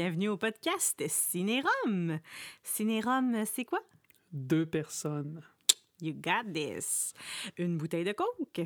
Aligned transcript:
Bienvenue 0.00 0.28
au 0.28 0.36
podcast 0.36 1.02
Cinérum. 1.08 2.20
Cinérum, 2.62 3.44
c'est 3.46 3.64
quoi? 3.64 3.80
Deux 4.30 4.64
personnes. 4.64 5.42
You 6.00 6.14
got 6.14 6.52
this. 6.54 7.12
Une 7.56 7.76
bouteille 7.76 8.04
de 8.04 8.12
coke 8.12 8.60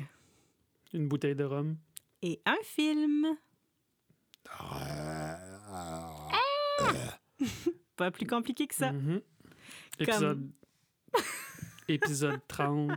Une 0.93 1.07
bouteille 1.07 1.33
de 1.33 1.43
rhum. 1.43 1.75
et 2.21 2.39
un 2.45 2.59
film. 2.63 3.35
Pas 7.95 8.11
plus 8.11 8.27
compliqué 8.27 8.67
que 8.67 8.75
ça. 8.75 8.91
Mhm. 8.91 9.19
Épisode... 9.97 10.51
Épisode 11.87 12.41
30. 12.47 12.91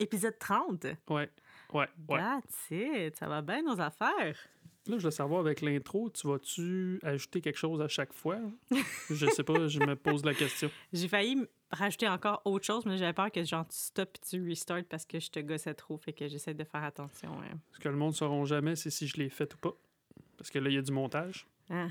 Épisode 0.00 0.36
30. 0.36 0.84
Ouais, 1.10 1.30
ouais, 1.72 1.88
ouais. 2.08 2.18
That's 2.18 2.70
it. 2.72 3.16
Ça 3.16 3.28
va 3.28 3.40
bien 3.40 3.62
nos 3.62 3.80
affaires? 3.80 4.36
Là, 4.88 4.96
je 4.98 5.04
veux 5.04 5.10
savoir, 5.10 5.40
avec 5.40 5.60
l'intro, 5.60 6.08
tu 6.10 6.26
vas-tu 6.26 6.98
ajouter 7.02 7.40
quelque 7.42 7.58
chose 7.58 7.80
à 7.82 7.88
chaque 7.88 8.12
fois? 8.12 8.38
je 9.10 9.26
sais 9.26 9.44
pas, 9.44 9.68
je 9.68 9.80
me 9.80 9.94
pose 9.94 10.24
la 10.24 10.32
question. 10.34 10.70
J'ai 10.92 11.08
failli 11.08 11.44
rajouter 11.70 12.08
encore 12.08 12.40
autre 12.46 12.64
chose, 12.64 12.86
mais 12.86 12.96
j'avais 12.96 13.12
peur 13.12 13.30
que 13.30 13.44
genre 13.44 13.66
tu 13.68 13.76
stops 13.76 14.12
et 14.18 14.26
tu 14.38 14.48
restart 14.48 14.84
parce 14.88 15.04
que 15.04 15.20
je 15.20 15.30
te 15.30 15.40
gossais 15.40 15.74
trop. 15.74 15.98
Fait 15.98 16.14
que 16.14 16.26
j'essaie 16.26 16.54
de 16.54 16.64
faire 16.64 16.82
attention. 16.84 17.30
hein. 17.42 17.58
Ce 17.72 17.78
que 17.78 17.88
le 17.90 17.96
monde 17.96 18.12
ne 18.12 18.16
sauront 18.16 18.44
jamais, 18.46 18.76
c'est 18.76 18.88
si 18.90 19.06
je 19.06 19.18
l'ai 19.18 19.28
fait 19.28 19.52
ou 19.54 19.58
pas. 19.58 19.74
Parce 20.38 20.50
que 20.50 20.58
là, 20.58 20.70
il 20.70 20.74
y 20.76 20.78
a 20.78 20.82
du 20.82 20.92
montage. 20.92 21.46
Ah, 21.68 21.88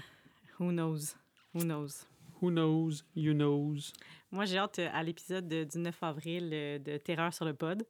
who 0.60 0.72
knows? 0.72 1.16
Who 1.54 1.62
knows? 1.62 2.06
Who 2.42 2.50
knows? 2.50 3.04
You 3.16 3.34
knows? 3.34 3.92
Moi, 4.32 4.46
j'ai 4.46 4.58
hâte 4.58 4.80
euh, 4.80 4.90
à 4.94 5.04
l'épisode 5.04 5.48
de- 5.48 5.64
du 5.66 5.78
9 5.80 6.02
avril 6.04 6.50
euh, 6.54 6.80
de 6.80 6.98
Terreur 6.98 7.34
sur 7.34 7.46
le 7.46 7.54
pod 7.54 7.84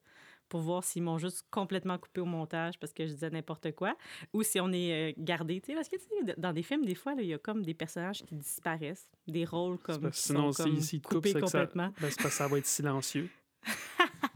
pour 0.50 0.62
voir 0.62 0.84
s'ils 0.84 1.04
m'ont 1.04 1.18
juste 1.18 1.46
complètement 1.52 1.98
coupé 1.98 2.22
au 2.22 2.26
montage 2.26 2.80
parce 2.80 2.94
que 2.94 3.06
je 3.06 3.14
disais 3.14 3.30
n'importe 3.30 3.72
quoi 3.74 3.96
ou 4.34 4.44
si 4.44 4.60
on 4.60 4.72
est 4.72 5.12
euh, 5.12 5.14
gardé. 5.18 5.60
Tu 5.62 5.68
sais, 5.68 5.76
parce 5.76 5.90
que 5.90 5.96
dans 6.40 6.54
des 6.54 6.64
films, 6.64 6.86
des 6.86 6.96
fois, 6.96 7.14
il 7.18 7.26
y 7.26 7.34
a 7.34 7.38
comme 7.38 7.64
des 7.64 7.74
personnages 7.74 8.24
qui 8.24 8.36
disparaissent, 8.36 9.10
des 9.28 9.46
rôles 9.46 9.78
comme 9.80 10.02
parce 10.02 10.18
qui 10.18 10.24
sinon, 10.28 10.52
sont 10.52 10.64
comme 10.64 10.80
coupés 11.04 11.34
que 11.34 11.46
ça- 11.46 11.60
complètement. 11.60 11.94
Ben, 12.02 12.10
c'est 12.10 12.18
parce 12.18 12.30
que 12.30 12.30
ça 12.32 12.48
va 12.48 12.58
être 12.58 12.66
silencieux. 12.68 13.30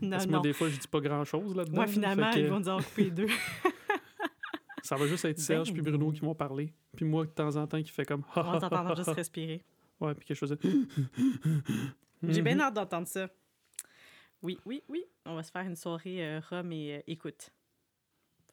Non, 0.02 0.09
Parce 0.12 0.26
que 0.26 0.31
non. 0.31 0.38
moi, 0.40 0.44
des 0.44 0.53
fois, 0.53 0.68
je 0.70 0.78
dis 0.78 0.88
pas 0.88 1.00
grand-chose 1.00 1.56
là-dedans. 1.56 1.76
Moi, 1.76 1.86
finalement, 1.88 2.31
que 2.31 2.40
ils 2.40 2.48
vont 2.48 2.59
dire 2.59 2.78
couper 2.78 3.03
les 3.03 3.12
deux. 3.12 3.28
Ça 4.84 4.96
va 4.96 5.06
juste 5.06 5.25
être 5.25 5.38
Serge 5.40 5.68
Ben 5.68 5.73
puis 5.73 5.81
Bruno 5.92 6.12
qui 6.12 6.22
vont 6.22 6.34
parler. 6.34 6.73
Puis 6.96 7.06
moi, 7.06 7.25
de 7.25 7.30
temps 7.30 7.56
en 7.56 7.68
temps, 7.68 7.81
qui 7.81 7.92
fait 7.92 8.06
comme... 8.06 8.23
On 8.36 8.59
t'entend 8.59 8.96
juste 8.96 9.09
respirer. 9.16 9.64
Ouais, 10.00 10.16
puis 10.16 10.25
que 10.28 10.34
je 10.34 10.40
faisais... 10.40 10.58
J'ai 12.23 12.42
bien 12.42 12.59
hâte 12.59 12.73
d'entendre 12.73 13.08
ça. 13.08 13.30
Oui, 14.42 14.59
oui, 14.66 14.84
oui. 14.89 15.03
On 15.25 15.36
va 15.36 15.44
se 15.44 15.52
faire 15.52 15.66
une 15.66 15.75
soirée 15.75 16.25
euh, 16.25 16.39
rhum 16.39 16.72
et 16.72 16.97
euh, 16.97 17.02
écoute. 17.08 17.52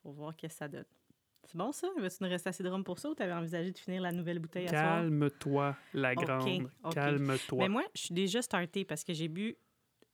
Pour 0.02 0.12
voir 0.12 0.36
qu'est-ce 0.36 0.54
que 0.54 0.58
ça 0.58 0.68
donne. 0.68 0.84
C'est 1.44 1.56
bon 1.56 1.72
ça? 1.72 1.88
Vas-tu 1.96 2.16
nous 2.20 2.28
rester 2.28 2.50
assez 2.50 2.62
de 2.62 2.68
rhum 2.68 2.84
pour 2.84 2.98
ça 2.98 3.08
ou 3.08 3.14
t'avais 3.14 3.32
envisagé 3.32 3.72
de 3.72 3.78
finir 3.78 4.02
la 4.02 4.12
nouvelle 4.12 4.38
bouteille 4.38 4.66
à? 4.66 4.70
Calme-toi, 4.70 5.76
la 5.94 6.14
grande. 6.14 6.70
Calme-toi. 6.92 7.58
Mais 7.58 7.68
moi, 7.68 7.84
je 7.94 8.02
suis 8.02 8.14
déjà 8.14 8.42
startée 8.42 8.84
parce 8.84 9.02
que 9.02 9.14
j'ai 9.14 9.28
bu 9.28 9.56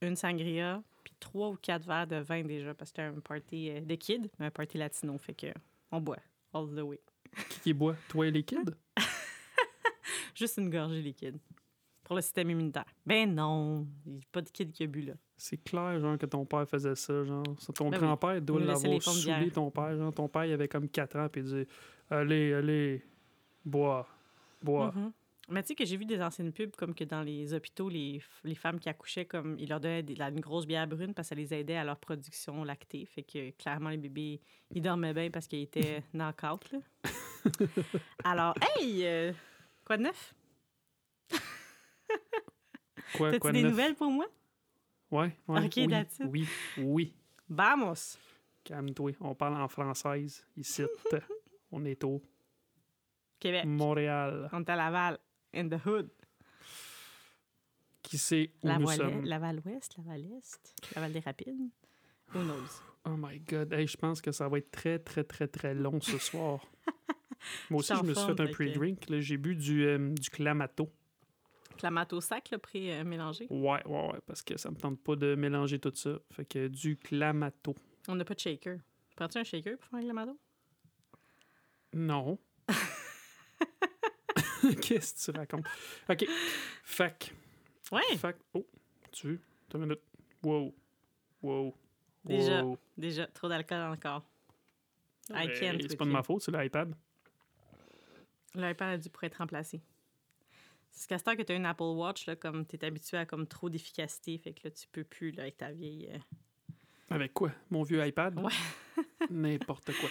une 0.01 0.17
sangria 0.17 0.83
puis 1.03 1.15
trois 1.19 1.51
ou 1.51 1.57
quatre 1.57 1.87
verres 1.87 2.07
de 2.07 2.17
vin 2.17 2.43
déjà 2.45 2.73
parce 2.75 2.93
que 2.93 3.03
c'était 3.03 3.17
un 3.17 3.21
party 3.21 3.71
euh, 3.71 3.81
de 3.81 3.95
kids, 3.97 4.31
mais 4.39 4.47
un 4.47 4.51
party 4.51 4.79
latino. 4.79 5.19
Fait 5.19 5.35
que 5.35 5.49
on 5.91 6.01
boit 6.01 6.19
all 6.53 6.69
the 6.75 6.83
way. 6.83 7.01
Qui 7.49 7.61
qui 7.61 7.73
boit? 7.73 7.97
Toi 8.09 8.29
et 8.29 8.31
les 8.31 8.45
kids? 8.45 8.71
Juste 10.35 10.59
une 10.59 10.71
gorgée 10.71 11.03
liquide 11.03 11.39
pour 12.05 12.17
le 12.17 12.23
système 12.23 12.51
immunitaire. 12.51 12.87
Ben 13.05 13.35
non, 13.35 13.89
il 14.07 14.13
n'y 14.13 14.19
a 14.19 14.27
pas 14.31 14.43
de 14.43 14.51
kid 14.51 14.71
qui 14.73 14.85
a 14.85 14.87
bu 14.87 15.03
là. 15.03 15.15
C'est 15.37 15.57
clair, 15.63 15.99
genre, 16.01 16.17
que 16.17 16.27
ton 16.27 16.45
père 16.45 16.69
faisait 16.69 16.95
ça, 16.95 17.25
genre. 17.25 17.43
Ton 17.75 17.91
Ben 17.91 17.97
oui. 17.99 18.07
grand-père 18.07 18.41
doit 18.41 18.61
l'avoir 18.61 19.03
saoulé, 19.03 19.51
ton 19.51 19.71
père. 19.71 19.97
Genre, 19.97 20.13
ton 20.15 20.29
père, 20.29 20.45
il 20.45 20.53
avait 20.53 20.69
comme 20.69 20.89
4 20.89 21.17
ans, 21.19 21.29
puis 21.29 21.41
il 21.41 21.45
disait 21.45 21.67
Allez, 22.09 22.53
allez, 22.55 23.03
bois, 23.65 24.07
bois. 24.63 24.93
Mhm. 24.95 25.13
Mais 25.51 25.61
tu 25.63 25.69
sais 25.69 25.75
que 25.75 25.85
j'ai 25.85 25.99
vu 25.99 26.07
des 26.07 26.23
anciennes 26.23 26.53
pubs 26.53 26.75
comme 26.75 26.95
que 26.95 27.05
dans 27.05 27.21
les 27.23 27.53
hôpitaux, 27.53 27.91
les, 27.91 28.23
les 28.45 28.55
femmes 28.55 28.79
qui 28.81 28.89
accouchaient, 28.89 29.27
comme 29.27 29.57
ils 29.59 29.69
leur 29.69 29.79
donnaient 29.79 30.03
des- 30.03 30.19
une 30.19 30.41
grosse 30.41 30.67
bière 30.67 30.87
brune 30.87 31.13
parce 31.13 31.29
que 31.29 31.35
ça 31.35 31.41
les 31.41 31.53
aidait 31.53 31.77
à 31.77 31.85
leur 31.85 31.99
production 31.99 32.65
lactée. 32.65 33.05
Fait 33.05 33.23
que 33.25 33.51
clairement, 33.51 33.91
les 33.91 33.99
bébés, 33.99 34.41
ils 34.71 34.81
dormaient 34.81 35.13
bien 35.13 35.29
parce 35.31 35.47
qu'ils 35.47 35.61
étaient 35.63 36.03
knock-out. 36.15 36.71
là. 36.73 36.79
Alors, 38.25 38.55
hey! 38.79 39.05
euh, 39.05 39.33
quoi 39.85 39.99
de 39.99 40.05
neuf? 40.05 40.35
Quoi, 43.17 43.33
T'as-tu 43.33 43.47
de 43.49 43.53
des 43.53 43.63
neuf? 43.63 43.71
nouvelles 43.73 43.95
pour 43.95 44.11
moi? 44.11 44.27
Ouais, 45.15 45.37
ouais. 45.47 45.65
Ok, 45.67 45.73
oui, 45.77 45.87
that's 45.89 46.19
it. 46.19 46.27
oui, 46.29 46.49
oui. 46.79 47.15
Vamos! 47.49 48.19
Calme-toi. 48.65 49.13
On 49.21 49.35
parle 49.37 49.55
en 49.63 49.69
française 49.69 50.45
ici. 50.57 50.83
On 51.71 51.85
est 51.85 52.03
au 52.03 52.21
Québec. 53.39 53.65
Montréal. 53.65 54.49
On 54.53 54.61
est 54.61 54.69
à 54.71 54.75
Laval. 54.75 55.19
In 55.55 55.69
the 55.69 55.87
hood. 55.87 56.11
Qui 58.03 58.19
sait 58.19 58.51
où 58.61 58.67
La 58.67 58.79
nous 58.79 58.89
sommes? 58.89 59.25
Laval-Ouest, 59.25 59.97
Laval-Est, 59.99 60.75
Laval-des-Rapides. 60.97 61.71
Who 62.35 62.43
knows? 62.43 62.81
Oh 63.07 63.17
my 63.19 63.39
God. 63.39 63.71
Hey, 63.75 63.87
je 63.87 63.99
pense 63.99 64.23
que 64.23 64.33
ça 64.33 64.49
va 64.49 64.57
être 64.57 64.71
très, 64.71 64.99
très, 64.99 65.25
très, 65.25 65.47
très 65.47 65.75
long 65.75 66.01
ce 66.01 66.17
soir. 66.17 66.67
Moi 67.71 67.81
aussi, 67.81 67.93
Je 67.95 68.03
me 68.03 68.15
suis 68.15 68.25
fait 68.25 68.41
un 68.41 68.47
pre-drink. 68.47 69.05
J'ai 69.21 69.37
bu 69.37 69.55
du, 69.55 69.85
euh, 69.85 70.09
du 70.15 70.31
Clamato. 70.31 70.91
Clamato 71.77 72.21
sac, 72.21 72.51
le 72.51 72.59
pré-mélangé. 72.59 73.47
Ouais, 73.51 73.87
ouais, 73.87 74.07
ouais, 74.13 74.21
parce 74.27 74.43
que 74.43 74.57
ça 74.57 74.71
me 74.71 74.77
tente 74.77 75.01
pas 75.01 75.17
de 75.17 75.35
mélanger 75.35 75.79
tout 75.79 75.93
ça. 75.95 76.19
Fait 76.33 76.45
que 76.45 76.69
du 76.69 76.97
Clamato. 76.97 77.75
On 78.09 78.15
n'a 78.15 78.25
pas 78.25 78.35
de 78.35 78.41
shaker. 78.41 78.79
Prends-tu 79.17 79.39
un 79.39 79.45
shaker 79.45 79.79
pour 79.79 79.89
faire 79.89 79.99
un 79.99 80.03
clamato? 80.03 80.39
Non. 81.93 82.39
Qu'est-ce 84.81 85.27
que 85.27 85.33
tu 85.33 85.39
racontes? 85.39 85.67
OK. 86.09 86.27
Fac. 86.85 87.35
Ouais! 87.93 88.17
Fac. 88.17 88.37
Oh, 88.55 88.67
tu. 89.13 89.41
T'as 89.69 89.79
une 89.79 89.85
minute. 89.85 90.01
Wow. 90.43 90.75
Wow. 91.43 91.75
Déjà. 92.25 92.63
Wow. 92.63 92.79
Déjà, 92.97 93.27
trop 93.29 93.49
d'alcool 93.49 93.93
encore. 93.93 94.23
I 95.31 95.49
can't 95.59 95.81
C'est 95.81 95.97
pas 95.97 96.05
de 96.05 96.11
ma 96.11 96.23
faute, 96.23 96.43
c'est 96.43 96.53
l'iPad. 96.53 96.95
L'iPad 98.55 98.95
a 98.95 98.99
dû 98.99 99.09
pour 99.11 99.25
être 99.25 99.37
remplacé. 99.37 99.81
C'est 100.97 101.09
qu'à 101.09 101.19
ce 101.19 101.25
temps 101.25 101.35
que 101.35 101.43
tu 101.43 101.53
as 101.53 101.57
une 101.57 101.67
Apple 101.67 101.83
Watch, 101.83 102.27
là, 102.27 102.37
comme 102.37 102.65
tu 102.65 102.77
es 102.77 102.85
habitué 102.85 103.17
à 103.17 103.27
comme 103.27 103.47
trop 103.49 103.69
d'efficacité, 103.69 104.39
fait 104.39 104.53
que 104.53 104.61
là, 104.65 104.71
tu 104.71 104.87
peux 104.93 105.03
plus 105.05 105.33
là, 105.33 105.43
avec 105.43 105.57
ta 105.57 105.73
vieille. 105.73 106.09
euh, 106.15 106.19
Avec 107.11 107.33
quoi? 107.35 107.51
Mon 107.71 107.83
vieux 107.83 108.05
iPad? 108.07 108.39
Ouais. 108.39 108.53
N'importe 109.31 109.91
quoi. 109.99 110.09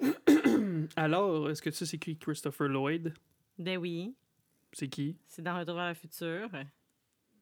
Alors, 0.96 1.50
est-ce 1.50 1.60
que 1.62 1.70
tu 1.70 1.76
sais 1.76 1.86
c'est 1.86 1.98
qui 1.98 2.16
Christopher 2.16 2.68
Lloyd? 2.68 3.12
Ben 3.58 3.76
oui, 3.78 4.14
C'est 4.72 4.88
qui? 4.88 5.16
c'est 5.28 5.42
dans 5.42 5.58
Retour 5.58 5.74
vers 5.76 5.88
le 5.88 5.94
futur. 5.94 6.48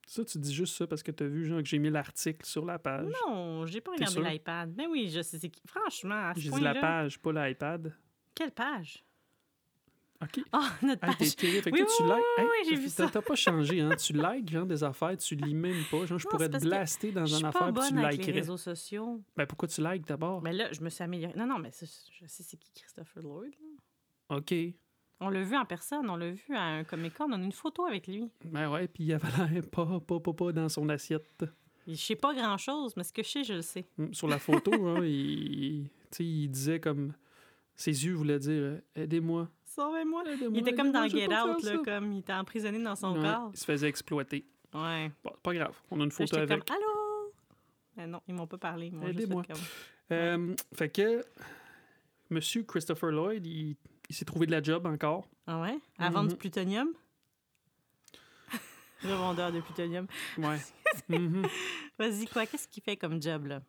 Ça, 0.06 0.24
tu 0.24 0.38
dis 0.38 0.52
juste 0.52 0.74
ça 0.76 0.86
parce 0.86 1.02
que 1.02 1.12
t'as 1.12 1.26
vu, 1.26 1.46
genre, 1.46 1.60
que 1.62 1.68
j'ai 1.68 1.78
mis 1.78 1.88
l'article 1.88 2.44
sur 2.44 2.64
la 2.64 2.78
page. 2.80 3.06
Non, 3.26 3.64
j'ai 3.66 3.80
pas 3.80 3.92
regardé 3.92 4.20
l'iPad. 4.20 4.74
Ben 4.74 4.88
oui, 4.90 5.08
je 5.08 5.22
sais 5.22 5.38
c'est 5.38 5.48
qui. 5.48 5.62
Franchement, 5.66 6.30
à 6.30 6.34
ce 6.34 6.40
J'ai 6.40 6.50
dit 6.50 6.60
la 6.60 6.74
page, 6.74 7.18
pas 7.20 7.32
l'iPad. 7.32 7.94
Quelle 8.34 8.50
page? 8.50 9.04
OK. 10.22 10.40
Oh, 10.52 10.58
notre 10.86 11.04
Hey, 11.04 11.16
t'es 11.16 11.24
page. 11.24 11.36
terrible. 11.36 11.62
Fait 11.62 11.70
que 11.70 11.76
Oui, 11.76 11.82
toi, 11.84 11.94
tu 11.96 12.02
oui, 12.04 12.08
likes. 12.08 12.24
oui, 12.38 12.44
Hey, 12.62 12.68
j'ai 12.70 12.76
vu 12.76 12.88
ça. 12.88 13.08
T'as 13.12 13.22
pas 13.22 13.34
changé, 13.34 13.80
hein? 13.80 13.90
Tu 13.96 14.12
likes, 14.12 14.50
genre, 14.50 14.66
des 14.66 14.84
affaires, 14.84 15.16
tu 15.16 15.34
lis 15.34 15.54
même 15.54 15.82
pas. 15.90 16.06
Genre, 16.06 16.18
je 16.18 16.26
Non, 16.26 16.30
pourrais 16.30 16.48
te 16.48 16.58
blaster 16.58 17.10
dans 17.12 17.26
Je 17.26 17.36
une 17.38 17.44
affaire 17.46 17.72
puis 17.72 17.72
tu 17.72 17.72
bonne 17.94 17.98
avec 17.98 18.12
les 18.12 18.16
likerais. 18.18 18.32
réseaux 18.40 18.56
sociaux. 18.56 19.20
Ben, 19.36 19.46
pourquoi 19.46 19.68
tu 19.68 19.82
likes 19.82 20.06
d'abord? 20.06 20.40
Mais 20.42 20.52
là, 20.52 20.68
je 20.72 20.80
me 20.80 20.88
suis 20.90 21.02
améliorée. 21.02 21.34
Non, 21.36 21.46
non, 21.46 21.58
mais 21.58 21.70
je 21.80 21.86
sais 22.26 22.42
c'est 22.42 22.56
qui 22.56 22.70
Christopher 22.72 23.22
Lloyd. 23.22 23.52
là. 24.30 24.36
OK. 24.36 24.54
On 25.24 25.28
l'a 25.28 25.42
vu 25.42 25.56
en 25.56 25.64
personne, 25.64 26.08
on 26.10 26.16
l'a 26.16 26.30
vu 26.32 26.54
à 26.54 26.62
un 26.62 26.84
Comic-Con, 26.84 27.26
on 27.28 27.32
a 27.32 27.36
une 27.36 27.52
photo 27.52 27.84
avec 27.86 28.08
lui. 28.08 28.28
Ben 28.44 28.68
ouais, 28.70 28.88
puis 28.88 29.04
il 29.04 29.12
avait 29.12 29.28
l'air 29.52 29.62
pas, 29.70 30.00
pas, 30.00 30.18
pas, 30.18 30.32
pas 30.32 30.52
dans 30.52 30.68
son 30.68 30.88
assiette. 30.88 31.44
Je 31.86 31.94
sais 31.94 32.16
pas 32.16 32.34
grand-chose, 32.34 32.94
mais 32.96 33.04
ce 33.04 33.12
que 33.12 33.22
je 33.22 33.28
sais, 33.28 33.44
je 33.44 33.54
le 33.54 33.62
sais. 33.62 33.84
Mm, 33.98 34.12
Sur 34.12 34.26
la 34.28 34.38
photo, 34.40 34.72
hein, 34.88 35.04
il, 35.04 35.88
il 36.18 36.48
disait 36.48 36.80
comme... 36.80 37.12
Ses 37.74 38.04
yeux 38.04 38.12
voulaient 38.14 38.38
dire 38.38 38.52
euh, 38.62 38.80
«Aidez-moi, 38.94 39.48
Sauvez-moi. 39.74 40.22
Il 40.50 40.58
était 40.58 40.74
comme 40.74 40.92
dans 40.92 41.08
Get 41.08 41.26
Out, 41.28 41.62
là, 41.62 41.78
comme 41.84 42.12
il 42.12 42.18
était 42.18 42.32
emprisonné 42.32 42.82
dans 42.82 42.94
son 42.96 43.14
Ouais, 43.16 43.22
corps. 43.22 43.50
Il 43.54 43.58
se 43.58 43.64
faisait 43.64 43.88
exploiter. 43.88 44.44
Ouais. 44.74 45.10
Bon, 45.24 45.30
c'est 45.34 45.42
pas 45.42 45.54
grave. 45.54 45.76
On 45.90 46.00
a 46.00 46.04
une 46.04 46.10
photo 46.10 46.36
avec. 46.36 46.64
comme 46.66 46.76
Allô? 46.76 47.32
Mais 47.96 48.06
non, 48.06 48.20
ils 48.28 48.34
m'ont 48.34 48.46
pas 48.46 48.58
parlé. 48.58 48.86
Ils 48.86 48.94
m'ont 48.94 49.06
juste 49.06 49.18
fait 49.18 49.22
Aidez-moi. 49.24 49.42
comme. 49.44 49.60
Euh, 50.12 50.54
fait 50.74 50.88
que 50.90 51.24
Monsieur 52.30 52.62
Christopher 52.64 53.10
Lloyd, 53.10 53.46
il, 53.46 53.76
il 54.08 54.14
s'est 54.14 54.24
trouvé 54.24 54.46
de 54.46 54.50
la 54.50 54.62
job 54.62 54.86
encore. 54.86 55.28
Ah 55.46 55.60
ouais? 55.60 55.78
À 55.98 56.10
vendre 56.10 56.28
du 56.28 56.34
Mhm. 56.34 56.38
plutonium? 56.38 56.88
Revendeur 59.02 59.52
de 59.52 59.60
plutonium. 59.60 60.06
Ouais. 60.38 60.58
Mhm. 61.08 61.46
Vas-y, 61.98 62.26
quoi? 62.26 62.44
Qu'est-ce 62.44 62.68
qu'il 62.68 62.82
fait 62.82 62.98
comme 62.98 63.20
job, 63.22 63.46
là? 63.46 63.62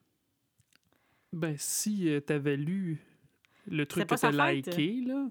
Ben, 1.32 1.56
si 1.58 2.10
euh, 2.10 2.20
t'avais 2.20 2.58
lu 2.58 3.02
le 3.66 3.86
truc 3.86 4.06
que 4.08 4.16
t'as 4.16 4.52
liké, 4.52 5.02
là... 5.08 5.28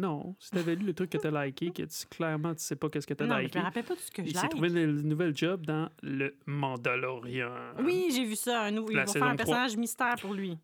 Non, 0.00 0.36
si 0.38 0.50
t'avais 0.50 0.74
lu 0.76 0.84
le 0.86 0.94
truc 0.94 1.10
que 1.10 1.18
t'as 1.18 1.44
liké, 1.44 1.70
que 1.70 1.82
tu, 1.82 2.06
clairement, 2.06 2.54
tu 2.54 2.62
sais 2.62 2.76
pas 2.76 2.88
qu'est-ce 2.90 3.06
que 3.06 3.14
t'as 3.14 3.26
Non, 3.26 3.36
mais 3.36 3.42
je 3.42 3.46
liké. 3.46 3.58
me 3.58 3.64
rappelle 3.64 3.84
pas 3.84 3.94
de 3.94 4.00
ce 4.00 4.10
que 4.10 4.22
je 4.22 4.28
Il 4.28 4.34
s'est 4.34 4.42
like. 4.42 4.50
trouvé 4.50 4.68
une 4.68 5.02
nouvelle 5.08 5.36
job 5.36 5.64
dans 5.66 5.88
le 6.02 6.36
Mandalorian. 6.46 7.74
Oui, 7.84 8.08
j'ai 8.12 8.24
vu 8.24 8.36
ça. 8.36 8.62
Un 8.62 8.70
nouveau... 8.70 8.90
Ils 8.90 8.96
La 8.96 9.04
vont 9.04 9.12
faire 9.12 9.22
un 9.24 9.36
3. 9.36 9.36
personnage 9.36 9.76
mystère 9.76 10.14
pour 10.20 10.34
lui. 10.34 10.58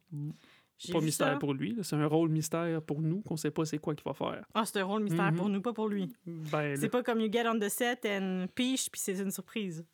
J'ai 0.79 0.93
Pas 0.93 0.99
vu 0.99 1.05
mystère 1.07 1.33
ça. 1.35 1.37
pour 1.39 1.55
lui, 1.55 1.75
là, 1.75 1.83
c'est 1.85 1.95
un 1.97 2.07
rôle 2.07 2.29
mystère 2.31 2.83
pour 2.83 3.01
nous 3.03 3.21
qu'on 3.23 3.37
sait 3.37 3.53
pas 3.53 3.65
c'est 3.65 3.79
quoi 3.79 3.95
qu'il 3.95 4.05
va 4.05 4.15
faire. 4.15 4.45
Ah, 4.53 4.65
c'est 4.65 4.81
un 4.81 4.85
rôle 4.85 5.05
mystère 5.05 5.31
Mhm. 5.31 5.37
pour 5.39 5.49
nous, 5.49 5.61
pas 5.63 5.73
pour 5.73 5.89
lui. 5.89 6.13
Ben, 6.27 6.75
C'est 6.77 6.83
là, 6.83 6.89
pas 6.89 7.03
comme 7.05 7.21
you 7.21 7.31
get 7.31 7.47
on 7.47 7.59
the 7.59 7.69
set 7.69 8.05
and 8.05 8.47
piche, 8.55 8.91
puis 8.91 9.01
c'est 9.01 9.17
une 9.21 9.31
surprise. 9.31 9.85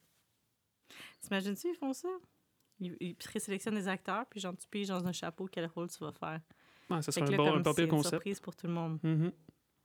T'imagines-tu, 1.20 1.69
ils 1.69 1.75
font 1.76 1.93
ça? 1.93 2.08
Ils, 2.81 2.96
ils 3.00 3.14
présélectionnent 3.14 3.75
des 3.75 3.88
acteurs, 3.88 4.25
puis 4.31 4.40
genre, 4.40 4.56
tu 4.56 4.67
piges 4.69 4.88
dans 4.88 5.06
un 5.06 5.12
chapeau 5.12 5.46
quel 5.50 5.67
rôle 5.67 5.88
tu 5.90 5.99
vas 6.02 6.12
faire. 6.12 6.40
Ça 6.88 7.12
Fait 7.12 7.20
serait 7.20 7.35
un 7.35 7.37
bon, 7.37 7.55
un 7.56 7.62
pas 7.62 7.75
pire 7.75 7.85
une 7.85 7.90
concept. 7.90 8.14
surprise 8.14 8.40
pour 8.40 8.55
tout 8.56 8.67
le 8.67 8.73
monde. 8.73 8.99
Mhm. 9.02 9.32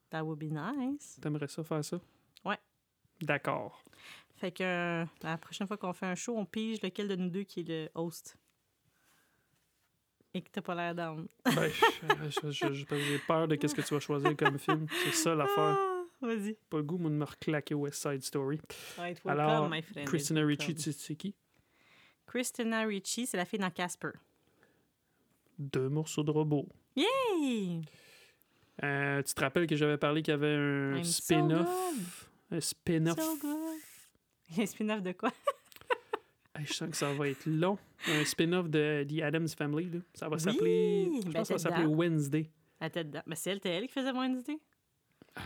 That 0.10 0.24
would 0.24 0.40
be 0.40 0.52
nice. 0.52 1.18
T'aimerais 1.22 1.48
ça 1.48 1.64
faire 1.64 1.84
ça? 1.84 2.00
Ouais. 2.46 2.58
D'accord. 3.22 3.84
Fait 4.36 4.52
que 4.52 4.64
euh, 4.64 5.06
la 5.22 5.38
prochaine 5.38 5.68
fois 5.68 5.78
qu'on 5.78 5.94
fait 5.94 6.06
un 6.06 6.16
show, 6.16 6.38
on 6.38 6.46
pige 6.46 6.82
lequel 6.82 7.08
de 7.08 7.16
nous 7.16 7.30
deux 7.30 7.44
qui 7.44 7.62
est 7.62 7.68
le 7.68 7.90
host. 7.96 8.38
Et 10.36 10.42
que 10.42 10.50
t'as 10.52 10.62
pas 10.62 10.74
l'air 10.74 10.96
down. 10.96 11.28
Ben, 11.46 11.70
j'ai 12.52 13.20
peur 13.28 13.48
de 13.48 13.56
qu'est-ce 13.56 13.76
que 13.76 13.82
tu 13.82 13.94
vas 13.94 14.00
choisir 14.00 14.36
comme 14.36 14.58
film. 14.58 14.88
C'est 15.04 15.14
ça 15.14 15.36
l'affaire. 15.36 15.78
Ah, 15.80 16.04
Vas-y. 16.22 16.58
Pas 16.70 16.78
le 16.78 16.84
goût, 16.84 16.98
moi, 16.98 17.12
de 17.12 17.16
me 17.16 17.24
reclaquer 17.26 17.76
West 17.76 18.02
Side 18.02 18.24
Story. 18.24 18.60
Right, 18.98 19.22
Alors, 19.26 19.62
welcome, 19.70 19.70
my 19.72 19.82
friend. 19.84 20.08
Christina 20.08 20.44
welcome. 20.46 20.68
Ricci, 20.68 20.92
tu 20.92 21.00
sais 21.00 21.16
qui? 21.16 21.36
Christina 22.26 22.82
Ricci, 22.86 23.28
c'est 23.28 23.38
la 23.38 23.46
fille 23.46 23.60
dans 23.60 23.70
Casper. 23.70 24.10
Deux 25.72 25.90
morceaux 25.90 26.24
de 26.24 26.32
robot. 26.32 26.68
Hey! 26.96 27.82
Euh, 28.84 29.22
tu 29.22 29.34
te 29.34 29.42
rappelles 29.42 29.68
que 29.68 29.76
j'avais 29.76 29.98
parlé 29.98 30.22
qu'il 30.22 30.32
y 30.32 30.36
avait 30.36 30.56
un 30.56 31.04
so 31.04 31.22
spin-off? 31.22 32.30
un 32.52 32.60
spin-off. 32.60 33.18
So. 33.20 34.62
Un 34.62 34.66
spin-off 34.66 35.02
de 35.02 35.12
quoi? 35.14 35.32
Hey, 36.56 36.68
je 36.68 36.74
sens 36.74 36.88
que 36.92 36.96
ça 36.98 37.12
va 37.12 37.30
être 37.30 37.48
long. 37.48 37.80
Un 38.08 38.24
spin-off 38.26 38.70
de 38.70 39.04
The 39.10 39.24
Addams 39.24 39.48
Family. 39.58 39.90
Là. 39.90 40.00
Ça 40.14 40.30
va 40.30 40.36
Oui, 40.36 40.42
s'appeler. 40.42 41.10
Je 41.22 41.26
ben, 41.26 41.34
pense 41.34 41.50
que 41.50 41.58
ça 41.58 41.70
va 41.70 41.76
s'appeler. 41.78 41.88
Wednesday. 41.96 42.52
Dedans. 42.80 43.22
Mais 43.26 43.36
c'est 43.36 43.60
elle, 43.66 43.88
qui 43.88 43.92
faisait 43.92 44.12
Wednesday? 44.12 44.60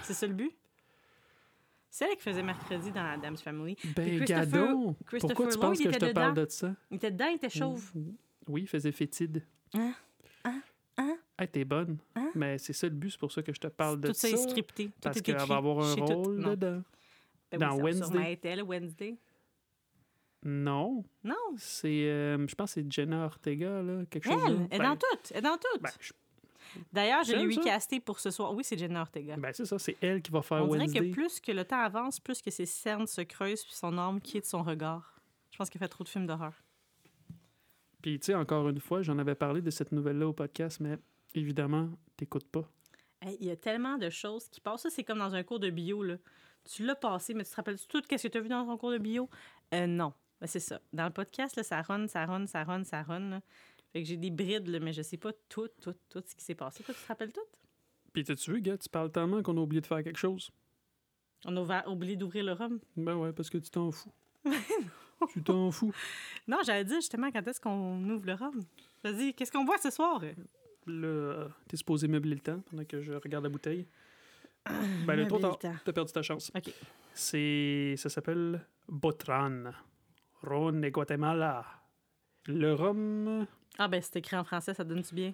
C'est 0.04 0.14
ça 0.14 0.28
le 0.28 0.34
but? 0.34 0.52
C'est 1.90 2.10
elle 2.10 2.18
qui 2.18 2.24
faisait 2.24 2.44
mercredi 2.44 2.92
dans 2.92 3.06
Adam's 3.06 3.42
Family. 3.42 3.78
Ben, 3.96 4.20
gadon! 4.26 4.98
Christopher 5.06 5.36
Pourquoi 5.36 5.48
tu 5.54 5.58
Lloyd 5.58 5.62
penses 5.62 5.78
que 5.78 5.94
je 5.94 5.98
te 5.98 6.12
parle 6.14 6.34
dedans. 6.34 6.46
de 6.46 6.52
ça? 6.52 6.76
Il 6.92 6.98
était 6.98 7.12
dedans, 7.12 7.28
il 7.30 7.36
était 7.36 7.50
chauve. 7.50 7.90
Oui, 8.50 8.64
il 8.64 8.68
faisait 8.68 8.92
fétide. 8.92 9.46
Hein? 9.76 9.94
Hein? 10.98 11.18
Hey, 11.40 11.48
t'es 11.48 11.64
bonne. 11.66 11.98
Hein? 12.16 12.32
Mais 12.36 12.58
c'est 12.58 12.74
ça 12.74 12.88
le 12.88 12.94
but, 12.94 13.12
c'est 13.12 13.20
pour 13.20 13.32
ça 13.32 13.44
que 13.44 13.54
je 13.54 13.60
te 13.60 13.68
parle 13.68 14.00
de 14.02 14.08
Tout 14.08 14.14
ça. 14.14 14.28
ça 14.28 14.34
est 14.34 14.50
scripté. 14.50 14.86
Tout 14.88 14.92
parce 15.02 15.22
qu'elle 15.22 15.38
va 15.38 15.56
avoir 15.58 15.86
un 15.86 15.96
tout. 15.96 16.06
rôle 16.06 16.44
dedans. 16.44 16.82
Ben 17.52 17.60
dans 17.60 17.80
oui, 17.80 17.94
ça- 17.96 18.08
Wednesday. 18.08 18.40
elle, 18.44 18.64
Wednesday. 18.64 19.16
Non, 20.44 21.04
Non. 21.24 21.36
c'est. 21.58 21.88
euh, 22.10 22.48
je 22.48 22.56
pense 22.56 22.74
que 22.74 22.82
c'est 22.82 22.92
Jenna 22.92 23.26
Ortega, 23.26 23.82
là, 23.82 24.06
quelque 24.10 24.26
chose. 24.30 24.42
Elle, 24.46 24.54
là. 24.54 24.60
elle 24.72 24.76
est 24.76 24.80
Ben, 24.80 24.90
dans 24.90 24.96
toutes. 24.96 25.32
Elle 25.32 25.38
est 25.38 25.42
dans 25.42 25.58
toutes. 25.58 25.82
ben, 25.82 25.90
je- 26.00 26.14
D'ailleurs, 26.94 27.24
je 27.24 27.32
l'ai 27.32 27.40
J'aime 27.40 27.50
eu 27.50 27.54
ça. 27.54 27.62
casté 27.64 28.00
pour 28.00 28.20
ce 28.20 28.30
soir. 28.30 28.54
Oui, 28.54 28.64
c'est 28.64 28.78
Jenna 28.78 29.02
Ortega. 29.02 29.36
ben, 29.38 29.52
c'est 29.54 29.66
ça, 29.66 29.80
c'est 29.80 29.98
elle 30.02 30.22
qui 30.22 30.32
va 30.32 30.42
faire 30.42 30.64
On 30.64 30.68
dirait 30.68 30.80
Wednesday. 30.80 31.10
que 31.10 31.14
plus 31.14 31.40
que 31.40 31.52
le 31.52 31.66
temps 31.66 31.80
avance, 31.80 32.20
plus 32.20 32.42
que 32.42 32.52
ses 32.52 32.66
cernes 32.66 33.08
se 33.08 33.22
creusent 33.22 33.64
puis 33.64 33.74
son 33.74 33.98
âme 33.98 34.22
quitte 34.22 34.46
son 34.46 34.62
regard. 34.64 35.16
Je 35.52 35.58
pense 35.58 35.70
qu'elle 35.70 35.80
fait 35.80 35.88
trop 35.88 36.04
de 36.04 36.10
films 36.10 36.28
d'horreur. 36.28 36.54
Puis, 38.02 38.20
tu 38.20 38.28
sais, 38.28 38.36
encore 38.36 38.70
une 38.70 38.80
fois, 38.80 39.02
j'en 39.02 39.18
avais 39.18 39.36
parlé 39.36 39.62
de 39.62 39.70
cette 39.70 39.92
nouvelle-là 39.92 40.28
au 40.28 40.34
podcast, 40.34 40.80
mais 40.80 40.98
évidemment, 41.34 41.90
t'écoutes 42.16 42.50
pas. 42.50 42.70
Hey, 43.22 43.38
Il 43.42 43.48
y 43.48 43.52
a 43.52 43.56
tellement 43.56 43.98
de 43.98 44.10
choses 44.10 44.48
qui 44.50 44.62
passent. 44.62 44.84
Ça, 44.84 44.90
c'est 44.90 45.04
comme 45.04 45.20
dans 45.20 45.34
un 45.34 45.44
cours 45.44 45.60
de 45.60 45.70
bio. 45.70 46.04
Là. 46.04 46.18
Tu 46.66 46.86
l'as 46.86 46.96
passé, 46.96 47.34
mais 47.34 47.44
tu 47.44 47.52
te 47.52 47.56
rappelles 47.56 47.80
tout 47.88 48.02
ce 48.04 48.08
que 48.08 48.28
tu 48.28 48.38
as 48.38 48.42
vu 48.42 48.50
dans 48.50 48.66
ton 48.66 48.78
cours 48.78 48.92
de 48.92 48.98
bio? 49.00 49.30
Euh, 49.74 49.88
non. 49.88 50.14
Ben, 50.40 50.48
c'est 50.48 50.60
ça. 50.60 50.80
Dans 50.94 51.06
le 51.06 51.12
podcast, 51.14 51.56
là, 51.56 51.64
ça 51.64 51.82
run, 51.82 52.08
ça 52.08 52.26
run, 52.26 52.46
ça 52.46 52.64
run, 52.64 52.84
ça 52.84 53.02
run. 53.02 53.30
là. 53.30 53.42
Fait 53.92 54.04
que 54.04 54.08
j'ai 54.08 54.18
des 54.18 54.30
brides, 54.30 54.68
là, 54.68 54.80
mais 54.80 54.94
je 54.94 55.02
sais 55.02 55.18
pas 55.18 55.32
tout, 55.50 55.70
tout, 55.82 55.96
tout 56.10 56.24
ce 56.26 56.36
qui 56.36 56.44
s'est 56.44 56.56
passé. 56.56 56.84
Toi, 56.84 56.94
tu 56.94 57.02
te 57.02 57.08
rappelles 57.08 57.34
tout? 57.34 57.42
Puis, 58.14 58.24
t'as-tu 58.24 58.52
vu, 58.54 58.62
gars, 58.62 58.78
tu 58.78 58.90
parles 58.90 59.12
tellement 59.12 59.42
qu'on 59.42 59.58
a 59.58 59.62
oublié 59.62 59.82
de 59.82 59.88
faire 59.88 60.04
quelque 60.04 60.20
chose. 60.20 60.52
On 61.46 61.56
a 61.58 61.88
oublié 61.88 62.16
d'ouvrir 62.16 62.44
le 62.44 62.54
rhum. 62.54 62.80
Ben 62.96 63.16
ouais, 63.16 63.32
parce 63.32 63.50
que 63.50 63.58
tu 63.58 63.70
t'en 63.70 63.92
fous. 63.92 64.12
tu 65.34 65.42
t'en 65.44 65.72
fous. 65.72 65.94
Non, 66.48 66.58
j'allais 66.66 66.86
dire 66.86 66.98
justement 66.98 67.32
quand 67.32 67.46
est-ce 67.48 67.60
qu'on 67.62 68.04
ouvre 68.10 68.26
le 68.26 68.34
rhum? 68.34 68.64
Vas-y, 69.04 69.34
qu'est-ce 69.34 69.52
qu'on 69.52 69.64
boit 69.64 69.78
ce 69.78 69.90
soir? 69.90 70.22
Euh, 70.88 71.48
t'es 71.68 71.78
supposé 71.78 72.08
meubler 72.08 72.36
le 72.36 72.42
temps 72.42 72.60
pendant 72.70 72.86
que 72.86 73.02
je 73.02 73.14
regarde 73.14 73.44
la 73.44 73.50
bouteille. 73.50 73.88
Ben, 75.06 75.16
le 75.16 75.28
trop 75.28 75.38
le 75.38 75.42
tard. 75.44 75.58
T'as 75.86 75.94
perdu 75.94 76.12
ta 76.12 76.22
chance. 76.22 76.52
OK. 76.56 76.74
C'est... 77.14 77.96
Ça 77.98 78.10
s'appelle 78.10 78.66
Botran. 78.90 79.72
Ron 80.44 80.74
de 80.74 80.90
Guatemala. 80.90 81.66
Le 82.48 82.74
rhum, 82.74 83.46
Ah 83.78 83.88
ben, 83.88 84.02
c'est 84.02 84.18
écrit 84.18 84.36
en 84.38 84.44
français, 84.44 84.74
ça 84.74 84.84
donne-tu 84.84 85.16
bien? 85.16 85.34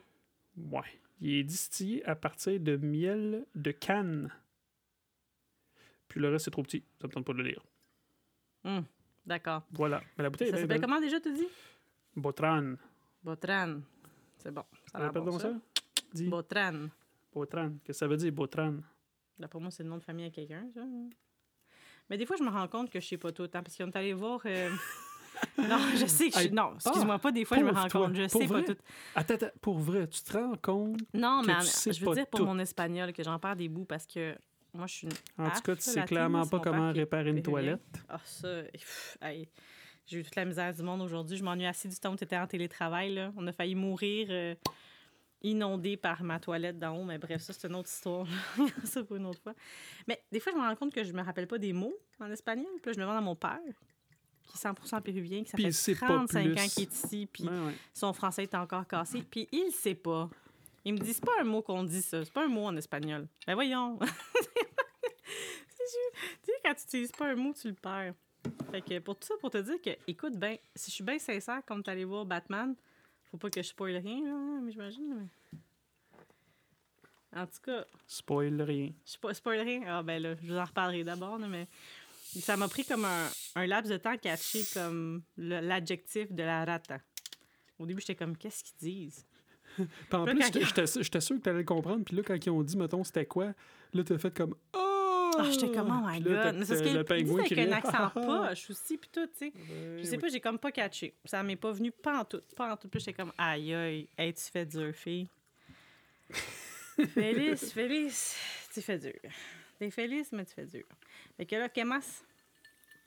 ouais, 0.71 0.81
il 1.19 1.33
est 1.37 1.43
distillé 1.43 2.03
à 2.05 2.15
partir 2.15 2.59
de 2.59 2.75
miel 2.77 3.45
de 3.55 3.71
canne. 3.71 4.31
Puis 6.07 6.19
le 6.19 6.29
reste, 6.29 6.45
c'est 6.45 6.51
trop 6.51 6.63
petit. 6.63 6.83
Ça 7.01 7.07
me 7.07 7.11
tente 7.13 7.25
pas 7.25 7.33
de 7.33 7.39
le 7.39 7.43
lire. 7.45 7.63
Hum, 8.65 8.83
D'accord. 9.25 9.63
Voilà. 9.71 10.01
Mais 10.17 10.23
la 10.23 10.29
bouteille 10.29 10.49
Ça 10.49 10.57
s'appelle 10.57 10.67
belle. 10.79 10.81
comment 10.81 10.99
déjà, 10.99 11.19
tu 11.19 11.33
dis? 11.33 11.47
Botran. 12.15 12.73
Botran. 13.23 13.79
C'est 14.37 14.51
bon. 14.51 14.63
Ça 14.91 14.97
a 14.97 14.99
l'air 15.01 15.07
Répète 15.13 15.23
bon, 15.23 15.39
ça. 15.39 15.49
ça. 15.51 15.55
Dis. 16.13 16.27
Botran. 16.27 16.87
Botran. 17.33 17.69
Qu'est-ce 17.83 17.85
que 17.85 17.93
ça 17.93 18.07
veut 18.07 18.17
dire, 18.17 18.31
Botran? 18.31 18.75
Là, 19.39 19.47
pour 19.47 19.61
moi, 19.61 19.71
c'est 19.71 19.83
le 19.83 19.89
nom 19.89 19.97
de 19.97 20.03
famille 20.03 20.25
à 20.25 20.29
quelqu'un, 20.29 20.67
ça. 20.73 20.81
Mais 22.09 22.17
des 22.17 22.25
fois, 22.25 22.35
je 22.37 22.43
me 22.43 22.49
rends 22.49 22.67
compte 22.67 22.89
que 22.89 22.99
je 22.99 23.07
sais 23.07 23.17
pas 23.17 23.31
tout. 23.31 23.43
Hein, 23.43 23.63
parce 23.63 23.75
qu'on 23.77 23.87
est 23.87 23.95
allé 23.95 24.13
voir. 24.13 24.41
euh, 24.45 24.69
non, 25.57 25.79
je 25.95 26.05
sais 26.05 26.29
que 26.29 26.35
je. 26.37 26.43
Hey, 26.47 26.51
Non, 26.51 26.75
excuse-moi 26.75 27.17
pas, 27.17 27.31
des 27.31 27.45
fois, 27.45 27.57
je 27.57 27.63
me 27.63 27.71
rends 27.71 27.87
toi. 27.87 28.07
compte. 28.07 28.15
Je 28.15 28.29
Pour 28.29 28.41
sais 28.41 28.47
pas 28.47 28.53
vrai? 28.55 28.65
tout. 28.65 28.75
Attends, 29.15 29.33
attends, 29.35 29.47
pour 29.61 29.79
vrai, 29.79 30.07
tu 30.07 30.21
te 30.21 30.33
rends 30.37 30.55
compte? 30.61 30.99
Non, 31.13 31.41
que 31.41 31.47
mais 31.47 31.53
tu 31.53 31.59
en- 31.59 31.61
sais 31.61 31.93
je 31.93 31.99
veux 32.01 32.07
pas 32.07 32.13
dire 32.15 32.27
pour 32.27 32.41
tout? 32.41 32.45
mon 32.45 32.59
espagnol 32.59 33.13
que 33.13 33.23
j'en 33.23 33.39
perds 33.39 33.55
des 33.55 33.69
bouts 33.69 33.85
parce 33.85 34.05
que 34.05 34.35
moi, 34.73 34.87
je 34.87 34.93
suis 34.93 35.07
une. 35.07 35.45
En 35.45 35.49
tout 35.51 35.61
cas, 35.61 35.75
tu 35.75 35.81
sais 35.81 36.03
clairement 36.03 36.47
pas 36.47 36.59
comment 36.59 36.91
réparer 36.91 37.29
une 37.29 37.43
toilette. 37.43 38.03
Ah, 38.09 38.19
ça. 38.25 38.63
J'ai 40.05 40.19
eu 40.19 40.23
toute 40.23 40.35
la 40.35 40.45
misère 40.45 40.73
du 40.73 40.83
monde 40.83 41.01
aujourd'hui. 41.01 41.37
Je 41.37 41.43
m'ennuie 41.43 41.65
assez 41.65 41.87
du 41.87 41.95
temps 41.95 42.11
où 42.13 42.17
tu 42.17 42.23
étais 42.25 42.37
en 42.37 42.47
télétravail. 42.47 43.13
Là. 43.13 43.31
On 43.37 43.47
a 43.47 43.53
failli 43.53 43.73
mourir 43.73 44.27
euh, 44.31 44.53
inondé 45.41 45.95
par 45.95 46.23
ma 46.23 46.39
toilette 46.39 46.77
d'en 46.77 46.97
haut. 46.97 47.05
Mais 47.05 47.17
bref, 47.17 47.41
ça, 47.41 47.53
c'est 47.53 47.67
une 47.67 47.75
autre 47.75 47.89
histoire. 47.89 48.27
ça 48.83 49.03
pour 49.03 49.15
une 49.15 49.25
autre 49.25 49.41
fois. 49.41 49.53
Mais 50.07 50.21
des 50.31 50.39
fois, 50.41 50.51
je 50.51 50.57
me 50.57 50.63
rends 50.63 50.75
compte 50.75 50.93
que 50.93 51.03
je 51.03 51.13
me 51.13 51.21
rappelle 51.21 51.47
pas 51.47 51.57
des 51.57 51.71
mots 51.71 51.95
en 52.19 52.29
espagnol. 52.31 52.67
Puis 52.81 52.87
là, 52.87 52.93
je 52.93 52.97
me 52.97 53.03
demande 53.03 53.17
à 53.17 53.21
mon 53.21 53.35
père, 53.35 53.59
qui 54.45 54.57
est 54.57 54.69
100% 54.69 55.01
péruvien, 55.01 55.43
qui 55.43 55.51
ça 55.51 55.55
Puis 55.55 55.63
fait 55.63 55.69
il 55.69 55.73
sait 55.73 55.95
pas 55.95 56.07
35 56.07 56.47
ans 56.47 56.67
qu'il 56.67 56.83
est 56.83 56.93
ici. 56.93 57.29
Puis 57.31 57.43
Ouais, 57.43 57.49
ouais. 57.49 57.73
son 57.93 58.11
français 58.11 58.43
est 58.43 58.55
encore 58.55 58.85
cassé. 58.85 59.23
Puis 59.23 59.47
il 59.53 59.71
sait 59.71 59.95
pas. 59.95 60.29
Il 60.85 60.93
me 60.93 60.99
dit, 60.99 61.13
c'est 61.13 61.23
pas 61.25 61.39
un 61.39 61.43
mot 61.45 61.61
qu'on 61.61 61.83
dit, 61.83 62.01
ça. 62.01 62.23
C'est 62.25 62.33
pas 62.33 62.43
un 62.45 62.49
mot 62.49 62.65
en 62.65 62.75
espagnol. 62.75 63.27
Ben 63.47 63.53
voyons. 63.55 63.97
tu 63.99 64.07
sais, 66.43 66.51
quand 66.63 66.73
tu 66.75 66.83
utilises 66.83 67.11
pas 67.11 67.27
un 67.31 67.35
mot, 67.35 67.53
tu 67.53 67.67
le 67.69 67.73
perds. 67.75 68.13
Fait 68.71 68.81
que 68.81 68.99
pour 68.99 69.15
tout 69.17 69.27
ça, 69.27 69.35
pour 69.39 69.49
te 69.49 69.57
dire 69.59 69.81
que, 69.81 69.91
écoute, 70.07 70.33
ben, 70.37 70.57
si 70.75 70.91
je 70.91 70.95
suis 70.95 71.03
bien 71.03 71.19
sincère, 71.19 71.61
comme 71.65 71.81
tu 71.83 71.89
allé 71.89 72.03
voir 72.03 72.25
Batman, 72.25 72.75
faut 73.31 73.37
pas 73.37 73.49
que 73.49 73.61
je 73.61 73.67
spoil 73.69 73.95
rien, 73.97 74.21
là, 74.25 74.59
mais 74.61 74.71
j'imagine. 74.71 75.15
mais- 75.15 75.29
En 77.39 77.45
tout 77.47 77.61
cas, 77.63 77.85
Spoil 78.05 78.61
rien. 78.61 78.91
je 79.05 79.11
spo- 79.13 79.33
spoil 79.33 79.59
rien. 79.61 79.81
Ah, 79.87 80.03
ben 80.03 80.21
là, 80.21 80.35
je 80.35 80.45
vous 80.47 80.57
en 80.57 80.65
reparlerai 80.65 81.03
d'abord, 81.03 81.37
là, 81.39 81.47
mais 81.47 81.67
ça 82.41 82.57
m'a 82.57 82.67
pris 82.67 82.83
comme 82.85 83.05
un, 83.05 83.27
un 83.55 83.65
laps 83.65 83.89
de 83.91 83.97
temps 83.97 84.11
à 84.11 84.17
catcher 84.17 84.63
comme 84.73 85.23
l'adjectif 85.37 86.31
de 86.31 86.43
la 86.43 86.65
rata. 86.65 86.99
Au 87.79 87.85
début, 87.85 88.01
j'étais 88.01 88.15
comme, 88.15 88.37
qu'est-ce 88.37 88.63
qu'ils 88.63 88.77
disent? 88.77 89.25
Puis 89.77 89.87
en 90.11 90.25
Là, 90.25 90.33
plus, 90.33 90.43
j'étais- 90.45 91.21
sûr- 91.21 91.37
que 91.37 91.41
t'allais 91.41 91.59
le 91.59 91.63
comprendre. 91.63 92.03
Puis 92.05 92.15
là, 92.15 92.23
quand 92.23 92.45
ils 92.45 92.49
ont 92.49 92.63
dit, 92.63 92.77
mettons, 92.77 93.03
c'était 93.03 93.25
quoi, 93.25 93.53
là, 93.93 94.03
t'as 94.03 94.17
fait 94.17 94.35
comme 94.35 94.55
«Oh! 94.73 94.89
Ah, 95.37 95.49
j'étais 95.49 95.71
comme, 95.71 95.89
oh 95.89 96.07
my 96.07 96.19
god. 96.21 96.63
C'est 96.63 96.77
ce 96.77 96.83
qu'il 96.83 96.91
dit 96.91 97.33
avec 97.39 97.57
un 97.57 97.71
accent 97.71 98.09
poche 98.13 98.69
aussi, 98.69 98.97
puis 98.97 99.09
tout, 99.11 99.25
tu 99.27 99.33
sais. 99.35 99.53
Je 99.97 100.03
sais 100.03 100.17
pas, 100.17 100.27
j'ai 100.27 100.39
comme 100.39 100.59
pas 100.59 100.71
catché. 100.71 101.15
Ça 101.25 101.41
m'est 101.41 101.55
pas 101.55 101.71
venu 101.71 101.91
pas 101.91 102.19
en 102.19 102.25
tout, 102.25 102.41
pas 102.55 102.73
en 102.73 102.77
tout. 102.77 102.87
Puis 102.87 102.99
j'étais 102.99 103.13
comme, 103.13 103.31
aïe, 103.37 103.73
aïe, 103.73 104.07
hey, 104.17 104.33
tu 104.33 104.43
fais 104.43 104.65
dur, 104.65 104.93
fille. 104.93 105.27
Félix, 107.13 107.71
Félix, 107.71 108.37
tu 108.73 108.81
fais 108.81 108.99
dur. 108.99 109.13
T'es 109.79 109.89
Félix, 109.89 110.31
mais 110.31 110.45
tu 110.45 110.53
fais 110.53 110.65
dur. 110.65 110.83
Fait 111.35 111.45
que 111.45 111.55
là, 111.55 111.69
Kemas, 111.69 112.23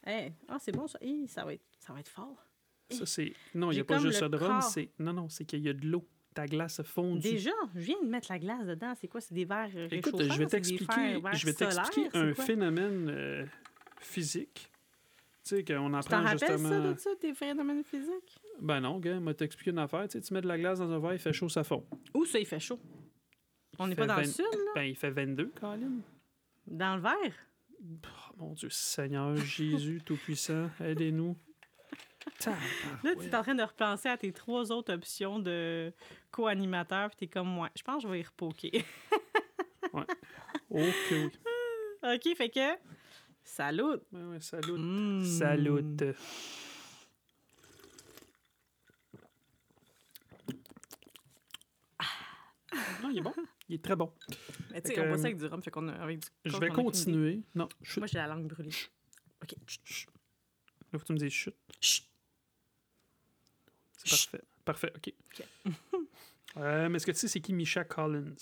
hey, 0.04 0.32
ah, 0.48 0.58
c'est 0.60 0.72
bon 0.72 0.86
ça. 0.88 0.98
Hi, 1.00 1.28
ça, 1.28 1.44
va 1.44 1.54
être, 1.54 1.64
ça 1.78 1.92
va 1.92 2.00
être 2.00 2.08
fort. 2.08 2.44
Ça, 2.90 3.06
c'est... 3.06 3.32
Non, 3.54 3.70
il 3.72 3.76
n'y 3.76 3.80
a 3.80 3.84
pas 3.84 3.98
juste 3.98 4.20
le 4.22 4.28
de 4.28 4.36
rhum, 4.36 4.60
c'est... 4.60 4.90
Non, 4.98 5.12
non, 5.12 5.28
c'est 5.28 5.44
qu'il 5.44 5.60
y 5.60 5.68
a 5.68 5.72
de 5.72 5.86
l'eau. 5.86 6.04
Ta 6.36 6.44
glace 6.44 6.80
a 6.80 6.84
fondu. 6.84 7.20
Déjà, 7.20 7.50
je 7.74 7.80
viens 7.80 8.02
de 8.02 8.08
mettre 8.08 8.30
la 8.30 8.38
glace 8.38 8.66
dedans. 8.66 8.92
C'est 9.00 9.08
quoi? 9.08 9.22
C'est 9.22 9.32
des 9.32 9.46
verres 9.46 9.70
Écoute, 9.90 10.22
je 10.22 10.36
vais 10.36 10.44
des 10.44 10.50
t'expliquer, 10.50 11.18
je 11.32 11.46
vais 11.46 12.18
un 12.18 12.34
phénomène 12.34 13.08
euh, 13.08 13.46
physique. 13.98 14.70
Tu 15.42 15.56
sais, 15.56 15.64
qu'on 15.64 15.88
Tu 15.88 15.96
apprend 15.96 16.22
rappelles 16.22 16.38
justement... 16.38 16.68
ça 16.68 16.92
de 16.92 16.98
ça, 16.98 17.10
tes 17.18 17.32
phénomènes 17.32 17.82
physiques? 17.84 18.38
Ben 18.60 18.80
non, 18.80 18.98
gars, 18.98 19.18
moi 19.18 19.32
t'expliquer 19.32 19.70
une 19.70 19.78
affaire. 19.78 20.06
Tu 20.08 20.18
sais, 20.18 20.20
tu 20.20 20.34
mets 20.34 20.42
de 20.42 20.46
la 20.46 20.58
glace 20.58 20.78
dans 20.78 20.90
un 20.90 20.98
verre, 20.98 21.14
il 21.14 21.18
fait 21.18 21.32
chaud, 21.32 21.48
ça 21.48 21.64
fond. 21.64 21.86
Où 22.12 22.26
ça, 22.26 22.38
il 22.38 22.44
fait 22.44 22.60
chaud? 22.60 22.78
On 23.78 23.86
n'est 23.86 23.94
pas 23.94 24.06
dans 24.06 24.18
le 24.18 24.24
sud, 24.24 24.44
là? 24.52 24.72
Ben, 24.74 24.82
il 24.82 24.96
fait 24.96 25.10
22, 25.10 25.52
Colin. 25.58 25.90
Dans 26.66 26.96
le 26.96 27.00
verre? 27.00 27.34
Oh, 27.82 28.36
mon 28.36 28.52
Dieu, 28.52 28.68
Seigneur 28.68 29.34
Jésus 29.36 30.02
Tout-Puissant, 30.04 30.68
aidez-nous. 30.80 31.34
Là, 33.04 33.14
tu 33.18 33.26
es 33.26 33.34
en 33.34 33.42
train 33.42 33.54
de 33.54 33.62
repenser 33.62 34.08
à 34.08 34.16
tes 34.16 34.32
trois 34.32 34.70
autres 34.72 34.92
options 34.92 35.38
de 35.38 35.92
co-animateur, 36.30 37.08
puis 37.10 37.16
t'es 37.16 37.26
comme, 37.28 37.48
moi, 37.48 37.70
je 37.76 37.82
pense 37.82 38.02
que 38.02 38.08
je 38.08 38.12
vais 38.12 38.20
y 38.20 38.22
repoker. 38.22 38.84
Ok, 40.68 40.84
oui. 41.10 41.30
OK, 42.02 42.36
fait 42.36 42.50
que. 42.50 42.76
Salut! 43.44 43.82
Ouais, 44.12 44.24
ouais, 44.24 44.40
salut. 44.40 44.72
Mm. 44.76 45.24
Salut. 45.24 45.82
Non, 53.02 53.10
il 53.10 53.18
est 53.18 53.22
bon. 53.22 53.32
Il 53.68 53.74
est 53.76 53.84
très 53.84 53.96
bon. 53.96 54.12
Mais 54.70 54.82
tu 54.82 54.92
sais, 54.94 55.00
on 55.00 55.08
boit 55.08 55.18
ça 55.18 55.24
avec 55.24 55.38
du 55.38 55.46
rhum, 55.46 55.62
fait 55.62 55.70
qu'on 55.70 55.88
a 55.88 55.92
avec 55.94 56.18
du. 56.20 56.28
Je 56.44 56.56
vais 56.58 56.68
continuer. 56.68 57.42
Non, 57.54 57.68
chut. 57.82 57.98
Moi, 57.98 58.06
j'ai 58.06 58.18
la 58.18 58.26
langue 58.26 58.46
brûlée. 58.46 58.70
OK. 59.42 59.54
chut, 59.66 59.80
Chut. 59.84 60.08
Là, 60.92 60.98
faut 60.98 60.98
que 60.98 61.04
tu 61.06 61.12
me 61.12 61.18
dises 61.18 61.32
chut. 61.32 61.54
chut. 61.80 62.04
Parfait. 64.08 64.42
Parfait, 64.64 64.92
OK. 64.96 65.12
OK. 65.32 65.72
Euh, 66.58 66.88
mais 66.88 66.96
est-ce 66.96 67.04
que 67.04 67.10
tu 67.12 67.18
sais 67.18 67.28
c'est 67.28 67.40
qui 67.42 67.52
Misha 67.52 67.84
Collins? 67.84 68.34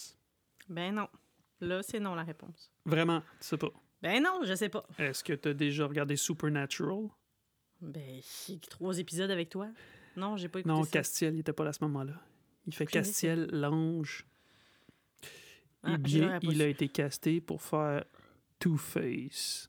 Ben 0.69 0.95
non. 0.95 1.09
Là, 1.61 1.83
c'est 1.83 1.99
non 1.99 2.15
la 2.15 2.23
réponse. 2.23 2.71
Vraiment, 2.85 3.21
tu 3.21 3.27
sais 3.41 3.57
pas? 3.57 3.73
Ben 4.01 4.23
non, 4.23 4.43
je 4.45 4.55
sais 4.55 4.69
pas. 4.69 4.87
Est-ce 4.99 5.25
que 5.25 5.33
tu 5.33 5.49
as 5.49 5.55
déjà 5.55 5.85
regardé 5.85 6.15
Supernatural? 6.15 7.09
Ben, 7.81 8.21
trois 8.71 9.01
épisodes 9.01 9.33
avec 9.33 9.49
toi. 9.51 9.69
Non, 10.17 10.37
j'ai 10.37 10.49
pas 10.49 10.61
écouté 10.61 10.73
Non, 10.73 10.85
ça. 10.85 10.91
Castiel, 10.93 11.35
il 11.35 11.41
était 11.41 11.53
pas 11.53 11.65
là 11.65 11.71
à 11.71 11.73
ce 11.73 11.83
moment-là. 11.83 12.13
Il 12.69 12.73
fait 12.75 12.87
Castiel, 12.87 13.49
l'ange. 13.51 14.25
Ah, 15.83 15.95
Eh 15.95 15.99
bien, 15.99 16.39
il 16.43 16.63
a 16.63 16.69
été 16.69 16.89
casté 16.89 17.41
pour 17.41 17.61
faire 17.63 18.05
Two-Face. 18.61 19.69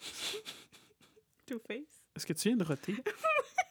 Two-Face? 1.46 2.04
Est-ce 2.16 2.26
que 2.26 2.32
tu 2.32 2.48
viens 2.48 2.56
de 2.56 2.64
roter? 2.64 2.96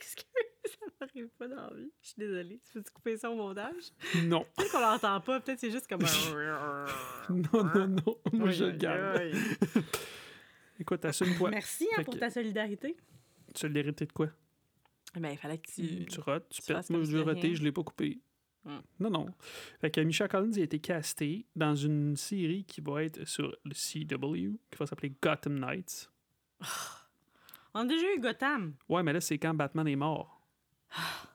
Je 0.66 0.66
m'excuse, 0.66 0.78
ça 0.80 0.86
m'arrive 1.00 1.28
pas 1.38 1.48
dans 1.48 1.56
la 1.70 1.74
vie. 1.76 1.90
Je 2.02 2.08
suis 2.08 2.18
désolée. 2.18 2.60
Tu 2.64 2.72
peux-tu 2.72 2.90
couper 2.92 3.16
ça 3.16 3.30
au 3.30 3.36
montage? 3.36 3.92
non. 4.24 4.44
Peut-être 4.56 4.72
qu'on 4.72 4.80
l'entend 4.80 5.20
pas, 5.20 5.40
peut-être 5.40 5.60
c'est 5.60 5.70
juste 5.70 5.86
comme 5.86 6.02
un... 6.04 6.84
Non, 7.30 7.64
non, 7.64 7.88
non. 7.88 8.18
Moi, 8.32 8.50
je 8.50 8.64
le 8.64 8.72
garde. 8.72 9.16
aïe. 9.18 9.32
Écoute, 10.78 11.04
assume-toi. 11.04 11.50
Merci 11.50 11.88
hein, 11.96 12.02
pour 12.04 12.14
que- 12.14 12.18
ta 12.18 12.30
solidarité. 12.30 12.96
Hérité 13.62 14.04
de 14.06 14.12
quoi? 14.12 14.28
Ben, 15.14 15.30
il 15.30 15.38
fallait 15.38 15.58
que 15.58 15.70
tu... 15.70 16.04
Tu 16.06 16.20
rotes, 16.20 16.48
tu 16.50 16.60
tu 16.60 16.72
pètes. 16.72 16.90
Moi, 16.90 17.04
je 17.04 17.16
l'ai 17.16 17.22
roté, 17.22 17.54
je 17.54 17.62
l'ai 17.62 17.72
pas 17.72 17.82
coupé. 17.82 18.20
Hmm. 18.64 18.80
Non, 18.98 19.10
non. 19.10 19.26
Fait 19.80 19.90
que 19.90 20.00
Misha 20.00 20.28
Collins 20.28 20.52
a 20.56 20.60
été 20.60 20.78
casté 20.80 21.46
dans 21.54 21.74
une 21.74 22.16
série 22.16 22.64
qui 22.64 22.80
va 22.80 23.04
être 23.04 23.24
sur 23.26 23.56
le 23.64 23.72
CW, 23.72 24.58
qui 24.70 24.78
va 24.78 24.86
s'appeler 24.86 25.14
Gotham 25.22 25.58
Knights. 25.58 26.10
On 27.76 27.80
a 27.80 27.84
déjà 27.84 28.06
eu 28.14 28.20
Gotham. 28.20 28.74
Ouais, 28.88 29.02
mais 29.02 29.12
là, 29.12 29.20
c'est 29.20 29.38
quand 29.38 29.52
Batman 29.54 29.86
est 29.86 29.96
mort. 29.96 30.40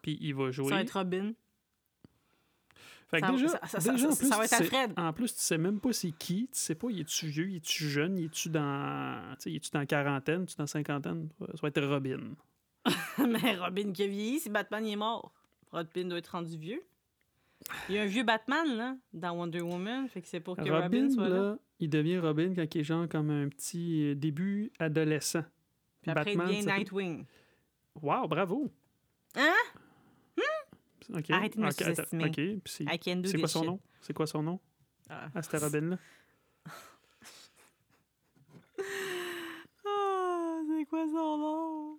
Puis 0.02 0.18
il 0.22 0.34
va 0.34 0.50
jouer. 0.52 0.70
Ça 0.70 0.76
va 0.76 0.82
être 0.82 0.98
Robin. 0.98 1.34
Fait 3.10 3.20
que 3.20 3.28
ça- 3.28 3.32
déjà, 3.34 3.48
ça- 3.50 3.68
ça- 3.80 3.92
déjà, 3.92 4.12
ça- 4.12 4.14
en 4.14 4.16
plus, 4.16 4.28
ça 4.30 4.38
va 4.38 4.44
être 4.46 4.50
sais- 4.50 4.64
Alfred. 4.64 4.94
En 4.98 5.14
plus, 5.14 5.36
tu 5.36 5.42
sais 5.42 5.58
même 5.58 5.80
pas 5.82 5.92
c'est 5.92 6.12
qui. 6.12 6.44
Tu 6.52 6.58
sais 6.60 6.76
pas, 6.76 6.88
il 6.90 7.02
est-tu 7.02 7.28
vieux, 7.28 7.50
il 7.50 7.56
est-tu 7.58 7.90
jeune, 7.90 8.18
il 8.18 8.26
est-tu 8.26 8.50
dans, 8.50 9.36
tu 9.40 9.54
est-tu 9.54 9.70
dans 9.72 9.86
quarantaine, 9.86 10.46
tu 10.46 10.56
dans 10.56 10.66
cinquantaine? 10.68 11.28
Ça 11.40 11.46
va 11.62 11.68
être 11.68 11.82
Robin. 11.84 12.20
Mais 13.20 13.58
Robin 13.58 13.92
qui 13.92 14.04
a 14.04 14.08
vieilli, 14.08 14.40
si 14.40 14.50
Batman 14.50 14.86
il 14.86 14.94
est 14.94 14.96
mort. 14.96 15.34
Robin 15.72 16.06
doit 16.06 16.18
être 16.20 16.30
rendu 16.30 16.58
vieux. 16.58 16.82
Il 17.90 17.96
y 17.96 17.98
a 18.00 18.04
un 18.04 18.08
vieux 18.08 18.24
Batman, 18.24 18.76
là, 18.76 18.96
dans 19.14 19.34
Wonder 19.34 19.62
Woman. 19.62 20.08
Fait 20.08 20.22
que 20.22 20.28
c'est 20.28 20.40
pour 20.40 20.56
que 20.56 20.62
Robin, 20.62 20.82
Robin, 20.82 21.10
soit 21.12 21.30
là. 21.30 21.36
là, 21.42 21.58
il 21.80 21.90
devient 21.90 22.18
Robin 22.18 22.54
quand 22.56 22.74
il 22.74 22.82
est 22.82 22.84
genre 22.84 23.08
comme 23.08 23.30
un 23.30 23.50
petit 23.50 24.16
début 24.16 24.72
adolescent. 24.80 25.44
Puis 26.02 26.12
après, 26.12 26.36
Batman, 26.36 26.50
il 26.50 26.66
devient 26.66 26.78
Nightwing. 26.80 27.26
Wow, 28.02 28.28
bravo! 28.28 28.72
Hein? 29.36 29.54
OK. 31.14 31.30
Arrêtez 31.30 31.60
de 31.60 31.66
me 31.66 31.72
sous-estimer. 31.72 32.26
OK, 32.26 32.36
puis 32.36 32.62
c'est 32.66 32.84
I 32.86 32.98
can 32.98 33.18
do 33.18 33.28
c'est 33.28 33.34
this 33.34 33.42
quoi 33.42 33.48
son 33.48 33.64
nom? 33.66 33.80
C'est 34.02 34.14
quoi 34.14 34.28
son 34.28 34.44
nom? 34.44 34.60
Ah. 35.10 35.30
Ah, 35.36 35.58
Robin-là? 35.58 35.98
Ah, 39.86 40.62
c'est 40.68 40.86
quoi 40.86 41.06
son 41.08 41.38
nom? 41.38 41.98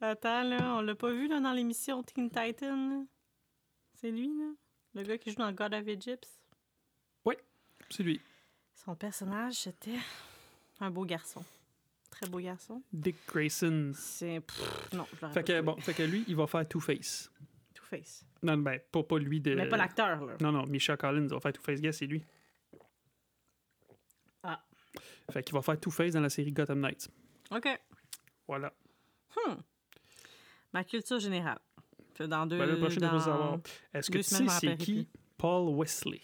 Attends, 0.00 0.42
là, 0.44 0.76
on 0.76 0.80
l'a 0.82 0.94
pas 0.94 1.10
vu 1.10 1.26
là, 1.26 1.40
dans 1.40 1.52
l'émission 1.52 2.02
Teen 2.02 2.30
Titan. 2.30 3.06
C'est 3.94 4.10
lui, 4.10 4.28
là? 4.28 4.52
Le 4.94 5.02
gars 5.02 5.18
qui 5.18 5.30
joue 5.30 5.36
dans 5.36 5.52
God 5.52 5.74
of 5.74 5.88
Egypt. 5.88 6.28
C'est 7.90 8.02
lui. 8.02 8.20
Son 8.74 8.94
personnage, 8.94 9.54
c'était 9.54 9.98
un 10.80 10.90
beau 10.90 11.04
garçon. 11.04 11.44
Très 12.16 12.30
beau 12.30 12.40
garçon. 12.40 12.82
Dick 12.92 13.16
Grayson. 13.28 13.92
C'est... 13.94 14.40
non, 14.94 15.06
je 15.12 15.26
Fait 15.28 15.44
que, 15.44 15.60
bon, 15.60 15.76
fait 15.76 15.92
que 15.92 16.02
lui, 16.02 16.24
il 16.28 16.34
va 16.34 16.46
faire 16.46 16.66
Two-Face. 16.66 17.30
Two-Face. 17.74 18.24
Non, 18.42 18.56
ben, 18.56 18.80
pas, 18.90 19.02
pas 19.02 19.18
lui 19.18 19.38
de... 19.38 19.54
Mais 19.54 19.68
pas 19.68 19.76
l'acteur, 19.76 20.24
là. 20.24 20.34
Non, 20.40 20.50
non, 20.50 20.64
Misha 20.64 20.96
Collins 20.96 21.26
va 21.26 21.40
faire 21.40 21.52
Two-Face. 21.52 21.80
Gars, 21.82 21.92
c'est 21.92 22.06
lui. 22.06 22.24
Ah. 24.42 24.64
Fait 25.30 25.42
qu'il 25.42 25.54
va 25.54 25.60
faire 25.60 25.78
Two-Face 25.78 26.14
dans 26.14 26.22
la 26.22 26.30
série 26.30 26.52
Gotham 26.52 26.80
Knights. 26.80 27.10
OK. 27.50 27.68
Voilà. 28.48 28.72
Hmm. 29.36 29.56
Ma 30.72 30.84
culture 30.84 31.18
générale. 31.18 31.58
Fait 32.14 32.26
Dans 32.26 32.46
deux... 32.46 32.56
Ben, 32.56 32.66
le 32.66 32.78
prochain, 32.78 33.00
dans... 33.00 33.20
savoir. 33.20 33.58
Est-ce 33.92 34.10
que 34.10 34.18
tu 34.18 34.24
sais 34.24 34.48
c'est 34.48 34.76
qui 34.78 35.06
Paul 35.36 35.76
Wesley? 35.76 36.22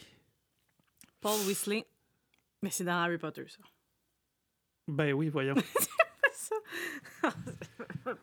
Paul 1.21 1.39
Weasley. 1.47 1.87
Mais 2.63 2.71
c'est 2.71 2.85
dans 2.85 3.03
Harry 3.03 3.19
Potter, 3.19 3.47
ça. 3.47 3.59
Ben 4.93 5.13
oui, 5.13 5.29
voyons. 5.29 5.55
ça? 6.33 6.55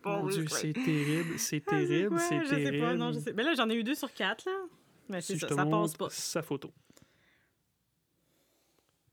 Mon 0.04 0.26
Dieu, 0.26 0.46
c'est 0.48 0.72
terrible, 0.72 1.38
c'est 1.38 1.62
Ah, 1.66 1.70
c'est 1.70 1.86
terrible, 1.86 2.08
quoi? 2.16 2.18
c'est 2.28 2.40
Je 2.40 2.44
sais 2.48 2.62
terrible. 2.64 2.84
pas, 2.86 2.94
non, 2.94 3.12
je 3.12 3.18
sais. 3.20 3.32
Mais 3.32 3.42
là, 3.42 3.54
j'en 3.54 3.68
ai 3.70 3.74
eu 3.74 3.84
deux 3.84 3.94
sur 3.94 4.12
quatre, 4.12 4.44
là. 4.44 4.52
Mais 5.08 5.20
c'est 5.20 5.34
Si 5.34 5.40
ça, 5.40 5.48
ça 5.48 5.66
passe 5.66 5.94
pas. 5.96 6.08
sa 6.10 6.42
photo. 6.42 6.70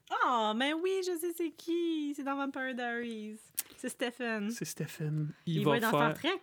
Ah, 0.09 0.53
mais 0.55 0.73
oui, 0.73 1.01
je 1.05 1.17
sais 1.17 1.33
c'est 1.35 1.51
qui. 1.51 2.13
C'est 2.15 2.23
dans 2.23 2.35
Vampire 2.35 2.73
Diaries. 2.75 3.39
C'est 3.77 3.89
Stephen. 3.89 4.49
C'est 4.51 4.65
Stephen. 4.65 5.31
Il, 5.45 5.57
Il, 5.57 5.65
va 5.65 5.71
va 5.71 5.77
être 5.77 5.83
dans 5.83 5.89
Star 5.89 6.17
faire... 6.17 6.31
Trek? 6.39 6.41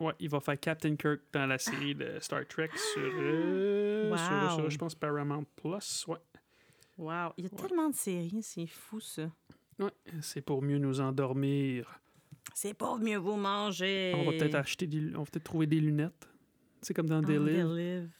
Ouais, 0.00 0.12
il 0.18 0.28
va 0.28 0.40
faire 0.40 0.58
Captain 0.58 0.96
Kirk 0.96 1.20
dans 1.32 1.46
la 1.46 1.58
série 1.58 1.94
de 1.94 2.18
Star 2.20 2.46
Trek 2.46 2.70
sur, 2.94 3.00
euh, 3.02 4.10
Wow. 4.10 4.56
sur, 4.58 4.70
je 4.70 4.78
pense, 4.78 4.94
Paramount 4.94 5.44
Plus. 5.56 6.04
Ouais. 6.08 6.18
Wow. 6.98 7.32
Il 7.36 7.44
y 7.44 7.46
a 7.46 7.50
tellement 7.50 7.88
de 7.88 7.94
séries, 7.94 8.42
c'est 8.42 8.66
fou, 8.66 9.00
ça. 9.00 9.30
Ouais. 9.78 9.90
C'est 10.20 10.42
pour 10.42 10.62
mieux 10.62 10.78
nous 10.78 11.00
endormir. 11.00 12.00
C'est 12.54 12.74
pas 12.74 12.96
mieux 12.98 13.16
vous 13.18 13.36
manger. 13.36 14.12
On 14.16 14.24
va 14.24 14.32
peut-être 14.32 14.54
acheter 14.56 14.86
des... 14.86 15.14
On 15.14 15.20
va 15.20 15.24
peut-être 15.30 15.44
trouver 15.44 15.66
des 15.66 15.80
lunettes. 15.80 16.28
C'est 16.82 16.92
comme 16.94 17.08
dans 17.08 17.22
Ah, 17.22 17.26
They 17.26 17.36
They 17.38 17.44
Live. 17.46 17.74
Live. 17.76 18.10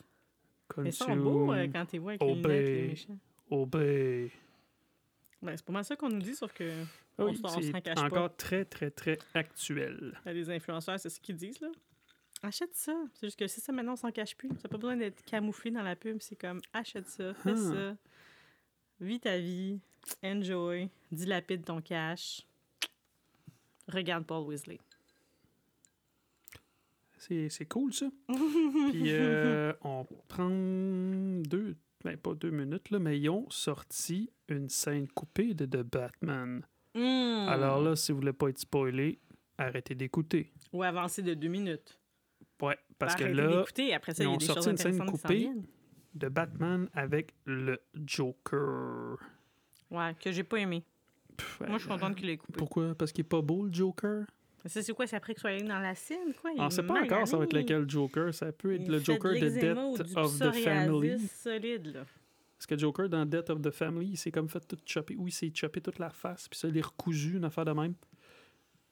Mais 0.78 0.88
ils 0.88 0.92
sont 0.92 1.16
beaux 1.16 1.52
euh, 1.52 1.66
quand 1.72 1.84
t'es 1.86 1.98
vois 1.98 2.12
avec 2.12 2.22
les 2.22 2.34
lunettes, 2.34 2.46
les 2.46 2.72
obey. 2.72 2.88
méchants. 2.88 3.18
Obey. 3.50 4.30
Ben, 5.42 5.56
c'est 5.56 5.66
pas 5.66 5.72
mal 5.72 5.84
ça 5.84 5.96
qu'on 5.96 6.08
nous 6.08 6.20
dit, 6.22 6.34
sauf 6.34 6.52
que 6.54 6.64
Ah 6.70 7.24
On 7.24 7.26
oui, 7.26 7.36
se- 7.36 7.42
on 7.44 7.48
s'en 7.48 7.60
c'est 7.60 7.82
cache 7.82 7.94
pas. 7.96 8.02
encore 8.06 8.34
très, 8.36 8.64
très, 8.64 8.90
très 8.90 9.18
actuel. 9.34 10.18
les 10.24 10.48
influenceurs, 10.50 10.98
c'est 10.98 11.10
ce 11.10 11.20
qu'ils 11.20 11.36
disent, 11.36 11.60
là. 11.60 11.68
Achète 12.44 12.74
ça. 12.74 12.94
C'est 13.14 13.26
juste 13.26 13.38
que 13.38 13.46
si 13.46 13.60
ça, 13.60 13.72
maintenant, 13.72 13.92
on 13.92 13.96
s'en 13.96 14.10
cache 14.10 14.36
plus. 14.36 14.48
T'as 14.60 14.68
pas 14.68 14.78
besoin 14.78 14.96
d'être 14.96 15.22
camouflé 15.24 15.70
dans 15.70 15.82
la 15.82 15.94
pub. 15.94 16.18
C'est 16.20 16.36
comme, 16.36 16.60
achète 16.72 17.08
ça, 17.08 17.34
fais 17.34 17.50
Ah. 17.52 17.56
ça. 17.56 17.96
Vis 19.00 19.20
ta 19.20 19.36
vie. 19.38 19.80
Enjoy. 20.22 20.88
Dilapide 21.10 21.64
ton 21.64 21.80
cash. 21.80 22.46
Regarde 23.88 24.24
Paul 24.24 24.46
Weasley. 24.46 24.78
C'est 27.18 27.66
cool, 27.68 27.92
ça. 27.92 28.06
Puis 28.90 29.04
euh, 29.06 29.72
on 29.82 30.04
prend 30.26 30.48
deux, 30.50 31.76
ben 32.04 32.16
pas 32.16 32.34
deux 32.34 32.50
minutes, 32.50 32.90
là, 32.90 32.98
mais 32.98 33.18
ils 33.18 33.28
ont 33.30 33.48
sorti 33.48 34.30
une 34.48 34.68
scène 34.68 35.06
coupée 35.08 35.54
de 35.54 35.64
The 35.64 35.82
Batman. 35.82 36.62
Hmm. 36.94 37.46
Alors 37.48 37.80
là, 37.80 37.94
si 37.94 38.10
vous 38.12 38.18
voulez 38.18 38.32
pas 38.32 38.48
être 38.48 38.58
spoilé, 38.58 39.20
arrêtez 39.56 39.94
d'écouter. 39.94 40.52
Ou 40.72 40.82
avancer 40.82 41.22
de 41.22 41.34
deux 41.34 41.48
minutes. 41.48 41.98
Ouais, 42.60 42.76
parce 42.98 43.14
que 43.16 43.24
là, 43.24 43.56
d'écouter. 43.58 43.94
Après 43.94 44.14
ça, 44.14 44.24
ils 44.24 44.26
il 44.26 44.28
y 44.28 44.32
a 44.32 44.34
ont 44.34 44.38
des 44.38 44.46
sorti 44.46 44.60
choses 44.60 44.70
une 44.70 44.76
scène 44.76 45.06
coupée. 45.06 45.50
de 46.14 46.28
Batman 46.28 46.88
avec 46.92 47.34
le 47.44 47.80
Joker. 48.04 49.16
Ouais, 49.92 50.14
que 50.20 50.32
j'ai 50.32 50.42
pas 50.42 50.56
aimé. 50.58 50.82
Pff, 51.36 51.60
Moi, 51.60 51.78
je 51.78 51.84
suis 51.84 51.90
euh, 51.90 51.94
contente 51.94 52.16
qu'il 52.16 52.28
ait 52.30 52.36
coupé. 52.36 52.58
Pourquoi? 52.58 52.94
Parce 52.94 53.12
qu'il 53.12 53.24
est 53.24 53.28
pas 53.28 53.42
beau, 53.42 53.64
le 53.64 53.72
Joker? 53.72 54.24
Ça, 54.66 54.80
c'est 54.82 54.92
quoi? 54.92 55.06
C'est 55.06 55.16
après 55.16 55.34
qu'il 55.34 55.40
soit 55.40 55.50
allé 55.50 55.62
dans 55.62 55.78
la 55.80 55.94
scène, 55.94 56.32
quoi? 56.40 56.50
Il 56.54 56.60
On 56.60 56.70
sait 56.70 56.82
pas 56.82 57.02
encore 57.02 57.26
ça 57.26 57.36
va 57.36 57.44
être 57.44 57.52
lequel 57.52 57.88
Joker. 57.88 58.32
Ça 58.32 58.52
peut 58.52 58.74
être 58.74 58.82
Il 58.86 58.90
le 58.90 58.98
Joker 58.98 59.32
de 59.32 59.48
Death 59.48 60.16
of 60.16 60.38
the 60.38 60.52
Family. 60.52 61.18
solide, 61.28 61.86
là. 61.94 62.04
Parce 62.56 62.66
que 62.66 62.78
Joker, 62.78 63.08
dans 63.08 63.26
Death 63.26 63.50
of 63.50 63.60
the 63.60 63.70
Family, 63.72 64.10
il 64.10 64.16
s'est 64.16 64.30
comme 64.30 64.48
fait 64.48 64.60
tout 64.66 64.78
chopper. 64.86 65.16
Oui, 65.18 65.30
il 65.30 65.32
s'est 65.32 65.50
chopé 65.52 65.80
toute 65.80 65.98
la 65.98 66.10
face, 66.10 66.48
puis 66.48 66.56
ça, 66.58 66.68
il 66.68 66.76
est 66.78 66.84
recousu, 66.86 67.36
une 67.38 67.44
affaire 67.44 67.64
de 67.64 67.72
même. 67.72 67.94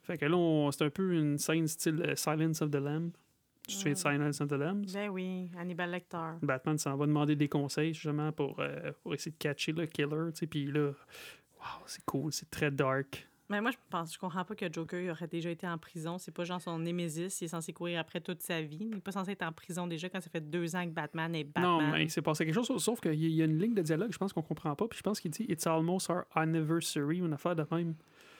Fait 0.02 0.18
que 0.18 0.24
là, 0.24 0.70
c'est 0.72 0.84
un 0.84 0.90
peu 0.90 1.12
une 1.12 1.38
scène 1.38 1.68
style 1.68 2.02
euh, 2.02 2.16
Silence 2.16 2.62
of 2.62 2.70
the 2.72 2.76
Lamb. 2.76 3.12
Tu 3.70 3.76
souviens 3.76 3.92
de 3.92 3.98
Silence 3.98 4.40
of 4.40 4.48
the 4.48 4.52
Lambs? 4.52 4.92
Ben 4.92 5.08
oui, 5.10 5.48
Hannibal 5.58 5.90
Lecter. 5.90 6.32
Batman 6.42 6.78
s'en 6.78 6.96
va 6.96 7.06
demander 7.06 7.36
des 7.36 7.48
conseils, 7.48 7.94
justement, 7.94 8.32
pour, 8.32 8.58
euh, 8.60 8.92
pour 9.02 9.14
essayer 9.14 9.32
de 9.32 9.36
catcher 9.38 9.72
le 9.72 9.86
killer, 9.86 10.08
tu 10.32 10.38
sais. 10.40 10.46
Puis 10.46 10.66
là, 10.66 10.88
wow, 11.58 11.82
c'est 11.86 12.04
cool, 12.04 12.32
c'est 12.32 12.50
très 12.50 12.70
dark. 12.70 13.26
Mais 13.48 13.60
moi, 13.60 13.72
je 13.72 13.76
pense, 13.90 14.14
je 14.14 14.18
comprends 14.18 14.44
pas 14.44 14.54
que 14.54 14.72
Joker 14.72 15.00
il 15.00 15.10
aurait 15.10 15.26
déjà 15.26 15.50
été 15.50 15.66
en 15.66 15.76
prison. 15.76 16.18
C'est 16.18 16.30
pas 16.30 16.44
genre 16.44 16.60
son 16.60 16.78
némésis, 16.78 17.40
il 17.40 17.46
est 17.46 17.48
censé 17.48 17.72
courir 17.72 17.98
après 17.98 18.20
toute 18.20 18.42
sa 18.42 18.62
vie. 18.62 18.86
Il 18.92 18.98
est 18.98 19.00
pas 19.00 19.10
censé 19.10 19.32
être 19.32 19.42
en 19.42 19.50
prison 19.50 19.88
déjà 19.88 20.08
quand 20.08 20.20
ça 20.20 20.30
fait 20.30 20.40
deux 20.40 20.76
ans 20.76 20.84
que 20.84 20.90
Batman 20.92 21.34
est 21.34 21.42
Batman. 21.42 21.64
Non, 21.64 21.90
mais 21.90 22.04
il 22.04 22.10
s'est 22.10 22.22
passé 22.22 22.44
quelque 22.44 22.54
chose, 22.54 22.80
sauf- 22.80 23.00
qu'il 23.00 23.12
y 23.14 23.42
a- 23.42 23.44
une 23.44 23.58
ligne 23.58 23.74
de 23.74 23.82
dialogue, 23.82 24.12
je 24.12 24.18
pense 24.18 24.32
qu'on 24.32 24.42
comprend 24.42 24.76
pas, 24.76 24.86
puis 24.86 24.96
je 24.98 25.02
pense 25.02 25.18
qu'il 25.18 25.32
dit 25.32 25.46
It's 25.48 25.66
almost 25.66 26.08
our 26.10 26.22
anniversary, 26.36 27.18
une 27.18 27.32
affaire 27.32 27.56
de 27.56 27.66
même. 27.72 27.96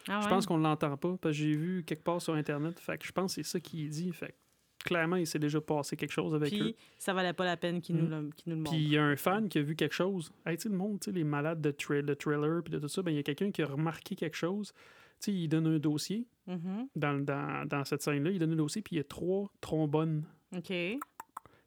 Ah 0.09 0.21
Je 0.21 0.27
ouais? 0.27 0.31
pense 0.31 0.47
qu'on 0.47 0.59
l'entend 0.59 0.97
pas, 0.97 1.17
parce 1.21 1.37
que 1.37 1.43
j'ai 1.43 1.57
vu 1.57 1.83
quelque 1.85 2.05
part 2.05 2.23
sur 2.23 2.35
Internet, 2.35 2.79
fait 2.79 2.97
que 2.97 3.05
je 3.05 3.11
pense 3.13 3.35
que 3.35 3.43
c'est 3.43 3.51
ça 3.51 3.59
qu'il 3.59 3.89
dit, 3.91 4.13
fait 4.13 4.37
clairement, 4.85 5.17
il 5.17 5.27
s'est 5.27 5.39
déjà 5.39 5.61
passé 5.61 5.97
quelque 5.97 6.13
chose 6.13 6.35
avec 6.35 6.53
eux. 6.55 6.57
Puis 6.59 6.77
ça 6.99 7.13
valait 7.15 7.33
pas 7.33 7.45
la 7.45 7.57
peine 7.57 7.81
qu'il 7.81 7.97
Mm. 7.97 7.99
nous, 7.99 8.09
le- 8.09 8.31
qu'il 8.31 8.51
nous 8.51 8.57
le 8.57 8.63
montre. 8.63 8.71
Puis 8.77 8.81
il 8.85 8.91
y 8.91 8.97
a 8.99 9.05
un 9.05 9.17
fan 9.17 9.49
qui 9.49 9.59
a 9.59 9.63
vu 9.63 9.77
quelque 9.77 9.95
chose. 9.95 10.31
Hey, 10.47 10.57
tu 10.57 10.65
sais, 10.65 10.69
le 10.69 10.77
monde, 10.77 11.01
tu 11.01 11.07
sais, 11.07 11.13
les 11.13 11.25
malades 11.25 11.61
de, 11.61 11.71
tra- 11.71 12.03
de 12.03 12.15
thriller 12.15 12.63
puis 12.63 12.73
de 12.73 12.79
tout 12.79 12.89
ça, 12.89 13.03
ben 13.03 13.11
il 13.13 13.17
y 13.17 13.21
a 13.21 13.23
quelqu'un 13.23 13.51
qui 13.51 13.63
a 13.63 13.67
remarqué 13.67 14.15
quelque 14.17 14.37
chose. 14.37 14.73
Tu 14.73 14.81
sais, 15.21 15.33
il 15.33 15.49
donne 15.49 15.67
un 15.67 15.79
dossier 15.79 16.27
Mhm. 16.47 16.89
dans, 16.97 17.23
dans, 17.25 17.67
dans 17.69 17.85
cette 17.85 18.03
scène-là. 18.03 18.31
Il 18.31 18.39
donne 18.39 18.53
un 18.53 18.57
dossier, 18.57 18.81
puis 18.83 18.97
il 18.97 18.99
y 18.99 19.01
a 19.01 19.05
trois 19.05 19.51
trombones. 19.61 20.25
OK. 20.57 20.71
Il 20.71 20.99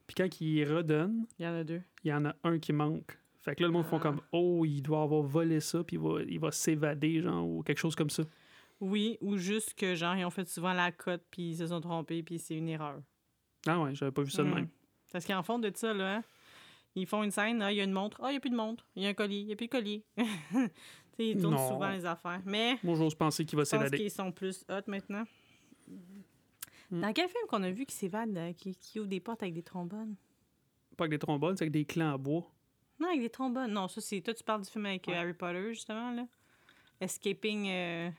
Puis 0.08 0.15
quand 0.17 0.41
il 0.41 0.63
redonne, 0.65 1.25
y 1.39 1.46
en 1.48 1.53
a 1.53 1.63
deux. 1.63 1.82
il 2.03 2.10
y 2.10 2.13
en 2.13 2.25
a 2.25 2.36
un 2.43 2.60
qui 2.60 2.74
manque. 2.74 3.17
Fait 3.41 3.55
que 3.55 3.62
là, 3.62 3.67
le 3.67 3.74
monde 3.74 3.86
font 3.86 3.98
Ah. 3.98 4.01
comme 4.03 4.22
Oh, 4.32 4.63
il 4.65 4.82
doit 4.82 5.01
avoir 5.03 5.22
volé 5.22 5.60
ça, 5.60 5.84
puis 5.84 5.98
il 5.98 6.01
va, 6.01 6.22
il 6.27 6.39
va 6.39 6.51
s'évader, 6.51 7.22
genre, 7.22 7.46
ou 7.48 7.62
quelque 7.63 7.77
chose 7.77 7.96
comme 7.96 8.10
ça. 8.10 8.24
Oui, 8.85 9.17
ou 9.21 9.37
juste 9.37 9.73
que, 9.75 9.95
genre, 9.95 10.15
ils 10.15 10.25
ont 10.25 10.29
fait 10.29 10.47
souvent 10.47 10.73
la 10.73 10.91
cote, 10.91 11.23
puis 11.31 11.51
ils 11.51 11.57
se 11.57 11.67
sont 11.67 11.79
trompés, 11.81 12.21
puis 12.23 12.37
c'est 12.39 12.55
une 12.55 12.67
erreur. 12.67 13.01
Ah 13.65 13.79
ouais, 13.79 13.95
j'avais 13.95 14.11
pas 14.11 14.23
vu 14.23 14.31
ça 14.31 14.43
de 14.43 14.49
même. 14.49 14.67
Parce 15.11 15.25
qu'en 15.25 15.41
fond 15.43 15.57
de 15.59 15.71
ça, 15.73 15.93
là, 15.93 16.17
hein, 16.17 16.23
ils 16.95 17.07
font 17.07 17.23
une 17.23 17.31
scène, 17.31 17.61
ah, 17.61 17.71
il 17.71 17.77
y 17.77 17.81
a 17.81 17.83
une 17.85 17.91
montre, 17.93 18.19
ah, 18.21 18.27
il 18.27 18.31
n'y 18.31 18.37
a 18.37 18.39
plus 18.41 18.49
de 18.49 18.55
montre, 18.55 18.85
il 18.95 19.03
y 19.03 19.05
a 19.05 19.09
un 19.09 19.13
collier, 19.13 19.37
il 19.39 19.45
n'y 19.45 19.53
a 19.53 19.55
plus 19.55 19.67
de 19.67 19.71
collier. 19.71 20.03
tu 20.17 20.23
sais, 20.55 20.69
ils 21.29 21.37
tournent 21.41 21.53
Non. 21.55 21.69
souvent 21.69 21.89
les 21.91 22.05
affaires. 22.05 22.41
Mais 22.45 22.77
Moi, 22.83 22.95
j'ose 22.95 23.15
penser 23.15 23.45
qu'il 23.45 23.57
va 23.57 23.63
je 23.63 23.69
pense 23.69 23.79
s'évader. 23.79 23.97
qu'ils 23.97 24.11
sont 24.11 24.31
plus 24.31 24.65
hot 24.69 24.81
maintenant. 24.87 25.23
Mm. 25.87 27.01
Dans 27.01 27.13
quel 27.13 27.29
film 27.29 27.43
qu'on 27.47 27.63
a 27.63 27.71
vu 27.71 27.85
qui 27.85 27.95
s'évade, 27.95 28.35
euh, 28.37 28.53
qui, 28.53 28.75
qui 28.75 28.99
ouvre 28.99 29.07
des 29.07 29.19
portes 29.19 29.41
avec 29.43 29.53
des 29.53 29.63
trombones? 29.63 30.15
Pas 30.97 31.05
avec 31.05 31.11
des 31.11 31.19
trombones, 31.19 31.55
c'est 31.57 31.63
avec 31.63 31.71
des 31.71 31.85
clans 31.85 32.13
en 32.13 32.19
bois. 32.19 32.43
Non, 32.99 33.07
avec 33.07 33.21
des 33.21 33.29
trombones. 33.29 33.71
Non, 33.71 33.87
ça, 33.87 34.01
c'est. 34.01 34.21
Toi, 34.21 34.33
tu 34.33 34.43
parles 34.43 34.61
du 34.61 34.69
film 34.69 34.85
avec 34.85 35.07
euh, 35.07 35.11
Ouais. 35.11 35.17
Harry 35.17 35.33
Potter, 35.33 35.73
justement, 35.73 36.11
là. 36.11 36.27
Escaping. 37.01 37.67
euh, 37.69 38.09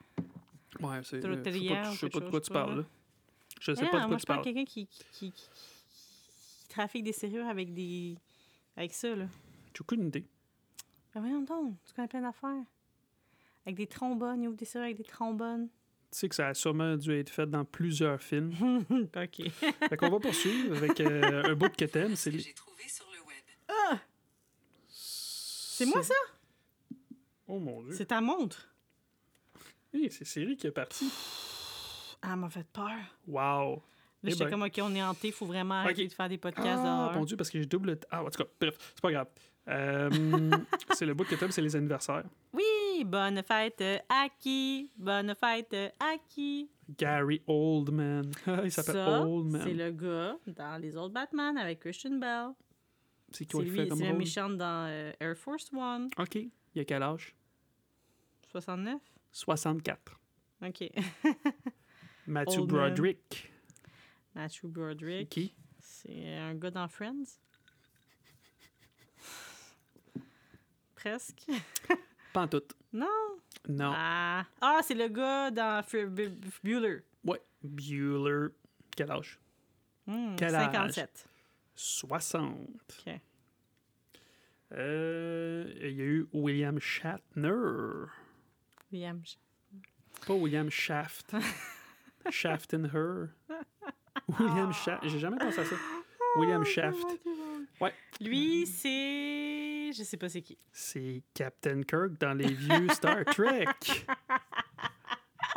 Ouais, 0.80 1.00
c'est. 1.04 1.24
Euh, 1.24 1.42
je 1.44 1.98
sais 1.98 2.08
pas, 2.08 2.18
je 2.18 2.24
de 2.24 2.30
quoi 2.30 2.40
je 2.40 2.44
tu 2.44 2.52
parles. 2.52 2.84
Je 3.60 3.74
sais 3.74 3.86
pas 3.88 4.00
de 4.00 4.06
quoi 4.06 4.16
je 4.16 4.22
tu 4.22 4.26
parle 4.26 4.38
de 4.40 4.42
parles. 4.42 4.42
quelqu'un 4.44 4.64
qui, 4.64 4.86
qui, 4.86 5.04
qui, 5.12 5.32
qui 5.32 6.68
trafique 6.68 7.04
des 7.04 7.12
serrures 7.12 7.46
avec 7.48 7.72
des. 7.74 8.16
Avec 8.76 8.92
ça, 8.92 9.14
là. 9.14 9.26
J'ai 9.74 9.80
aucune 9.80 10.06
idée. 10.08 10.24
Ben 11.14 11.20
voyons 11.20 11.42
donc, 11.42 11.74
tu 11.86 11.92
connais 11.94 12.08
plein 12.08 12.22
d'affaires. 12.22 12.64
Avec 13.66 13.76
des 13.76 13.86
trombones, 13.86 14.42
il 14.42 14.48
ouvre 14.48 14.56
des 14.56 14.64
serrures 14.64 14.86
avec 14.86 14.96
des 14.96 15.04
trombones. 15.04 15.68
Tu 16.10 16.18
sais 16.18 16.28
que 16.28 16.34
ça 16.34 16.48
a 16.48 16.54
sûrement 16.54 16.96
dû 16.96 17.12
être 17.12 17.30
fait 17.30 17.46
dans 17.48 17.64
plusieurs 17.64 18.20
films. 18.22 18.52
OK. 18.90 19.50
Fait 19.88 19.96
qu'on 19.96 20.10
va 20.10 20.18
poursuivre 20.20 20.76
avec 20.76 21.00
euh, 21.00 21.44
un 21.50 21.54
bout 21.54 21.74
que 21.74 21.84
t'aimes. 21.86 22.14
C'est 22.16 22.30
que 22.30 22.36
les- 22.36 22.42
j'ai 22.42 22.52
trouvé 22.52 22.82
sur 22.88 23.06
le 23.12 23.20
web. 23.26 23.98
C'est 24.88 25.86
moi, 25.86 26.02
ça? 26.02 26.14
Oh 27.48 27.58
mon 27.58 27.82
dieu. 27.82 27.92
C'est 27.94 28.06
ta 28.06 28.20
montre? 28.20 28.68
Hey, 29.94 30.10
c'est 30.10 30.24
Siri 30.24 30.56
qui 30.56 30.66
est 30.66 30.72
partie. 30.72 31.08
Ah, 32.22 32.30
elle 32.32 32.36
m'a 32.40 32.50
fait 32.50 32.66
peur. 32.72 32.90
Wow. 33.28 33.74
Là, 33.76 33.80
Eh 34.24 34.30
j'étais 34.30 34.44
ben. 34.44 34.50
comme, 34.50 34.62
OK, 34.62 34.80
on 34.82 34.94
est 34.94 35.02
hanté, 35.02 35.30
faut 35.30 35.46
vraiment 35.46 35.74
arrêter 35.74 36.06
de 36.06 36.12
faire 36.12 36.28
des 36.28 36.38
podcasts 36.38 36.82
Ah, 36.84 37.12
mon 37.14 37.24
dieu, 37.24 37.36
parce 37.36 37.50
que 37.50 37.58
j'ai 37.60 37.66
double. 37.66 37.98
Ah, 38.10 38.24
en 38.24 38.30
tout 38.30 38.42
cas, 38.42 38.48
bref, 38.60 38.74
c'est 38.94 39.00
pas 39.00 39.12
grave. 39.12 39.28
Euh, 39.68 40.10
c'est 40.94 41.06
le 41.06 41.14
bout 41.14 41.24
que 41.24 41.34
t'aimes, 41.36 41.50
c'est 41.50 41.62
les 41.62 41.76
anniversaires. 41.76 42.24
Oui, 42.52 43.04
bonne 43.04 43.42
fête 43.42 43.82
à 44.08 44.26
qui? 44.38 44.90
Bonne 44.96 45.34
fête 45.38 45.74
à 46.00 46.16
qui? 46.28 46.68
Gary 46.98 47.40
Oldman. 47.46 48.30
Il 48.64 48.72
s'appelle 48.72 48.94
Ça, 48.94 49.22
Oldman. 49.26 49.62
c'est 49.62 49.74
le 49.74 49.90
gars 49.90 50.36
dans 50.46 50.80
Les 50.80 50.96
autres 50.96 51.14
Batman 51.14 51.56
avec 51.56 51.80
Christian 51.80 52.18
Bell. 52.18 52.48
C'est 53.30 53.44
il 53.54 53.70
fait 53.70 53.82
lui, 53.82 53.88
comme 53.88 53.98
c'est 53.98 54.08
le 54.12 54.18
méchant 54.18 54.48
dans 54.50 54.86
euh, 54.88 55.12
Air 55.20 55.36
Force 55.36 55.70
One. 55.72 56.08
OK. 56.18 56.36
Il 56.74 56.80
a 56.80 56.84
quel 56.84 57.02
âge? 57.02 57.34
69? 58.50 59.00
64. 59.34 60.20
OK. 60.62 60.90
Matthew. 62.26 62.66
Broderick. 62.66 63.52
Matthew 64.34 64.60
C'est 64.62 64.68
Broderick. 64.68 65.28
qui? 65.28 65.54
C'est 65.80 66.36
un 66.36 66.54
gars 66.54 66.70
dans 66.70 66.88
Friends? 66.88 67.40
Presque. 70.94 71.46
Pas 72.32 72.42
en 72.42 72.48
tout. 72.48 72.62
Non. 72.92 73.06
Non. 73.68 73.92
Ah, 73.94 74.46
ah 74.60 74.80
c'est 74.82 74.94
le 74.94 75.08
gars 75.08 75.50
dans 75.50 75.82
Bueller. 76.62 77.02
Ouais. 77.24 77.42
Bueller. 77.62 78.50
Quel 78.96 79.10
âge? 79.10 79.40
Hmm, 80.06 80.36
Quel 80.36 80.54
âge? 80.54 80.72
57. 80.72 81.28
60. 81.74 82.56
OK. 82.56 83.20
Euh, 84.72 85.72
il 85.82 85.92
y 85.92 86.00
a 86.00 86.04
eu 86.04 86.28
William 86.32 86.78
Shatner. 86.78 88.06
William. 88.94 89.20
Pas 90.24 90.34
William 90.34 90.70
Shaft. 90.84 91.34
Shaft 92.30 92.74
and 92.74 92.84
Her. 92.94 93.30
William 94.38 94.72
Shaft. 94.72 95.02
J'ai 95.08 95.18
jamais 95.18 95.36
pensé 95.38 95.58
à 95.58 95.64
ça. 95.64 95.74
William 96.36 96.64
Shaft. 96.64 97.04
Ouais. 97.80 97.92
Lui, 98.20 98.66
c'est. 98.66 99.90
Je 99.92 100.02
sais 100.04 100.16
pas 100.16 100.28
c'est 100.28 100.42
qui. 100.42 100.56
C'est 100.72 101.22
Captain 101.34 101.82
Kirk 101.82 102.18
dans 102.20 102.34
les 102.34 102.52
vieux 102.54 102.88
Star 102.90 103.24
Trek. 103.26 103.66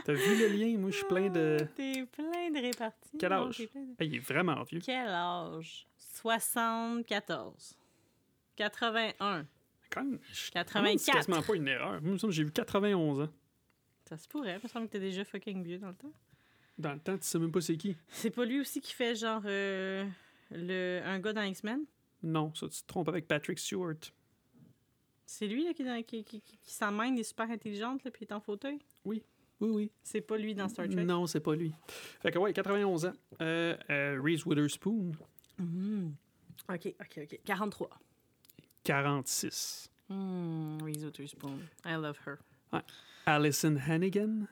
T'as 0.03 0.13
vu 0.13 0.35
le 0.39 0.47
lien? 0.47 0.77
Moi, 0.79 0.89
je 0.89 0.97
suis 0.97 1.05
plein 1.05 1.29
de. 1.29 1.57
T'es 1.75 2.05
plein 2.11 2.49
de 2.49 2.59
réparties. 2.59 3.17
Quel 3.19 3.33
âge? 3.33 3.59
de- 3.59 3.69
Hey, 3.99 4.07
il 4.09 4.15
est 4.15 4.19
vraiment 4.19 4.63
vieux. 4.63 4.79
Quel 4.83 5.07
âge? 5.09 5.87
74. 5.97 7.75
81. 8.55 9.45
Quand 9.89 10.03
même, 10.03 10.19
je- 10.31 10.51
84. 10.51 10.99
C'est 10.99 11.11
quasiment 11.11 11.41
pas 11.41 11.55
une 11.55 11.67
erreur. 11.67 12.01
Moi, 12.01 12.17
j'ai 12.29 12.43
vu 12.43 12.51
91 12.51 13.21
ans. 13.21 13.29
Ça 14.05 14.17
se 14.17 14.27
pourrait. 14.27 14.57
Il 14.57 14.63
me 14.63 14.67
semble 14.69 14.87
que 14.87 14.93
t'es 14.93 14.99
déjà 14.99 15.23
fucking 15.25 15.63
vieux 15.63 15.79
dans 15.79 15.89
le 15.89 15.95
temps. 15.95 16.11
Dans 16.77 16.93
le 16.93 16.99
temps, 16.99 17.17
tu 17.17 17.23
sais 17.25 17.39
même 17.39 17.51
pas 17.51 17.61
c'est 17.61 17.75
qui. 17.77 17.97
C'est 18.09 18.29
pas 18.29 18.45
lui 18.45 18.59
aussi 18.59 18.79
qui 18.81 18.93
fait 18.93 19.15
genre 19.15 19.41
euh, 19.45 20.05
le, 20.51 21.01
un 21.03 21.19
gars 21.19 21.33
dans 21.33 21.41
X-Men? 21.41 21.81
Non, 22.23 22.53
ça, 22.53 22.67
tu 22.69 22.81
te 22.81 22.87
trompes 22.87 23.09
avec 23.09 23.27
Patrick 23.27 23.57
Stewart. 23.59 23.95
C'est 25.25 25.47
lui 25.47 25.65
là, 25.65 25.73
qui, 25.73 25.83
qui, 26.03 26.23
qui, 26.23 26.41
qui, 26.41 26.57
qui 26.57 26.73
s'emmène, 26.73 27.15
il 27.17 27.19
est 27.21 27.23
super 27.23 27.49
intelligente, 27.51 28.03
là, 28.03 28.11
puis 28.11 28.25
il 28.25 28.31
est 28.31 28.33
en 28.33 28.39
fauteuil? 28.39 28.79
Oui, 29.03 29.21
oui. 29.59 29.91
C'est 30.03 30.21
pas 30.21 30.37
lui 30.37 30.55
dans 30.55 30.69
Star 30.69 30.87
Trek? 30.87 31.03
Non, 31.03 31.27
c'est 31.27 31.39
pas 31.41 31.55
lui. 31.55 31.73
Fait 32.21 32.31
que 32.31 32.39
ouais, 32.39 32.53
91 32.53 33.05
ans. 33.07 33.13
Euh, 33.41 33.75
euh, 33.89 34.21
Reese 34.23 34.45
Witherspoon, 34.45 35.11
Mhm. 35.59 36.13
OK, 36.69 36.93
OK, 37.01 37.19
OK. 37.23 37.39
43. 37.43 37.89
46. 38.87 39.89
Hmm, 40.09 40.77
Reese 40.81 41.03
Witherspoon. 41.03 41.59
I 41.85 41.95
love 41.95 42.17
her. 42.25 42.37
Alison 43.25 43.75
Hannigan? 43.77 44.47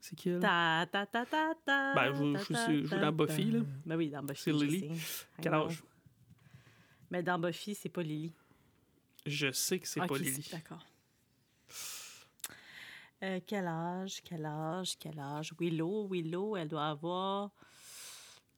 C'est 0.00 0.16
qui 0.16 0.30
elle? 0.30 0.40
Ta 0.40 0.86
ta 0.90 1.04
ta 1.04 1.26
ta 1.26 1.52
ta. 1.66 1.94
Ben, 1.94 2.14
je- 2.14 2.54
je 2.54 2.86
joue 2.86 2.96
dans 2.98 3.12
Buffy, 3.12 3.50
là. 3.50 3.60
Ben 3.84 3.96
oui, 3.96 4.08
dans 4.08 4.22
Buffy. 4.22 4.42
C'est 4.44 4.52
Lily. 4.52 4.90
Quel 5.42 5.52
âge? 5.52 5.82
Mais 7.10 7.22
dans 7.22 7.38
Buffy, 7.38 7.74
c'est 7.74 7.90
pas 7.90 8.02
Lily. 8.02 8.32
Je 9.26 9.50
sais 9.52 9.78
que 9.78 9.86
c'est 9.86 10.00
pas 10.00 10.16
Lily. 10.16 10.48
D'accord. 10.50 10.84
Euh, 13.22 13.40
quel 13.46 13.66
âge, 13.66 14.22
quel 14.24 14.46
âge, 14.46 14.96
quel 14.98 15.18
âge? 15.18 15.52
Willow, 15.58 16.06
Willow, 16.08 16.56
elle 16.56 16.68
doit 16.68 16.86
avoir 16.86 17.50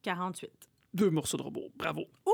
48. 0.02 0.50
Deux 0.94 1.10
morceaux 1.10 1.38
de 1.38 1.42
robot. 1.42 1.72
Bravo. 1.74 2.04
Ouh! 2.26 2.32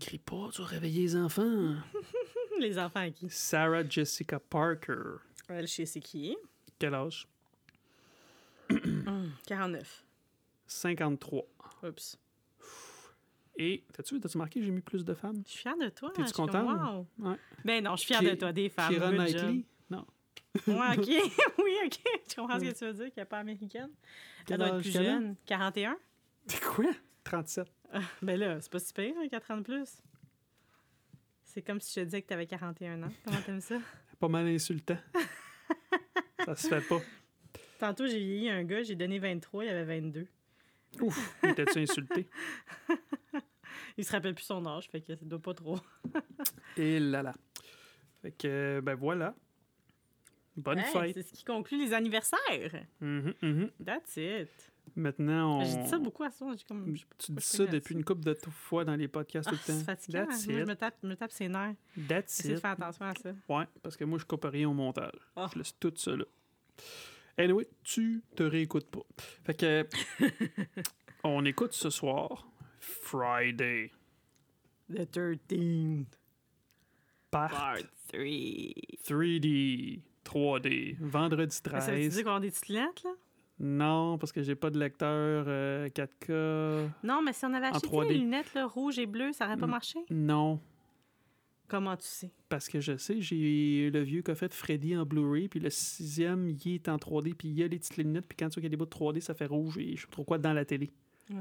Crie 0.00 0.18
pas, 0.18 0.48
tu 0.52 0.60
vas 0.62 0.66
réveiller 0.68 1.02
les 1.02 1.16
enfants. 1.16 1.74
Les 2.58 2.78
enfants 2.78 3.00
à 3.00 3.10
qui? 3.10 3.30
Sarah 3.30 3.88
Jessica 3.88 4.38
Parker. 4.38 5.16
Elle, 5.48 5.66
je 5.66 5.72
sais 5.72 5.86
c'est 5.86 6.00
qui. 6.00 6.36
Quel 6.78 6.94
âge? 6.94 7.26
Hum, 8.70 9.32
49. 9.46 10.04
53. 10.66 11.42
Oups. 11.82 12.18
Et, 13.56 13.82
t'as-tu 13.92 14.20
t'as-tu 14.20 14.38
marqué, 14.38 14.62
j'ai 14.62 14.70
mis 14.70 14.80
plus 14.80 15.04
de 15.04 15.12
femmes? 15.14 15.42
Je 15.46 15.50
suis 15.52 15.60
fière 15.60 15.76
de 15.76 15.88
toi. 15.88 16.10
T'es-tu 16.10 16.22
je 16.22 16.26
suis 16.26 16.34
comme, 16.34 16.46
contente? 16.50 17.06
wow. 17.18 17.28
Ouais. 17.30 17.36
Ben 17.64 17.82
non, 17.84 17.96
je 17.96 18.00
suis 18.02 18.06
fière 18.08 18.20
Ki- 18.20 18.30
de 18.30 18.34
toi, 18.34 18.52
des 18.52 18.68
femmes. 18.68 18.92
Keira 18.92 19.08
good 19.10 19.16
Knightley? 19.18 19.64
Non. 19.90 20.06
job. 20.66 20.76
Ouais, 20.78 20.98
OK. 20.98 21.06
oui, 21.64 21.72
OK. 21.86 21.98
Je 22.28 22.34
comprends 22.36 22.58
ce 22.60 22.64
que 22.64 22.78
tu 22.78 22.84
veux 22.84 22.92
dire, 22.92 23.12
qu'elle 23.14 23.22
n'est 23.22 23.28
pas 23.28 23.38
américaine. 23.38 23.90
Quel 24.46 24.54
Elle 24.54 24.58
doit 24.58 24.66
être 24.68 24.74
âge 24.76 24.82
plus 24.82 24.92
qu'elle 24.92 25.06
a? 25.06 25.12
jeune. 25.12 25.36
41? 25.46 25.96
T'es 26.46 26.58
quoi? 26.60 26.84
37. 27.24 27.66
Ben 28.22 28.38
là, 28.38 28.60
c'est 28.60 28.70
pas 28.70 28.78
si 28.78 28.92
pire, 28.92 29.14
hein, 29.18 29.28
4 29.28 29.50
ans 29.50 29.56
de 29.58 29.62
plus. 29.62 30.02
C'est 31.44 31.62
comme 31.62 31.80
si 31.80 31.90
je 31.92 32.00
te 32.00 32.04
disais 32.04 32.22
que 32.22 32.28
t'avais 32.28 32.46
41 32.46 33.02
ans. 33.02 33.12
Comment 33.24 33.40
t'aimes 33.42 33.60
ça? 33.60 33.78
Pas 34.20 34.28
mal 34.28 34.46
insultant. 34.46 34.98
ça 36.44 36.54
se 36.54 36.68
fait 36.68 36.86
pas. 36.86 37.00
Tantôt, 37.78 38.06
j'ai 38.06 38.18
vieilli 38.18 38.50
un 38.50 38.62
gars, 38.64 38.82
j'ai 38.82 38.94
donné 38.94 39.18
23, 39.18 39.64
il 39.64 39.68
avait 39.70 40.00
22. 40.00 40.26
Ouf, 41.00 41.36
il 41.42 41.50
était-tu 41.50 41.78
insulté? 41.78 42.28
Il 43.96 44.04
se 44.04 44.12
rappelle 44.12 44.34
plus 44.34 44.44
son 44.44 44.64
âge, 44.66 44.88
fait 44.90 45.00
que 45.00 45.14
ça 45.16 45.24
doit 45.24 45.40
pas 45.40 45.54
trop. 45.54 45.78
Et 46.76 46.98
là 47.00 47.22
là. 47.22 47.32
Fait 48.20 48.32
que, 48.32 48.80
ben 48.82 48.94
voilà. 48.94 49.34
Bonne 50.56 50.80
Hey, 50.80 50.92
fête. 50.92 51.14
C'est 51.14 51.22
ce 51.22 51.32
qui 51.32 51.44
conclut 51.44 51.78
les 51.78 51.94
anniversaires. 51.94 52.84
Mhm, 53.00 53.34
mhm. 53.40 53.70
That's 53.84 54.16
it. 54.16 54.69
Maintenant, 54.96 55.60
on... 55.60 55.64
J'ai 55.64 55.76
dit 55.82 55.88
ça 55.88 55.98
beaucoup 55.98 56.22
à. 56.24 56.30
J'ai 56.30 56.64
comme. 56.66 56.96
je 56.96 57.04
Tu 57.18 57.32
dis 57.32 57.38
je 57.40 57.44
ça 57.44 57.66
depuis 57.66 57.94
une 57.94 58.04
couple 58.04 58.22
de 58.24 58.34
fois 58.50 58.84
dans 58.84 58.96
les 58.96 59.08
podcasts 59.08 59.48
Ah, 59.48 59.52
tout 59.52 59.56
le 59.56 59.62
c'est 59.74 59.78
temps. 59.80 59.84
fatigant. 59.84 60.26
That's 60.26 60.46
Moi, 60.46 60.54
je 60.56 60.60
it. 60.62 60.68
me 60.68 60.74
tape, 60.74 60.94
je 61.02 61.08
me 61.08 61.16
tape 61.16 61.32
ses 61.32 61.48
nerfs. 61.48 61.74
That's 62.08 62.36
J'essaie 62.38 62.48
de 62.50 62.54
it. 62.54 62.60
faire 62.60 62.70
attention 62.72 63.04
à 63.06 63.14
ça. 63.14 63.30
Ouais, 63.48 63.64
parce 63.82 63.96
que 63.96 64.04
moi, 64.04 64.18
je 64.18 64.24
coupe 64.24 64.44
rien 64.44 64.68
au 64.68 64.74
montage. 64.74 65.12
Ah. 65.36 65.48
Je 65.52 65.58
laisse 65.58 65.74
tout 65.78 65.92
ça 65.96 66.16
là. 66.16 66.24
Anyway, 67.38 67.68
tu 67.82 68.22
te 68.36 68.42
réécoutes 68.42 68.90
pas. 68.90 69.00
Fait 69.44 69.54
que, 69.54 69.86
on 71.24 71.44
écoute 71.44 71.72
ce 71.72 71.88
soir 71.90 72.46
Friday, 72.80 73.90
The 74.92 75.06
13th. 75.10 76.06
part 77.30 77.50
Part 77.50 77.76
3. 78.12 78.18
3D, 79.04 80.00
3D, 80.24 80.96
vendredi 81.00 81.54
Ça 81.56 81.70
veut 81.70 81.78
13. 81.78 82.14
dire 82.14 82.24
qu'on 82.24 82.34
a 82.34 82.40
des 82.40 82.50
petites 82.50 82.68
lettres, 82.68 83.02
là? 83.06 83.12
Non, 83.60 84.16
parce 84.16 84.32
que 84.32 84.42
j'ai 84.42 84.54
pas 84.54 84.70
de 84.70 84.78
lecteur 84.78 85.44
euh, 85.46 85.88
4K. 85.88 86.88
Non, 87.02 87.20
mais 87.22 87.32
si 87.34 87.44
on 87.44 87.52
avait 87.52 87.66
acheté 87.66 87.86
3D. 87.86 88.08
les 88.08 88.18
lunettes 88.18 88.54
là, 88.54 88.66
rouges 88.66 88.98
et 88.98 89.06
bleues, 89.06 89.32
ça 89.32 89.46
aurait 89.46 89.58
pas 89.58 89.66
marché? 89.66 89.98
Non, 90.10 90.60
Comment 91.70 91.96
tu 91.96 92.06
sais? 92.06 92.30
parce 92.48 92.68
que 92.68 92.80
je 92.80 92.96
sais, 92.96 93.20
j'ai 93.20 93.90
le 93.90 94.00
vieux 94.00 94.22
coffret 94.22 94.48
de 94.48 94.54
Freddy 94.54 94.96
en 94.96 95.06
Blu-ray, 95.06 95.46
puis 95.46 95.60
le 95.60 95.70
sixième, 95.70 96.48
il 96.48 96.74
est 96.74 96.88
en 96.88 96.96
3D, 96.96 97.34
puis 97.34 97.48
il 97.48 97.54
y 97.54 97.62
a 97.62 97.68
les 97.68 97.78
petites 97.78 97.96
lunettes, 97.96 98.26
puis 98.26 98.36
quand 98.36 98.48
tu 98.48 98.54
vois 98.54 98.62
qu'il 98.62 98.64
y 98.64 98.66
a 98.66 98.70
des 98.70 98.76
bouts 98.76 98.86
de 98.86 98.90
3D, 98.90 99.20
ça 99.20 99.34
fait 99.34 99.46
rouge 99.46 99.78
et 99.78 99.94
je 99.94 100.00
sais 100.00 100.06
pas 100.08 100.12
trop 100.14 100.24
quoi 100.24 100.38
dans 100.38 100.52
la 100.52 100.64
télé. 100.64 100.90
Ah, 101.32 101.36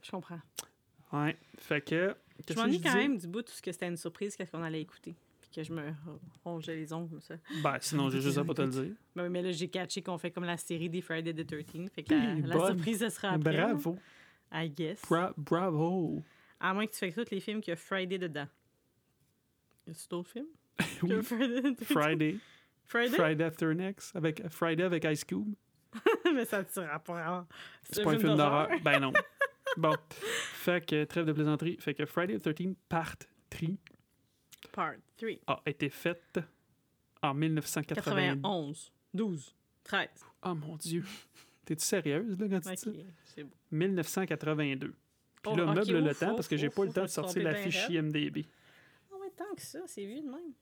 je 0.00 0.10
comprends. 0.12 0.38
Ouais, 1.12 1.36
fait 1.56 1.80
que... 1.80 2.14
Je 2.38 2.44
qu'est-ce 2.44 2.56
que 2.56 2.64
m'ennuie 2.64 2.80
quand 2.80 2.94
même 2.94 3.18
du 3.18 3.26
bout 3.26 3.42
tout 3.42 3.52
ce 3.52 3.60
que 3.60 3.72
c'était 3.72 3.88
une 3.88 3.96
surprise, 3.96 4.36
qu'est-ce 4.36 4.52
qu'on 4.52 4.62
allait 4.62 4.80
écouter. 4.80 5.16
Puis 5.50 5.62
que 5.62 5.62
je 5.62 5.72
me 5.72 5.94
rongeais 6.44 6.76
les 6.76 6.92
ongles 6.92 7.08
comme 7.10 7.20
ça. 7.20 7.36
Ben, 7.62 7.76
sinon, 7.80 8.10
j'ai 8.10 8.20
juste 8.20 8.36
à 8.38 8.44
pas 8.44 8.54
te 8.54 8.62
le 8.62 8.68
dire. 8.68 8.94
Ben, 9.16 9.28
mais 9.28 9.42
là, 9.42 9.52
j'ai 9.52 9.68
catché 9.68 10.02
qu'on 10.02 10.18
fait 10.18 10.30
comme 10.30 10.44
la 10.44 10.56
série 10.58 10.90
des 10.90 11.00
Friday 11.00 11.32
the 11.32 11.50
13th. 11.50 11.90
Fait 11.90 12.02
que 12.02 12.14
la, 12.46 12.66
surprise, 12.66 12.98
ce 12.98 13.08
sera 13.08 13.30
après. 13.30 13.56
Bravo. 13.56 13.96
là, 14.52 14.64
I 14.64 14.70
guess. 14.70 15.00
Bra- 15.08 15.32
bravo. 15.36 16.22
À 16.60 16.74
moins 16.74 16.86
que 16.86 16.92
tu 16.92 16.98
fais 16.98 17.12
tous 17.12 17.30
les 17.30 17.40
films 17.40 17.60
qu'il 17.60 17.70
y 17.70 17.74
a 17.74 17.76
Friday 17.76 18.18
dedans. 18.18 18.48
Y 19.86 19.90
a-tu 19.90 20.08
d'autres 20.08 20.30
films? 20.30 20.48
Oui. 21.02 21.22
Friday, 21.22 21.62
the 21.62 21.80
13th? 21.80 21.84
Friday. 21.84 22.38
Friday? 22.84 23.16
Friday 23.16 23.44
After 23.44 23.74
Next. 23.74 24.16
Avec, 24.16 24.48
Friday 24.48 24.82
avec 24.82 25.04
Ice 25.04 25.24
Cube. 25.24 25.54
mais 26.34 26.44
ça 26.44 26.62
ne 26.62 26.68
sera 26.68 26.98
pas. 26.98 27.46
C'est 27.82 28.02
pas 28.02 28.12
un 28.12 28.18
film 28.18 28.36
d'horreur. 28.36 28.68
Ben 28.82 29.00
non. 29.00 29.12
Bon. 29.76 29.94
Fait 30.10 30.84
que, 30.84 31.04
trêve 31.04 31.24
de 31.26 31.32
plaisanterie. 31.32 31.76
Fait 31.78 31.94
que 31.94 32.04
Friday 32.04 32.38
the 32.38 32.48
13th 32.48 32.74
Part 32.88 33.16
3 33.50 33.68
Part 34.72 34.94
3. 35.16 35.30
a 35.46 35.60
été 35.66 35.88
faite 35.88 36.38
en 37.22 37.34
1980. 37.34 38.04
91. 38.36 38.92
12. 39.14 39.54
13. 39.84 40.08
Oh 40.44 40.54
mon 40.54 40.76
Dieu. 40.76 41.04
T'es-tu 41.64 41.84
sérieuse, 41.84 42.38
là, 42.38 42.48
quand 42.48 42.60
tu 42.60 42.70
dis 42.70 42.76
ça? 42.76 42.90
c'est 43.24 43.44
bon. 43.44 43.50
1982. 43.70 44.88
Puis 44.88 44.96
Oh, 45.46 45.54
là, 45.56 45.64
ok, 45.70 45.74
meuble 45.76 45.98
le 46.04 46.14
temps 46.14 46.34
parce 46.34 46.48
que 46.48 46.56
j'ai 46.56 46.68
pas 46.70 46.82
eu 46.82 46.86
le 46.86 46.92
temps 46.92 47.02
de 47.02 47.06
sortir 47.08 47.42
la 47.44 47.54
fiche. 47.54 47.88
IMDB. 47.88 48.44
Ah 49.12 49.16
ouais, 49.20 49.30
tant 49.36 49.54
que 49.54 49.62
ça, 49.62 49.80
c'est 49.86 50.04
vu 50.04 50.20
de 50.20 50.26
même. 50.28 50.52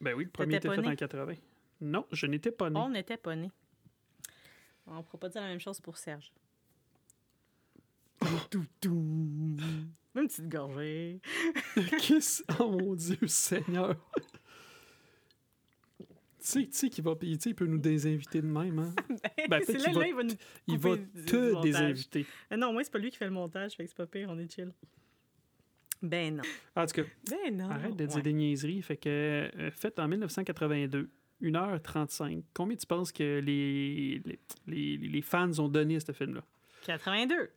Ben 0.00 0.14
oui, 0.14 0.24
le 0.24 0.30
premier 0.30 0.56
était 0.56 0.68
fait 0.68 0.78
en 0.78 0.82
né? 0.82 0.96
80. 0.96 1.34
Non, 1.80 2.06
je 2.12 2.26
n'étais 2.26 2.50
pas 2.50 2.70
né. 2.70 2.78
On 2.78 2.88
n'était 2.88 3.16
pas 3.16 3.36
nés. 3.36 3.50
On 4.86 4.96
ne 4.96 5.02
pourra 5.02 5.18
pas 5.18 5.28
dire 5.28 5.42
la 5.42 5.48
même 5.48 5.60
chose 5.60 5.80
pour 5.80 5.98
Serge. 5.98 6.32
tout, 8.50 8.64
tout. 8.80 9.56
Même 10.18 10.28
petite 10.28 10.48
gorgée. 10.48 11.20
Qu'est-ce... 12.00 12.42
Oh 12.60 12.70
mon 12.70 12.94
Dieu, 12.94 13.16
Seigneur. 13.26 13.94
tu 15.98 16.04
sais, 16.38 16.62
tu 16.66 16.68
sais 16.72 16.88
qu'il 16.90 17.04
va... 17.04 17.14
Tu 17.16 17.34
sais, 17.38 17.50
il 17.50 17.54
peut 17.54 17.66
nous 17.66 17.78
désinviter 17.78 18.40
de 18.42 18.46
même, 18.46 18.78
hein? 18.78 18.94
Ben, 19.48 19.60
c'est 19.64 19.74
peut-être 19.74 19.86
là, 19.86 19.92
va- 19.92 20.00
là, 20.00 20.06
il 20.08 20.14
va 20.14 20.22
nous 20.24 20.34
Il 20.66 20.78
va 20.78 20.96
te 20.96 21.62
désinviter. 21.62 22.26
Ah 22.50 22.56
non, 22.56 22.72
moi, 22.72 22.84
c'est 22.84 22.92
pas 22.92 22.98
lui 22.98 23.10
qui 23.10 23.16
fait 23.16 23.24
le 23.26 23.30
montage, 23.30 23.72
fait 23.76 23.84
que 23.84 23.88
c'est 23.90 23.96
pas 23.96 24.06
pire, 24.06 24.28
on 24.30 24.38
est 24.38 24.52
chill. 24.52 24.72
Ben 26.02 26.36
non. 26.36 26.42
En 26.76 26.86
tout 26.86 27.02
cas, 27.02 27.08
Ben 27.30 27.56
non. 27.56 27.70
arrête 27.70 27.96
de 27.96 28.06
dire 28.06 28.16
Ouais. 28.16 28.22
des 28.22 28.32
niaiseries. 28.32 28.82
Fait 28.82 28.96
que, 28.96 29.08
euh, 29.08 29.70
fait 29.72 29.98
en 29.98 30.06
1982, 30.06 31.10
1h35, 31.42 32.42
combien 32.54 32.76
tu 32.76 32.86
penses 32.86 33.10
que 33.10 33.40
les, 33.40 34.20
les, 34.24 34.38
les, 34.66 34.96
les 34.96 35.22
fans 35.22 35.50
ont 35.58 35.68
donné 35.68 35.96
à 35.96 36.00
ce 36.00 36.12
film-là? 36.12 36.44
82. 36.82 37.50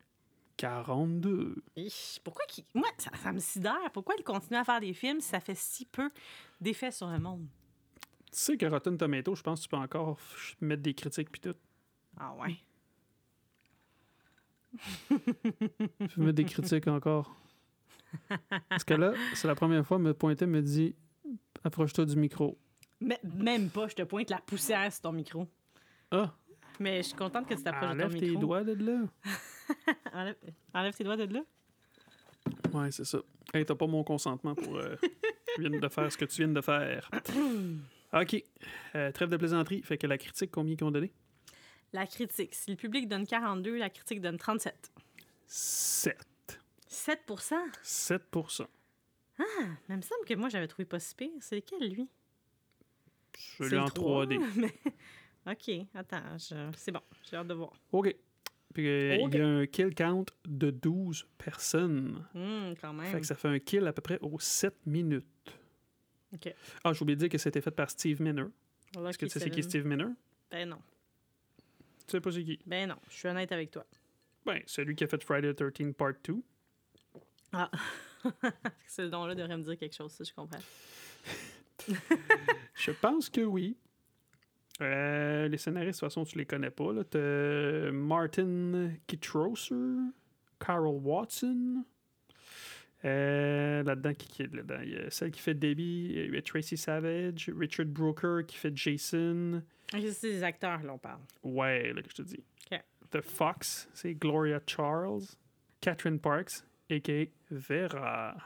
42. 0.61 1.55
Ich, 1.75 2.21
Pourquoi 2.23 2.45
qu'il... 2.45 2.63
Moi, 2.75 2.87
ça, 2.99 3.09
ça 3.23 3.33
me 3.33 3.39
sidère. 3.39 3.89
Pourquoi 3.93 4.13
il 4.19 4.23
continue 4.23 4.59
à 4.59 4.63
faire 4.63 4.79
des 4.79 4.93
films 4.93 5.19
si 5.19 5.29
ça 5.29 5.39
fait 5.39 5.57
si 5.57 5.85
peu 5.85 6.11
d'effets 6.59 6.91
sur 6.91 7.07
le 7.07 7.17
monde? 7.17 7.47
Tu 8.31 8.37
sais 8.37 8.57
que 8.57 8.67
Rotten 8.67 8.95
Tomato, 8.95 9.33
je 9.33 9.41
pense 9.41 9.59
que 9.59 9.63
tu 9.63 9.69
peux 9.69 9.77
encore 9.77 10.19
mettre 10.61 10.83
des 10.83 10.93
critiques 10.93 11.31
puis 11.31 11.41
tout. 11.41 11.55
Ah 12.15 12.35
ouais. 12.35 12.57
Tu 15.09 16.15
peux 16.15 16.21
mettre 16.21 16.35
des 16.35 16.45
critiques 16.45 16.87
encore. 16.87 17.35
Parce 18.69 18.83
que 18.83 18.93
là, 18.93 19.13
c'est 19.33 19.47
la 19.47 19.55
première 19.55 19.85
fois, 19.85 19.97
me 19.97 20.13
pointait, 20.13 20.45
me 20.45 20.61
dit 20.61 20.95
approche-toi 21.63 22.05
du 22.05 22.15
micro. 22.17 22.59
Mais, 22.99 23.19
même 23.23 23.71
pas, 23.71 23.87
je 23.87 23.95
te 23.95 24.03
pointe 24.03 24.29
la 24.29 24.37
poussière 24.37 24.93
sur 24.93 25.01
ton 25.01 25.11
micro. 25.11 25.47
Ah, 26.11 26.35
Mais 26.81 26.97
je 27.03 27.09
suis 27.09 27.15
contente 27.15 27.47
que 27.47 27.53
tu 27.53 27.61
t'approches 27.63 27.91
de 27.91 27.97
ton 27.99 28.05
enlève 28.05 28.13
micro. 28.13 28.27
tes 28.33 28.37
doigts 28.37 28.63
de 28.63 28.73
là. 28.73 29.01
Enlève, 30.13 30.35
enlève 30.73 30.93
tes 30.95 31.03
doigts 31.03 31.15
de 31.17 31.31
là. 31.33 31.41
Ouais, 32.73 32.91
c'est 32.91 33.05
ça. 33.05 33.19
Hey, 33.53 33.65
t'as 33.65 33.75
pas 33.75 33.85
mon 33.87 34.03
consentement 34.03 34.55
pour 34.55 34.77
euh, 34.77 34.95
tu 35.55 35.61
viens 35.61 35.69
de 35.69 35.87
faire 35.89 36.11
ce 36.11 36.17
que 36.17 36.25
tu 36.25 36.37
viens 36.43 36.47
de 36.51 36.61
faire. 36.61 37.09
OK. 38.13 38.43
Euh, 38.95 39.11
trêve 39.11 39.29
de 39.29 39.37
plaisanterie. 39.37 39.81
Fait 39.83 39.97
que 39.97 40.07
la 40.07 40.17
critique, 40.17 40.49
combien 40.51 40.75
qu'ils 40.75 40.85
ont 40.87 40.91
donné? 40.91 41.11
La 41.93 42.07
critique. 42.07 42.55
Si 42.55 42.71
le 42.71 42.77
public 42.77 43.07
donne 43.07 43.27
42, 43.27 43.77
la 43.77 43.89
critique 43.89 44.19
donne 44.21 44.37
37. 44.37 44.91
7. 45.45 46.17
7% 46.89 47.53
7% 47.83 48.65
Mais 49.37 49.45
il 49.89 49.95
me 49.97 50.01
semble 50.01 50.25
que 50.25 50.33
moi, 50.33 50.49
j'avais 50.49 50.67
trouvé 50.67 50.85
pas 50.85 50.99
si 50.99 51.13
pire. 51.15 51.29
C'est 51.41 51.55
lequel, 51.57 51.89
lui? 51.93 52.09
Celui 53.57 53.77
en 53.77 53.85
le 53.85 53.91
trois, 53.91 54.25
3D. 54.25 54.39
mais- 54.55 54.73
OK, 55.47 55.71
attends. 55.95 56.37
je- 56.37 56.71
C'est 56.77 56.91
bon. 56.91 57.01
J'ai 57.29 57.35
hâte 57.37 57.47
de 57.47 57.53
voir. 57.53 57.73
OK. 57.91 58.15
Puis 58.73 58.87
euh, 58.87 59.15
il 59.15 59.35
y 59.35 59.41
a 59.41 59.47
un 59.47 59.65
kill 59.65 59.93
count 59.93 60.25
de 60.45 60.69
12 60.71 61.27
personnes. 61.37 62.25
Hum, 62.35 62.73
quand 62.79 62.93
même. 62.93 63.07
Fait 63.07 63.19
que 63.19 63.25
ça 63.25 63.35
fait 63.35 63.47
un 63.49 63.59
kill 63.59 63.85
à 63.87 63.91
peu 63.93 64.01
près 64.01 64.17
aux 64.21 64.39
7 64.39 64.75
minutes. 64.85 65.25
OK. 66.33 66.53
Ah, 66.83 66.93
j'ai 66.93 67.01
oublié 67.01 67.15
de 67.15 67.19
dire 67.21 67.29
que 67.29 67.37
c'était 67.37 67.59
fait 67.61 67.71
par 67.71 67.89
Steve 67.89 68.21
Miner. 68.21 68.45
Est-ce 68.95 69.17
que 69.17 69.25
tu 69.25 69.31
sais 69.31 69.39
c'est 69.39 69.49
qui. 69.49 69.61
Steve 69.63 69.85
Miner? 69.85 70.05
Ben 70.49 70.69
non. 70.69 70.79
Tu 72.07 72.11
sais 72.11 72.21
pas 72.21 72.31
c'est 72.31 72.43
qui? 72.43 72.59
Ben 72.65 72.87
non. 72.87 72.95
Je 73.09 73.15
suis 73.15 73.27
honnête 73.27 73.51
avec 73.51 73.71
toi. 73.71 73.85
Ben, 74.45 74.61
celui 74.65 74.95
qui 74.95 75.03
a 75.03 75.07
fait 75.07 75.21
Friday 75.23 75.53
the 75.53 75.73
13 75.73 75.93
Part 75.97 76.13
2. 76.23 76.35
Ah. 77.51 77.69
Ce 78.87 79.01
don-là 79.03 79.35
devrait 79.35 79.57
me 79.57 79.63
dire 79.63 79.77
quelque 79.77 79.95
chose, 79.95 80.11
ça, 80.13 80.23
je 80.23 80.33
comprends. 80.33 80.59
Je 82.75 82.91
pense 82.91 83.29
que 83.29 83.41
oui. 83.41 83.75
Euh, 84.81 85.47
les 85.47 85.57
scénaristes, 85.57 85.99
de 86.01 86.05
toute 86.05 86.09
façon, 86.13 86.23
tu 86.23 86.37
les 86.37 86.45
connais 86.45 86.71
pas. 86.71 86.91
là. 86.93 87.03
T'as 87.03 87.91
Martin 87.91 88.91
Kittrosser, 89.07 89.75
Carol 90.59 90.99
Watson. 91.03 91.83
Euh, 93.03 93.81
là-dedans, 93.83 94.13
qui, 94.13 94.27
qui 94.27 94.41
est 94.43 94.53
là-dedans? 94.53 94.79
Il 94.83 94.91
y 94.93 94.97
a 94.97 95.09
celle 95.09 95.31
qui 95.31 95.39
fait 95.41 95.53
Debbie, 95.55 96.11
il 96.15 96.33
y 96.33 96.37
a 96.37 96.41
Tracy 96.41 96.77
Savage, 96.77 97.49
Richard 97.57 97.87
Brooker 97.87 98.41
qui 98.47 98.57
fait 98.57 98.75
Jason. 98.75 99.63
Ok, 99.93 100.01
C'est 100.11 100.29
des 100.31 100.43
acteurs, 100.43 100.83
là, 100.83 100.93
on 100.93 100.97
parle. 100.97 101.21
Ouais, 101.43 101.93
là 101.93 102.01
que 102.01 102.09
je 102.09 102.15
te 102.15 102.21
dis. 102.21 102.43
The 103.11 103.19
Fox, 103.19 103.89
c'est 103.93 104.13
Gloria 104.13 104.61
Charles. 104.65 105.23
Catherine 105.81 106.17
Parks, 106.17 106.63
a.k.a. 106.89 107.25
Vera. 107.49 108.37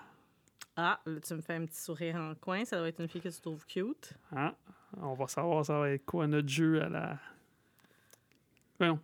Ah, 0.75 0.99
là, 1.05 1.19
tu 1.19 1.33
me 1.35 1.41
fais 1.41 1.53
un 1.53 1.65
petit 1.67 1.79
sourire 1.79 2.15
en 2.15 2.33
coin. 2.33 2.65
Ça 2.65 2.77
doit 2.79 2.87
être 2.87 2.99
une 2.99 3.07
fille 3.07 3.21
que 3.21 3.29
tu 3.29 3.41
trouves 3.41 3.63
cute. 3.67 4.13
Hein? 4.31 4.55
On 5.01 5.13
va 5.13 5.27
savoir 5.27 5.65
ça 5.65 5.79
va 5.79 5.89
être 5.91 6.05
quoi 6.05 6.27
notre 6.27 6.49
jeu 6.49 6.81
à 6.81 6.89
la... 6.89 7.19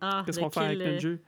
Ah, 0.00 0.22
qu'est-ce 0.26 0.38
qu'on 0.40 0.50
fait 0.50 0.60
avec 0.60 0.78
kill, 0.78 0.86
notre 0.86 0.96
euh, 0.96 1.00
jeu? 1.00 1.22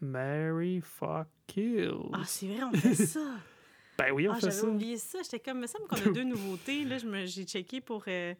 Mary 0.00 0.80
fuck 0.80 1.28
kills. 1.46 2.10
Ah, 2.12 2.22
c'est 2.24 2.46
vrai, 2.48 2.62
on 2.64 2.72
fait 2.72 2.94
ça. 2.94 3.20
ben 3.98 4.12
oui, 4.12 4.28
on 4.28 4.32
ah, 4.32 4.34
fait 4.36 4.40
j'avais 4.42 4.52
ça. 4.52 4.66
oublié 4.66 4.96
ça. 4.96 5.18
J'étais 5.22 5.40
comme, 5.40 5.60
me 5.60 5.66
semble 5.66 5.86
qu'on 5.86 5.96
a 5.96 6.12
deux 6.12 6.24
nouveautés. 6.24 6.84
Là, 6.84 6.98
j'ai 7.24 7.44
checké 7.44 7.80
pour 7.80 8.04
euh, 8.08 8.34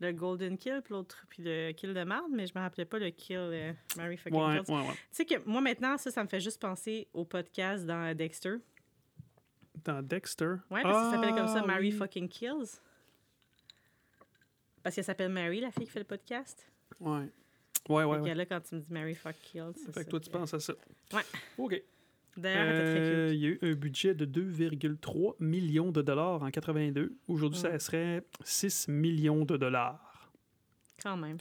le 0.00 0.12
Golden 0.12 0.56
Kill, 0.56 0.80
puis 0.84 0.92
l'autre, 0.94 1.24
puis 1.28 1.42
le 1.44 1.72
Kill 1.72 1.94
de 1.94 2.04
marde, 2.04 2.30
mais 2.32 2.46
je 2.46 2.52
me 2.54 2.60
rappelais 2.60 2.84
pas 2.84 2.98
le 2.98 3.10
Kill 3.10 3.36
euh, 3.38 3.72
Mary 3.96 4.16
fucking 4.16 4.40
Ouais, 4.40 4.60
Kills. 4.64 4.74
ouais, 4.74 4.80
ouais. 4.82 4.94
Tu 4.94 4.98
sais 5.12 5.24
que 5.24 5.34
moi, 5.46 5.60
maintenant, 5.60 5.96
ça, 5.98 6.10
ça 6.10 6.22
me 6.22 6.28
fait 6.28 6.40
juste 6.40 6.60
penser 6.60 7.08
au 7.12 7.24
podcast 7.24 7.86
dans 7.86 8.16
Dexter. 8.16 8.56
Dans 9.84 10.02
Dexter? 10.02 10.54
Ouais, 10.70 10.82
parce 10.82 10.96
que 10.96 11.04
ça 11.04 11.10
s'appelle 11.12 11.34
comme 11.34 11.48
ça, 11.48 11.60
Ah, 11.62 11.66
Mary 11.66 11.90
oui. 11.90 11.92
fucking 11.92 12.28
Kills. 12.28 12.80
Parce 14.84 14.94
qu'elle 14.94 15.04
s'appelle 15.04 15.32
Mary, 15.32 15.60
la 15.60 15.72
fille 15.72 15.86
qui 15.86 15.90
fait 15.90 15.98
le 15.98 16.04
podcast. 16.04 16.70
Ouais. 17.00 17.28
Ouais, 17.88 18.04
ouais, 18.04 18.18
ouais. 18.18 18.34
là, 18.34 18.46
quand 18.46 18.60
tu 18.60 18.76
me 18.76 18.80
dis 18.80 18.92
Mary 18.92 19.14
fuck 19.14 19.34
Kills, 19.42 19.72
c'est 19.74 19.92
Fait 19.92 20.04
que 20.04 20.10
toi, 20.10 20.20
tu 20.20 20.30
penses 20.30 20.54
à 20.54 20.60
ça. 20.60 20.74
Ouais. 21.12 21.22
OK. 21.58 21.82
D'ailleurs, 22.36 22.66
Euh. 22.68 23.30
Il 23.32 23.40
y 23.40 23.46
a 23.46 23.48
eu 23.50 23.58
un 23.62 23.72
budget 23.74 24.14
de 24.14 24.24
2,3 24.26 25.36
millions 25.40 25.90
de 25.90 26.02
dollars 26.02 26.42
en 26.42 26.50
82. 26.50 27.16
Aujourd'hui, 27.28 27.60
Ouais. 27.62 27.70
ça 27.72 27.78
serait 27.78 28.24
6 28.44 28.88
millions 28.88 29.44
de 29.44 29.56
dollars. 29.56 30.32
Quand 31.02 31.16
même. 31.16 31.38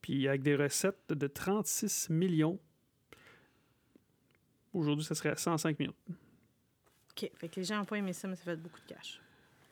Puis 0.00 0.28
avec 0.28 0.42
des 0.42 0.56
recettes 0.56 1.10
de 1.12 1.26
36 1.26 2.10
millions. 2.10 2.58
Aujourd'hui, 4.72 5.04
ça 5.04 5.14
serait 5.14 5.30
à 5.30 5.36
105 5.36 5.78
millions. 5.78 5.94
OK. 6.08 7.30
Fait 7.36 7.48
que 7.48 7.56
les 7.60 7.64
gens 7.64 7.78
n'ont 7.78 7.84
pas 7.84 7.96
aimé 7.96 8.12
ça, 8.12 8.26
mais 8.28 8.36
ça 8.36 8.44
fait 8.44 8.56
beaucoup 8.56 8.80
de 8.80 8.92
cash. 8.94 9.20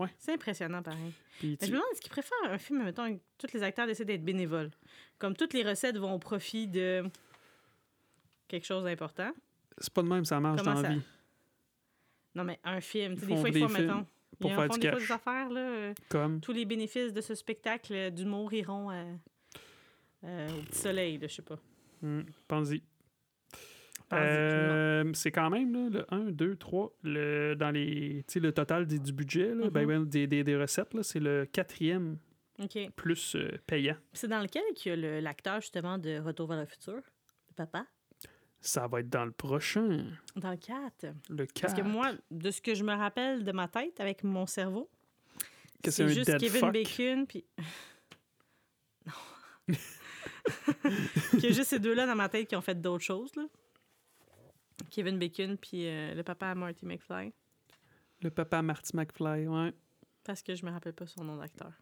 Ouais. 0.02 0.08
C'est 0.18 0.32
impressionnant, 0.34 0.82
pareil. 0.82 1.12
Puis 1.38 1.56
tu- 1.58 1.66
je 1.66 1.70
me 1.70 1.76
demande, 1.76 1.88
est-ce 1.92 2.00
qu'ils 2.00 2.10
préfèrent 2.10 2.38
un 2.44 2.58
film, 2.58 2.82
mettons, 2.84 3.06
où 3.08 3.20
tous 3.38 3.52
les 3.54 3.62
acteurs 3.62 3.86
décident 3.86 4.06
d'être 4.06 4.24
bénévoles? 4.24 4.70
Comme 5.18 5.34
toutes 5.36 5.52
les 5.54 5.62
recettes 5.62 5.96
vont 5.98 6.12
au 6.14 6.18
profit 6.18 6.66
de 6.68 7.04
quelque 8.48 8.66
chose 8.66 8.84
d'important. 8.84 9.32
c'est 9.78 9.92
pas 9.92 10.02
de 10.02 10.08
même, 10.08 10.24
ça 10.24 10.38
marche 10.40 10.60
Comment 10.62 10.74
dans 10.74 10.82
la 10.82 10.88
ça- 10.88 10.94
vie. 10.94 11.02
Non, 12.34 12.44
mais 12.44 12.58
un 12.64 12.80
film. 12.80 13.14
Des 13.14 13.36
fois, 13.36 13.48
il 13.48 13.58
faut, 13.58 13.68
mettons. 13.68 14.06
pour 14.40 14.50
ils 14.50 14.54
faire 14.56 14.66
font 14.66 14.74
du 14.74 14.80
des 14.80 14.88
fois 14.90 14.98
cash. 14.98 15.08
des 15.08 15.12
affaires, 15.14 15.50
là. 15.50 15.60
euh, 15.60 15.94
Comme? 16.08 16.40
tous 16.40 16.52
les 16.52 16.64
bénéfices 16.64 17.12
de 17.12 17.20
ce 17.20 17.34
spectacle 17.34 17.92
euh, 17.94 18.10
d'humour 18.10 18.52
iront 18.52 18.90
à- 18.90 19.04
euh, 20.24 20.48
au 20.58 20.62
petit 20.62 20.78
soleil, 20.78 21.18
je 21.22 21.26
sais 21.28 21.42
pas. 21.42 21.58
Hmm, 22.00 22.22
Pense-y. 22.48 22.82
Euh, 24.20 25.10
c'est 25.14 25.30
quand 25.32 25.50
même 25.50 25.72
là, 25.72 25.88
le 25.90 26.14
1, 26.14 26.30
2, 26.32 26.56
3, 26.56 26.92
le, 27.02 27.54
dans 27.54 27.70
les, 27.70 28.24
le 28.34 28.52
total 28.52 28.86
du 28.86 29.12
budget, 29.12 29.54
là, 29.54 29.70
ben, 29.70 29.82
Mhm. 29.82 29.86
ben, 29.88 30.04
des, 30.04 30.26
des- 30.26 30.44
des 30.44 30.56
recettes, 30.56 30.88
c'est 31.02 31.20
le 31.20 31.46
quatrième 31.46 32.18
plus 32.96 33.34
euh, 33.36 33.50
payant. 33.66 33.96
C'est 34.12 34.28
dans 34.28 34.40
lequel 34.40 34.62
qu'il 34.74 35.00
y 35.00 35.06
a 35.06 35.20
l'acteur, 35.20 35.60
justement, 35.60 35.98
de 35.98 36.18
Retour 36.20 36.48
vers 36.48 36.60
le 36.60 36.66
futur? 36.66 36.94
Le 36.94 37.54
papa? 37.56 37.86
Ça 38.60 38.86
va 38.86 39.00
être 39.00 39.08
dans 39.08 39.24
le 39.24 39.32
prochain, 39.32 40.04
Dans 40.36 40.50
le 40.52 40.56
4. 40.56 41.06
le 41.30 41.46
4. 41.46 41.60
Parce 41.60 41.74
que 41.74 41.82
moi, 41.82 42.12
de 42.30 42.50
ce 42.52 42.60
que 42.60 42.74
je 42.76 42.84
me 42.84 42.92
rappelle 42.94 43.42
de 43.44 43.50
ma 43.52 43.66
tête 43.66 43.98
avec 43.98 44.22
mon 44.22 44.46
cerveau, 44.46 44.88
c'est 45.84 46.06
juste 46.08 46.38
Kevin 46.38 46.60
fuck. 46.60 46.72
Bacon, 46.72 47.26
puis... 47.26 47.44
non. 49.06 49.74
Qu'il 51.32 51.40
y 51.42 51.46
a 51.46 51.50
juste 51.52 51.70
ces 51.70 51.78
deux-là 51.80 52.06
dans 52.06 52.14
ma 52.14 52.28
tête 52.28 52.46
qui 52.48 52.54
ont 52.54 52.60
fait 52.60 52.80
d'autres 52.80 53.02
choses, 53.04 53.34
là. 53.36 53.44
Kevin 54.90 55.18
Bacon, 55.18 55.56
puis 55.56 55.86
euh, 55.86 56.14
le 56.14 56.22
papa 56.22 56.48
à 56.48 56.54
Marty 56.54 56.86
McFly. 56.86 57.32
Le 58.22 58.30
papa 58.30 58.62
Marty 58.62 58.96
McFly, 58.96 59.46
ouais. 59.46 59.72
Parce 60.24 60.42
que 60.42 60.54
je 60.54 60.64
me 60.64 60.70
rappelle 60.70 60.92
pas 60.92 61.06
son 61.06 61.24
nom 61.24 61.36
d'acteur. 61.36 61.72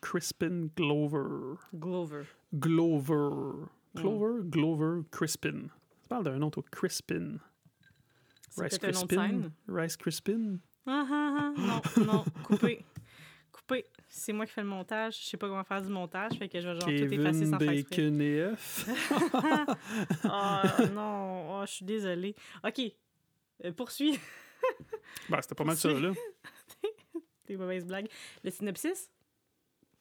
Crispin 0.00 0.68
Glover. 0.76 1.56
Glover. 1.74 2.24
Glover. 2.54 3.66
Clover, 3.96 4.44
Glover, 4.44 5.02
Crispin. 5.10 5.68
Tu 6.02 6.08
parles 6.08 6.24
d'un 6.24 6.38
nom, 6.38 6.50
toi, 6.50 6.62
Crispin. 6.70 7.38
Rice 8.56 8.78
Crispin? 8.78 9.52
Rice 9.68 9.96
Crispin? 9.96 10.58
Ah, 10.86 11.06
ah, 11.10 11.52
ah, 11.56 11.82
non, 11.98 12.04
non, 12.04 12.24
coupé. 12.44 12.84
Coupé. 13.52 13.84
C'est 14.10 14.32
moi 14.32 14.46
qui 14.46 14.52
fais 14.52 14.62
le 14.62 14.68
montage. 14.68 15.20
Je 15.22 15.26
sais 15.28 15.36
pas 15.36 15.48
comment 15.48 15.64
faire 15.64 15.82
du 15.82 15.88
montage, 15.90 16.32
fait 16.38 16.48
que 16.48 16.60
je 16.60 16.68
vais 16.68 16.74
genre 16.80 16.88
tout 16.88 17.14
effacer 17.14 17.46
sans 17.46 17.58
faire 17.58 17.70
exprès. 17.70 18.10
Bacon 18.10 18.20
et 18.22 18.54
F. 18.56 18.88
Oh 20.24 20.88
non, 20.92 21.60
oh, 21.60 21.66
je 21.66 21.72
suis 21.72 21.84
désolée. 21.84 22.34
OK, 22.64 22.80
Euh, 23.64 23.72
poursuis 23.72 24.18
Ben, 25.28 25.40
c'était 25.42 25.54
pas 25.54 25.64
mal 25.64 25.76
ça, 25.76 25.92
là. 25.92 26.12
tes 27.46 27.56
mauvaises 27.56 27.86
blagues. 27.86 28.08
Le 28.44 28.50
synopsis? 28.50 29.10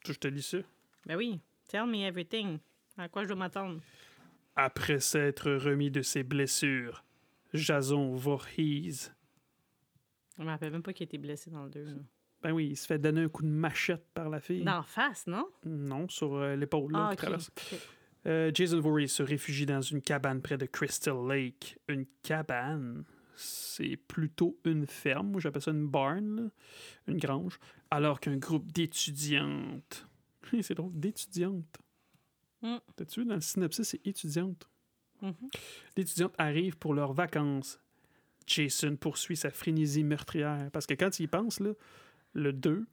Je 0.06 0.14
te 0.14 0.28
lis 0.28 0.42
ça. 0.44 0.58
Ben 1.06 1.16
oui. 1.18 1.40
Tell 1.68 1.86
me 1.86 1.98
everything. 1.98 2.60
À 2.98 3.10
quoi 3.10 3.24
je 3.24 3.28
dois 3.28 3.38
m'attendre? 3.38 3.82
Après 4.56 5.00
s'être 5.00 5.52
remis 5.52 5.92
de 5.92 6.02
ses 6.02 6.24
blessures, 6.24 7.04
Jason 7.54 8.16
Voorhees. 8.16 9.12
Je 10.38 10.44
me 10.44 10.48
rappelle 10.48 10.72
même 10.72 10.84
pas 10.84 10.94
qu'il 10.94 11.04
été 11.04 11.18
blessé 11.18 11.50
dans 11.50 11.64
le 11.66 11.70
2. 11.70 11.98
Ben 12.44 12.52
oui, 12.52 12.68
il 12.68 12.76
se 12.78 12.86
fait 12.86 13.00
donner 13.00 13.22
un 13.22 13.30
coup 13.30 13.44
de 13.44 13.50
machette 13.50 14.06
par 14.14 14.30
la 14.30 14.40
fille. 14.40 14.64
D'en 14.64 14.84
face, 14.84 15.26
non? 15.28 15.48
Non, 15.66 16.08
sur 16.08 16.36
euh, 16.36 16.56
l'épaule, 16.56 16.92
là, 16.92 17.08
Ah, 17.08 17.12
qui 17.12 17.18
traverse. 17.18 17.52
Euh, 18.26 18.52
Jason 18.54 18.80
Voorhees 18.80 19.08
se 19.08 19.24
réfugie 19.24 19.66
dans 19.66 19.82
une 19.82 20.02
cabane 20.02 20.42
près 20.42 20.58
de 20.58 20.66
Crystal 20.66 21.16
Lake. 21.28 21.80
Une 21.88 22.06
cabane, 22.24 23.06
c'est 23.36 23.96
plutôt 23.98 24.60
une 24.66 24.86
ferme. 24.86 25.32
Moi, 25.32 25.42
j'appelle 25.42 25.62
ça 25.62 25.72
une 25.72 25.88
barn, 25.88 26.36
là. 26.36 26.50
une 27.08 27.18
grange. 27.18 27.60
Alors 27.90 28.20
qu'un 28.20 28.38
groupe 28.38 28.72
d'étudiantes. 28.72 30.08
c'est 30.62 30.76
drôle, 30.76 30.92
d'étudiantes. 30.94 31.78
Mm. 32.62 32.78
T'as-tu 32.96 33.22
vu, 33.22 33.26
dans 33.26 33.36
le 33.36 33.42
synopsis, 33.42 33.88
c'est 33.88 34.06
étudiante. 34.06 34.68
Mhm. 35.22 35.34
D'étudiantes 35.96 36.36
arrivent 36.38 36.78
pour 36.78 36.94
leurs 36.94 37.14
vacances. 37.14 37.80
Jason 38.46 38.96
poursuit 38.96 39.36
sa 39.36 39.50
frénésie 39.50 40.04
meurtrière. 40.04 40.70
Parce 40.72 40.86
que 40.86 40.94
quand 40.94 41.20
il 41.20 41.24
y 41.24 41.28
pense, 41.28 41.60
là, 41.60 41.72
le 42.38 42.54
2, 42.54 42.86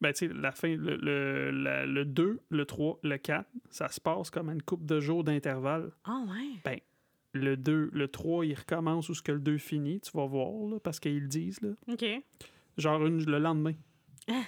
ben, 0.00 0.12
tu 0.14 0.28
sais, 0.28 0.32
la 0.34 0.50
fin, 0.52 0.74
le, 0.76 0.96
le, 0.96 1.50
la- 1.50 1.84
le 1.84 2.04
2, 2.06 2.40
le 2.48 2.64
3, 2.64 2.98
le 3.02 3.18
4, 3.18 3.46
ça 3.68 3.88
se 3.88 4.00
passe 4.00 4.30
comme 4.30 4.48
à 4.48 4.52
une 4.54 4.62
coupe 4.62 4.86
de 4.86 4.98
jours 5.00 5.24
d'intervalle. 5.24 5.90
Ah 6.04 6.24
ouais? 6.64 6.82
Le 7.34 7.56
2, 7.56 7.90
le 7.92 8.08
3, 8.08 8.46
il 8.46 8.54
recommence 8.54 9.08
où 9.10 9.14
ce 9.14 9.22
que 9.22 9.32
le 9.32 9.40
2 9.40 9.58
finit, 9.58 10.00
tu 10.00 10.10
vas 10.14 10.26
voir, 10.26 10.68
là, 10.70 10.80
parce 10.80 10.98
qu'ils 10.98 11.20
le 11.20 11.28
disent, 11.28 11.60
là. 11.60 11.70
OK. 11.92 12.04
Genre 12.78 13.06
une- 13.06 13.24
le 13.24 13.38
lendemain. 13.38 13.74
Ah. 14.28 14.42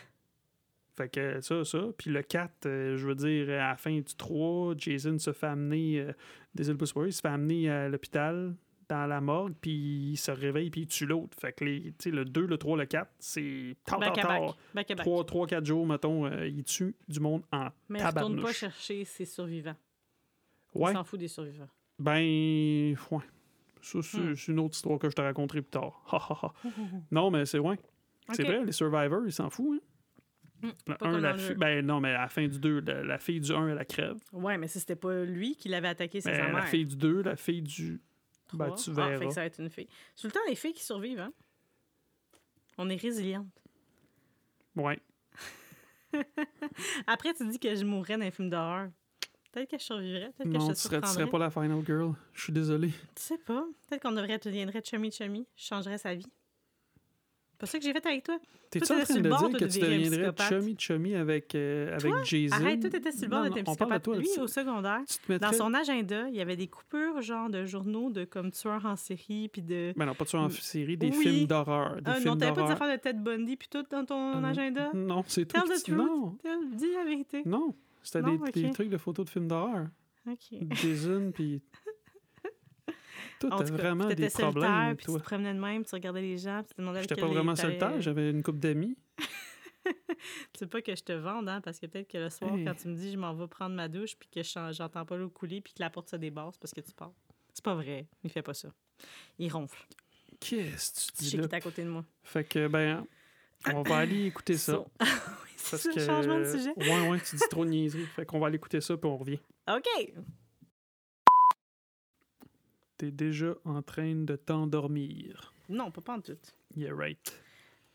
Fait 0.96 1.08
que 1.08 1.40
ça, 1.40 1.64
ça. 1.64 1.86
Puis 1.96 2.10
le 2.10 2.22
4, 2.22 2.66
euh, 2.66 2.96
je 2.96 3.06
veux 3.06 3.14
dire, 3.14 3.48
à 3.50 3.68
la 3.70 3.76
fin 3.76 3.94
du 3.96 4.14
3, 4.16 4.74
Jason 4.76 5.18
se 5.18 5.32
fait 5.32 5.46
amener, 5.46 6.00
euh, 6.00 6.12
désolé 6.54 6.76
pour 6.78 7.06
il 7.06 7.12
se 7.12 7.20
fait 7.20 7.28
amener 7.28 7.68
à 7.70 7.88
l'hôpital, 7.88 8.54
dans 8.92 9.06
la 9.06 9.20
morgue, 9.20 9.54
puis 9.60 10.10
il 10.12 10.16
se 10.16 10.30
réveille, 10.30 10.70
puis 10.70 10.82
il 10.82 10.86
tue 10.86 11.06
l'autre. 11.06 11.36
Fait 11.40 11.52
que 11.52 11.64
les, 11.64 11.94
le 12.06 12.24
2, 12.24 12.46
le 12.46 12.58
3, 12.58 12.76
le 12.76 12.84
4, 12.86 13.10
c'est 13.18 13.76
tard, 13.84 13.98
Back 14.00 14.14
tard. 14.14 14.56
Back 14.74 14.90
à 14.90 14.94
back. 14.94 15.04
3, 15.06 15.24
3, 15.24 15.46
4 15.46 15.64
jours, 15.66 15.86
mettons, 15.86 16.26
euh, 16.26 16.46
il 16.46 16.64
tue 16.64 16.94
du 17.08 17.20
monde 17.20 17.42
en 17.52 17.68
Mais 17.88 17.98
il 18.00 18.04
retourne 18.06 18.12
pas 18.12 18.18
tabarnouche. 18.28 18.56
chercher 18.56 19.04
ses 19.04 19.24
survivants. 19.24 19.76
Ouais, 20.74 20.90
Il 20.92 20.94
s'en 20.94 21.04
fout 21.04 21.18
des 21.20 21.28
survivants. 21.28 21.68
ben, 21.98 22.94
ouais. 23.10 23.24
Ça, 23.80 23.98
c'est 24.02 24.18
Hmm. 24.18 24.34
une 24.48 24.58
autre 24.60 24.74
histoire 24.76 24.98
que 24.98 25.10
je 25.10 25.14
te 25.16 25.20
raconterai 25.22 25.60
plus 25.62 25.70
tard. 25.70 26.02
Non, 27.10 27.30
mais 27.30 27.44
c'est 27.46 27.58
ouais. 27.58 27.78
C'est 28.32 28.44
vrai, 28.44 28.64
les 28.64 28.72
Survivors, 28.72 29.22
ils 29.26 29.32
s'en 29.32 29.50
foutent. 29.50 29.82
Hein? 30.62 30.70
Pas 30.96 31.08
un, 31.08 31.18
la 31.18 31.36
fi- 31.36 31.54
ben 31.54 31.84
non, 31.84 31.98
mais 32.00 32.10
à 32.10 32.20
la 32.22 32.28
fin 32.28 32.46
du 32.46 32.60
2, 32.60 32.80
la, 32.80 33.02
la 33.02 33.18
fille 33.18 33.40
du 33.40 33.50
1, 33.52 33.66
elle 33.68 33.74
la 33.74 33.84
crève. 33.84 34.16
Ouais, 34.32 34.56
mais 34.58 34.68
si 34.68 34.78
c'était 34.78 34.94
pas 34.94 35.24
lui 35.24 35.56
qui 35.56 35.68
l'avait 35.68 35.88
attaqué, 35.88 36.20
c'est 36.20 36.30
Mais 36.30 36.36
sa 36.38 36.52
la 36.52 36.62
fille 36.62 36.86
du 36.86 36.96
2, 36.96 37.22
la 37.22 37.34
fille 37.36 37.62
du. 37.62 38.00
Ben, 38.56 38.66
Trois. 38.66 38.78
tu 38.78 38.90
Ah, 38.90 38.94
verras. 38.94 39.18
fait 39.18 39.26
que 39.26 39.34
ça 39.34 39.40
va 39.40 39.46
être 39.46 39.60
une 39.60 39.70
fille. 39.70 39.88
C'est 40.14 40.22
tout 40.22 40.26
le 40.28 40.32
temps 40.32 40.46
les 40.48 40.54
filles 40.54 40.72
qui 40.74 40.82
survivent, 40.84 41.20
hein? 41.20 41.32
On 42.78 42.88
est 42.88 42.96
résilientes. 42.96 43.46
Ouais. 44.76 44.98
Après, 47.06 47.32
tu 47.34 47.46
dis 47.48 47.58
que 47.58 47.74
je 47.74 47.84
mourrais 47.84 48.16
dans 48.18 48.24
un 48.26 48.30
film 48.30 48.50
d'horreur. 48.50 48.90
Peut-être 49.52 49.70
que 49.70 49.78
je 49.78 49.84
survivrais. 49.84 50.30
Peut-être 50.36 50.50
que 50.50 50.56
Non, 50.58 50.68
je 50.68 50.72
tu 50.72 50.78
serais, 50.80 51.00
tu 51.00 51.08
serais 51.08 51.28
pas 51.28 51.38
la 51.38 51.50
final 51.50 51.84
girl. 51.84 52.14
Je 52.32 52.42
suis 52.44 52.52
désolé. 52.52 52.88
Tu 52.88 53.22
sais 53.22 53.38
pas. 53.38 53.66
Peut-être 53.88 54.02
qu'on 54.02 54.12
devrait 54.12 54.38
deviendrait 54.38 54.82
chummy 54.82 55.10
chummy. 55.12 55.46
Je 55.56 55.64
changerais 55.64 55.98
sa 55.98 56.14
vie. 56.14 56.26
C'est 57.64 57.66
pas 57.66 57.66
ça 57.66 57.78
que 57.78 57.84
j'ai 57.84 57.92
fait 57.92 58.06
avec 58.06 58.24
toi. 58.24 58.38
T'es-tu 58.70 58.86
Toi, 58.86 58.96
en 58.96 59.04
train 59.04 59.14
de 59.14 59.20
dire 59.20 59.38
toi, 59.38 59.48
que 59.50 59.64
de 59.64 59.70
tu 59.70 59.78
deviendrais 59.78 60.32
psychopathe. 60.32 60.48
chummy 60.48 60.76
chummy 60.76 61.14
avec, 61.14 61.54
euh, 61.54 61.94
avec 61.96 62.12
Jason? 62.24 62.56
Arrête, 62.56 62.80
toi, 62.80 62.90
t'étais 62.90 63.12
sur 63.12 63.22
le 63.22 63.28
bord 63.28 63.42
d'être 63.44 63.52
un 63.56 63.60
de 63.60 63.64
psychopathe. 63.66 64.02
toi, 64.02 64.16
Lui, 64.16 64.28
au 64.40 64.46
secondaire, 64.48 65.00
mettrais... 65.28 65.50
dans 65.50 65.56
son 65.56 65.74
agenda, 65.74 66.28
il 66.28 66.34
y 66.34 66.40
avait 66.40 66.56
des 66.56 66.66
coupures, 66.66 67.20
genre, 67.22 67.48
de 67.50 67.64
journaux 67.64 68.10
de 68.10 68.24
comme 68.24 68.50
tueurs 68.50 68.84
en 68.84 68.96
série, 68.96 69.48
puis 69.52 69.62
de... 69.62 69.92
Ben 69.96 70.06
non, 70.06 70.14
pas 70.14 70.24
de 70.24 70.36
en 70.36 70.48
série, 70.50 70.96
des 70.96 71.08
Oui. 71.10 71.22
films 71.22 71.46
d'horreur. 71.46 71.98
Ah, 72.04 72.18
non, 72.18 72.36
t'avais 72.36 72.52
pas 72.52 72.66
des 72.66 72.72
affaires 72.72 72.90
de 72.92 72.96
Ted 73.00 73.18
Bundy, 73.20 73.56
puis 73.56 73.68
tout 73.70 73.84
dans 73.90 74.04
ton 74.04 74.42
agenda? 74.42 74.90
Non, 74.94 75.22
c'est 75.28 75.44
tout. 75.46 75.52
Tell 75.60 75.68
the 75.68 75.82
truth. 75.84 75.96
Non, 75.96 76.36
Dis 76.74 76.92
la 76.94 77.04
vérité. 77.04 77.42
non. 77.46 77.74
C'était 78.02 78.22
des, 78.22 78.62
des 78.62 78.70
trucs 78.72 78.88
de 78.88 78.98
photos 78.98 79.26
de 79.26 79.30
films 79.30 79.46
d'horreur. 79.46 79.86
OK. 80.28 80.58
Jason, 80.72 81.30
puis... 81.32 81.62
Toi, 83.48 83.56
t'as 83.58 83.64
vraiment 83.72 84.06
des 84.08 84.28
problèmes, 84.28 84.96
puis 84.96 85.06
tu 85.06 85.12
toi? 85.12 85.20
te 85.20 85.24
promenais 85.24 85.54
de 85.54 85.60
même, 85.60 85.82
puis 85.82 85.88
tu 85.90 85.94
regardais 85.94 86.22
les 86.22 86.38
gens, 86.38 86.58
puis 86.62 86.68
tu 86.68 86.74
te 86.74 86.80
demandais 86.80 87.02
J'étais 87.02 87.16
pas 87.16 87.26
vraiment 87.26 87.56
solitaire, 87.56 88.00
j'avais 88.00 88.30
une 88.30 88.42
couple 88.42 88.58
d'amis. 88.58 88.96
Tu 90.52 90.58
sais 90.60 90.66
pas 90.68 90.80
que 90.80 90.94
je 90.94 91.02
te 91.02 91.12
vende, 91.12 91.48
hein, 91.48 91.60
parce 91.60 91.80
que 91.80 91.86
peut-être 91.86 92.08
que 92.08 92.18
le 92.18 92.30
soir, 92.30 92.54
Hey. 92.54 92.64
quand 92.64 92.74
tu 92.74 92.86
me 92.88 92.94
dis 92.94 93.10
je 93.10 93.16
m'en 93.18 93.34
vais 93.34 93.48
prendre 93.48 93.74
ma 93.74 93.88
douche, 93.88 94.14
puis 94.16 94.28
que 94.28 94.42
je 94.42 94.72
j'entends 94.72 95.04
pas 95.04 95.16
l'eau 95.16 95.28
couler, 95.28 95.60
puis 95.60 95.72
que 95.72 95.80
la 95.80 95.90
porte 95.90 96.08
se 96.10 96.16
débarre, 96.16 96.50
c'est 96.52 96.60
parce 96.60 96.72
que 96.72 96.80
tu 96.80 96.92
pars. 96.92 97.12
C'est 97.52 97.64
pas 97.64 97.74
vrai. 97.74 98.06
Il 98.22 98.30
fait 98.30 98.42
pas 98.42 98.54
ça. 98.54 98.68
Il 99.38 99.52
ronfle. 99.52 99.84
Qu'est-ce 100.40 101.12
que 101.12 101.16
tu 101.18 101.24
Je 101.24 101.24
dis 101.24 101.30
sais 101.30 101.36
là? 101.38 101.42
qu'il 101.42 101.52
est 101.52 101.54
à 101.56 101.60
côté 101.60 101.82
de 101.84 101.88
moi. 101.88 102.04
Fait 102.22 102.44
que, 102.44 102.68
ben, 102.68 103.04
on 103.74 103.82
va 103.82 103.96
aller 103.98 104.26
écouter 104.26 104.56
ça. 104.56 104.84
Oui, 105.64 105.78
c'est 105.78 105.94
que... 105.94 106.00
changement 106.00 106.38
de 106.40 106.44
sujet. 106.44 106.72
Ouais, 106.76 107.08
ouais, 107.08 107.20
tu 107.20 107.36
dis 107.36 107.42
trop 107.48 107.64
de. 107.64 108.04
Fait 108.16 108.26
qu'on 108.26 108.40
va 108.40 108.48
aller 108.48 108.56
écouter 108.56 108.80
ça, 108.80 108.96
puis 108.96 109.08
on 109.08 109.16
revient. 109.16 109.38
OK. 109.70 110.12
T'es 113.02 113.10
déjà 113.10 113.56
en 113.64 113.82
train 113.82 114.14
de 114.14 114.36
t'endormir. 114.36 115.52
Non, 115.68 115.90
pas, 115.90 116.00
pas 116.00 116.16
en 116.18 116.20
tout. 116.20 116.36
Yeah, 116.76 116.94
right. 116.94 117.36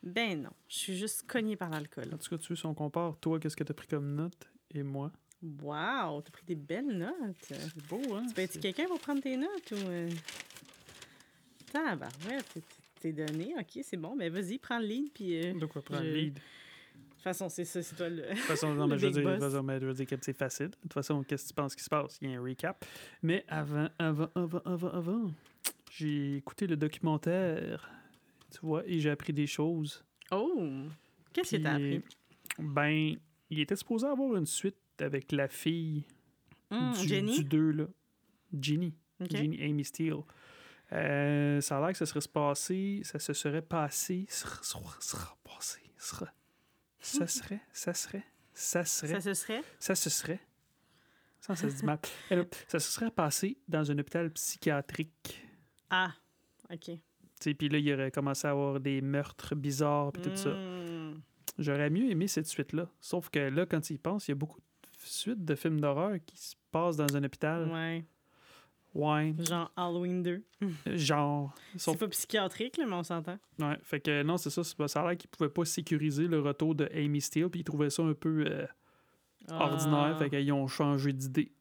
Ben 0.03 0.41
non. 0.41 0.49
Je 0.67 0.75
suis 0.79 0.97
juste 0.97 1.23
cognée 1.25 1.55
par 1.55 1.69
l'alcool. 1.69 2.09
En 2.13 2.17
tout 2.17 2.29
cas, 2.29 2.37
tu 2.37 2.49
veux, 2.49 2.57
si 2.57 2.65
on 2.65 2.73
compare, 2.73 3.15
toi, 3.21 3.39
qu'est-ce 3.39 3.55
que 3.55 3.63
t'as 3.63 3.73
pris 3.73 3.87
comme 3.87 4.15
note, 4.15 4.49
et 4.73 4.83
moi? 4.83 5.13
Wow, 5.41 6.21
t'as 6.23 6.31
pris 6.31 6.43
des 6.45 6.55
belles 6.55 6.87
notes. 6.97 7.37
C'est 7.39 7.87
beau, 7.87 8.01
hein? 8.15 8.25
Tu 8.27 8.33
peux 8.33 8.41
être 8.41 8.59
quelqu'un 8.59 8.85
pour 8.87 8.99
prendre 8.99 9.21
tes 9.21 9.37
notes 9.37 9.71
ou. 9.71 9.75
Euh... 9.87 10.09
Tabarouette, 11.71 12.45
t'es- 12.53 12.61
t'es 12.99 13.11
donné. 13.13 13.53
OK, 13.57 13.79
c'est 13.83 13.95
bon. 13.95 14.13
Ben 14.17 14.29
vas-y, 14.29 14.57
prends 14.57 14.79
le 14.79 14.87
lead, 14.87 15.11
puis. 15.13 15.39
euh, 15.39 15.53
De 15.57 15.65
quoi 15.67 15.81
prendre 15.81 16.03
je- 16.03 16.07
le 16.09 16.15
lead? 16.15 16.39
Toute 17.17 17.23
façon, 17.23 17.49
c'est 17.49 17.65
ça, 17.65 17.81
c'est 17.83 17.95
toi 17.95 18.09
le. 18.09 18.21
De 18.21 18.27
toute 18.29 18.37
façon, 18.39 18.73
non, 18.73 18.87
mais 18.87 18.97
je 18.97 19.07
veux 19.07 19.11
dire, 19.11 19.23
de 19.23 19.79
je 19.79 19.85
veux 19.85 19.93
dire 19.93 20.05
que 20.05 20.15
c'est 20.21 20.37
facile. 20.37 20.69
De 20.69 20.75
toute 20.83 20.93
façon, 20.93 21.23
qu'est-ce 21.23 21.43
que 21.43 21.47
tu 21.49 21.53
penses 21.53 21.75
qui 21.75 21.83
se 21.83 21.89
passe? 21.89 22.17
Il 22.21 22.31
y 22.31 22.35
a 22.35 22.39
un 22.39 22.43
recap. 22.43 22.85
Mais 23.21 23.43
avant, 23.47 23.89
avant, 23.99 24.29
avant, 24.35 24.61
avant, 24.65 24.89
avant, 24.89 25.31
j'ai 25.91 26.37
écouté 26.37 26.67
le 26.67 26.77
documentaire, 26.77 27.89
tu 28.51 28.59
vois, 28.61 28.83
et 28.85 28.99
j'ai 28.99 29.09
appris 29.09 29.33
des 29.33 29.47
choses. 29.47 30.03
Oh! 30.31 30.83
Qu'est-ce 31.33 31.57
que 31.57 31.61
t'as 31.61 31.73
appris? 31.73 32.01
Ben, 32.59 33.15
il 33.49 33.59
était 33.59 33.75
supposé 33.75 34.07
avoir 34.07 34.35
une 34.35 34.45
suite 34.45 34.77
avec 34.99 35.31
la 35.31 35.47
fille 35.47 36.03
Hum, 36.69 36.91
du, 36.93 37.07
Jenny? 37.07 37.37
du 37.37 37.43
2, 37.45 37.71
là. 37.71 37.85
Ginny. 38.59 38.93
Ok. 39.21 39.35
Ginny 39.35 39.61
Amy 39.63 39.85
Steele. 39.85 40.21
Euh, 40.91 41.59
ça 41.61 41.77
a 41.77 41.81
l'air 41.81 41.91
que 41.91 41.97
ça 41.97 42.05
serait 42.05 42.21
se 42.21 42.29
passer, 42.29 43.01
ça 43.03 43.19
se 43.19 43.33
serait 43.33 43.61
passé, 43.61 44.25
sera, 44.29 44.61
sera, 44.63 44.95
sera 44.99 45.37
passé, 45.43 45.81
sera. 45.97 46.27
Ça 46.99 47.27
serait, 47.27 47.61
ça 47.71 47.93
serait, 47.93 48.23
ça 48.53 48.83
serait, 48.85 49.13
Ça 49.13 49.21
se 49.21 49.33
serait? 49.33 49.63
ça 49.79 49.95
se 49.95 50.09
serait. 50.09 50.39
Ça, 51.39 51.55
ça 51.55 51.69
se 51.69 51.75
dit 51.75 51.85
mal. 51.85 51.99
Ça 52.67 52.79
se 52.79 52.91
serait 52.91 53.11
passé 53.11 53.57
dans 53.67 53.89
un 53.89 53.97
hôpital 53.99 54.29
psychiatrique. 54.31 55.45
Ah, 55.89 56.11
OK. 56.69 56.85
Tu 56.85 56.99
sais, 57.39 57.53
Puis 57.53 57.69
là, 57.69 57.77
il 57.77 57.93
aurait 57.93 58.11
commencé 58.11 58.47
à 58.47 58.51
avoir 58.51 58.79
des 58.79 58.99
meurtres 59.01 59.55
bizarres 59.55 60.11
puis 60.11 60.23
tout 60.23 60.35
ça. 60.35 60.49
Hum. 60.49 61.21
J'aurais 61.57 61.89
mieux 61.89 62.09
aimé 62.09 62.27
cette 62.27 62.47
suite-là. 62.47 62.89
Sauf 62.99 63.29
que 63.29 63.39
là, 63.39 63.65
quand 63.65 63.89
il 63.89 63.99
pense, 63.99 64.27
il 64.27 64.31
y 64.31 64.33
a 64.33 64.35
beaucoup 64.35 64.59
de 64.59 64.65
suites 65.03 65.45
de 65.45 65.55
films 65.55 65.79
d'horreur 65.79 66.17
qui 66.25 66.37
se 66.37 66.55
passent 66.71 66.97
dans 66.97 67.15
un 67.15 67.23
hôpital. 67.23 67.69
Ouais. 67.71 68.03
Ouais. 68.97 69.35
Genre 69.39 69.71
Halloween 69.75 70.23
2. 70.23 70.43
Genre. 70.95 71.53
Sauf 71.77 71.93
C'est 71.93 71.99
pas 71.99 72.07
psychiatrique, 72.09 72.77
là, 72.77 72.85
mais 72.87 72.95
on 72.95 73.03
s'entend. 73.03 73.37
Ouais, 73.59 73.77
fait 73.83 73.99
que 73.99 74.23
non, 74.23 74.37
c'est 74.37 74.49
ça. 74.49 74.63
c'est 74.63 74.87
Ça 74.87 75.01
a 75.03 75.07
l'air 75.09 75.17
qu'ils 75.17 75.29
pouvaient 75.29 75.49
pas 75.51 75.65
sécuriser 75.65 76.27
le 76.27 76.39
retour 76.39 76.73
de 76.73 76.89
Amy 76.93 77.21
Steele, 77.21 77.49
puis 77.49 77.61
ils 77.61 77.63
trouvaient 77.63 77.91
ça 77.91 78.01
un 78.01 78.13
peu 78.13 78.45
euh, 78.47 78.65
ordinaire, 79.49 80.17
fait 80.17 80.29
qu'ils 80.29 80.51
ont 80.51 80.67
changé 80.67 81.13
d'idée. 81.13 81.51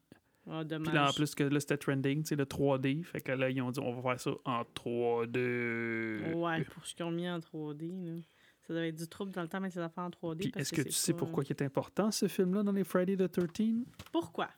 Ah, 0.49 0.62
Puis 0.64 0.92
là, 0.92 1.11
en 1.11 1.12
plus 1.12 1.35
que 1.35 1.42
là, 1.42 1.59
c'était 1.59 1.77
trending, 1.77 2.22
tu 2.22 2.29
sais, 2.29 2.37
le 2.37 2.44
3D, 2.44 3.03
fait 3.03 3.20
que 3.20 3.33
là, 3.33 3.51
ils 3.51 3.61
ont 3.61 3.70
dit, 3.72 3.81
on 3.81 3.92
va 4.01 4.11
faire 4.11 4.20
ça 4.20 4.31
en 4.44 4.62
3D. 4.62 6.35
Ouais, 6.35 6.64
pour 6.64 6.87
ce 6.87 6.94
qu'ils 6.94 7.05
ont 7.05 7.11
mis 7.11 7.29
en 7.29 7.38
3D, 7.40 7.90
là. 8.05 8.20
Ça 8.62 8.75
devait 8.75 8.88
être 8.88 8.96
du 8.96 9.07
trouble 9.07 9.31
dans 9.33 9.42
le 9.42 9.49
temps, 9.49 9.61
mais 9.61 9.70
ces 9.70 9.79
affaires 9.81 10.05
en 10.05 10.11
3D. 10.11 10.38
Puis 10.38 10.51
parce 10.51 10.62
est-ce 10.62 10.75
que, 10.83 10.83
tu 10.83 10.92
sais 10.92 11.12
pas- 11.12 11.18
pourquoi 11.20 11.44
il 11.44 11.51
est 11.51 11.62
important, 11.62 12.11
ce 12.11 12.27
film-là, 12.29 12.62
dans 12.62 12.72
les 12.72 12.83
Friday 12.85 13.16
the 13.16 13.31
13 13.31 13.85
Pourquoi? 14.12 14.49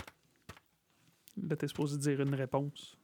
Là, 1.49 1.57
t'es 1.57 1.69
supposé 1.69 1.99
dire 1.99 2.21
une 2.21 2.35
réponse? 2.35 2.97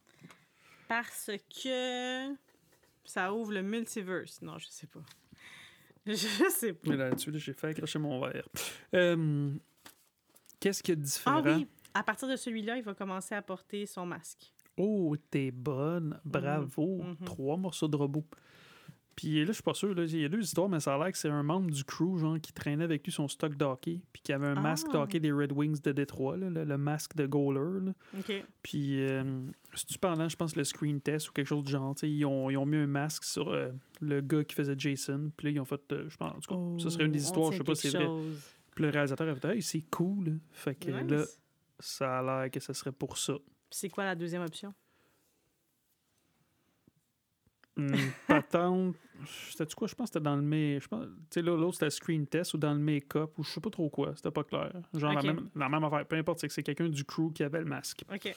Parce 0.88 1.30
que 1.62 2.34
ça 3.04 3.32
ouvre 3.32 3.52
le 3.52 3.62
multiverse. 3.62 4.40
Non, 4.42 4.58
je 4.58 4.66
sais 4.68 4.86
pas. 4.86 5.02
Je 6.06 6.50
sais 6.50 6.74
pas. 6.74 6.90
Mais 6.90 6.96
là-dessus, 6.98 7.30
là, 7.30 7.38
j'ai 7.38 7.54
fait 7.54 7.68
accrocher 7.68 7.98
mon 7.98 8.20
verre. 8.20 8.46
Euh, 8.94 9.54
Qu'est-ce 10.60 10.82
a 10.92 10.94
de 10.94 11.00
différent? 11.00 11.42
Ah 11.44 11.56
oui, 11.56 11.66
à 11.94 12.02
partir 12.02 12.28
de 12.28 12.36
celui-là, 12.36 12.76
il 12.76 12.82
va 12.82 12.94
commencer 12.94 13.34
à 13.34 13.40
porter 13.40 13.86
son 13.86 14.04
masque. 14.04 14.52
Oh, 14.76 15.16
t'es 15.30 15.50
bonne. 15.50 16.20
Bravo. 16.24 17.02
Mhm. 17.02 17.16
Trois 17.24 17.56
morceaux 17.56 17.88
de 17.88 17.96
robot. 17.96 18.24
Puis 19.16 19.40
là, 19.40 19.46
je 19.46 19.52
suis 19.52 19.62
pas 19.62 19.74
sûr. 19.74 19.94
là, 19.94 20.04
Il 20.04 20.20
y 20.20 20.24
a 20.24 20.28
deux 20.28 20.42
histoires, 20.42 20.68
mais 20.68 20.80
ça 20.80 20.94
a 20.94 20.98
l'air 20.98 21.12
que 21.12 21.18
c'est 21.18 21.28
un 21.28 21.42
membre 21.42 21.70
du 21.70 21.84
crew 21.84 22.18
genre, 22.18 22.38
qui 22.40 22.52
traînait 22.52 22.84
avec 22.84 23.04
lui 23.04 23.12
son 23.12 23.28
stock 23.28 23.54
d'hockey. 23.56 24.00
Puis 24.12 24.22
qui 24.22 24.32
avait 24.32 24.46
un 24.48 24.60
masque 24.60 24.86
Ah. 24.90 24.94
d'hockey 24.94 25.20
des 25.20 25.30
Red 25.32 25.52
Wings 25.52 25.80
de 25.82 25.92
Détroit, 25.92 26.36
là, 26.36 26.50
le, 26.50 26.64
le 26.64 26.78
masque 26.78 27.14
de 27.16 27.26
goaler. 27.26 27.86
là. 27.86 27.92
OK. 28.18 28.44
Puis, 28.62 29.00
euh, 29.06 29.22
c'est-tu 29.74 29.98
pendant, 29.98 30.28
je 30.28 30.36
pense, 30.36 30.56
le 30.56 30.64
screen 30.64 31.00
test 31.00 31.28
ou 31.28 31.32
quelque 31.32 31.46
chose 31.46 31.62
du 31.64 31.70
genre. 31.72 31.94
Ils 32.02 32.24
ont, 32.24 32.50
ils 32.50 32.56
ont 32.56 32.66
mis 32.66 32.76
un 32.78 32.86
masque 32.86 33.24
sur 33.24 33.50
euh, 33.50 33.70
le 34.00 34.20
gars 34.20 34.42
qui 34.44 34.54
faisait 34.54 34.74
Jason. 34.76 35.30
Puis 35.36 35.46
là, 35.46 35.50
ils 35.52 35.60
ont 35.60 35.64
fait, 35.64 35.80
euh, 35.92 36.06
je 36.08 36.16
pense, 36.16 36.32
en 36.32 36.40
tout 36.40 36.76
cas, 36.78 36.82
ça 36.84 36.90
serait 36.90 37.04
une 37.04 37.12
des 37.12 37.20
Oh, 37.20 37.26
histoires, 37.28 37.52
je 37.52 37.58
sais 37.58 37.64
pas 37.64 37.74
si 37.74 37.90
c'est 37.90 37.98
vrai. 37.98 38.08
Puis 38.74 38.84
le 38.84 38.90
réalisateur 38.90 39.28
a 39.28 39.34
fait, 39.36 39.54
hey, 39.54 39.62
c'est 39.62 39.82
cool. 39.90 40.40
Fait 40.50 40.74
que 40.74 40.90
là, 40.90 41.24
ça 41.78 42.18
a 42.18 42.22
l'air 42.42 42.50
que 42.50 42.58
ça 42.58 42.74
serait 42.74 42.90
pour 42.92 43.16
ça. 43.18 43.34
C'est 43.70 43.88
quoi 43.88 44.04
la 44.04 44.14
deuxième 44.16 44.42
option? 44.42 44.72
Une 47.76 47.96
patente. 48.26 48.96
C'était-tu 49.50 49.74
quoi? 49.74 49.88
Je 49.88 49.94
pense 49.94 50.10
que 50.10 50.14
c'était 50.14 50.24
dans 50.24 50.36
le 50.36 50.78
pense. 50.88 51.06
Tu 51.06 51.12
sais, 51.30 51.42
là, 51.42 51.56
l'autre, 51.56 51.74
c'était 51.74 51.90
screen 51.90 52.26
test 52.26 52.54
ou 52.54 52.58
dans 52.58 52.72
le 52.72 52.80
make-up 52.80 53.32
ou 53.38 53.44
je 53.44 53.50
sais 53.50 53.60
pas 53.60 53.70
trop 53.70 53.88
quoi. 53.88 54.12
C'était 54.16 54.30
pas 54.30 54.44
clair. 54.44 54.72
Genre 54.92 55.12
la, 55.12 55.22
même, 55.22 55.48
la 55.54 55.68
même 55.68 55.84
affaire. 55.84 56.06
Peu 56.06 56.16
importe, 56.16 56.40
c'est 56.40 56.48
que 56.48 56.54
c'est 56.54 56.62
quelqu'un 56.62 56.88
du 56.88 57.04
crew 57.04 57.32
qui 57.34 57.42
avait 57.42 57.60
le 57.60 57.64
masque. 57.64 58.04
OK. 58.12 58.34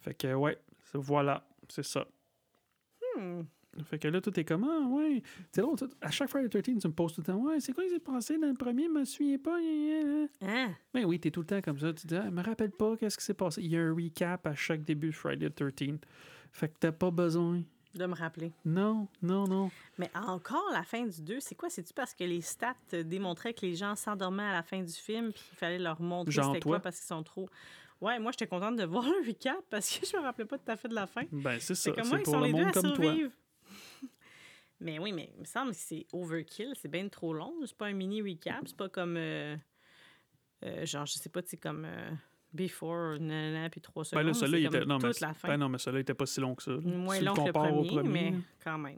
Fait 0.00 0.14
que, 0.14 0.34
ouais, 0.34 0.58
voilà. 0.94 1.44
C'est 1.68 1.84
ça. 1.84 2.06
Hmm. 3.16 3.42
Fait 3.82 3.98
que 3.98 4.06
là, 4.06 4.20
tout 4.20 4.38
est 4.38 4.44
comme, 4.44 4.64
ah, 4.64 4.86
ouais. 4.88 5.22
Tu 5.52 5.60
sais, 5.60 5.86
à 6.00 6.10
chaque 6.10 6.28
Friday 6.28 6.48
the 6.48 6.62
13, 6.62 6.78
tu 6.80 6.88
me 6.88 6.92
poses 6.92 7.14
tout 7.14 7.22
le 7.22 7.26
temps, 7.26 7.38
ouais, 7.38 7.58
c'est 7.58 7.72
quoi 7.72 7.84
qui 7.84 7.90
s'est 7.90 7.98
passé 7.98 8.38
dans 8.38 8.46
le 8.46 8.54
premier? 8.54 8.84
Je 8.84 8.90
me 8.90 9.04
souviens 9.04 9.38
pas. 9.38 9.58
Hein? 9.58 10.74
Ben 10.92 11.04
oui, 11.04 11.18
t'es 11.18 11.30
tout 11.30 11.40
le 11.40 11.46
temps 11.46 11.60
comme 11.60 11.78
ça. 11.78 11.92
Tu 11.92 12.06
dis, 12.06 12.14
ah, 12.14 12.30
me 12.30 12.42
rappelle 12.42 12.70
pas 12.70 12.96
qu'est-ce 12.96 13.18
qui 13.18 13.24
s'est 13.24 13.34
passé. 13.34 13.62
Il 13.62 13.72
y 13.72 13.76
a 13.76 13.80
un 13.80 13.92
recap 13.92 14.46
à 14.46 14.54
chaque 14.54 14.84
début 14.84 15.08
de 15.08 15.14
Friday 15.14 15.50
the 15.50 15.74
13. 15.74 15.98
Fait 16.52 16.68
que 16.68 16.74
t'as 16.78 16.92
pas 16.92 17.10
besoin. 17.10 17.62
De 17.94 18.06
me 18.06 18.14
rappeler. 18.14 18.52
Non, 18.64 19.06
non, 19.22 19.46
non. 19.46 19.70
Mais 19.98 20.10
encore 20.14 20.68
la 20.72 20.82
fin 20.82 21.06
du 21.06 21.22
2, 21.22 21.38
c'est 21.38 21.54
quoi? 21.54 21.70
C'est-tu 21.70 21.94
parce 21.94 22.12
que 22.12 22.24
les 22.24 22.40
stats 22.40 22.74
démontraient 23.04 23.54
que 23.54 23.64
les 23.64 23.76
gens 23.76 23.94
s'endormaient 23.94 24.42
à 24.42 24.52
la 24.52 24.62
fin 24.64 24.82
du 24.82 24.92
film 24.92 25.32
puis 25.32 25.42
qu'il 25.48 25.56
fallait 25.56 25.78
leur 25.78 26.00
montrer 26.00 26.32
c'était 26.32 26.60
quoi 26.60 26.80
parce 26.80 26.96
qu'ils 26.96 27.06
sont 27.06 27.22
trop... 27.22 27.48
Ouais, 28.00 28.18
moi, 28.18 28.32
j'étais 28.32 28.48
contente 28.48 28.76
de 28.76 28.84
voir 28.84 29.04
le 29.04 29.26
recap 29.26 29.56
parce 29.70 29.96
que 29.96 30.04
je 30.04 30.16
me 30.16 30.22
rappelais 30.22 30.44
pas 30.44 30.58
tout 30.58 30.70
à 30.70 30.76
fait 30.76 30.88
de 30.88 30.94
la 30.94 31.06
fin. 31.06 31.22
Ben, 31.30 31.58
c'est 31.60 31.74
ça. 31.74 31.92
C'est 31.92 31.92
pour 31.92 32.26
sont 32.26 32.40
le 32.40 32.46
les 32.46 32.52
deux 32.52 32.64
monde 32.64 32.72
comme 32.72 32.92
toi. 32.94 33.14
mais 34.80 34.98
oui, 34.98 35.12
mais 35.12 35.30
il 35.34 35.40
me 35.40 35.46
semble 35.46 35.70
que 35.70 35.76
c'est 35.78 36.06
overkill. 36.12 36.72
C'est 36.74 36.90
bien 36.90 37.08
trop 37.08 37.32
long. 37.32 37.54
C'est 37.64 37.76
pas 37.76 37.86
un 37.86 37.92
mini 37.92 38.20
recap. 38.22 38.62
C'est 38.66 38.76
pas 38.76 38.88
comme... 38.88 39.16
euh, 39.16 39.56
euh, 40.64 40.84
genre, 40.84 41.06
je 41.06 41.14
sais 41.14 41.28
pas, 41.28 41.40
c'est 41.46 41.56
comme... 41.56 41.84
euh, 41.84 42.10
Before, 42.54 43.18
nanana, 43.18 43.68
puis 43.68 43.80
trois 43.80 44.04
Ben 44.04 44.08
secondes. 44.08 44.26
là, 44.26 44.34
celui-là, 44.34 44.58
il 44.58 44.66
était. 44.66 44.84
Non, 44.84 44.98
mais, 45.02 45.10
toute 45.10 45.20
la 45.20 45.34
fin. 45.34 45.48
ben 45.48 45.56
non, 45.58 45.68
mais 45.68 45.78
celui-là, 45.78 45.98
il 45.98 46.02
était 46.02 46.14
pas 46.14 46.26
si 46.26 46.40
long 46.40 46.54
que 46.54 46.62
ça. 46.62 46.70
là. 46.70 46.78
Moins 46.84 47.16
Si 47.16 47.24
long 47.24 47.34
que 47.34 47.40
le 47.40 47.48
au 47.48 47.84
premier, 47.84 48.08
mais 48.08 48.34
quand 48.62 48.78
même. 48.78 48.96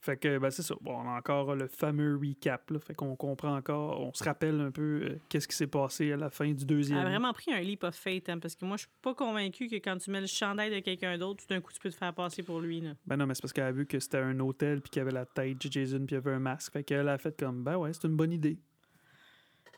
Fait 0.00 0.18
que, 0.18 0.36
ben, 0.38 0.50
c'est 0.50 0.60
ça. 0.62 0.74
Bon, 0.82 0.98
on 1.00 1.08
a 1.08 1.16
encore 1.16 1.54
le 1.54 1.66
fameux 1.66 2.18
recap, 2.18 2.68
là. 2.70 2.78
Fait 2.78 2.92
qu'on 2.94 3.16
comprend 3.16 3.56
encore, 3.56 4.02
on 4.02 4.12
se 4.12 4.22
rappelle 4.22 4.60
un 4.60 4.70
peu 4.70 5.00
euh, 5.02 5.18
qu'est-ce 5.30 5.48
qui 5.48 5.56
s'est 5.56 5.66
passé 5.66 6.12
à 6.12 6.18
la 6.18 6.28
fin 6.28 6.44
du 6.44 6.50
Elle 6.60 6.66
deuxième. 6.66 6.98
a 6.98 7.04
vraiment 7.08 7.32
pris 7.32 7.54
un 7.54 7.60
leap 7.60 7.84
of 7.84 7.94
faith, 7.94 8.28
hein, 8.28 8.38
parce 8.38 8.54
que 8.54 8.66
moi, 8.66 8.76
je 8.76 8.82
suis 8.82 8.90
pas 9.00 9.14
convaincue 9.14 9.66
que 9.66 9.76
quand 9.76 9.96
tu 9.96 10.10
mets 10.10 10.20
le 10.20 10.26
chandail 10.26 10.70
de 10.74 10.80
quelqu'un 10.80 11.16
d'autre, 11.16 11.42
tout 11.46 11.48
d'un 11.54 11.62
coup, 11.62 11.72
tu 11.72 11.80
peux 11.80 11.88
te 11.88 11.94
faire 11.96 12.12
passer 12.12 12.42
pour 12.42 12.60
lui. 12.60 12.82
Là. 12.82 12.90
Ben 13.06 13.16
non, 13.16 13.24
mais 13.26 13.34
c'est 13.34 13.40
parce 13.40 13.54
qu'elle 13.54 13.64
a 13.64 13.72
vu 13.72 13.86
que 13.86 13.98
c'était 13.98 14.18
un 14.18 14.38
hôtel, 14.40 14.82
puis 14.82 14.90
qu'il 14.90 15.00
y 15.00 15.02
avait 15.02 15.10
la 15.10 15.24
tête 15.24 15.66
de 15.66 15.72
Jason, 15.72 15.96
puis 16.00 16.08
il 16.10 16.14
y 16.14 16.16
avait 16.16 16.32
un 16.32 16.38
masque. 16.38 16.74
Fait 16.74 16.84
qu'elle 16.84 17.08
a 17.08 17.16
fait 17.16 17.38
comme, 17.40 17.64
ben 17.64 17.78
ouais, 17.78 17.90
c'est 17.94 18.04
une 18.06 18.16
bonne 18.16 18.32
idée. 18.32 18.58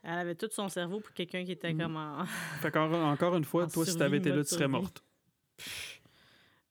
Elle 0.08 0.18
avait 0.18 0.34
tout 0.36 0.48
son 0.52 0.68
cerveau 0.68 1.00
pour 1.00 1.12
quelqu'un 1.14 1.44
qui 1.44 1.50
était 1.52 1.72
Mm. 1.74 1.78
comme 1.80 1.96
en... 1.96 2.24
Fait 2.62 2.70
qu'encore 2.70 3.04
encore 3.04 3.36
une 3.36 3.44
fois, 3.44 3.64
En 3.64 3.68
toi, 3.68 3.84
si 3.84 3.90
survie, 3.90 3.98
t'avais 3.98 4.16
été 4.18 4.30
là, 4.30 4.44
tu 4.44 4.54
serais 4.54 4.68
morte. 4.68 5.02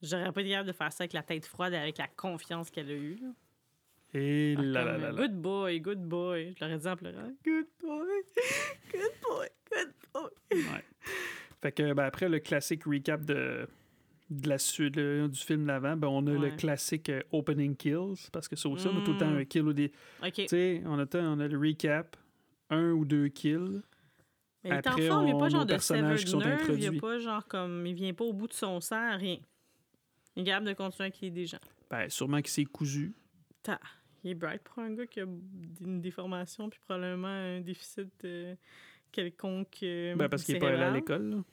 J'aurais 0.02 0.32
pas 0.32 0.42
été 0.42 0.50
capable 0.52 0.68
de 0.68 0.74
faire 0.74 0.92
ça 0.94 1.04
avec 1.04 1.14
la 1.14 1.24
tête 1.24 1.46
froide 1.46 1.74
et 1.74 1.78
avec 1.78 1.98
la 1.98 2.08
confiance 2.08 2.70
qu'elle 2.70 2.90
a 2.90 2.94
eue. 2.94 3.16
là. 3.22 3.30
Et 4.14 4.56
là 4.56 4.62
comme, 4.62 4.92
là 4.92 4.98
là 4.98 5.12
là. 5.12 5.22
Good 5.28 5.42
boy, 5.42 5.82
good 5.82 6.00
boy. 6.08 6.54
Je 6.58 6.64
l'aurais 6.64 6.78
dit 6.78 6.88
en 6.88 6.96
pleurant. 6.96 7.32
Good 7.44 7.66
boy, 7.82 8.08
good 8.92 9.12
boy, 9.28 9.48
good 9.72 9.94
boy. 10.14 10.30
Ouais. 10.52 10.84
Fait 11.62 11.72
que, 11.72 11.94
ben, 11.94 12.04
après 12.04 12.30
le 12.30 12.40
classique 12.40 12.84
recap 12.86 13.26
de, 13.26 13.68
de 14.30 14.50
la 14.50 14.58
suite 14.58 14.96
le- 14.96 15.28
du 15.28 15.40
film 15.40 15.66
d'avant, 15.66 15.98
ben, 15.98 16.08
on 16.08 16.26
a 16.28 16.32
le 16.32 16.52
classique 16.52 17.10
euh, 17.10 17.22
opening 17.32 17.76
kills, 17.76 18.30
parce 18.32 18.48
que 18.48 18.56
ça 18.56 18.70
aussi, 18.70 18.88
on 18.88 18.98
a 18.98 19.04
tout 19.04 19.14
le 19.14 19.18
temps 19.18 19.32
Mm. 19.32 19.38
un 19.38 19.46
kill 19.46 19.64
ou 19.64 19.74
des. 19.74 19.92
Tu 20.34 20.48
sais, 20.48 20.82
on 20.86 20.94
on 21.00 21.40
a 21.40 21.48
le 21.48 21.58
recap, 21.58 22.16
un 22.70 22.92
ou 22.92 23.06
deux 23.06 23.28
kills. 23.28 23.82
Mais 24.64 24.70
il 24.70 24.74
est 24.74 24.88
en 24.88 24.92
après, 24.92 25.08
forme, 25.08 25.28
il 25.28 25.34
n'y 25.34 25.38
a 25.38 25.40
pas 25.40 25.50
genre 25.50 25.66
de 25.66 25.78
severed 25.78 26.36
nerve, 26.38 26.80
il 26.80 26.98
a 26.98 27.00
pas 27.00 27.20
genre 27.20 27.46
comme... 27.48 27.86
Il 27.86 27.94
vient 27.94 28.14
pas 28.14 28.24
au 28.26 28.34
bout 28.34 28.48
de 28.48 28.54
son 28.54 28.80
sang, 28.82 29.18
rien. 29.18 29.38
Il 30.36 30.42
est 30.42 30.46
capable 30.46 30.68
de 30.68 30.74
continuer 30.74 31.08
à 31.08 31.12
killer 31.12 31.32
des 31.32 31.46
gens. 31.46 31.60
Ben, 31.90 32.10
sûrement 32.10 32.38
qu'il 32.38 32.50
s'est 32.50 32.66
cousu. 32.66 33.14
Ta. 33.62 33.80
Il 34.24 34.32
est 34.32 34.36
bright 34.36 34.64
pour 34.64 34.80
un 34.80 34.92
gars 34.92 35.06
qui 35.06 35.20
a 35.22 35.26
une 35.82 36.02
déformation 36.02 36.70
puis 36.70 36.80
probablement 36.84 37.28
un 37.28 37.62
déficit 37.62 38.10
euh, 38.26 38.56
quelconque. 39.12 39.78
euh, 39.84 40.16
Ben, 40.16 40.28
parce 40.28 40.44
qu'il 40.44 40.56
n'est 40.56 40.60
pas 40.60 40.70
allé 40.70 40.82
à 40.82 40.92
l'école. 40.92 41.44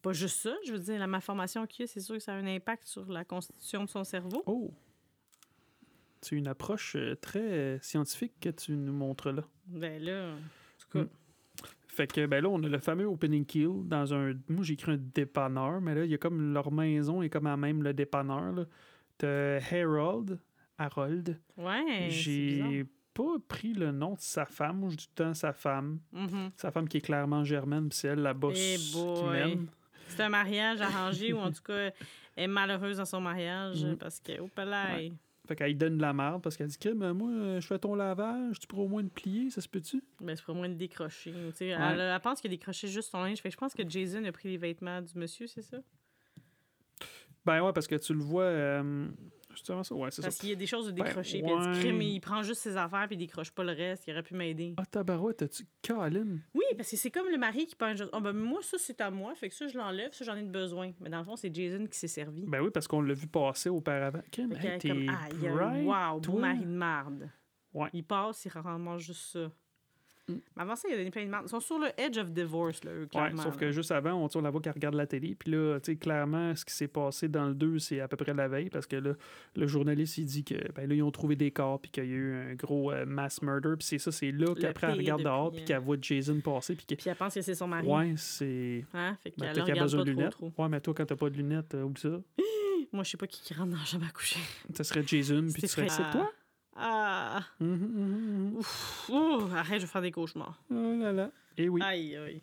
Pas 0.00 0.12
juste 0.12 0.38
ça, 0.38 0.54
je 0.64 0.72
veux 0.72 0.78
dire, 0.78 1.00
la 1.00 1.08
malformation 1.08 1.66
qu'il 1.66 1.82
a, 1.82 1.86
c'est 1.88 2.00
sûr 2.00 2.14
que 2.14 2.20
ça 2.22 2.32
a 2.32 2.36
un 2.36 2.46
impact 2.46 2.84
sur 2.84 3.10
la 3.10 3.24
constitution 3.24 3.84
de 3.84 3.90
son 3.90 4.04
cerveau. 4.04 4.44
Oh! 4.46 4.72
C'est 6.20 6.36
une 6.36 6.48
approche 6.48 6.96
euh, 6.96 7.14
très 7.16 7.40
euh, 7.40 7.78
scientifique 7.80 8.32
que 8.40 8.48
tu 8.50 8.72
nous 8.72 8.92
montres 8.92 9.30
là. 9.30 9.42
Ben 9.66 10.02
là, 10.02 10.32
en 10.32 10.36
tout 10.80 10.98
cas, 10.98 11.04
Mm. 11.04 11.08
Fait 11.88 12.06
que 12.06 12.26
ben 12.26 12.40
là, 12.44 12.48
on 12.48 12.62
a 12.62 12.68
le 12.68 12.78
fameux 12.78 13.06
opening 13.06 13.44
kill 13.44 13.70
dans 13.86 14.14
un. 14.14 14.32
Moi 14.48 14.62
j'ai 14.62 14.74
écrit 14.74 14.92
un 14.92 14.98
dépanneur, 15.14 15.80
mais 15.80 15.96
là, 15.96 16.04
il 16.04 16.10
y 16.10 16.14
a 16.14 16.18
comme 16.18 16.52
leur 16.52 16.70
maison 16.70 17.22
est 17.22 17.28
comme 17.28 17.46
à 17.48 17.56
même 17.56 17.82
le 17.82 17.92
dépanneur. 17.92 18.52
là. 18.52 18.64
T'as 19.16 19.56
Harold, 19.72 20.38
Harold. 20.78 21.40
ouais. 21.56 22.06
J'ai 22.10 22.86
pas 23.14 23.34
pris 23.48 23.72
le 23.72 23.90
nom 23.90 24.14
de 24.14 24.20
sa 24.20 24.46
femme. 24.46 24.78
Moi, 24.78 24.90
je 24.90 24.96
dis 24.96 25.06
tout 25.08 25.24
le 25.24 25.28
temps 25.30 25.34
sa 25.34 25.52
femme. 25.52 25.98
Mhm. 26.12 26.50
Sa 26.56 26.70
femme 26.70 26.88
qui 26.88 26.98
est 26.98 27.00
clairement 27.00 27.42
germaine, 27.42 27.88
puis 27.88 27.98
c'est 27.98 28.08
elle 28.08 28.20
la 28.22 28.32
boss 28.34 28.56
Eh 28.56 28.76
qui 28.76 28.92
boy. 28.94 29.30
mène. 29.32 29.66
C'est 30.06 30.22
un 30.22 30.28
mariage 30.28 30.80
arrangé 30.80 31.32
ou 31.32 31.38
en 31.38 31.50
tout 31.50 31.62
cas, 31.64 31.90
elle 32.36 32.44
est 32.44 32.46
malheureuse 32.46 32.98
dans 32.98 33.04
son 33.06 33.20
mariage 33.20 33.82
Mhm. 33.84 33.96
parce 33.96 34.20
que, 34.20 34.38
oh, 34.40 34.48
palais. 34.54 35.10
Fait 35.48 35.56
qu'elle 35.56 35.78
donne 35.78 35.96
de 35.96 36.02
la 36.02 36.12
merde 36.12 36.42
parce 36.42 36.58
qu'elle 36.58 36.66
dit 36.66 36.76
Crime, 36.78 37.02
euh, 37.02 37.14
moi, 37.14 37.30
euh, 37.30 37.60
je 37.60 37.66
fais 37.66 37.78
ton 37.78 37.94
lavage, 37.94 38.60
tu 38.60 38.66
pourrais 38.66 38.82
au 38.82 38.88
moins 38.88 39.02
te 39.02 39.08
plier, 39.08 39.48
ça 39.48 39.62
se 39.62 39.68
peut-tu? 39.68 40.02
Ben, 40.20 40.36
c'est 40.36 40.44
pour 40.44 40.54
moi 40.54 40.68
de 40.68 40.74
décrocher. 40.74 41.32
tu 41.32 41.56
sais. 41.56 41.66
Elle, 41.68 42.00
elle 42.00 42.20
pense 42.20 42.42
qu'il 42.42 42.50
a 42.50 42.54
décroché 42.54 42.86
juste 42.86 43.10
son 43.10 43.22
linge. 43.22 43.38
Fait 43.40 43.48
que 43.48 43.54
je 43.54 43.58
pense 43.58 43.72
que 43.72 43.88
Jason 43.88 44.22
a 44.24 44.32
pris 44.32 44.50
les 44.50 44.58
vêtements 44.58 45.00
du 45.00 45.12
monsieur, 45.18 45.46
c'est 45.46 45.62
ça? 45.62 45.78
Ben 47.46 47.62
ouais, 47.64 47.72
parce 47.72 47.86
que 47.86 47.94
tu 47.94 48.12
le 48.12 48.20
vois. 48.20 48.42
euh, 48.42 49.08
justement 49.58 49.82
ça, 49.82 49.94
ouais, 49.94 50.10
c'est 50.10 50.22
ça. 50.22 50.28
Parce 50.28 50.38
qu'il 50.38 50.48
y 50.48 50.52
a 50.52 50.56
des 50.56 50.66
choses 50.66 50.86
de 50.86 50.92
Ben, 50.92 51.04
décrocher. 51.04 51.42
Puis 51.42 51.50
elle 51.52 51.60
dit 51.60 51.68
ouais. 51.68 51.80
crime, 51.80 52.02
il 52.02 52.20
prend 52.20 52.42
juste 52.42 52.62
ses 52.62 52.76
affaires 52.76 53.06
puis 53.06 53.16
il 53.16 53.18
décroche 53.18 53.50
pas 53.50 53.64
le 53.64 53.72
reste. 53.72 54.04
Il 54.06 54.12
aurait 54.12 54.22
pu 54.22 54.34
m'aider. 54.34 54.74
Ah, 54.76 54.86
tabarouette, 54.86 55.42
as-tu 55.42 55.64
Colin 55.86 56.38
Oui, 56.54 56.64
parce 56.76 56.90
que 56.90 56.96
c'est 56.96 57.10
comme 57.10 57.28
le 57.28 57.38
mari 57.38 57.66
qui 57.66 57.76
pense 57.76 57.98
juste. 57.98 58.10
Ah, 58.12 58.20
ben, 58.20 58.32
moi, 58.32 58.60
ça, 58.62 58.78
c'est 58.78 59.00
à 59.00 59.10
moi. 59.10 59.34
Fait 59.34 59.48
que 59.48 59.54
ça, 59.54 59.66
je 59.68 59.76
l'enlève. 59.76 60.12
Ça, 60.12 60.24
j'en 60.24 60.36
ai 60.36 60.42
de 60.42 60.50
besoin. 60.50 60.92
Mais 61.00 61.10
dans 61.10 61.18
le 61.18 61.24
fond, 61.24 61.36
c'est 61.36 61.54
Jason 61.54 61.86
qui 61.86 61.98
s'est 61.98 62.08
servi. 62.08 62.44
Ben 62.46 62.60
oui, 62.60 62.70
parce 62.72 62.88
qu'on 62.88 63.00
l'a 63.02 63.14
vu 63.14 63.26
passer 63.26 63.68
auparavant. 63.68 64.20
Est 64.20 64.78
t'es 64.78 64.88
comme, 64.88 65.08
aïe, 65.08 65.32
bright, 65.38 65.86
wow, 65.86 66.20
beau 66.20 66.38
mari 66.38 66.60
de 66.60 66.66
marde. 66.66 67.30
Ouais. 67.74 67.88
Il 67.92 68.04
passe, 68.04 68.44
il 68.44 68.52
rend 68.58 68.98
juste 68.98 69.32
ça. 69.32 69.50
Mm. 70.28 70.34
Mais 70.56 70.62
avant 70.62 70.76
ça, 70.76 70.88
il 70.88 70.92
y 70.92 70.94
a 70.94 70.98
donné 70.98 71.10
plein 71.10 71.24
de. 71.24 71.30
Ils 71.44 71.48
sont 71.48 71.60
sur 71.60 71.78
le 71.78 71.88
edge 71.96 72.18
of 72.18 72.30
divorce, 72.30 72.84
là, 72.84 72.90
eux, 72.92 73.00
Ouais, 73.02 73.08
clairement. 73.08 73.42
sauf 73.42 73.54
là. 73.54 73.60
que 73.60 73.70
juste 73.72 73.90
avant, 73.92 74.12
on, 74.14 74.28
on 74.34 74.40
la 74.42 74.50
voit 74.50 74.60
qu'elle 74.60 74.72
regarde 74.74 74.94
la 74.94 75.06
télé. 75.06 75.34
Puis 75.38 75.50
là, 75.52 75.78
tu 75.80 75.92
sais, 75.92 75.96
clairement, 75.96 76.54
ce 76.54 76.64
qui 76.64 76.74
s'est 76.74 76.88
passé 76.88 77.28
dans 77.28 77.46
le 77.48 77.54
2, 77.54 77.78
c'est 77.78 78.00
à 78.00 78.08
peu 78.08 78.16
près 78.16 78.34
la 78.34 78.48
veille. 78.48 78.70
Parce 78.70 78.86
que 78.86 78.96
là, 78.96 79.12
le 79.56 79.66
journaliste, 79.66 80.18
il 80.18 80.26
dit 80.26 80.44
que, 80.44 80.54
ben 80.72 80.88
là, 80.88 80.94
ils 80.94 81.02
ont 81.02 81.10
trouvé 81.10 81.36
des 81.36 81.50
corps. 81.50 81.80
Puis 81.80 81.90
qu'il 81.90 82.04
y 82.04 82.06
a 82.08 82.10
eu 82.10 82.34
un 82.34 82.54
gros 82.54 82.92
euh, 82.92 83.06
mass 83.06 83.42
murder. 83.42 83.74
Puis 83.78 83.86
c'est 83.86 83.98
ça, 83.98 84.12
c'est 84.12 84.30
là 84.32 84.54
qu'après, 84.54 84.88
elle 84.88 84.98
regarde 84.98 85.22
dehors. 85.22 85.50
Puis 85.52 85.64
qu'elle 85.64 85.80
voit 85.80 85.96
Jason 86.00 86.40
passer. 86.40 86.74
Puis 86.76 86.96
elle 87.06 87.14
pense 87.16 87.34
que 87.34 87.42
c'est 87.42 87.54
son 87.54 87.68
mari. 87.68 87.86
ouais, 87.86 88.14
c'est. 88.16 88.84
Hein? 88.94 89.16
Fait 89.22 89.32
Ben, 89.38 89.46
qu'elle 89.52 89.58
le 89.60 89.64
qu'elle 89.66 89.78
a 89.78 89.82
besoin 89.82 90.04
de 90.04 90.10
lunettes. 90.10 90.30
trop, 90.32 90.50
trop. 90.50 90.62
Ouais, 90.62 90.68
mais 90.68 90.80
toi, 90.80 90.94
quand 90.94 91.06
t'as 91.06 91.16
pas 91.16 91.30
de 91.30 91.36
lunettes, 91.36 91.74
euh, 91.74 91.82
oublie 91.84 92.00
ça. 92.00 92.08
Moi, 92.92 93.04
je 93.04 93.10
sais 93.10 93.16
pas 93.18 93.26
qui, 93.26 93.42
qui 93.42 93.52
rentre 93.54 93.70
dans 93.72 93.76
la 93.78 93.84
chambre 93.84 94.06
à 94.08 94.12
coucher. 94.12 94.40
Ça 94.74 94.82
serait 94.84 95.02
Jason. 95.06 95.44
Puis 95.52 95.62
tu 95.62 95.68
serais. 95.68 95.88
C'est 95.88 96.10
toi? 96.10 96.30
Ah! 96.80 97.44
Mhm. 97.60 98.54
Ouf! 98.56 99.10
Ouh, 99.12 99.42
arrête, 99.54 99.80
je 99.80 99.86
vais 99.86 99.90
faire 99.92 100.02
des 100.02 100.10
cauchemars. 100.12 100.62
Oh 100.70 100.74
là 101.00 101.12
là. 101.12 101.30
Et 101.56 101.68
oui. 101.68 101.80
Aïe, 101.82 102.16
aïe. 102.16 102.42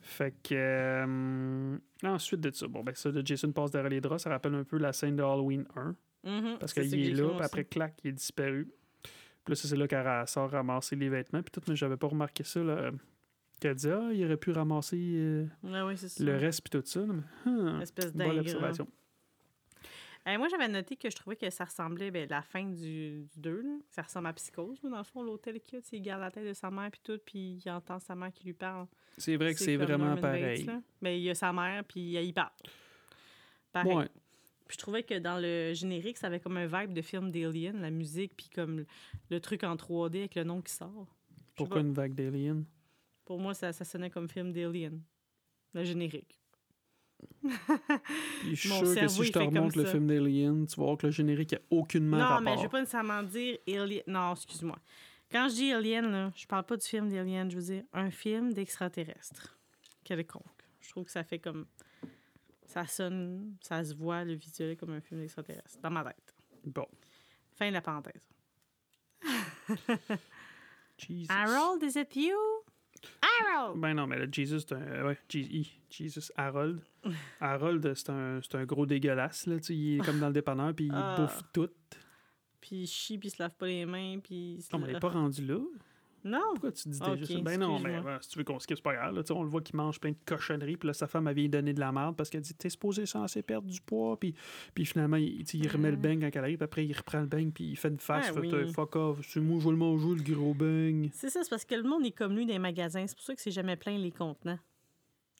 Fait 0.00 0.34
que. 0.42 0.54
euh, 0.54 1.78
ensuite 2.04 2.40
de 2.40 2.50
ça, 2.52 2.66
bon, 2.68 2.82
ben 2.84 2.94
ça, 2.94 3.10
de 3.10 3.26
Jason 3.26 3.50
passe 3.52 3.70
derrière 3.70 3.90
les 3.90 4.00
draps, 4.00 4.22
ça 4.22 4.30
rappelle 4.30 4.54
un 4.54 4.64
peu 4.64 4.78
la 4.78 4.92
scène 4.92 5.16
de 5.16 5.22
Halloween 5.22 5.66
1. 5.76 5.94
Mhm, 6.24 6.58
Parce 6.58 6.72
qu'il 6.72 6.94
est 6.94 7.12
là, 7.12 7.28
puis 7.36 7.44
après, 7.44 7.64
clac, 7.64 7.94
il 8.04 8.08
est 8.10 8.12
disparu. 8.12 8.68
Puis 9.02 9.52
là, 9.52 9.54
c'est 9.54 9.76
là 9.76 9.86
qu'elle 9.86 10.26
sort 10.28 10.50
ramasser 10.50 10.96
les 10.96 11.08
vêtements. 11.08 11.42
Puis 11.42 11.52
tout, 11.52 11.60
mais 11.68 11.76
j'avais 11.76 11.96
pas 11.96 12.08
remarqué 12.08 12.42
ça, 12.44 12.60
là. 12.60 12.90
Qu'elle 13.60 13.74
dit, 13.76 13.88
ah, 13.88 14.10
il 14.12 14.24
aurait 14.24 14.36
pu 14.36 14.50
ramasser 14.50 14.96
euh, 14.98 15.46
ça. 15.96 16.24
le 16.24 16.36
reste, 16.36 16.62
puis 16.68 16.78
tout 16.78 16.86
ça. 16.86 17.00
Mais, 17.06 17.22
hum, 17.46 17.80
Espèce 17.80 18.12
bonne 18.12 18.38
observation. 18.40 18.88
Euh, 20.26 20.38
moi, 20.38 20.48
j'avais 20.48 20.66
noté 20.66 20.96
que 20.96 21.08
je 21.08 21.14
trouvais 21.14 21.36
que 21.36 21.48
ça 21.50 21.64
ressemblait 21.64 22.10
ben, 22.10 22.28
la 22.28 22.42
fin 22.42 22.64
du, 22.64 23.26
du 23.32 23.40
2. 23.40 23.62
là. 23.62 23.78
Ça 23.90 24.02
ressemble 24.02 24.26
à 24.26 24.32
Psychose, 24.32 24.82
là, 24.82 24.90
dans 24.90 24.98
le 24.98 25.04
fond, 25.04 25.22
l'hôtel 25.22 25.60
qu'il 25.60 25.78
a. 25.78 25.82
Il 25.92 26.02
garde 26.02 26.20
la 26.20 26.30
tête 26.30 26.46
de 26.46 26.52
sa 26.52 26.70
mère, 26.70 26.90
puis 26.90 27.00
tout, 27.02 27.18
puis 27.24 27.60
il 27.64 27.70
entend 27.70 28.00
sa 28.00 28.16
mère 28.16 28.32
qui 28.32 28.44
lui 28.44 28.52
parle. 28.52 28.86
C'est 29.16 29.36
vrai 29.36 29.54
que 29.54 29.60
c'est 29.60 29.76
vraiment 29.76 30.06
Norman 30.06 30.20
pareil. 30.20 30.68
Mais 31.00 31.18
il 31.18 31.22
y 31.22 31.30
a 31.30 31.34
sa 31.34 31.52
mère, 31.52 31.84
puis 31.84 32.18
y 32.18 32.32
parle. 32.32 32.50
Pareil. 33.72 33.94
Ouais. 33.94 34.08
Puis 34.66 34.76
je 34.76 34.78
trouvais 34.78 35.04
que 35.04 35.16
dans 35.18 35.38
le 35.38 35.72
générique, 35.74 36.18
ça 36.18 36.26
avait 36.26 36.40
comme 36.40 36.56
un 36.56 36.66
vibe 36.66 36.92
de 36.92 37.02
film 37.02 37.30
d'Alien, 37.30 37.80
la 37.80 37.90
musique, 37.90 38.36
puis 38.36 38.48
comme 38.52 38.84
le, 39.30 39.40
truc 39.40 39.62
en 39.62 39.76
3D 39.76 40.18
avec 40.18 40.34
le 40.34 40.42
nom 40.42 40.60
qui 40.60 40.72
sort. 40.72 41.06
Pourquoi 41.54 41.76
pas. 41.76 41.82
une 41.82 41.92
vague 41.92 42.14
d'aliens? 42.14 42.64
Pour 43.24 43.38
moi, 43.38 43.54
ça, 43.54 43.72
ça 43.72 43.84
sonnait 43.84 44.10
comme 44.10 44.28
film 44.28 44.52
d'Alien. 44.52 45.00
Le 45.72 45.84
générique. 45.84 46.40
Puis 48.40 48.56
je 48.56 48.60
suis 48.60 48.68
Mon 48.68 48.84
sûr 48.84 49.00
que 49.00 49.08
si 49.08 49.24
je 49.24 49.32
te 49.32 49.38
remonte 49.38 49.76
le 49.76 49.84
ça. 49.84 49.92
film 49.92 50.06
d'Alien, 50.08 50.66
tu 50.66 50.76
vas 50.76 50.84
voir 50.86 50.98
que 50.98 51.06
le 51.06 51.12
générique 51.12 51.52
a 51.54 51.58
aucunement 51.70 52.16
Non, 52.16 52.22
rapport. 52.24 52.40
mais 52.42 52.56
je 52.56 52.62
vais 52.62 52.68
pas 52.68 52.80
nécessairement 52.80 53.22
dire 53.22 53.58
Alien. 53.68 54.02
Non, 54.06 54.32
excuse-moi. 54.34 54.76
Quand 55.30 55.48
je 55.48 55.54
dis 55.54 55.72
Alien, 55.72 56.10
là, 56.10 56.32
je 56.34 56.46
parle 56.46 56.64
pas 56.64 56.76
du 56.76 56.86
film 56.86 57.08
d'Alien, 57.08 57.50
je 57.50 57.56
veux 57.56 57.62
dire 57.62 57.84
un 57.92 58.10
film 58.10 58.52
d'extraterrestre. 58.52 59.56
Quelconque. 60.04 60.42
Je 60.80 60.90
trouve 60.90 61.04
que 61.04 61.10
ça 61.10 61.24
fait 61.24 61.38
comme. 61.38 61.66
Ça 62.66 62.86
sonne, 62.86 63.56
ça 63.60 63.82
se 63.84 63.94
voit, 63.94 64.24
le 64.24 64.34
visuel 64.34 64.76
comme 64.76 64.90
un 64.92 65.00
film 65.00 65.20
d'extraterrestre, 65.20 65.78
dans 65.80 65.90
ma 65.90 66.04
tête. 66.04 66.34
Bon. 66.64 66.86
Fin 67.54 67.68
de 67.68 67.72
la 67.74 67.80
parenthèse. 67.80 68.20
Jesus. 70.98 71.28
Harold, 71.30 71.82
is 71.82 71.96
it 71.96 72.14
you? 72.16 72.36
Harold! 73.22 73.80
Ben 73.80 73.94
non, 73.94 74.06
mais 74.06 74.18
là, 74.18 74.26
Jesus, 74.30 74.60
c'est 74.60 74.72
un. 74.72 75.06
Ouais, 75.06 75.18
Je- 75.28 75.64
Jesus, 75.90 76.30
Harold. 76.36 76.80
Harold, 77.40 77.94
c'est 77.94 78.10
un, 78.10 78.40
c'est 78.42 78.56
un 78.56 78.64
gros 78.64 78.86
dégueulasse, 78.86 79.46
là. 79.46 79.56
Tu 79.56 79.62
sais, 79.64 79.74
il 79.76 79.96
est 79.96 80.04
comme 80.04 80.18
dans 80.20 80.28
le 80.28 80.32
dépanneur, 80.32 80.74
puis 80.74 80.86
il 80.86 80.92
Ah. 80.94 81.16
bouffe 81.18 81.42
tout. 81.52 81.70
Puis 82.60 82.76
il 82.82 82.86
chie, 82.86 83.18
puis 83.18 83.28
il 83.28 83.30
se 83.30 83.42
lave 83.42 83.52
pas 83.56 83.66
les 83.66 83.86
mains, 83.86 84.18
puis. 84.18 84.54
il 84.58 84.62
se 84.62 84.68
Non, 84.72 84.78
mais 84.80 84.86
il 84.88 84.92
lave- 84.92 84.94
n'est 84.94 85.00
pas 85.00 85.08
rendu 85.10 85.44
là. 85.46 85.58
Non! 86.26 86.40
Pourquoi 86.54 86.72
tu 86.72 86.88
dis 86.88 86.98
Ok, 87.00 87.18
déjà 87.20 87.34
ça? 87.34 87.40
Ben 87.40 87.60
non, 87.60 87.78
mais 87.78 87.98
ouais, 87.98 88.16
si 88.20 88.30
tu 88.30 88.38
veux 88.38 88.44
qu'on 88.44 88.58
skip, 88.58 88.76
c'est 88.76 88.82
pas 88.82 88.94
grave. 88.94 89.14
Là, 89.14 89.22
on 89.30 89.42
le 89.42 89.48
voit 89.48 89.60
qu'il 89.60 89.76
mange 89.76 90.00
plein 90.00 90.10
de 90.10 90.16
cochonneries, 90.24 90.76
puis 90.76 90.88
là, 90.88 90.92
sa 90.92 91.06
femme 91.06 91.26
avait 91.28 91.42
lui 91.42 91.48
donné 91.48 91.72
de 91.72 91.80
la 91.80 91.92
merde 91.92 92.16
parce 92.16 92.30
qu'elle 92.30 92.40
dit 92.40 92.54
T'es 92.54 92.68
supposé 92.68 93.06
censé 93.06 93.42
perdre 93.42 93.68
du 93.68 93.80
poids, 93.80 94.18
puis, 94.18 94.34
puis 94.74 94.84
finalement, 94.84 95.16
il, 95.16 95.68
remet 95.68 95.90
le 95.90 95.96
beigne 95.96 96.20
quand 96.20 96.30
elle 96.32 96.38
arrive, 96.38 96.56
puis 96.58 96.64
après, 96.64 96.86
il 96.86 96.96
reprend 96.96 97.20
le 97.20 97.26
beigne, 97.26 97.52
puis 97.52 97.64
il 97.64 97.76
fait 97.76 97.88
une 97.88 98.00
face, 98.00 98.26
Ah 98.30 98.32
fait 98.32 98.40
oui. 98.40 98.72
fuck 98.72 98.96
off, 98.96 99.18
c'est 99.22 99.40
moi, 99.40 99.60
je 99.60 99.68
le 99.68 99.76
manger, 99.76 100.08
le 100.08 100.34
gros 100.34 100.54
beigne. 100.54 101.10
C'est 101.12 101.30
ça, 101.30 101.44
c'est 101.44 101.50
parce 101.50 101.64
que 101.64 101.74
le 101.74 101.84
monde 101.84 102.04
est 102.04 102.10
comme 102.10 102.34
lui 102.34 102.44
dans 102.44 102.52
les 102.52 102.58
magasins. 102.58 103.06
C'est 103.06 103.16
pour 103.16 103.24
ça 103.24 103.34
que 103.34 103.40
c'est 103.40 103.50
jamais 103.50 103.76
plein 103.76 103.96
les 103.96 104.10
contenants. 104.12 104.58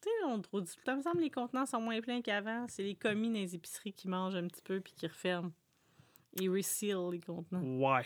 Tu 0.02 0.10
sais, 0.10 0.24
on 0.26 0.40
trouve 0.40 0.60
le 0.60 0.66
temps, 0.84 0.92
il 0.92 0.96
me 0.98 1.02
semble 1.02 1.20
les 1.20 1.30
contenants 1.30 1.66
sont 1.66 1.80
moins 1.80 2.00
pleins 2.00 2.20
qu'avant. 2.20 2.66
C'est 2.68 2.82
les 2.82 2.94
commis 2.94 3.28
dans 3.28 3.34
les 3.34 3.54
épiceries 3.54 3.92
qui 3.92 4.08
mangent 4.08 4.36
un 4.36 4.46
petit 4.46 4.62
peu 4.62 4.80
puis 4.80 4.92
qui 4.94 5.06
referment. 5.06 5.52
Ils 6.38 6.50
reseal 6.50 7.10
les 7.10 7.20
contenants. 7.20 7.62
Ouais, 7.62 8.04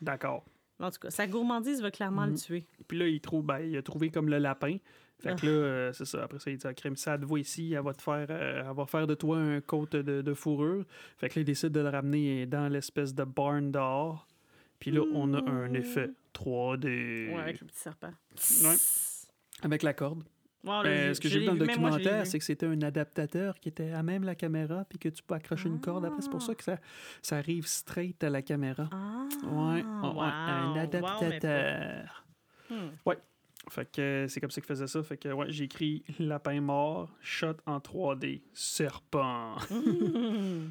d'accord. 0.00 0.44
En 0.82 0.90
tout 0.90 0.98
cas, 1.00 1.10
sa 1.10 1.26
gourmandise 1.26 1.80
va 1.80 1.90
clairement 1.90 2.24
le 2.26 2.32
Mhm. 2.32 2.38
tuer. 2.38 2.66
Puis 2.88 2.98
là, 2.98 3.06
il, 3.06 3.20
trouve, 3.20 3.44
ben, 3.44 3.60
il 3.60 3.76
a 3.76 3.82
trouvé 3.82 4.10
comme 4.10 4.28
le 4.28 4.38
lapin. 4.38 4.76
Fait 5.20 5.38
que 5.38 5.46
là, 5.46 5.52
euh, 5.52 5.92
c'est 5.92 6.04
ça. 6.04 6.24
Après 6.24 6.40
ça, 6.40 6.50
il 6.50 6.56
dit 6.58 6.66
à 6.66 6.74
Crème, 6.74 6.96
ça 6.96 7.16
te 7.16 7.24
voit 7.24 7.38
ici, 7.38 7.72
elle 7.74 7.84
va 7.84 7.94
te 7.94 8.02
faire, 8.02 8.26
euh, 8.28 8.64
elle 8.68 8.76
va 8.76 8.86
faire 8.86 9.06
de 9.06 9.14
toi 9.14 9.38
un 9.38 9.60
côte 9.60 9.94
de, 9.94 10.20
de 10.20 10.34
fourrure. 10.34 10.84
Fait 11.16 11.28
que 11.28 11.36
là, 11.38 11.42
il 11.42 11.44
décide 11.44 11.68
de 11.70 11.78
le 11.80 11.88
ramener 11.90 12.44
dans 12.46 12.68
l'espèce 12.68 13.14
de 13.14 13.22
barn 13.22 13.70
dehors. 13.70 14.26
Puis 14.80 14.90
là, 14.90 15.02
on 15.14 15.32
a 15.34 15.48
un 15.48 15.72
effet 15.74 16.10
3D. 16.34 17.30
Ouais, 17.32 17.40
avec 17.40 17.60
le 17.60 17.68
petit 17.68 17.78
serpent. 17.78 18.10
Ouais. 18.64 18.74
Avec 19.62 19.84
la 19.84 19.94
corde. 19.94 20.24
Wow, 20.64 20.82
Ben, 20.84 21.08
le- 21.08 21.14
ce 21.14 21.20
que 21.20 21.28
je 21.28 21.34
j'ai 21.34 21.40
vu 21.40 21.46
dans 21.46 21.52
le 21.54 21.58
documentaire, 21.58 22.26
c'est 22.26 22.38
que 22.38 22.44
c'était 22.44 22.66
un 22.66 22.80
adaptateur 22.82 23.58
qui 23.58 23.68
était 23.68 23.90
à 23.90 24.02
même 24.04 24.22
la 24.22 24.34
caméra, 24.36 24.84
puis 24.88 24.98
que 24.98 25.08
tu 25.08 25.22
peux 25.22 25.34
accrocher 25.34 25.68
une 25.68 25.80
corde. 25.80 26.04
Après, 26.04 26.22
c'est 26.22 26.30
pour 26.30 26.40
ça 26.42 26.54
que 26.54 26.62
ça, 26.62 26.78
ça 27.20 27.36
arrive 27.38 27.66
straight 27.66 28.22
à 28.22 28.30
la 28.30 28.42
caméra. 28.42 28.88
Ah, 28.92 29.26
Ouais, 29.44 29.50
ouais, 29.74 29.82
un 29.82 30.02
wow. 30.12 30.14
Wow, 30.14 30.78
adaptateur. 30.78 32.24
pas- 32.68 32.74
Hmm. 32.74 32.90
Fait 33.70 33.90
que 33.92 34.00
euh, 34.00 34.28
c'est 34.28 34.40
comme 34.40 34.50
ça 34.50 34.60
qu'il 34.60 34.66
faisait 34.68 34.86
ça. 34.88 35.02
Fait 35.04 35.16
que 35.16 35.28
ouais, 35.28 35.46
j'ai 35.50 35.64
écrit 35.64 36.02
lapin 36.18 36.60
mort, 36.60 37.10
shot 37.20 37.54
en 37.66 37.78
3D, 37.78 38.42
serpent. 38.52 39.56
Hmm. 39.70 40.70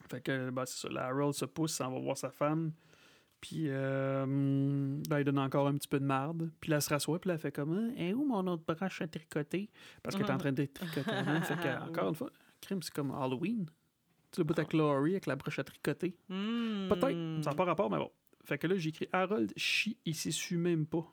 fait 0.10 0.20
que 0.20 0.50
bah, 0.50 0.64
c'est 0.66 0.86
ça. 0.86 0.92
La 0.92 1.06
Harold 1.06 1.34
se 1.34 1.44
pousse, 1.44 1.80
on 1.80 1.90
va 1.90 1.98
voir 2.00 2.16
sa 2.16 2.30
femme. 2.30 2.72
Puis 3.42 3.64
euh, 3.66 4.96
là, 5.10 5.20
il 5.20 5.24
donne 5.24 5.40
encore 5.40 5.66
un 5.66 5.74
petit 5.74 5.88
peu 5.88 5.98
de 6.00 6.04
marde. 6.04 6.48
Puis 6.60 6.70
là, 6.70 6.76
elle 6.76 6.82
se 6.82 6.88
rassoit, 6.88 7.18
puis 7.20 7.28
là, 7.28 7.34
elle 7.34 7.40
fait 7.40 7.52
comme 7.52 7.72
Hein, 7.76 7.90
Et 7.96 8.14
où 8.14 8.24
mon 8.24 8.46
autre 8.46 8.62
branche 8.66 9.02
à 9.02 9.08
tricoter 9.08 9.68
Parce 10.02 10.16
qu'elle 10.16 10.24
est 10.26 10.30
en 10.30 10.38
train 10.38 10.52
de 10.52 10.64
tricoter 10.64 11.10
avant. 11.10 11.40
Fait 11.42 11.56
que, 11.56 11.82
encore 11.90 12.08
une 12.08 12.14
fois, 12.14 12.30
crime, 12.60 12.80
c'est 12.82 12.94
comme 12.94 13.10
Halloween. 13.10 13.66
Tu 14.30 14.40
le 14.40 14.44
bout 14.44 14.56
avec 14.58 14.72
Laurie 14.72 15.10
avec 15.12 15.26
la 15.26 15.36
broche 15.36 15.58
à 15.58 15.64
tricoter. 15.64 16.16
Hmm. 16.28 16.88
Peut-être, 16.88 17.42
ça 17.44 17.50
n'a 17.50 17.56
pas 17.56 17.64
rapport, 17.64 17.90
mais 17.90 17.98
bon. 17.98 18.10
Fait 18.44 18.56
que 18.58 18.66
là, 18.68 18.76
j'ai 18.76 18.88
écrit 18.90 19.08
Harold 19.12 19.52
chie, 19.56 19.98
il 20.06 20.14
s'essuie 20.14 20.56
même 20.56 20.86
pas. 20.86 21.04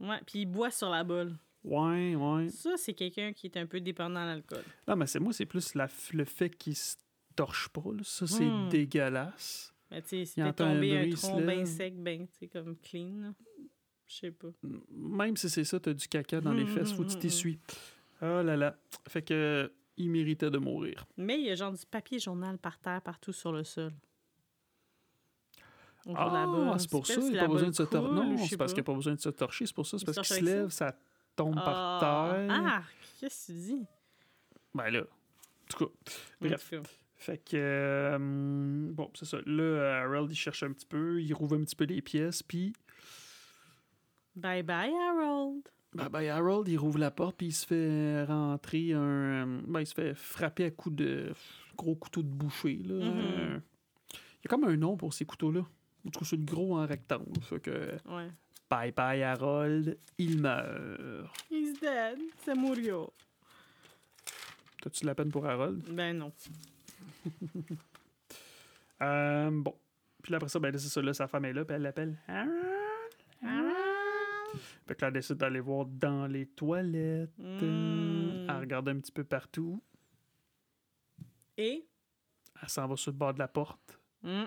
Ouais, 0.00 0.20
puis 0.26 0.40
il 0.40 0.46
boit 0.46 0.70
sur 0.70 0.88
la 0.90 1.04
bolle. 1.04 1.36
Ouais, 1.62 2.14
ouais. 2.16 2.48
Ça, 2.48 2.70
c'est 2.76 2.94
quelqu'un 2.94 3.32
qui 3.32 3.46
est 3.46 3.56
un 3.58 3.66
peu 3.66 3.80
dépendant 3.80 4.20
à 4.20 4.26
l'alcool. 4.26 4.62
Non, 4.88 4.96
mais 4.96 5.06
c'est 5.06 5.20
moi, 5.20 5.32
c'est 5.32 5.46
plus 5.46 5.74
la, 5.74 5.88
le 6.12 6.24
fait 6.24 6.50
qu'il 6.50 6.74
se 6.76 6.96
torche 7.34 7.68
pas. 7.68 7.82
là. 7.92 8.00
Ça, 8.02 8.26
c'est 8.26 8.44
Hmm. 8.46 8.68
dégueulasse. 8.70 9.74
Mais 9.90 10.02
tu 10.02 10.08
sais, 10.08 10.24
c'était 10.24 10.42
un 10.42 10.52
tombé 10.52 10.98
un 10.98 11.16
se 11.16 11.26
tronc 11.26 11.40
bien 11.46 11.64
sec, 11.66 12.02
bien, 12.02 12.18
tu 12.26 12.32
sais, 12.38 12.48
comme 12.48 12.76
clean. 12.76 13.34
Je 14.06 14.14
sais 14.16 14.30
pas. 14.32 14.48
Même 14.90 15.36
si 15.36 15.48
c'est 15.50 15.64
ça, 15.64 15.80
t'as 15.80 15.92
du 15.94 16.06
caca 16.08 16.40
dans 16.40 16.52
les 16.52 16.64
Hmm, 16.64 16.68
fesses, 16.68 16.92
faut 16.92 17.04
que 17.04 17.10
tu 17.10 17.18
t'essuies. 17.18 17.58
Oh 18.22 18.42
là 18.42 18.56
là. 18.56 18.76
Fait 19.08 19.22
que 19.22 19.72
il 19.96 20.10
méritait 20.10 20.50
de 20.50 20.58
mourir. 20.58 21.06
Mais 21.16 21.38
il 21.38 21.46
y 21.46 21.50
a 21.50 21.54
genre 21.54 21.72
du 21.72 21.84
papier 21.86 22.18
journal 22.18 22.58
par 22.58 22.78
terre, 22.78 23.00
partout 23.02 23.32
sur 23.32 23.52
le 23.52 23.64
sol. 23.64 23.92
Ah, 26.14 26.76
c'est 26.78 26.90
pour 26.90 27.06
ça, 27.06 27.14
il 27.14 27.20
n'y 27.30 27.38
a 27.38 27.42
la 27.42 27.46
pas 27.48 27.52
besoin 27.52 27.70
de 27.70 27.74
se 27.74 27.82
torcher. 27.82 28.14
Non, 28.14 28.38
c'est 28.46 28.56
parce 28.56 28.72
qu'il 28.72 28.80
n'y 28.80 28.84
pas. 28.84 28.92
a 28.92 28.94
pas 28.94 28.96
besoin 28.96 29.14
de 29.14 29.20
se 29.20 29.28
torcher. 29.30 29.66
C'est 29.66 29.74
pour 29.74 29.86
ça, 29.86 29.98
c'est 29.98 30.04
parce 30.04 30.16
qu'il 30.18 30.36
se 30.36 30.42
lève, 30.44 30.68
ça 30.68 30.96
tombe 31.34 31.54
par 31.54 31.76
Ah, 31.76 31.98
terre. 32.38 32.46
Ah, 32.50 32.82
qu'est-ce 33.18 33.48
que 33.48 33.52
tu 33.52 33.58
dis? 33.58 33.86
Ben 34.74 34.90
là. 34.90 35.00
En 35.00 35.66
tout 35.68 35.86
cas, 35.86 35.92
bref. 36.40 36.72
Fait 37.18 37.38
que, 37.38 37.56
euh, 37.56 38.18
bon, 38.92 39.10
c'est 39.14 39.24
ça. 39.24 39.38
Là, 39.46 40.02
Harold, 40.02 40.30
il 40.30 40.36
cherche 40.36 40.62
un 40.62 40.72
petit 40.72 40.86
peu, 40.86 41.20
il 41.22 41.32
rouvre 41.32 41.56
un 41.56 41.64
petit 41.64 41.76
peu 41.76 41.84
les 41.84 42.02
pièces, 42.02 42.42
puis 42.42 42.72
Bye 44.34 44.62
bye, 44.62 44.92
Harold. 44.92 45.62
Ben, 45.94 46.10
ben, 46.10 46.28
Harold, 46.28 46.68
il 46.68 46.76
rouvre 46.76 46.98
la 46.98 47.10
porte, 47.10 47.36
puis 47.38 47.46
il 47.46 47.52
se 47.52 47.64
fait 47.66 48.24
rentrer 48.24 48.92
un. 48.92 49.46
Ben, 49.66 49.80
il 49.80 49.86
se 49.86 49.94
fait 49.94 50.14
frapper 50.14 50.66
à 50.66 50.70
coups 50.70 50.96
de 50.96 51.32
gros 51.74 51.94
couteau 51.94 52.22
de 52.22 52.28
boucher. 52.28 52.82
Là. 52.84 52.94
Mhm. 52.94 53.02
Euh, 53.04 53.58
y 54.44 54.46
a 54.46 54.48
comme 54.48 54.64
un 54.64 54.76
nom 54.76 54.96
pour 54.98 55.14
ces 55.14 55.24
couteaux-là. 55.24 55.60
En 56.06 56.10
tout 56.10 56.20
cas, 56.20 56.26
c'est 56.26 56.36
le 56.36 56.44
gros 56.44 56.76
en 56.78 56.86
rectangle. 56.86 57.40
Fait 57.40 57.60
que 57.60 57.92
Ouais. 58.10 58.30
bye 58.68 58.92
bye 58.92 59.22
Harold, 59.22 59.96
il 60.18 60.38
meurt. 60.38 61.30
He's 61.50 61.80
dead. 61.80 62.18
C'est 62.44 62.54
Murio. 62.54 63.10
T'as-tu 64.82 65.00
de 65.00 65.06
la 65.06 65.14
peine 65.14 65.30
pour 65.30 65.46
Harold? 65.46 65.82
Ben 65.90 66.18
non. 66.18 66.30
Euh, 69.02 69.50
bon. 69.52 69.74
Puis 70.22 70.32
là, 70.32 70.36
après 70.36 70.48
ça, 70.48 70.58
ben 70.58 70.72
là, 70.72 70.78
c'est 70.78 70.88
ça, 70.88 71.02
là, 71.02 71.12
sa 71.12 71.28
femme 71.28 71.44
est 71.44 71.52
là, 71.52 71.66
puis 71.66 71.76
elle 71.76 71.82
l'appelle. 71.82 72.18
Fait 74.86 74.94
que 74.94 75.02
là, 75.02 75.08
elle 75.08 75.12
décide 75.12 75.36
d'aller 75.36 75.60
voir 75.60 75.84
dans 75.84 76.26
les 76.26 76.46
toilettes. 76.46 77.36
Mm. 77.38 78.46
Elle 78.48 78.56
regarde 78.58 78.88
un 78.88 78.98
petit 79.00 79.12
peu 79.12 79.24
partout. 79.24 79.82
Et? 81.58 81.86
Elle 82.62 82.68
s'en 82.68 82.86
va 82.86 82.96
sur 82.96 83.12
le 83.12 83.18
bord 83.18 83.34
de 83.34 83.38
la 83.38 83.48
porte. 83.48 84.00
Mm. 84.22 84.44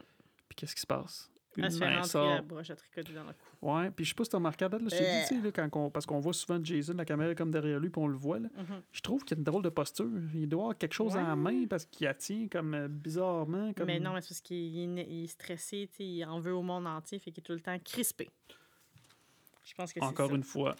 Puis 0.48 0.56
qu'est-ce 0.56 0.74
qui 0.74 0.82
se 0.82 0.88
passe? 0.88 1.30
Rentrer 1.58 2.04
sort. 2.04 2.30
la 2.30 2.42
broche 2.42 2.70
à 2.70 2.76
tricoter 2.76 3.12
dans 3.14 3.24
le 3.24 3.34
cou. 3.34 3.68
Ouais, 3.74 3.90
puis 3.92 4.06
je 4.06 4.10
sais 4.10 4.16
pas 4.16 4.24
si 4.24 4.30
t'as 4.30 4.38
remarqué, 4.38 4.66
à 4.66 4.70
date, 4.70 4.82
là, 4.82 4.88
je 4.92 4.96
t'ai 4.98 5.04
dit, 5.04 5.28
tu 5.28 5.36
sais, 5.36 5.42
là, 5.42 5.52
quand 5.52 5.80
on- 5.80 5.90
parce 5.90 6.06
qu'on 6.06 6.20
voit 6.20 6.34
souvent 6.34 6.64
Jason, 6.64 6.94
la 6.94 7.06
caméra 7.06 7.32
est 7.32 7.36
comme 7.36 7.52
derrière 7.52 7.80
lui, 7.80 7.90
puis 7.90 8.02
on 8.02 8.08
le 8.08 8.16
voit, 8.18 8.40
là. 8.40 8.50
Mhm. 8.56 8.82
Je 8.92 9.02
trouve 9.02 9.24
qu'il 9.24 9.36
a 9.36 9.40
une 9.40 9.44
drôle 9.44 9.64
de 9.64 9.70
posture. 9.70 10.10
Il 10.36 10.48
doit 10.48 10.62
avoir 10.64 10.78
quelque 10.78 10.94
chose 10.94 11.16
à 11.18 11.24
la 11.24 11.30
Ouais. 11.36 11.36
main 11.36 11.66
parce 11.68 11.86
qu'il 11.86 12.06
la 12.06 12.14
tient 12.14 12.48
comme 12.48 12.74
euh, 12.76 12.88
bizarrement. 12.88 13.74
Comme... 13.74 13.88
Mais 13.88 14.00
non, 14.00 14.14
mais 14.14 14.22
c'est 14.22 14.30
parce 14.30 14.42
qu'il 14.42 14.78
est, 15.00 15.06
il 15.10 15.24
est 15.24 15.28
stressé, 15.28 15.88
tu 15.92 15.98
sais, 15.98 16.06
il 16.06 16.24
en 16.26 16.40
veut 16.40 16.54
au 16.54 16.62
monde 16.62 16.86
entier, 16.88 17.18
fait 17.20 17.32
qu'il 17.32 17.42
est 17.42 17.46
tout 17.46 17.54
le 17.54 17.62
temps 17.62 17.78
crispé. 17.80 18.30
Je 19.66 19.74
pense 19.74 19.92
que 19.94 20.00
Encore 20.02 20.30
ça. 20.30 20.36
une 20.36 20.44
fois, 20.44 20.76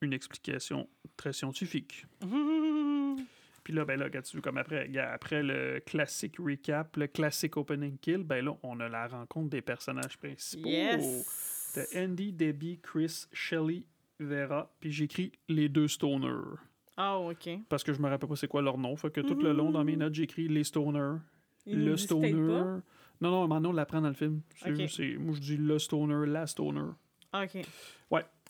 une 0.00 0.12
explication 0.12 0.88
très 1.16 1.32
scientifique. 1.32 2.06
Mhm. 2.24 3.16
Puis 3.66 3.74
là, 3.74 3.84
ben 3.84 3.98
là, 3.98 4.04
regarde-tu, 4.04 4.40
comme 4.40 4.58
après, 4.58 4.96
après 4.96 5.42
le 5.42 5.80
classique 5.84 6.36
recap, 6.38 6.96
le 6.96 7.08
classique 7.08 7.56
opening 7.56 7.98
kill, 7.98 8.22
ben 8.22 8.44
là, 8.44 8.56
on 8.62 8.78
a 8.78 8.88
la 8.88 9.08
rencontre 9.08 9.50
des 9.50 9.60
personnages 9.60 10.16
principaux. 10.18 10.68
Yes! 10.68 11.74
De 11.74 11.98
Andy, 11.98 12.32
Debbie, 12.32 12.78
Chris, 12.80 13.26
Shelly, 13.32 13.84
Vera, 14.20 14.72
puis 14.78 14.92
j'écris 14.92 15.32
les 15.48 15.68
deux 15.68 15.88
stoners. 15.88 16.60
Ah, 16.96 17.18
OK. 17.18 17.48
Parce 17.68 17.82
que 17.82 17.92
je 17.92 18.00
me 18.00 18.08
rappelle 18.08 18.28
pas 18.28 18.36
c'est 18.36 18.46
quoi 18.46 18.62
leur 18.62 18.78
nom. 18.78 18.94
Fait 18.94 19.10
que 19.10 19.20
tout 19.20 19.34
le 19.34 19.52
long 19.52 19.72
dans 19.72 19.82
mes 19.82 19.96
notes, 19.96 20.14
j'écris 20.14 20.46
les 20.46 20.62
stoners, 20.62 21.18
Il 21.66 21.84
le 21.84 21.96
stoner. 21.96 22.30
peut-être 22.30 22.82
Non, 23.20 23.30
non, 23.32 23.48
maintenant 23.48 23.70
on 23.70 23.72
l'apprend 23.72 24.00
dans 24.00 24.10
le 24.10 24.14
film. 24.14 24.42
Moi, 24.64 25.34
je 25.34 25.40
dis 25.40 25.56
le 25.56 25.80
stoner, 25.80 26.24
la 26.24 26.46
stoner. 26.46 26.92
pas. 27.32 27.42
OK. 27.42 27.66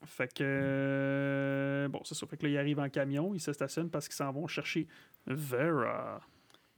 Fait 0.06 0.32
que. 0.32 0.42
euh, 0.44 1.88
bon, 1.88 2.00
c'est 2.04 2.14
ça. 2.14 2.26
Fait 2.26 2.36
que 2.36 2.44
là, 2.46 2.48
ils 2.52 2.58
arrivent 2.58 2.80
en 2.80 2.88
camion, 2.88 3.34
ils 3.34 3.40
se 3.40 3.52
stationnent 3.52 3.90
parce 3.90 4.06
qu'ils 4.08 4.16
s'en 4.16 4.32
vont 4.32 4.46
chercher 4.46 4.86
Vera. 5.26 6.20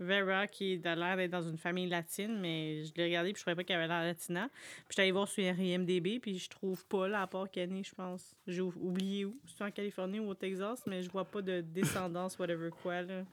Vera, 0.00 0.46
qui 0.46 0.80
a 0.84 0.94
l'air 0.94 1.16
d'être 1.16 1.32
dans 1.32 1.42
une 1.42 1.58
famille 1.58 1.88
latine, 1.88 2.38
mais 2.40 2.84
je 2.84 2.92
l'ai 2.94 3.04
regardé 3.04 3.32
puis 3.32 3.40
je 3.40 3.44
trouvais 3.44 3.56
pas 3.56 3.64
qu'elle 3.64 3.78
avait 3.78 3.88
l'air 3.88 4.02
latina. 4.04 4.48
Puis 4.88 4.96
je 4.96 5.02
suis 5.02 5.10
voir 5.10 5.26
sur 5.26 5.42
IMDB, 5.42 6.20
puis 6.20 6.38
je 6.38 6.48
trouve 6.48 6.86
pas, 6.86 7.08
là, 7.08 7.22
à 7.22 7.26
part 7.26 7.50
qu'elle 7.50 7.72
est 7.72 7.82
je 7.82 7.94
pense. 7.94 8.36
J'ai 8.46 8.60
ou- 8.60 8.72
oublié 8.76 9.24
où. 9.24 9.36
C'est 9.46 9.64
en 9.64 9.70
Californie 9.72 10.20
ou 10.20 10.28
au 10.28 10.34
Texas, 10.34 10.84
mais 10.86 11.02
je 11.02 11.10
vois 11.10 11.24
pas 11.24 11.42
de 11.42 11.62
descendance, 11.62 12.38
whatever 12.38 12.70
quoi, 12.82 13.02
là, 13.02 13.24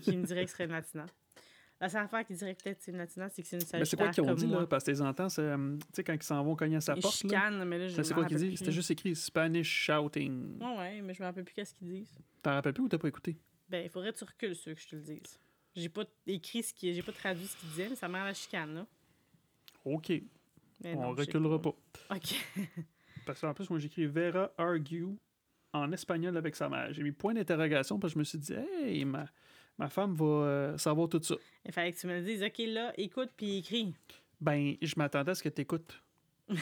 qui 0.00 0.16
me 0.16 0.24
dirait 0.24 0.44
que 0.44 0.50
serait 0.52 0.68
latina. 0.68 1.06
La 1.80 1.88
seule 1.88 2.02
affaire 2.04 2.24
qui 2.24 2.34
dirait 2.34 2.54
peut-être 2.54 2.78
que 2.78 2.84
c'est 2.84 2.90
une 2.92 2.98
latina, 2.98 3.28
c'est 3.28 3.42
que 3.42 3.48
c'est 3.48 3.56
une 3.56 3.78
Mais 3.78 3.84
c'est 3.84 3.96
quoi 3.96 4.08
qu'ils 4.08 4.22
ont 4.24 4.34
dit, 4.34 4.46
moi. 4.46 4.60
là? 4.60 4.66
Parce 4.66 4.84
que 4.84 4.92
tes 4.92 5.00
entends, 5.00 5.28
c'est. 5.28 5.42
euh, 5.42 5.76
Tu 5.78 5.86
sais, 5.92 6.04
quand 6.04 6.14
ils 6.14 6.22
s'en 6.22 6.42
vont 6.44 6.54
cogner 6.56 6.76
à 6.76 6.80
sa 6.80 6.94
Ils 6.94 7.02
porte, 7.02 7.22
là. 7.24 7.28
chicanent, 7.28 7.64
mais 7.64 7.78
là, 7.78 7.88
je 7.88 8.00
C'est 8.02 8.14
quoi 8.14 8.24
qu'ils 8.24 8.36
disent? 8.38 8.58
C'était 8.58 8.72
juste 8.72 8.90
écrit 8.92 9.14
Spanish 9.16 9.68
shouting. 9.68 10.58
Ouais, 10.62 10.76
ouais, 10.78 11.00
mais 11.02 11.12
je 11.14 11.22
me 11.22 11.26
rappelle 11.26 11.44
plus 11.44 11.52
qu'est-ce 11.54 11.74
qu'ils 11.74 11.88
disent. 11.88 12.18
T'en 12.42 12.52
rappelles 12.52 12.72
plus 12.74 12.84
ou 12.84 12.88
t'as 12.88 12.98
pas 12.98 13.08
écouté? 13.08 13.36
Ben, 13.68 13.84
il 13.84 13.90
faudrait 13.90 14.12
que 14.12 14.18
tu 14.18 14.24
recules 14.24 14.54
ceux 14.54 14.74
que 14.74 14.80
je 14.80 14.88
te 14.88 14.96
le 14.96 15.02
dise. 15.02 15.38
J'ai 15.74 15.88
pas 15.88 16.04
écrit 16.26 16.62
ce 16.62 16.72
qui... 16.72 16.94
J'ai 16.94 17.02
pas 17.02 17.12
traduit 17.12 17.46
ce 17.46 17.56
qu'ils 17.56 17.68
disaient, 17.70 17.88
mais 17.88 17.96
ça 17.96 18.08
m'a 18.08 18.24
la 18.24 18.32
chicane, 18.34 18.74
là. 18.74 18.86
OK. 19.84 20.10
Mais 20.82 20.94
on 20.94 21.02
non, 21.02 21.10
reculera 21.14 21.60
pas. 21.60 21.74
OK. 22.10 22.34
Parce 23.26 23.40
qu'en 23.40 23.52
plus, 23.54 23.68
moi, 23.70 23.78
j'écris 23.78 24.06
Vera 24.06 24.52
argue 24.58 25.16
en 25.72 25.90
espagnol 25.92 26.36
avec 26.36 26.54
sa 26.56 26.68
mère. 26.68 26.92
J'ai 26.92 27.02
mis 27.02 27.10
point 27.12 27.34
d'interrogation 27.34 27.98
parce 27.98 28.12
que 28.12 28.14
je 28.14 28.18
me 28.20 28.24
suis 28.24 28.38
dit, 28.38 28.52
hey, 28.52 29.04
ma, 29.04 29.26
ma 29.78 29.88
femme 29.88 30.14
va 30.14 30.24
euh, 30.24 30.78
savoir 30.78 31.08
tout 31.08 31.20
ça. 31.22 31.34
Il 31.64 31.72
fallait 31.72 31.92
que 31.92 31.98
tu 31.98 32.06
me 32.06 32.20
dises. 32.20 32.42
OK, 32.42 32.58
là, 32.68 32.92
écoute 32.96 33.30
puis 33.36 33.58
écris. 33.58 33.94
Ben, 34.40 34.74
je 34.82 34.94
m'attendais 34.96 35.30
à 35.30 35.34
ce 35.34 35.42
que 35.42 35.48
t'écoutes. 35.48 36.00
je 36.48 36.54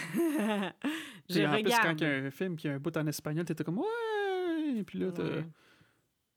Puis 1.29 1.47
en 1.47 1.53
plus, 1.63 1.73
quand 1.83 1.95
il 1.99 2.03
y 2.03 2.05
a 2.05 2.15
un 2.27 2.31
film 2.31 2.57
qui 2.57 2.69
a 2.69 2.73
un 2.75 2.79
bout 2.79 2.97
en 2.97 3.07
espagnol, 3.07 3.45
t'étais 3.45 3.65
comme, 3.65 3.79
ouais! 3.79 4.79
Et 4.79 4.85
puis 4.85 4.99
là, 5.01 5.07
Ouais. 5.09 5.45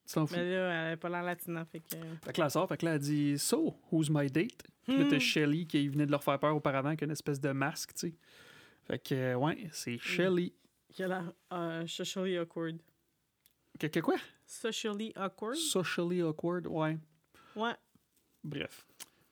tu 0.07 0.13
t'en 0.13 0.26
fous. 0.26 0.36
Mais 0.36 0.43
là, 0.51 0.71
elle 0.71 0.88
avait 0.88 0.97
pas 0.97 1.09
l'air 1.09 1.23
latina, 1.23 1.65
fait 1.65 1.80
que... 1.80 1.95
Fait 2.23 2.34
que 2.34 2.39
là, 2.39 2.45
elle 2.45 2.51
sort, 2.51 2.67
fait 2.67 2.78
que 2.78 2.86
là, 2.86 2.93
elle 2.95 2.99
dit, 2.99 3.38
So, 3.38 3.76
who's 3.91 4.09
my 4.09 4.30
date? 4.30 4.63
Puis 4.84 4.97
là, 4.97 5.05
t'as 5.09 5.15
Hmm. 5.17 5.19
Shelly 5.19 5.67
qui 5.67 5.88
venait 5.88 6.05
de 6.05 6.11
leur 6.11 6.23
faire 6.23 6.39
peur 6.39 6.55
auparavant, 6.55 6.89
avec 6.89 7.01
une 7.01 7.11
espèce 7.11 7.39
de 7.39 7.51
masque, 7.51 7.93
tu 7.93 8.09
sais. 8.09 8.13
Fait 8.86 8.99
que, 8.99 9.36
ouais, 9.36 9.55
Hmm. 9.55 9.69
c'est 9.71 9.97
Shelly. 9.97 10.53
Qui 10.93 11.03
a 11.03 11.07
l'air 11.07 11.32
euh, 11.51 12.41
awkward. 12.41 12.78
Que, 13.80 13.88
que 13.88 13.99
quoi? 13.99 14.15
Socially 14.45 15.11
awkward? 15.15 15.55
Socially 15.55 16.21
awkward, 16.21 16.67
ouais. 16.67 16.97
Ouais. 17.55 17.76
Bref. 18.43 18.86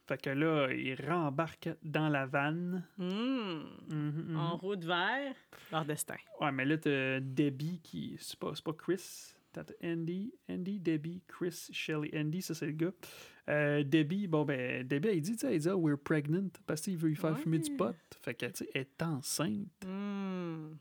Fait 0.05 0.21
que 0.21 0.29
là, 0.31 0.67
il 0.73 0.95
rembarque 1.05 1.69
dans 1.81 2.09
la 2.09 2.25
vanne. 2.25 2.85
Mhm. 2.97 4.35
En 4.35 4.57
route 4.57 4.83
vers 4.83 5.33
leur 5.71 5.85
destin. 5.85 6.17
Ouais, 6.41 6.51
mais 6.51 6.65
là, 6.65 6.77
t'as 6.77 7.19
Debbie 7.21 7.79
qui. 7.81 8.17
C'est 8.19 8.37
pas, 8.37 8.51
pas 8.63 8.73
Chris. 8.73 9.33
T'as 9.53 9.63
Andy, 9.83 10.33
Andy, 10.49 10.79
Debbie, 10.79 11.21
Chris, 11.27 11.69
Shelly. 11.71 12.09
Andy, 12.13 12.41
ça, 12.41 12.55
c'est 12.55 12.65
le 12.65 12.71
gars. 12.73 12.91
Euh, 13.49 13.83
Debbie, 13.83 14.27
bon, 14.27 14.45
ben, 14.45 14.85
Debbie, 14.85 15.09
elle 15.09 15.21
dit, 15.21 15.33
tu 15.33 15.37
sais, 15.39 15.53
elle 15.53 15.59
dit, 15.59 15.69
Ah, 15.69 15.77
we're 15.77 15.97
pregnant, 15.97 16.49
parce 16.65 16.81
qu'il 16.81 16.97
veut 16.97 17.09
lui 17.09 17.15
faire 17.15 17.37
fumer 17.37 17.59
du 17.59 17.71
pot. 17.75 17.95
Fait 18.21 18.33
que, 18.33 18.47
tu 18.47 18.51
sais, 18.65 18.69
elle 18.73 18.81
est 18.81 19.01
enceinte. 19.03 19.67
Hmm. 19.85 20.73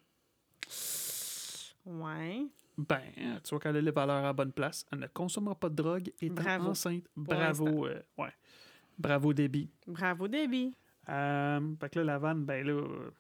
Ouais. 1.85 2.47
Ben, 2.79 3.01
tu 3.45 3.51
vois 3.51 3.61
qu'elle 3.61 3.77
a 3.77 3.81
les 3.81 3.91
valeurs 3.91 4.17
à 4.17 4.23
la 4.23 4.33
bonne 4.33 4.53
place. 4.53 4.87
Elle 4.93 5.01
ne 5.01 5.07
consommera 5.07 5.55
pas 5.55 5.69
de 5.69 5.75
drogue, 5.75 6.11
étant 6.21 6.43
Bravo. 6.43 6.69
enceinte. 6.71 7.05
Bravo, 7.17 7.87
euh, 7.87 8.01
ouais. 8.19 8.33
Bravo, 8.99 9.33
Debbie. 9.35 9.71
Bravo, 9.87 10.27
Debbie. 10.29 10.75
Euh, 11.09 11.75
fait 11.81 11.91
que 11.91 11.99
là, 11.99 12.05
la 12.05 12.19
vanne, 12.19 12.45
ben 12.45 12.67
là, 12.67 12.73
euh, 12.73 13.11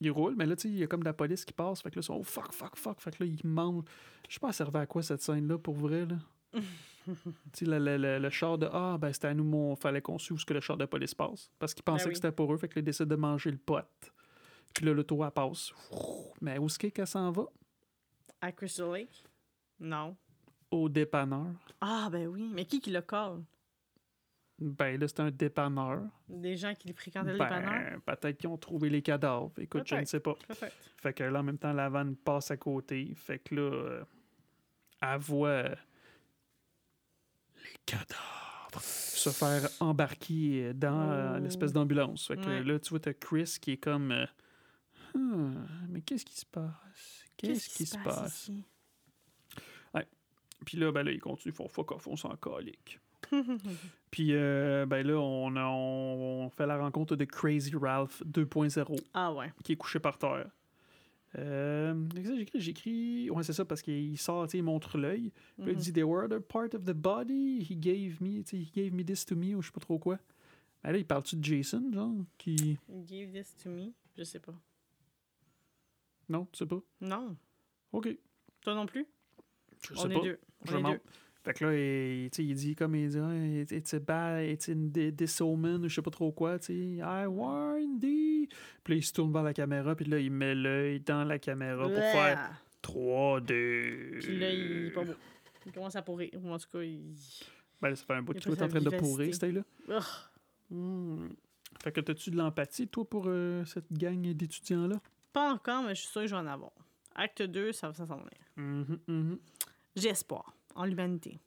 il 0.00 0.10
roule, 0.10 0.34
mais 0.36 0.44
là, 0.46 0.56
tu 0.56 0.62
sais, 0.62 0.68
il 0.68 0.76
y 0.78 0.82
a 0.82 0.86
comme 0.86 1.00
de 1.00 1.04
la 1.06 1.12
police 1.12 1.44
qui 1.44 1.52
passe. 1.52 1.80
Fait 1.82 1.90
que 1.90 1.96
là, 1.96 2.00
ils 2.00 2.04
sont, 2.04 2.14
oh 2.16 2.22
fuck, 2.22 2.52
fuck, 2.52 2.76
fuck. 2.76 3.00
Fait 3.00 3.10
que 3.16 3.24
là, 3.24 3.30
ils 3.30 3.46
mangent. 3.48 3.84
Je 4.28 4.34
sais 4.34 4.40
pas, 4.40 4.48
elle 4.48 4.54
servait 4.54 4.80
à 4.80 4.86
quoi 4.86 5.02
cette 5.02 5.22
scène-là, 5.22 5.58
pour 5.58 5.74
vrai, 5.74 6.04
là? 6.06 6.16
tu 7.04 7.12
sais, 7.54 7.64
le, 7.64 7.78
le- 7.78 7.96
le- 7.96 8.18
le 8.18 8.30
char 8.30 8.58
de. 8.58 8.68
Ah, 8.72 8.96
ben 9.00 9.12
c'était 9.12 9.28
à 9.28 9.34
nous, 9.34 9.44
mon. 9.44 9.74
Fallait 9.76 10.02
qu'on 10.02 10.18
suive 10.18 10.38
ce 10.38 10.44
que 10.44 10.52
le 10.54 10.60
char 10.60 10.76
de 10.76 10.84
police 10.84 11.14
passe. 11.14 11.50
Parce 11.58 11.72
qu'ils 11.72 11.82
pensaient 11.84 12.04
Ben 12.04 12.08
oui. 12.08 12.12
que 12.12 12.16
c'était 12.18 12.32
pour 12.32 12.52
eux, 12.52 12.56
fait 12.58 12.68
que 12.68 12.74
là, 12.74 12.80
ils 12.80 12.84
décident 12.84 13.08
de 13.08 13.16
manger 13.16 13.50
le 13.50 13.56
pot. 13.56 13.84
Puis 14.74 14.84
là, 14.86 14.92
l'auto, 14.92 15.24
elle 15.24 15.30
passe. 15.30 15.72
Mais 16.40 16.58
où 16.58 16.66
est-ce 16.66 16.78
qu'elle 16.78 17.06
s'en 17.06 17.30
va? 17.30 17.44
À 18.42 18.52
Crystal 18.52 18.92
Lake? 18.92 19.24
Non. 19.80 20.14
Au 20.70 20.88
dépanneur. 20.88 21.54
Ah, 21.80 22.08
ben 22.12 22.26
oui. 22.26 22.50
Mais 22.52 22.64
qui 22.66 22.80
qui 22.80 22.90
le 22.90 23.00
colle? 23.00 23.42
Ben 24.58 24.98
là, 25.00 25.08
c'est 25.08 25.20
un 25.20 25.30
dépanneur. 25.30 26.02
Des 26.28 26.56
gens 26.56 26.74
qui 26.74 26.92
fréquentaient 26.92 27.32
le 27.32 27.38
dépanneur? 27.38 28.00
Ben, 28.06 28.14
peut-être 28.16 28.38
qu'ils 28.38 28.48
ont 28.48 28.56
trouvé 28.58 28.90
les 28.90 29.00
cadavres. 29.02 29.52
Écoute, 29.58 29.84
je 29.86 29.94
ne 29.96 30.04
sais 30.04 30.20
pas. 30.20 30.34
Fait 30.98 31.12
que 31.14 31.24
là, 31.24 31.40
en 31.40 31.42
même 31.42 31.58
temps, 31.58 31.72
la 31.72 31.88
vanne 31.88 32.14
passe 32.16 32.50
à 32.50 32.56
côté. 32.56 33.12
Fait 33.16 33.38
que 33.38 33.54
là, 33.54 33.62
euh, 33.62 34.04
elle 35.00 35.18
voit 35.18 35.48
euh, 35.48 35.74
les 37.64 37.76
cadavres 37.86 38.80
se 38.80 39.30
faire 39.30 39.68
embarquer 39.80 40.72
dans 40.74 41.10
euh, 41.10 41.36
Oh. 41.36 41.40
l'espèce 41.42 41.72
d'ambulance. 41.72 42.26
Fait 42.26 42.36
que 42.36 42.46
Ouais. 42.46 42.62
là, 42.62 42.78
tu 42.78 42.90
vois, 42.90 43.00
t'as 43.00 43.12
Chris 43.14 43.56
qui 43.60 43.72
est 43.72 43.76
comme... 43.78 44.12
euh, 44.12 44.26
mais 45.88 46.00
qu'est-ce 46.02 46.24
qui 46.24 46.36
se 46.38 46.46
passe? 46.46 47.21
Qu'est-ce 47.36 47.68
qui 47.70 47.86
se 47.86 47.98
passe? 47.98 48.48
ici? 48.48 48.64
Puis 50.64 50.76
là, 50.78 50.92
ben 50.92 51.02
là, 51.02 51.10
il 51.10 51.18
continue, 51.20 51.52
ils 51.52 51.56
font 51.56 51.66
fuck 51.66 51.90
off, 51.90 52.06
on 52.06 52.14
s'en 52.14 52.36
calique. 52.36 53.00
Puis 54.12 54.28
euh, 54.30 54.86
ben 54.86 55.04
là, 55.04 55.14
on, 55.18 55.56
a- 55.56 55.66
on 55.66 56.48
fait 56.50 56.66
la 56.66 56.78
rencontre 56.78 57.16
de 57.16 57.24
Crazy 57.24 57.72
Ralph 57.74 58.22
2.0. 58.24 58.96
ah 59.12 59.32
ouais. 59.32 59.52
qui 59.64 59.72
est 59.72 59.76
couché 59.76 59.98
par 59.98 60.18
terre. 60.18 60.48
Euh, 61.36 61.94
j'écris? 62.14 62.60
J'écris. 62.60 63.30
Ouais, 63.30 63.42
c'est 63.42 63.54
ça, 63.54 63.64
parce 63.64 63.82
qu'il 63.82 64.16
sort, 64.18 64.46
il 64.54 64.62
montre 64.62 64.98
l'œil. 64.98 65.32
Il 65.58 65.64
Mhm. 65.64 65.74
dit 65.74 65.92
They 65.92 66.04
were 66.04 66.32
a 66.32 66.40
part 66.40 66.68
of 66.74 66.84
the 66.84 66.92
body. 66.92 67.66
He 67.68 67.74
gave 67.76 68.20
me, 68.20 68.44
he 68.52 68.70
gave 68.72 68.92
me 68.94 69.02
this 69.02 69.24
to 69.26 69.34
me, 69.34 69.56
ou 69.56 69.62
je 69.62 69.66
sais 69.66 69.72
pas 69.72 69.80
trop 69.80 69.98
quoi. 69.98 70.18
Ben 70.84 70.92
là, 70.92 70.98
il 70.98 71.04
parle-tu 71.06 71.34
de 71.34 71.42
Jason, 71.44 71.90
genre 71.92 72.12
qui... 72.38 72.78
Give 73.08 73.32
this 73.32 73.56
to 73.64 73.68
me? 73.70 73.90
Je 74.16 74.22
sais 74.22 74.38
pas. 74.38 74.54
Non, 76.32 76.46
tu 76.50 76.58
sais 76.60 76.66
pas? 76.66 76.80
Non. 77.02 77.36
Ok. 77.92 78.08
Toi 78.62 78.74
non 78.74 78.86
plus? 78.86 79.06
Je 79.86 79.92
On 79.94 79.96
sais 79.96 80.08
est 80.08 80.14
pas. 80.14 80.20
deux. 80.22 80.38
Je 80.64 80.76
On 80.76 80.78
est 80.88 80.92
deux. 80.92 81.00
Fait 81.44 81.54
que 81.54 81.64
là, 81.64 81.74
il, 81.76 82.30
il 82.38 82.54
dit 82.54 82.74
comme 82.76 82.94
il 82.94 83.08
dit, 83.10 83.18
Ah, 83.18 83.36
it's, 83.36 83.72
it's 83.72 83.94
a 83.94 83.98
bad, 83.98 84.48
it's 84.48 84.68
in 84.68 84.90
this 85.16 85.40
omen, 85.40 85.84
ou 85.84 85.88
je 85.88 85.94
sais 85.96 86.02
pas 86.02 86.10
trop 86.10 86.30
quoi, 86.32 86.58
tu 86.58 86.66
sais. 86.66 86.74
I 87.02 87.26
warn 87.26 87.98
thee. 88.00 88.48
Puis 88.84 88.94
là, 88.94 88.96
il 88.98 89.02
se 89.02 89.12
tourne 89.12 89.32
vers 89.32 89.42
la 89.42 89.52
caméra, 89.52 89.94
puis 89.94 90.06
là, 90.06 90.18
il 90.20 90.30
met 90.30 90.54
l'œil 90.54 91.00
dans 91.00 91.24
la 91.24 91.38
caméra 91.38 91.86
pour 91.88 91.96
faire 91.96 92.62
3D. 92.82 94.20
Puis 94.20 94.38
là, 94.38 94.52
il 94.52 94.86
est 94.86 94.90
pas 94.90 95.04
beau. 95.04 95.12
Il 95.66 95.72
commence 95.72 95.96
à 95.96 96.02
pourrir. 96.02 96.30
Ou 96.40 96.48
en 96.50 96.58
tout 96.58 96.68
cas, 96.72 96.82
il. 96.82 97.14
Ben, 97.80 97.90
là, 97.90 97.96
ça 97.96 98.04
fait 98.06 98.14
un 98.14 98.22
bout 98.22 98.32
pas 98.32 98.38
es 98.38 98.62
en 98.62 98.68
train 98.68 98.80
de 98.80 98.96
pourrir, 98.96 99.34
c'était 99.34 99.52
là. 99.52 99.62
Hmm. 100.70 101.28
Fait 101.82 101.90
que 101.92 102.00
t'as-tu 102.00 102.30
de 102.30 102.36
l'empathie, 102.36 102.86
toi, 102.86 103.04
pour 103.08 103.24
euh, 103.26 103.64
cette 103.64 103.92
gang 103.92 104.22
d'étudiants-là? 104.32 105.00
Pas 105.32 105.52
encore, 105.52 105.82
mais 105.82 105.94
je 105.94 106.00
suis 106.02 106.10
sûre 106.10 106.22
que 106.22 106.26
je 106.28 106.34
vais 106.34 106.40
en 106.40 106.46
avoir. 106.46 106.72
Acte 107.14 107.42
2, 107.42 107.72
ça 107.72 107.88
va 107.88 107.94
s'en 107.94 108.04
venir. 108.16 108.30
Mhm, 108.56 108.98
mhm. 109.06 109.38
J'ai 109.96 110.08
espoir 110.08 110.54
en 110.74 110.84
l'humanité. 110.84 111.38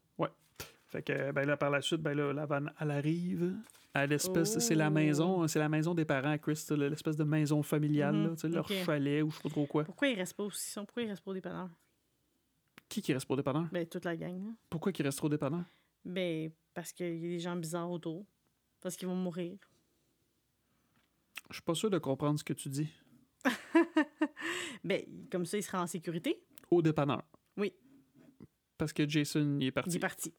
Fait 0.87 1.01
que, 1.01 1.31
ben 1.31 1.45
là, 1.45 1.57
par 1.57 1.71
la 1.71 1.81
suite, 1.81 1.99
ben 2.01 2.13
là, 2.15 2.31
la 2.31 2.45
vanne, 2.45 2.71
elle 2.79 2.91
arrive 2.91 3.53
à 3.93 4.05
l'espèce... 4.05 4.59
C'est 4.59 4.75
la 4.75 4.87
Oh. 4.87 4.91
maison, 4.91 5.47
c'est 5.47 5.59
la 5.59 5.67
maison 5.67 5.93
des 5.93 6.05
parents 6.05 6.29
à 6.31 6.37
Chris, 6.37 6.63
l'espèce 6.69 7.17
de 7.17 7.23
maison 7.25 7.63
familiale, 7.63 8.15
Mhm, 8.15 8.35
là, 8.43 8.49
leur 8.49 8.67
chalet 8.69 9.21
ou 9.23 9.29
je 9.31 9.35
sais 9.35 9.41
pas 9.43 9.49
trop 9.49 9.65
quoi. 9.65 9.83
Pourquoi 9.83 10.07
ils 10.07 10.15
restent 10.15 10.35
pas 10.37 10.43
aussi 10.43 10.69
son? 10.71 10.85
Pourquoi 10.85 11.03
ils 11.03 11.09
restent 11.09 11.23
pas 11.23 11.31
au 11.31 11.33
dépanneur? 11.33 11.69
Qui 12.87 13.01
qui 13.01 13.11
reste 13.13 13.25
pour 13.25 13.35
dépanneur? 13.35 13.65
Ben, 13.73 13.85
toute 13.87 14.05
la 14.05 14.15
gang, 14.15 14.41
là. 14.45 14.51
Pourquoi 14.69 14.91
qui 14.93 15.01
reste 15.03 15.17
trop 15.17 15.27
dépanneur? 15.27 15.63
Ben, 16.05 16.51
parce 16.73 16.93
qu'il 16.93 17.07
y 17.17 17.25
a 17.25 17.29
des 17.29 17.39
gens 17.39 17.55
bizarres 17.57 17.91
autour. 17.91 18.23
Parce 18.79 18.95
qu'ils 18.95 19.07
vont 19.09 19.15
mourir. 19.15 19.57
Je 21.49 21.55
suis 21.55 21.63
pas 21.63 21.75
sûr 21.75 21.89
de 21.89 21.97
comprendre 21.97 22.39
ce 22.39 22.43
que 22.43 22.53
tu 22.53 22.69
dis. 22.69 22.87
Ben, 24.83 25.03
comme 25.31 25.45
ça, 25.45 25.57
ils 25.57 25.63
seront 25.63 25.79
en 25.79 25.87
sécurité. 25.87 26.41
Au 26.71 26.81
dépanneur. 26.81 27.23
Oui. 27.57 27.73
Parce 28.77 28.91
que 28.93 29.07
Jason, 29.07 29.57
il 29.59 29.65
est 29.65 29.67
Il 29.67 29.71
parti. 29.71 29.95
est 29.95 29.99
parti. 29.99 30.33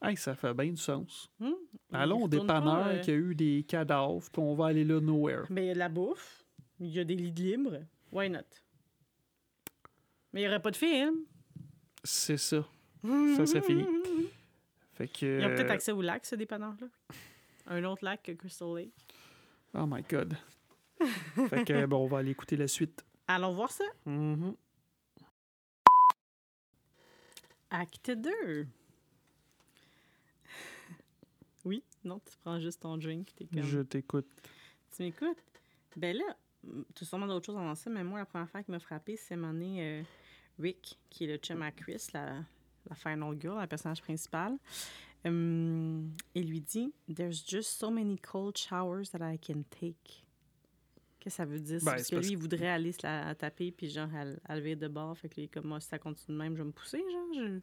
Hey, 0.00 0.16
ça 0.16 0.34
fait 0.36 0.54
bien 0.54 0.70
du 0.70 0.76
sens. 0.76 1.28
Hmm? 1.40 1.50
Allons 1.92 2.20
Il 2.20 2.24
au 2.24 2.28
dépanneur 2.28 2.86
euh, 2.86 2.98
qui 3.00 3.10
a 3.10 3.14
eu 3.14 3.34
des 3.34 3.64
cadavres, 3.66 4.28
puis 4.30 4.40
on 4.40 4.54
va 4.54 4.66
aller 4.66 4.84
là 4.84 5.00
nowhere. 5.00 5.44
Ben, 5.50 5.64
il 5.64 5.66
y 5.68 5.70
a 5.70 5.74
de 5.74 5.78
la 5.78 5.88
bouffe. 5.88 6.44
Il 6.78 6.88
y 6.88 7.00
a 7.00 7.04
des 7.04 7.16
lits 7.16 7.32
de 7.32 7.42
libres. 7.42 7.80
Why 8.12 8.30
not? 8.30 8.38
Mais 10.32 10.42
il 10.42 10.44
n'y 10.44 10.48
aurait 10.48 10.62
pas 10.62 10.70
de 10.70 10.76
film. 10.76 11.16
C'est 12.04 12.36
ça. 12.36 12.64
Ça, 13.36 13.46
c'est 13.46 13.62
fini. 13.64 13.84
Fait 14.92 15.08
que. 15.08 15.40
Ils 15.40 15.44
ont 15.44 15.48
peut-être 15.48 15.70
euh, 15.70 15.74
accès 15.74 15.92
au 15.92 16.02
lac, 16.02 16.24
ce 16.26 16.34
dépanneur-là. 16.36 16.86
Un 17.66 17.84
autre 17.84 18.04
lac 18.04 18.22
que 18.22 18.32
Crystal 18.32 18.74
Lake. 18.76 18.92
Oh 19.74 19.86
my 19.86 20.02
god. 20.08 20.36
fait 21.48 21.64
que, 21.64 21.86
bon, 21.86 22.04
on 22.04 22.06
va 22.06 22.18
aller 22.18 22.30
écouter 22.30 22.56
la 22.56 22.68
suite. 22.68 23.04
Allons 23.26 23.54
voir 23.54 23.70
ça. 23.70 23.84
Mhm. 24.06 24.54
Acte 27.70 28.10
2. 28.10 28.66
oui? 31.64 31.82
Non, 32.04 32.20
tu 32.20 32.36
prends 32.38 32.58
juste 32.58 32.80
ton 32.82 32.96
drink. 32.96 33.28
Comme... 33.52 33.62
Je 33.62 33.80
t'écoute. 33.80 34.28
Tu 34.96 35.02
m'écoutes? 35.02 35.42
Ben 35.96 36.16
là, 36.16 36.36
mm, 36.64 36.82
tu 36.94 37.04
as 37.04 37.06
sûrement 37.06 37.26
d'autres 37.26 37.46
choses 37.46 37.56
avant 37.56 37.74
ça, 37.74 37.90
mais 37.90 38.04
moi, 38.04 38.18
la 38.18 38.26
première 38.26 38.48
fois 38.48 38.62
qui 38.62 38.70
m'a 38.70 38.78
frappé, 38.78 39.16
c'est 39.16 39.36
mon 39.36 39.54
euh, 39.60 40.02
Rick, 40.58 40.98
qui 41.10 41.24
est 41.24 41.26
le 41.26 41.36
chum 41.36 41.60
à 41.62 41.70
Chris, 41.70 42.06
la, 42.14 42.42
la 42.88 42.94
final 42.94 43.38
girl, 43.38 43.58
la 43.58 43.66
personnage 43.66 44.00
principal. 44.00 44.56
Hum, 45.24 46.12
il 46.34 46.48
lui 46.48 46.60
dit 46.60 46.92
There's 47.12 47.44
just 47.44 47.78
so 47.78 47.90
many 47.90 48.18
cold 48.18 48.56
showers 48.56 49.10
that 49.12 49.20
I 49.20 49.36
can 49.36 49.64
take. 49.68 50.24
Que 51.28 51.34
ça 51.34 51.44
veut 51.44 51.60
dire? 51.60 51.78
Ben, 51.80 51.92
parce 51.92 52.08
que 52.08 52.14
parce 52.14 52.26
lui, 52.26 52.32
il 52.32 52.38
voudrait 52.38 52.68
aller 52.68 52.92
se 52.92 53.02
la 53.02 53.34
taper, 53.34 53.70
puis 53.70 53.90
genre, 53.90 54.08
elle, 54.14 54.40
elle 54.48 54.58
lever 54.58 54.76
de 54.76 54.88
bord. 54.88 55.16
Fait 55.18 55.28
que 55.28 55.40
lui, 55.40 55.48
comme 55.48 55.66
moi, 55.66 55.80
si 55.80 55.88
ça 55.88 55.98
continue 55.98 56.36
de 56.36 56.42
même, 56.42 56.54
je 56.54 56.62
vais 56.62 56.66
me 56.66 56.72
pousser, 56.72 56.98
genre. 56.98 57.28
Je... 57.34 57.60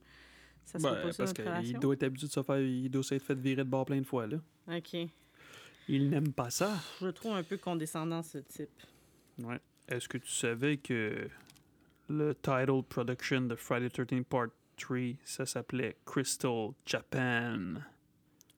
Ça 0.65 0.79
Ben, 0.79 0.95
pas 0.95 1.13
parce 1.17 1.33
qu'il 1.33 1.79
doit 1.79 1.93
être 1.93 2.03
habitué 2.03 2.27
de 2.27 2.31
se 2.31 2.43
faire. 2.43 2.59
Il 2.59 2.89
doit 2.89 3.03
s'être 3.03 3.23
fait 3.23 3.35
virer 3.35 3.63
de 3.63 3.69
bord 3.69 3.85
plein 3.85 3.99
de 3.99 4.05
fois, 4.05 4.27
là. 4.27 4.37
Ok. 4.67 4.95
Il 5.87 6.09
n'aime 6.09 6.33
pas 6.33 6.49
ça. 6.49 6.75
Je 6.99 7.05
le 7.05 7.13
trouve 7.13 7.33
un 7.33 7.43
peu 7.43 7.57
condescendant, 7.57 8.23
ce 8.23 8.39
type. 8.39 8.69
Ouais. 9.39 9.59
Est-ce 9.87 10.07
que 10.09 10.17
tu 10.17 10.31
savais 10.31 10.77
que 10.77 11.27
le 12.09 12.35
title 12.35 12.83
production 12.87 13.41
de 13.41 13.55
Friday 13.55 13.89
13 13.89 14.23
Part 14.27 14.47
3, 14.77 14.97
ça 15.23 15.45
s'appelait 15.45 15.97
Crystal 16.05 16.69
Japan? 16.85 17.75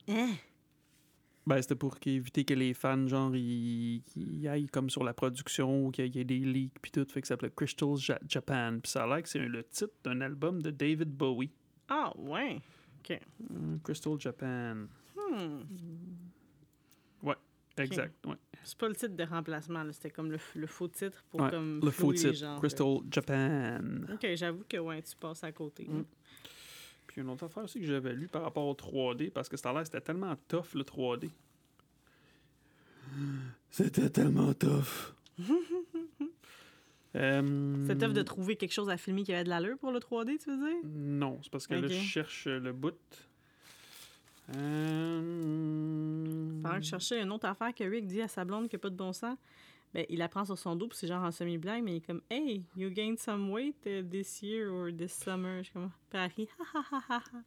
Hein? 0.08 0.36
Ben, 1.48 1.62
c'était 1.62 1.76
pour 1.76 1.96
éviter 2.06 2.44
que 2.44 2.54
les 2.54 2.74
fans, 2.74 3.08
genre, 3.08 3.34
ils, 3.36 4.04
ils 4.18 4.48
aillent 4.50 4.68
comme 4.68 4.90
sur 4.90 5.04
la 5.04 5.14
production 5.14 5.88
ou 5.88 5.92
qu'il 5.92 6.14
y 6.14 6.20
ait 6.20 6.24
des 6.26 6.40
leaks 6.40 6.80
puis 6.82 6.92
tout. 6.92 7.06
Fait 7.10 7.22
que 7.22 7.28
ça 7.28 7.34
s'appelait 7.36 7.52
Crystal 7.56 7.96
Ja- 7.96 8.20
Japan. 8.28 8.80
Puis 8.84 8.92
ça 8.92 9.04
a 9.04 9.08
l'air 9.08 9.24
que 9.24 9.30
c'est 9.30 9.40
le 9.40 9.64
titre 9.64 9.94
d'un 10.04 10.20
album 10.22 10.62
de 10.62 10.72
David 10.72 11.10
Bowie. 11.10 11.50
Ah, 11.88 12.12
ouais. 12.18 12.60
OK. 13.00 13.20
Hmm, 13.50 13.78
Crystal 13.84 14.20
Japan. 14.20 14.88
Hmm. 15.16 15.64
Exact, 17.80 18.26
ouais. 18.26 18.36
C'est 18.64 18.76
pas 18.76 18.88
le 18.90 18.96
titre 18.96 19.16
de 19.16 19.24
remplacement, 19.24 19.86
c'était 19.92 20.10
comme 20.10 20.32
le, 20.32 20.40
le 20.56 20.66
faux 20.66 20.88
titre 20.88 21.24
pour 21.30 21.42
Ouais, 21.42 21.52
comme 21.52 21.80
Le 21.84 21.92
faux 21.92 22.12
titre. 22.12 22.58
Crystal 22.60 22.98
Japan. 23.12 23.80
Ok, 24.12 24.28
j'avoue 24.34 24.64
que 24.68 24.78
ouais, 24.78 25.00
tu 25.04 25.16
passes 25.16 25.44
à 25.44 25.52
côté. 25.52 25.86
Mm. 25.88 26.04
Puis 27.18 27.24
une 27.24 27.32
autre 27.32 27.46
affaire 27.46 27.64
aussi 27.64 27.80
que 27.80 27.88
j'avais 27.88 28.14
lu 28.14 28.28
par 28.28 28.44
rapport 28.44 28.68
au 28.68 28.76
3D, 28.76 29.32
parce 29.32 29.50
que 29.50 29.58
ça 29.58 29.72
a 29.72 29.84
c'était 29.84 30.02
tellement 30.02 30.36
tough 30.48 30.76
le 30.76 30.84
3D. 30.84 31.32
C'était 33.72 34.12
tellement 34.12 34.54
tough. 34.54 35.16
Euh, 37.16 37.86
C'est 37.88 37.98
tough 37.98 38.14
de 38.14 38.22
trouver 38.22 38.58
quelque 38.58 38.74
chose 38.74 38.92
à 38.92 38.98
filmer 38.98 39.24
qui 39.24 39.34
avait 39.34 39.46
de 39.46 39.50
l'allure 39.50 39.80
pour 39.80 39.92
le 39.92 39.98
3D, 39.98 40.38
tu 40.38 40.52
veux 40.52 40.58
dire? 40.58 40.78
Non, 40.84 41.40
c'est 41.42 41.52
parce 41.52 41.66
que 41.66 41.74
là, 41.74 41.88
je 41.88 41.94
cherche 41.94 42.46
le 42.46 42.72
bout. 42.72 42.94
Euh... 44.56 45.22
Que 46.64 46.76
je 46.76 46.88
cherchais 46.88 47.20
une 47.24 47.32
autre 47.32 47.48
affaire 47.48 47.74
que 47.74 47.84
Rick 47.84 48.06
dit 48.06 48.22
à 48.22 48.28
sa 48.28 48.46
blonde 48.46 48.68
qui 48.68 48.76
a 48.76 48.80
pas 48.80 48.92
de 48.92 48.96
bon 48.96 49.14
sens, 49.14 49.36
ben, 49.94 50.06
il 50.10 50.20
la 50.20 50.28
prend 50.28 50.46
sur 50.46 50.58
son 50.58 50.76
dos, 50.76 50.88
puis 50.88 50.98
c'est 50.98 51.08
genre 51.08 51.24
en 51.24 51.32
semi-blague, 51.32 51.84
mais 51.84 51.94
il 51.94 51.98
est 51.98 52.06
comme 52.06 52.22
Hey, 52.30 52.64
you 52.76 52.90
gained 52.90 53.20
some 53.20 53.50
weight 53.52 53.76
uh, 53.86 54.04
this 54.04 54.42
year 54.42 54.70
or 54.72 54.90
this 54.96 55.14
summer. 55.14 55.60
Je 55.60 55.64
suis 55.64 55.74
comme, 55.74 55.92
rit, 56.14 56.50
Ha, 56.60 56.84
ha, 56.92 57.02
ha, 57.10 57.24
ha. 57.32 57.40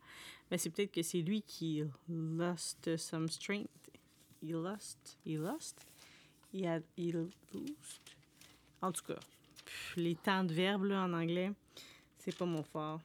Mais 0.50 0.58
c'est 0.58 0.70
peut-être 0.70 0.92
que 0.92 1.02
c'est 1.02 1.20
lui 1.20 1.42
qui 1.42 1.84
lost 2.08 2.96
some 2.96 3.28
strength. 3.28 3.90
He 4.42 4.52
lost. 4.52 5.18
He 5.24 5.36
lost? 5.36 5.84
He 6.52 6.66
had. 6.66 6.82
He 6.96 7.12
lost. 7.12 8.16
En 8.82 8.90
tout 8.92 9.04
cas, 9.04 9.20
les 9.96 10.14
temps 10.14 10.44
de 10.44 10.52
verbes 10.54 10.84
là, 10.84 11.02
en 11.02 11.12
anglais, 11.12 11.52
c'est 12.18 12.36
pas 12.36 12.46
mon 12.46 12.62
fort. 12.62 13.00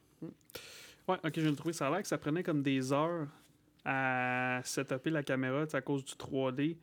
Ouais, 1.07 1.17
ok, 1.23 1.33
je 1.35 1.41
viens 1.41 1.51
de 1.51 1.57
trouver. 1.57 1.73
Ça 1.73 1.87
a 1.87 1.91
l'air 1.91 2.01
que 2.01 2.07
ça 2.07 2.17
prenait 2.17 2.41
comme 2.41 2.63
des 2.63 2.91
heures 2.93 3.27
à 3.83 4.61
setuper 4.63 5.11
la 5.11 5.21
caméra 5.21 5.65
à 5.71 5.81
cause 5.81 6.03
du 6.03 6.13
3D. 6.13 6.77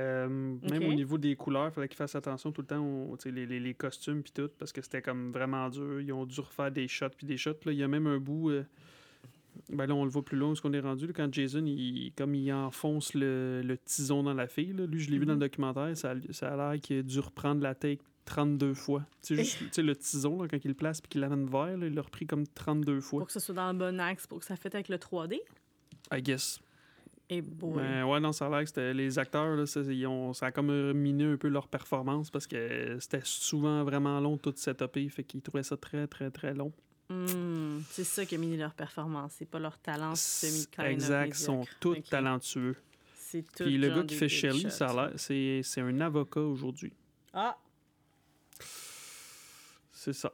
Euh, 0.00 0.28
Même 0.28 0.84
au 0.88 0.94
niveau 0.94 1.18
des 1.18 1.36
couleurs, 1.36 1.68
il 1.68 1.72
fallait 1.72 1.88
qu'ils 1.88 1.96
fassent 1.96 2.14
attention 2.14 2.52
tout 2.52 2.62
le 2.62 2.66
temps 2.66 2.82
aux 2.84 3.16
les, 3.26 3.46
les, 3.46 3.60
les 3.60 3.74
costumes 3.74 4.22
puis 4.22 4.32
tout, 4.32 4.48
parce 4.58 4.72
que 4.72 4.80
c'était 4.82 5.02
comme 5.02 5.30
vraiment 5.32 5.68
dur. 5.68 6.00
Ils 6.00 6.12
ont 6.12 6.24
dû 6.26 6.40
refaire 6.40 6.70
des 6.72 6.88
shots 6.88 7.10
puis 7.16 7.26
des 7.26 7.36
shots. 7.36 7.50
Là, 7.64 7.72
il 7.72 7.78
y 7.78 7.82
a 7.82 7.88
même 7.88 8.06
un 8.06 8.18
bout. 8.18 8.50
euh, 8.50 8.64
ben 9.68 9.86
là, 9.86 9.94
on 9.94 10.04
le 10.04 10.10
voit 10.10 10.24
plus 10.24 10.38
loin 10.38 10.50
où 10.50 10.54
ce 10.56 10.62
qu'on 10.62 10.72
est 10.72 10.80
rendu. 10.80 11.06
là, 11.06 11.12
quand 11.14 11.32
Jason, 11.32 11.64
il, 11.66 12.12
comme 12.16 12.34
il 12.34 12.52
enfonce 12.52 13.14
le, 13.14 13.62
le 13.64 13.76
tison 13.78 14.22
dans 14.22 14.32
la 14.34 14.46
fille, 14.46 14.72
là, 14.72 14.86
lui, 14.86 15.00
je 15.00 15.10
l'ai 15.10 15.18
vu 15.18 15.26
dans 15.26 15.32
le 15.32 15.36
Mhm. 15.38 15.40
documentaire, 15.44 15.96
ça, 15.96 16.12
a- 16.12 16.32
ça 16.32 16.54
a 16.54 16.56
l'air 16.72 16.80
qu'il 16.80 16.98
a 16.98 17.02
dû 17.02 17.18
reprendre 17.20 17.60
la 17.62 17.74
take 17.74 18.00
32 18.24 18.74
fois. 18.74 19.04
Tu 19.22 19.44
sais, 19.44 19.82
le 19.82 19.96
tison, 19.96 20.40
là, 20.42 20.48
quand 20.48 20.64
il 20.64 20.68
le 20.68 20.74
place 20.74 21.00
puis 21.00 21.08
qu'il 21.10 21.20
l'amène 21.20 21.46
vers, 21.46 21.76
il 21.76 21.92
l'a 21.94 22.02
repris 22.02 22.26
comme 22.26 22.46
32 22.46 23.00
fois. 23.00 23.20
Pour 23.20 23.26
que 23.26 23.32
ce 23.32 23.40
soit 23.40 23.54
dans 23.54 23.72
le 23.72 23.78
bon 23.78 23.98
axe, 24.00 24.26
pour 24.26 24.38
que 24.38 24.44
ça 24.44 24.56
fasse 24.56 24.74
avec 24.74 24.88
le 24.88 24.96
3D. 24.98 25.40
I 26.12 26.22
guess. 26.22 26.60
Et 27.32 27.40
boy. 27.42 27.80
Mais 27.80 28.02
ouais, 28.02 28.18
non, 28.18 28.32
ça 28.32 28.46
a 28.46 28.50
l'air 28.50 28.60
que 28.60 28.66
c'était 28.66 28.92
les 28.92 29.16
acteurs, 29.16 29.54
là, 29.54 29.64
ça, 29.64 29.80
ils 29.82 30.04
ont, 30.06 30.32
ça 30.32 30.46
a 30.46 30.52
comme 30.52 30.92
miné 30.92 31.24
un 31.24 31.36
peu 31.36 31.46
leur 31.46 31.68
performance 31.68 32.28
parce 32.28 32.48
que 32.48 32.98
c'était 32.98 33.20
souvent 33.22 33.84
vraiment 33.84 34.18
long 34.18 34.36
tout 34.36 34.52
setupé, 34.56 35.08
fait 35.08 35.22
qu'ils 35.22 35.40
trouvaient 35.40 35.62
ça 35.62 35.76
très, 35.76 36.08
très, 36.08 36.32
très 36.32 36.52
long. 36.54 36.72
Hmm, 37.08 37.80
c'est 37.88 38.02
ça 38.04 38.26
qui 38.26 38.34
a 38.34 38.38
miné 38.38 38.56
leur 38.56 38.74
performance. 38.74 39.34
C'est 39.36 39.48
pas 39.48 39.60
leur 39.60 39.78
talent 39.78 40.14
semi 40.16 40.66
exact, 40.84 41.28
ils 41.28 41.34
sont 41.34 41.64
tous 41.78 42.00
talentueux. 42.02 42.76
C'est 43.16 43.42
tout 43.42 43.62
Puis 43.62 43.78
le 43.78 43.90
gars 43.90 44.02
qui 44.02 44.16
fait 44.16 44.28
Shelly, 44.28 44.68
ça 44.68 44.88
a 44.88 44.94
l'air, 44.94 45.12
c'est, 45.14 45.60
c'est 45.62 45.80
un 45.80 46.00
avocat 46.00 46.40
aujourd'hui. 46.40 46.92
Ah, 47.32 47.56
C'est 49.92 50.12
ça. 50.12 50.32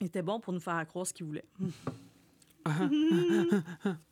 il 0.00 0.08
était 0.08 0.22
bon 0.22 0.40
pour 0.40 0.52
nous 0.52 0.58
faire 0.60 0.84
croire 0.88 1.06
ce 1.06 1.12
qu'il 1.12 1.26
voulait. 1.26 1.44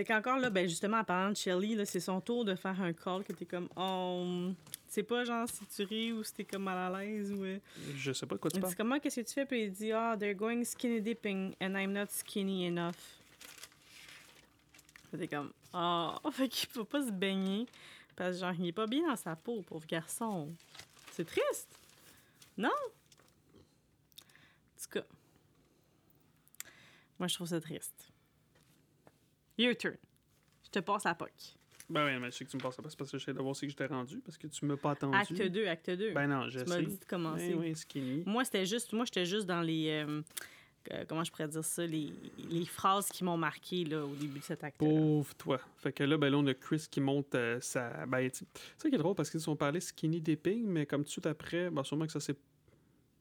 fait 0.00 0.04
qu'encore 0.06 0.38
là, 0.38 0.48
ben 0.48 0.66
justement, 0.66 0.98
en 0.98 1.04
parlant 1.04 1.30
de 1.30 1.36
Shelly, 1.36 1.74
là, 1.74 1.84
c'est 1.84 2.00
son 2.00 2.22
tour 2.22 2.46
de 2.46 2.54
faire 2.54 2.80
un 2.80 2.94
call 2.94 3.22
que 3.22 3.34
t'es 3.34 3.44
comme, 3.44 3.68
oh, 3.76 4.50
c'est 4.88 5.02
pas 5.02 5.24
genre 5.24 5.46
si 5.46 5.66
tu 5.66 5.82
ris 5.82 6.12
ou 6.12 6.22
si 6.24 6.32
t'es 6.32 6.44
comme 6.44 6.62
mal 6.62 6.94
à 6.94 7.02
l'aise 7.02 7.30
ou. 7.32 7.44
euh, 7.44 7.58
Je 7.96 8.12
sais 8.12 8.24
pas 8.24 8.36
de 8.36 8.40
quoi 8.40 8.50
tu 8.50 8.60
parles. 8.60 8.74
comment 8.74 8.98
qu'est-ce 8.98 9.20
que 9.20 9.26
tu 9.26 9.34
fais? 9.34 9.44
Puis 9.44 9.64
il 9.64 9.72
dit 9.72 9.92
ah 9.92 10.16
they're 10.18 10.34
going 10.34 10.64
skinny 10.64 11.02
dipping 11.02 11.54
and 11.60 11.74
I'm 11.78 11.92
not 11.92 12.06
skinny 12.08 12.66
enough. 12.66 12.94
C'était 15.10 15.28
comme 15.28 15.52
ah 15.74 16.18
fait 16.32 16.48
qu'il 16.48 16.68
peut 16.70 16.84
pas 16.84 17.04
se 17.04 17.10
baigner 17.12 17.66
parce 18.16 18.36
que 18.36 18.40
genre 18.40 18.54
il 18.58 18.68
est 18.68 18.72
pas 18.72 18.86
bien 18.86 19.06
dans 19.06 19.16
sa 19.16 19.36
peau 19.36 19.60
pauvre 19.62 19.86
garçon. 19.86 20.48
C'est 21.12 21.26
triste. 21.26 21.78
Non? 22.56 22.68
En 22.68 22.72
tout 24.82 24.88
cas. 24.98 25.04
Moi 27.18 27.28
je 27.28 27.34
trouve 27.34 27.48
ça 27.48 27.60
triste. 27.60 28.09
Your 29.62 29.76
turn. 29.76 29.96
Je 30.64 30.70
te 30.70 30.78
passe 30.80 31.04
la 31.04 31.14
POC. 31.14 31.30
Ben 31.88 32.06
oui, 32.06 32.20
mais 32.20 32.30
je 32.30 32.36
sais 32.36 32.44
que 32.44 32.50
tu 32.50 32.56
me 32.56 32.62
passes 32.62 32.76
pas, 32.76 32.84
c'est 32.88 32.96
parce 32.96 33.10
que 33.10 33.18
j'essaie 33.18 33.32
de 33.34 33.40
voir 33.40 33.56
si 33.56 33.68
j'étais 33.68 33.86
rendu, 33.86 34.20
parce 34.20 34.38
que 34.38 34.46
tu 34.46 34.64
m'as 34.64 34.76
pas 34.76 34.92
attendu. 34.92 35.16
Acte 35.16 35.42
2, 35.42 35.66
acte 35.66 35.90
2. 35.90 36.12
Ben 36.12 36.28
non, 36.28 36.48
je 36.48 36.60
tu 36.60 36.66
m'as 36.66 36.76
sais. 36.76 36.82
dit 36.84 36.98
de 36.98 37.04
commencer. 37.04 37.48
Ben 37.50 37.58
oui, 37.58 37.74
skinny. 37.74 38.22
Moi, 38.26 38.44
c'était 38.44 38.64
juste, 38.64 38.92
moi, 38.92 39.04
j'étais 39.04 39.26
juste 39.26 39.46
dans 39.46 39.60
les, 39.60 39.88
euh, 40.06 40.22
euh, 40.92 41.04
comment 41.08 41.24
je 41.24 41.32
pourrais 41.32 41.48
dire 41.48 41.64
ça, 41.64 41.84
les, 41.84 42.12
les 42.48 42.64
phrases 42.64 43.08
qui 43.08 43.24
m'ont 43.24 43.36
marqué 43.36 43.84
là, 43.84 44.04
au 44.06 44.14
début 44.14 44.38
de 44.38 44.44
cet 44.44 44.62
acte. 44.62 44.78
Pauvre 44.78 45.34
toi. 45.34 45.60
Fait 45.78 45.92
que 45.92 46.04
là, 46.04 46.16
ben 46.16 46.30
là, 46.30 46.38
on 46.38 46.46
a 46.46 46.54
Chris 46.54 46.86
qui 46.88 47.00
monte 47.00 47.34
euh, 47.34 47.60
sa. 47.60 48.06
Ben, 48.06 48.30
tu- 48.30 48.44
c'est 48.54 48.82
ça 48.84 48.88
qui 48.88 48.94
est 48.94 48.98
drôle 48.98 49.16
parce 49.16 49.28
qu'ils 49.30 49.50
ont 49.50 49.56
parlé 49.56 49.80
skinny 49.80 50.20
dipping, 50.20 50.64
mais 50.66 50.86
comme 50.86 51.00
tout 51.02 51.06
de 51.06 51.10
suite 51.10 51.26
après, 51.26 51.70
ben, 51.70 51.82
sûrement 51.82 52.06
que 52.06 52.12
ça 52.12 52.20
s'est. 52.20 52.36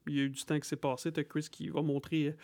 Il 0.07 0.15
y 0.15 0.19
a 0.19 0.23
eu 0.23 0.29
du 0.29 0.43
temps 0.45 0.59
qui 0.59 0.67
s'est 0.69 0.75
passé. 0.75 1.11
T'as 1.11 1.23
Chris 1.23 1.47
qui 1.51 1.69
va 1.69 1.81
montrer 1.81 2.35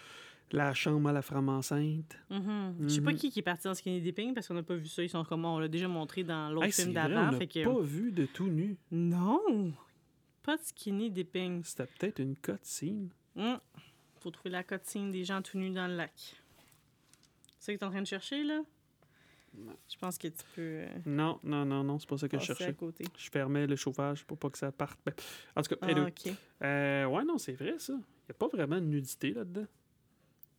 la 0.52 0.74
chambre 0.74 1.10
à 1.10 1.14
la 1.14 1.22
femme 1.22 1.50
enceinte. 1.50 2.18
Je 2.30 2.88
sais 2.88 3.02
pas 3.02 3.12
Mhm. 3.12 3.18
qui, 3.18 3.32
qui 3.32 3.40
est 3.40 3.44
parti 3.44 3.64
dans 3.66 3.74
Skinny 3.74 4.02
Dipping 4.02 4.34
parce 4.34 4.48
qu'on 4.48 4.54
n'a 4.54 4.64
pas 4.64 4.76
vu 4.76 4.88
ça. 4.88 5.04
Ils 5.04 5.10
sont 5.10 5.24
comme 5.24 5.46
on 5.46 5.60
l'a 5.60 5.68
déjà 5.68 5.88
montré 5.88 6.24
dans 6.24 6.50
l'autre 6.50 6.66
Hey, 6.68 6.72
film 6.72 6.94
d'avant. 6.94 7.30
on 7.30 7.32
n'a 7.38 7.46
que... 7.48 7.64
pas 7.64 7.80
vu 7.82 8.12
de 8.12 8.26
tout 8.26 8.48
nu. 8.48 8.78
Non! 8.92 9.74
Pas 10.44 10.58
de 10.58 10.62
Skinny 10.62 11.10
Dipping. 11.10 11.64
C'était 11.64 11.88
peut-être 11.88 12.20
une 12.20 12.36
cutscene. 12.36 13.10
Hum. 13.36 13.60
Faut 14.22 14.32
trouver 14.32 14.52
la 14.52 14.64
cutscene 14.64 15.12
des 15.12 15.24
gens 15.24 15.42
tout 15.42 15.58
nus 15.58 15.72
dans 15.72 15.88
le 15.88 15.96
lac. 15.96 16.12
C'est 17.60 17.72
ça 17.72 17.74
que 17.74 17.80
t'es 17.80 17.86
en 17.86 17.90
train 17.92 18.02
de 18.02 18.08
chercher, 18.08 18.44
là? 18.44 18.62
Je 19.90 19.98
pense 19.98 20.18
que 20.18 20.28
tu 20.28 20.44
peux 20.54 20.62
euh, 20.62 20.88
Non, 21.06 21.40
non, 21.42 21.64
non, 21.66 21.82
non, 21.84 21.98
c'est 21.98 22.10
pas 22.10 22.18
ça 22.18 22.28
que 22.28 22.38
je 22.38 22.44
à 22.44 22.46
cherchais. 22.56 22.74
côté. 22.74 23.06
Je 23.18 23.30
fermais 23.30 23.66
le 23.66 23.76
chauffage 23.78 24.26
pour 24.26 24.38
pas 24.38 24.50
que 24.50 24.58
ça 24.58 24.70
parte. 24.72 25.00
Ben, 25.06 25.14
en 25.56 25.62
tout 25.62 25.70
cas, 25.76 25.78
Ah, 25.82 25.88
anyway. 25.88 26.08
OK. 26.10 26.34
Euh, 26.62 27.06
ouais, 27.06 27.24
non, 27.24 27.38
c'est 27.38 27.54
vrai, 27.54 27.76
ça. 27.80 27.94
Il 27.94 27.98
n'y 27.98 28.32
a 28.32 28.34
pas 28.34 28.48
vraiment 28.50 28.76
de 28.76 28.86
nudité 28.86 29.32
là-dedans. 29.32 29.66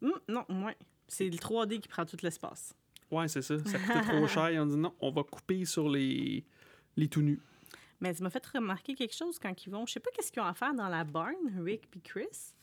Hum, 0.03 0.13
non, 0.29 0.45
ouais. 0.65 0.77
C'est 1.09 1.29
le 1.29 1.37
3D 1.37 1.81
qui 1.81 1.89
prend 1.89 2.05
tout 2.05 2.17
l'espace. 2.23 2.75
Ouais, 3.11 3.29
c'est 3.29 3.43
ça. 3.43 3.59
Ça 3.65 3.79
coûtait 3.79 4.03
trop 4.17 4.27
cher. 4.27 4.51
Ils 4.51 4.61
ont 4.61 4.67
dit 4.67 4.77
non, 4.77 4.93
on 5.01 5.11
va 5.11 5.23
couper 5.23 5.65
sur 5.65 5.89
les, 5.89 6.45
les 6.97 7.09
tout 7.09 7.23
nus. 7.23 7.41
Mais 8.01 8.15
tu 8.15 8.23
m'as 8.23 8.31
fait 8.31 8.45
remarquer 8.47 8.95
quelque 8.95 9.15
chose 9.15 9.39
quand 9.39 9.65
ils 9.65 9.71
vont. 9.71 9.87
Je 9.87 9.95
sais 9.95 10.01
pas 10.01 10.11
qu'est-ce 10.11 10.31
qu'ils 10.31 10.43
ont 10.43 10.47
à 10.47 10.55
faire 10.55 10.75
dans 10.75 10.89
la 10.89 11.05
barn, 11.05 11.35
Rick 11.63 11.91
puis 11.91 12.01
Chris. 12.01 12.55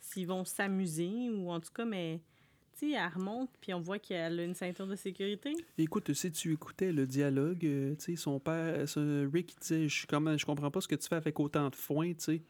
S'ils 0.00 0.26
vont 0.26 0.44
s'amuser 0.44 1.30
ou 1.30 1.50
en 1.50 1.60
tout 1.60 1.72
cas, 1.72 1.84
mais. 1.84 2.20
Tu 2.78 2.90
sais, 2.90 2.96
elle 2.96 3.12
remonte 3.12 3.50
puis 3.60 3.74
on 3.74 3.80
voit 3.80 3.98
qu'elle 3.98 4.40
a 4.40 4.44
une 4.44 4.54
ceinture 4.54 4.86
de 4.86 4.96
sécurité. 4.96 5.52
Écoute, 5.76 6.10
si 6.14 6.32
tu 6.32 6.54
écoutais 6.54 6.90
le 6.90 7.06
dialogue, 7.06 7.66
euh, 7.66 7.94
tu 7.96 8.04
sais, 8.04 8.16
son 8.16 8.40
père, 8.40 8.88
ce 8.88 9.30
Rick, 9.30 9.52
il 9.52 9.60
disait, 9.60 9.88
je, 9.88 10.06
je 10.06 10.46
comprends 10.46 10.70
pas 10.70 10.80
ce 10.80 10.88
que 10.88 10.94
tu 10.94 11.06
fais 11.06 11.16
avec 11.16 11.38
autant 11.38 11.68
de 11.68 11.76
foin, 11.76 12.14
tu 12.14 12.20
sais. 12.20 12.42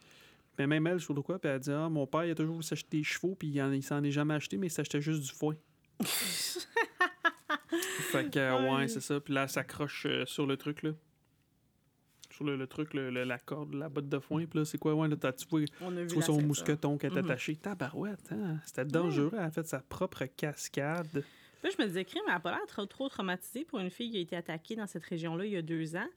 Mais 0.59 0.67
même 0.67 0.87
elle, 0.87 0.99
je 0.99 1.07
sais 1.07 1.15
pas 1.15 1.23
quoi, 1.23 1.39
puis 1.39 1.51
elle 1.51 1.61
dit, 1.61 1.71
ah, 1.71 1.89
mon 1.89 2.07
père, 2.07 2.25
il 2.25 2.31
a 2.31 2.35
toujours 2.35 2.53
voulu 2.55 2.63
s'acheter 2.65 2.99
des 2.99 3.05
chevaux, 3.05 3.35
puis 3.35 3.49
il, 3.49 3.63
en- 3.63 3.73
il 3.73 3.83
s'en 3.83 4.03
est 4.05 4.11
jamais 4.11 4.35
acheté, 4.35 4.57
mais 4.59 4.67
il 4.67 4.71
s'achetait 4.71 5.01
juste 5.01 5.23
du 5.23 5.31
foin. 5.33 5.55
fait 8.11 8.31
que, 8.31 8.39
euh, 8.39 8.77
ouais, 8.77 8.89
c'est 8.89 9.01
ça. 9.01 9.21
Puis 9.21 9.33
là, 9.35 9.45
elle 9.45 9.49
s'accroche 9.49 10.07
euh, 10.07 10.27
sur 10.27 10.47
le 10.47 10.57
truc, 10.57 10.83
là. 10.83 10.91
Sur 12.31 12.45
le, 12.45 12.57
le 12.57 12.67
truc, 12.67 12.95
le- 12.95 13.11
le- 13.11 13.25
la 13.25 13.39
corde, 13.39 13.75
la 13.75 13.89
botte 13.89 14.09
de 14.09 14.19
foin. 14.19 14.45
Puis 14.47 14.59
là, 14.59 14.65
c'est 14.65 14.79
quoi, 14.79 14.95
ouais, 14.95 15.09
là, 15.09 15.17
tu 15.17 15.47
vois, 15.51 15.61
On 15.81 15.97
a 15.97 16.01
vu 16.03 16.07
tu 16.09 16.15
vois 16.15 16.21
la 16.23 16.27
son 16.27 16.43
mousqueton 16.43 16.99
qui 16.99 17.07
est 17.07 17.11
Mhm. 17.11 17.19
attaché. 17.19 17.57
Tabarouette, 17.57 18.33
hein? 18.33 18.59
C'était 18.65 18.85
dangereux. 18.85 19.31
Elle 19.35 19.39
a 19.41 19.51
fait 19.51 19.67
sa 19.67 19.81
propre 19.81 20.25
cascade. 20.25 21.25
Là, 21.63 21.71
je 21.77 21.81
me 21.81 21.87
disais, 21.87 22.05
crime, 22.05 22.23
elle 22.27 22.33
n'a 22.35 22.41
pas 22.41 22.51
l'air 22.51 22.67
trop, 22.67 22.87
trop 22.87 23.09
traumatisée 23.09 23.65
pour 23.65 23.79
une 23.79 23.91
fille 23.91 24.11
qui 24.11 24.17
a 24.19 24.21
été 24.21 24.35
attaquée 24.37 24.75
dans 24.77 24.87
cette 24.87 25.05
région-là 25.05 25.45
il 25.45 25.53
y 25.53 25.57
a 25.57 25.63
deux 25.63 25.95
ans. 25.95 26.09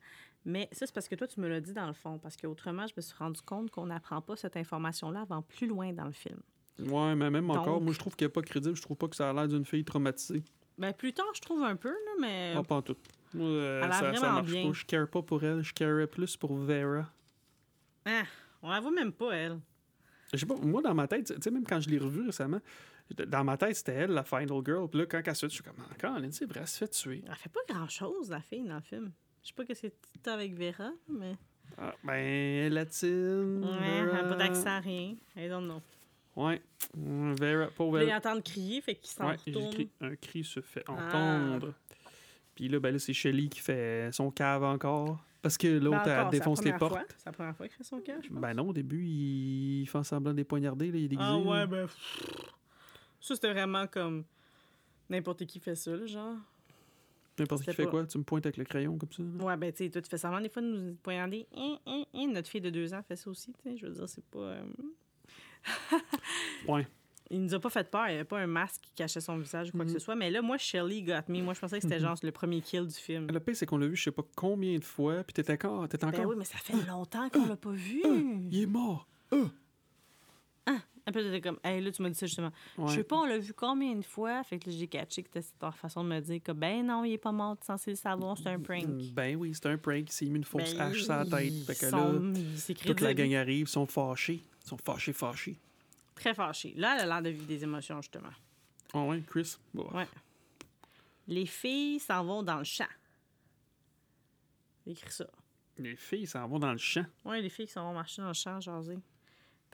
Mais 0.45 0.69
ça, 0.71 0.85
c'est 0.85 0.93
parce 0.93 1.07
que 1.07 1.15
toi, 1.15 1.27
tu 1.27 1.39
me 1.39 1.47
l'as 1.47 1.59
dit 1.59 1.73
dans 1.73 1.87
le 1.87 1.93
fond. 1.93 2.19
Parce 2.19 2.37
qu'autrement, 2.37 2.85
je 2.87 2.93
me 2.95 3.01
suis 3.01 3.15
rendu 3.17 3.41
compte 3.41 3.71
qu'on 3.71 3.87
n'apprend 3.87 4.21
pas 4.21 4.35
cette 4.35 4.55
information-là 4.57 5.21
avant 5.21 5.41
plus 5.41 5.67
loin 5.67 5.91
dans 5.91 6.05
le 6.05 6.11
film. 6.11 6.39
Ouais, 6.79 7.15
mais 7.15 7.29
même 7.29 7.49
encore, 7.49 7.81
moi, 7.81 7.93
je 7.93 7.99
trouve 7.99 8.15
qu'elle 8.15 8.27
est 8.27 8.29
pas 8.29 8.41
crédible. 8.41 8.75
Je 8.75 8.81
trouve 8.81 8.97
pas 8.97 9.07
que 9.07 9.15
ça 9.15 9.29
a 9.29 9.33
l'air 9.33 9.47
d'une 9.47 9.65
fille 9.65 9.83
traumatisée. 9.83 10.43
Ben, 10.77 10.93
plus 10.93 11.13
tard, 11.13 11.25
je 11.33 11.41
trouve 11.41 11.63
un 11.63 11.75
peu, 11.75 11.89
là, 11.89 12.11
mais. 12.19 12.53
Ah, 12.55 12.63
pas 12.63 12.75
en 12.75 12.81
tout. 12.81 12.97
Euh, 13.35 13.81
Elle 13.83 13.91
a 13.91 13.93
ça, 13.93 14.13
ça 14.13 14.31
marche 14.31 14.51
bien. 14.51 14.67
pas. 14.67 14.73
Je 14.73 14.85
care 14.85 15.07
pas 15.07 15.21
pour 15.21 15.43
elle. 15.43 15.63
Je 15.63 15.73
carerais 15.73 16.07
plus 16.07 16.35
pour 16.37 16.53
Vera. 16.55 17.09
Ah, 18.05 18.23
on 18.61 18.69
la 18.69 18.79
voit 18.79 18.91
même 18.91 19.13
pas, 19.13 19.31
elle. 19.31 19.59
Je 20.33 20.37
sais 20.37 20.45
pas, 20.45 20.55
moi, 20.55 20.81
dans 20.81 20.93
ma 20.93 21.07
tête, 21.07 21.33
tu 21.33 21.41
sais, 21.41 21.51
même 21.51 21.65
quand 21.65 21.79
je 21.79 21.89
l'ai 21.89 21.97
revue 21.97 22.25
récemment, 22.25 22.59
dans 23.27 23.43
ma 23.43 23.57
tête, 23.57 23.75
c'était 23.75 23.93
elle, 23.93 24.11
la 24.11 24.23
final 24.23 24.61
girl. 24.65 24.89
Puis 24.89 24.99
là, 24.99 25.05
quand 25.05 25.21
elle 25.23 25.35
se 25.35 25.45
fait, 25.45 25.49
je 25.49 25.55
suis 25.55 25.63
comme, 25.63 25.75
encore, 25.79 26.19
c'est 26.31 26.45
vrai, 26.45 26.61
elle 26.61 26.67
se 26.67 26.77
fait 26.77 26.87
tuer. 26.87 27.23
Elle 27.27 27.35
fait 27.35 27.49
pas 27.49 27.61
grand-chose, 27.69 28.29
la 28.29 28.41
fille, 28.41 28.67
dans 28.67 28.75
le 28.75 28.81
film. 28.81 29.11
Je 29.45 29.49
sais 29.49 29.53
pas 29.55 29.63
que 29.63 29.73
c'est 29.75 29.93
avec 30.25 30.55
Vera, 30.55 30.89
mais. 31.07 31.35
Ah, 31.77 31.93
ben, 32.03 32.73
latine. 32.73 33.63
Ouais, 33.63 33.87
elle 33.99 34.05
Vera. 34.07 34.17
a 34.17 34.23
pas 34.23 34.35
d'accent, 34.35 34.79
rien. 34.81 35.15
I 35.37 35.47
don't 35.47 35.65
know. 35.65 35.81
Ouais. 36.35 36.61
Mm, 36.97 37.33
Vera, 37.35 37.69
elle. 37.77 38.07
là, 38.07 38.13
ils 38.13 38.13
entendent 38.15 38.43
crier, 38.43 38.81
fait 38.81 38.95
qu'ils 38.95 39.09
s'en 39.11 39.27
Ouais, 39.27 39.35
écrit, 39.45 39.89
un 40.01 40.15
cri 40.15 40.43
se 40.43 40.61
fait 40.61 40.83
Ah. 40.87 40.93
entendre. 40.93 41.73
Puis 42.55 42.67
là, 42.69 42.79
ben 42.79 42.91
là, 42.91 42.97
c'est 42.99 43.13
Shelly 43.13 43.49
qui 43.49 43.59
fait 43.59 44.09
son 44.11 44.31
cave 44.31 44.63
encore. 44.63 45.23
Parce 45.43 45.59
que 45.59 45.67
Ben, 45.77 45.83
l'autre, 45.83 45.97
encore, 45.99 46.11
elle 46.25 46.29
défonce 46.31 46.63
les 46.63 46.73
portes. 46.73 46.97
C'est 47.19 47.25
la 47.27 47.31
première 47.31 47.55
fois 47.55 47.67
qu'il 47.67 47.77
fait 47.77 47.83
son 47.83 48.01
je 48.23 48.29
pense. 48.29 48.41
Ben 48.41 48.53
non, 48.55 48.69
au 48.69 48.73
début, 48.73 49.05
il 49.05 49.85
fait 49.85 50.03
semblant 50.03 50.33
des 50.33 50.43
poignardés, 50.43 50.91
là, 50.91 50.97
il 50.97 51.05
est 51.05 51.09
déguisé. 51.09 51.29
Ah 51.29 51.37
ouais, 51.37 51.67
ben. 51.67 51.87
Ça, 53.21 53.35
c'était 53.35 53.51
vraiment 53.51 53.85
comme. 53.85 54.23
N'importe 55.07 55.45
qui 55.45 55.59
fait 55.59 55.75
ça, 55.75 55.95
là, 55.95 56.07
genre. 56.07 56.35
N'importe 57.39 57.63
qui 57.63 57.73
fait 57.73 57.83
pas- 57.85 57.89
quoi? 57.91 58.05
Tu 58.05 58.17
me 58.17 58.23
pointes 58.23 58.45
avec 58.45 58.57
le 58.57 58.63
crayon 58.63 58.97
comme 58.97 59.11
ça? 59.11 59.21
Ouais, 59.23 59.57
ben, 59.57 59.71
tu 59.71 59.83
sais, 59.83 59.89
toi, 59.89 60.01
tu 60.01 60.09
fais 60.09 60.17
semblant 60.17 60.39
des 60.41 60.49
fois 60.49 60.61
de 60.61 60.67
nous 60.67 60.95
poignarder. 60.95 61.45
Hein, 61.55 61.77
hein, 61.85 62.03
hein. 62.13 62.27
Notre 62.33 62.49
fille 62.49 62.61
de 62.61 62.69
deux 62.69 62.93
ans 62.93 63.01
fait 63.07 63.15
ça 63.15 63.29
aussi, 63.29 63.51
tu 63.53 63.61
sais. 63.63 63.77
Je 63.77 63.85
veux 63.87 63.91
dire, 63.93 64.07
c'est 64.07 64.23
pas. 64.25 64.39
euh, 64.39 64.63
Ouais. 66.67 66.87
Il 67.31 67.41
nous 67.41 67.53
a 67.55 67.59
pas 67.59 67.71
fait 67.71 67.89
peur. 67.89 68.05
Il 68.07 68.11
n'y 68.11 68.15
avait 68.17 68.23
pas 68.23 68.39
un 68.39 68.45
masque 68.47 68.81
qui 68.83 68.91
cachait 68.93 69.19
son 69.19 69.37
visage 69.37 69.69
ou 69.69 69.71
quoi 69.71 69.81
que 69.83 69.89
Mhm. 69.89 69.93
ce 69.95 69.99
soit. 69.99 70.15
Mais 70.15 70.29
là, 70.29 70.41
moi, 70.43 70.57
Shelly 70.59 71.01
got 71.01 71.21
me. 71.27 71.41
Moi, 71.41 71.55
je 71.55 71.59
pensais 71.59 71.77
que 71.79 71.83
c'était 71.83 71.99
genre 71.99 72.15
le 72.21 72.31
premier 72.31 72.61
kill 72.61 72.85
du 72.85 72.93
film. 72.93 73.27
Le 73.31 73.39
pire, 73.39 73.55
c'est 73.55 73.65
qu'on 73.65 73.77
l'a 73.79 73.87
vu 73.87 73.95
je 73.95 74.03
sais 74.03 74.11
pas 74.11 74.23
combien 74.35 74.77
de 74.77 74.83
fois, 74.83 75.23
puis 75.23 75.33
t'étais 75.33 75.53
encore. 75.53 75.87
T'étais 75.89 76.05
Ben 76.05 76.13
encore. 76.13 76.27
oui, 76.29 76.35
mais 76.37 76.45
ça 76.45 76.57
fait 76.59 76.73
longtemps 76.87 77.27
qu'on 77.29 77.47
l'a 77.47 77.55
pas 77.57 77.71
vu. 77.71 78.03
Il 78.51 78.61
est 78.61 78.65
mort! 78.67 79.07
Un 81.07 81.11
peu, 81.11 81.21
t'étais 81.21 81.39
comme, 81.41 81.59
hey, 81.63 81.81
là, 81.81 81.91
tu 81.91 82.01
m'as 82.01 82.09
dit 82.09 82.15
ça 82.15 82.25
justement. 82.25 82.51
Ouais. 82.79 82.87
Je 82.89 82.95
sais 82.95 83.03
pas, 83.03 83.17
on 83.17 83.25
l'a 83.25 83.37
vu 83.37 83.53
combien 83.53 83.93
de 83.95 84.01
fois? 84.03 84.43
Fait 84.43 84.57
que 84.57 84.69
là, 84.69 84.75
j'ai 84.75 84.87
catché 84.87 85.21
que 85.21 85.29
c'était 85.33 85.45
ta 85.59 85.71
façon 85.71 86.03
de 86.03 86.09
me 86.09 86.19
dire 86.19 86.41
que, 86.41 86.51
ben 86.51 86.83
non, 86.85 87.03
il 87.05 87.13
est 87.13 87.17
pas 87.19 87.31
mort, 87.31 87.55
tu 87.57 87.63
es 87.63 87.65
censé 87.67 87.91
le 87.91 87.95
savoir, 87.95 88.35
c'est 88.37 88.49
un 88.49 88.59
prank. 88.59 88.85
Ben 89.13 89.35
oui, 89.35 89.51
c'est 89.53 89.67
un 89.67 89.77
prank. 89.77 89.99
Il 90.09 90.11
s'est 90.11 90.25
mis 90.25 90.37
une 90.37 90.43
fausse 90.43 90.73
Ben, 90.73 90.81
hache 90.81 91.03
sur 91.03 91.13
la 91.15 91.25
tête. 91.25 91.53
Fait 91.65 91.75
que 91.75 91.89
sont- 91.91 92.13
là, 92.19 92.75
toute 92.85 93.01
la 93.01 93.13
gang 93.13 93.33
arrive, 93.35 93.67
ils 93.67 93.67
sont 93.67 93.85
fâchés. 93.85 94.41
Ils 94.63 94.67
sont 94.67 94.77
fâchés, 94.77 95.13
fâchés. 95.13 95.55
Très 96.15 96.33
fâché. 96.33 96.73
Là, 96.75 96.95
elle 96.95 97.01
a 97.01 97.05
l'air 97.05 97.21
de 97.21 97.29
vivre 97.29 97.45
des 97.45 97.63
émotions, 97.63 98.01
justement. 98.01 98.29
Ah 98.93 99.03
ouais, 99.03 99.21
Chris? 99.27 99.57
Bon. 99.73 99.87
Ouais. 99.93 100.07
Les 101.27 101.45
filles 101.45 101.99
s'en 101.99 102.23
vont 102.23 102.41
dans 102.41 102.57
le 102.59 102.63
champ. 102.63 102.85
J'ai 104.85 104.93
écrit 104.93 105.11
ça. 105.11 105.27
Les 105.77 105.95
filles 105.95 106.25
s'en 106.27 106.47
vont 106.47 106.57
dans 106.59 106.71
le 106.71 106.77
champ. 106.77 107.05
Ouais, 107.25 107.41
les 107.41 107.49
filles 107.49 107.67
qui 107.67 107.73
s'en 107.73 107.83
vont 107.89 107.93
marcher 107.93 108.21
dans 108.21 108.29
le 108.29 108.33
champ, 108.33 108.59
jaser. 108.61 108.97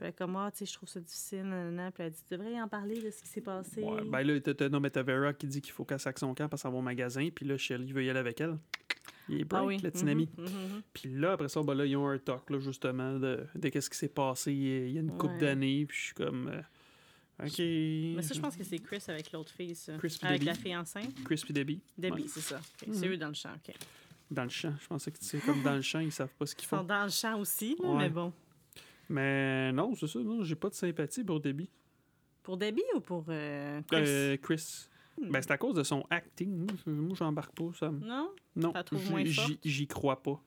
Puis 0.02 0.08
elle 0.08 0.14
est 0.14 0.18
comme, 0.18 0.34
ah, 0.34 0.50
tu 0.50 0.58
sais, 0.58 0.66
je 0.66 0.72
trouve 0.74 0.88
ça 0.88 0.98
difficile, 0.98 1.44
nanana. 1.44 1.92
Puis 1.92 2.02
elle 2.02 2.10
dit, 2.10 2.18
tu 2.28 2.34
devrais 2.34 2.52
y 2.54 2.60
en 2.60 2.66
parler 2.66 3.00
de 3.00 3.08
ce 3.12 3.22
qui 3.22 3.28
s'est 3.28 3.40
passé. 3.40 3.82
Ouais, 3.84 4.02
ben 4.04 4.22
là, 4.22 4.40
t'as- 4.40 4.52
t'as- 4.54 4.68
non, 4.68 4.80
mais 4.80 4.90
t'as 4.90 5.04
Vera 5.04 5.32
qui 5.32 5.46
dit 5.46 5.60
qu'il 5.60 5.72
faut 5.72 5.84
qu'elle 5.84 6.00
saque 6.00 6.18
son 6.18 6.34
camp 6.34 6.48
parce 6.48 6.62
qu'elle 6.62 6.72
va 6.72 6.78
au 6.78 6.82
magasin, 6.82 7.28
puis 7.32 7.46
là, 7.46 7.56
Shelly 7.56 7.92
veut 7.92 8.02
y 8.04 8.10
aller 8.10 8.18
avec 8.18 8.40
elle. 8.40 8.58
Il 9.28 9.42
est 9.42 9.44
break, 9.44 9.62
ah 9.62 9.64
oui. 9.64 9.78
le 9.78 9.90
petit 9.92 10.02
Mhm, 10.04 10.10
ami. 10.10 10.28
mhm, 10.36 10.44
mhm. 10.44 10.82
Puis 10.92 11.08
là, 11.14 11.32
après 11.34 11.48
ça, 11.48 11.62
ben 11.62 11.74
là, 11.74 11.86
ils 11.86 11.96
ont 11.96 12.08
un 12.08 12.18
talk, 12.18 12.50
là, 12.50 12.58
justement, 12.58 13.20
de, 13.20 13.46
de 13.54 13.68
qu'est-ce 13.68 13.88
qui 13.88 13.96
s'est 13.96 14.08
passé 14.08 14.52
il 14.52 14.90
y 14.90 14.98
a 14.98 15.00
une 15.02 15.16
couple 15.16 15.34
Ouais. 15.34 15.38
d'années, 15.38 15.86
puis 15.86 15.96
je 15.96 16.04
suis 16.06 16.14
comme... 16.14 16.48
euh, 16.48 16.60
OK. 17.46 17.58
Mais 18.16 18.22
ça, 18.22 18.34
je 18.34 18.40
pense 18.40 18.56
que 18.56 18.64
c'est 18.64 18.78
Chris 18.80 19.02
avec 19.06 19.30
l'autre 19.30 19.52
fille, 19.52 19.76
ça. 19.76 19.96
Chris 19.98 20.18
avec 20.22 20.40
Debbie. 20.40 20.46
la 20.46 20.54
fille 20.54 20.76
enceinte. 20.76 21.14
Chris 21.24 21.40
puis 21.44 21.54
Debbie. 21.54 21.80
Debbie, 21.96 22.22
Ouais. 22.22 22.28
c'est 22.28 22.40
ça. 22.40 22.60
C'est 22.92 23.06
eux 23.06 23.16
dans 23.16 23.28
le 23.28 23.34
champ, 23.34 23.50
OK. 23.54 23.72
Dans 24.32 24.44
le 24.44 24.48
champ. 24.50 24.74
Je 24.80 24.86
pensais 24.88 25.12
que 25.12 25.18
c'est 25.20 25.38
comme 25.38 25.62
dans 25.62 25.76
le 25.76 25.82
champ, 25.82 26.00
ils 26.00 26.10
savent 26.10 26.34
pas 26.36 26.46
ce 26.46 26.54
Ils 26.54 26.56
qu'ils 26.56 26.68
sont 26.68 26.78
font. 26.78 26.84
dans 26.84 27.04
le 27.04 27.10
champ 27.10 27.38
aussi, 27.38 27.76
là, 27.80 27.88
Ouais. 27.88 27.98
mais 27.98 28.10
bon. 28.10 28.32
Mais 29.08 29.72
non, 29.72 29.94
c'est 29.94 30.06
ça, 30.06 30.18
non, 30.20 30.42
j'ai 30.42 30.54
pas 30.54 30.68
de 30.70 30.74
sympathie 30.74 31.24
pour 31.24 31.40
Debbie. 31.40 31.68
Pour 32.42 32.56
Debbie 32.56 32.82
ou 32.94 33.00
pour 33.00 33.24
euh, 33.28 33.80
Chris? 33.88 34.04
Euh, 34.06 34.36
Chris? 34.38 34.88
Hmm. 35.20 35.28
Ben, 35.30 35.42
c'est 35.42 35.50
à 35.50 35.58
cause 35.58 35.74
de 35.74 35.82
son 35.82 36.04
acting. 36.10 36.66
Moi, 36.86 37.14
j'embarque 37.16 37.54
pas. 37.54 37.70
Ça... 37.78 37.90
Non? 37.90 38.30
Non, 38.56 38.72
j'y- 39.62 39.86
crois 39.86 40.22
pas. 40.22 40.40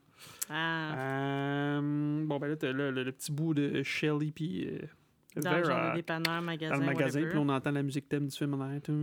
Ah, 0.50 0.94
Euh, 1.78 2.24
bon, 2.26 2.38
ben 2.38 2.48
là, 2.48 2.56
t'as 2.56 2.72
le, 2.72 2.90
le- 2.90 3.04
le 3.04 3.12
petit 3.12 3.30
bout 3.30 3.54
de 3.54 3.82
Shelly 3.82 4.32
puis 4.32 4.66
dans 5.36 5.52
le 5.58 5.64
genre 5.64 5.76
Vera 5.76 5.90
de 5.90 5.96
dépanneur, 5.96 6.42
magasin, 6.42 6.74
dans 6.74 6.80
le 6.80 6.86
magasin, 6.86 7.20
puis 7.28 7.38
on 7.38 7.48
entend 7.50 7.70
la 7.70 7.82
musique 7.82 8.08
thème 8.08 8.26
du 8.26 8.34
film 8.36 8.54
en 8.54 8.60
arrière. 8.62 8.80
Toum. 8.82 8.96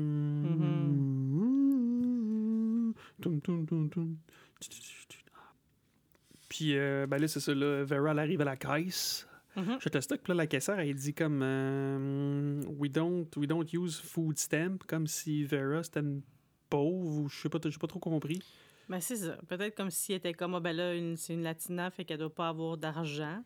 Puis, 6.50 6.78
euh, 6.78 7.08
ben 7.08 7.18
là, 7.20 7.28
c'est 7.28 7.40
ça, 7.40 7.54
là, 7.54 7.84
Vera, 7.84 8.12
elle 8.12 8.20
arrive 8.20 8.42
à 8.42 8.46
la 8.46 8.56
caisse. 8.58 9.28
Mhm. 9.56 9.78
Je 9.80 9.90
te 9.90 10.00
stock, 10.00 10.20
puis 10.24 10.32
là, 10.32 10.36
la 10.38 10.48
caissière, 10.48 10.80
elle 10.80 10.96
dit 10.96 11.14
comme 11.14 11.42
euh, 11.44 12.62
we, 12.80 12.90
don't, 12.92 13.28
we 13.38 13.48
don't 13.48 13.66
use 13.74 14.00
food 14.00 14.38
stamp, 14.38 14.80
comme 14.88 15.08
si 15.08 15.44
Vera, 15.44 15.84
c'était 15.84 16.00
une 16.00 16.22
pauvre, 16.70 17.22
ou 17.22 17.30
je 17.30 17.42
sais 17.42 17.50
pas, 17.50 17.60
j'ai 17.64 17.78
pas 17.78 17.88
trop 17.88 18.00
compris. 18.00 18.42
Ben, 18.90 19.00
c'est 19.00 19.16
ça. 19.16 19.38
Peut-être 19.48 19.76
comme 19.76 19.90
si 19.92 20.12
elle 20.14 20.18
était 20.18 20.34
comme, 20.34 20.56
ah, 20.56 20.60
ben 20.60 20.76
là, 20.76 20.94
c'est 21.16 21.34
une 21.34 21.44
latina, 21.44 21.90
fait 21.92 22.04
qu'elle 22.04 22.18
doit 22.20 22.34
pas 22.34 22.50
avoir 22.50 22.78
d'argent. 22.78 23.44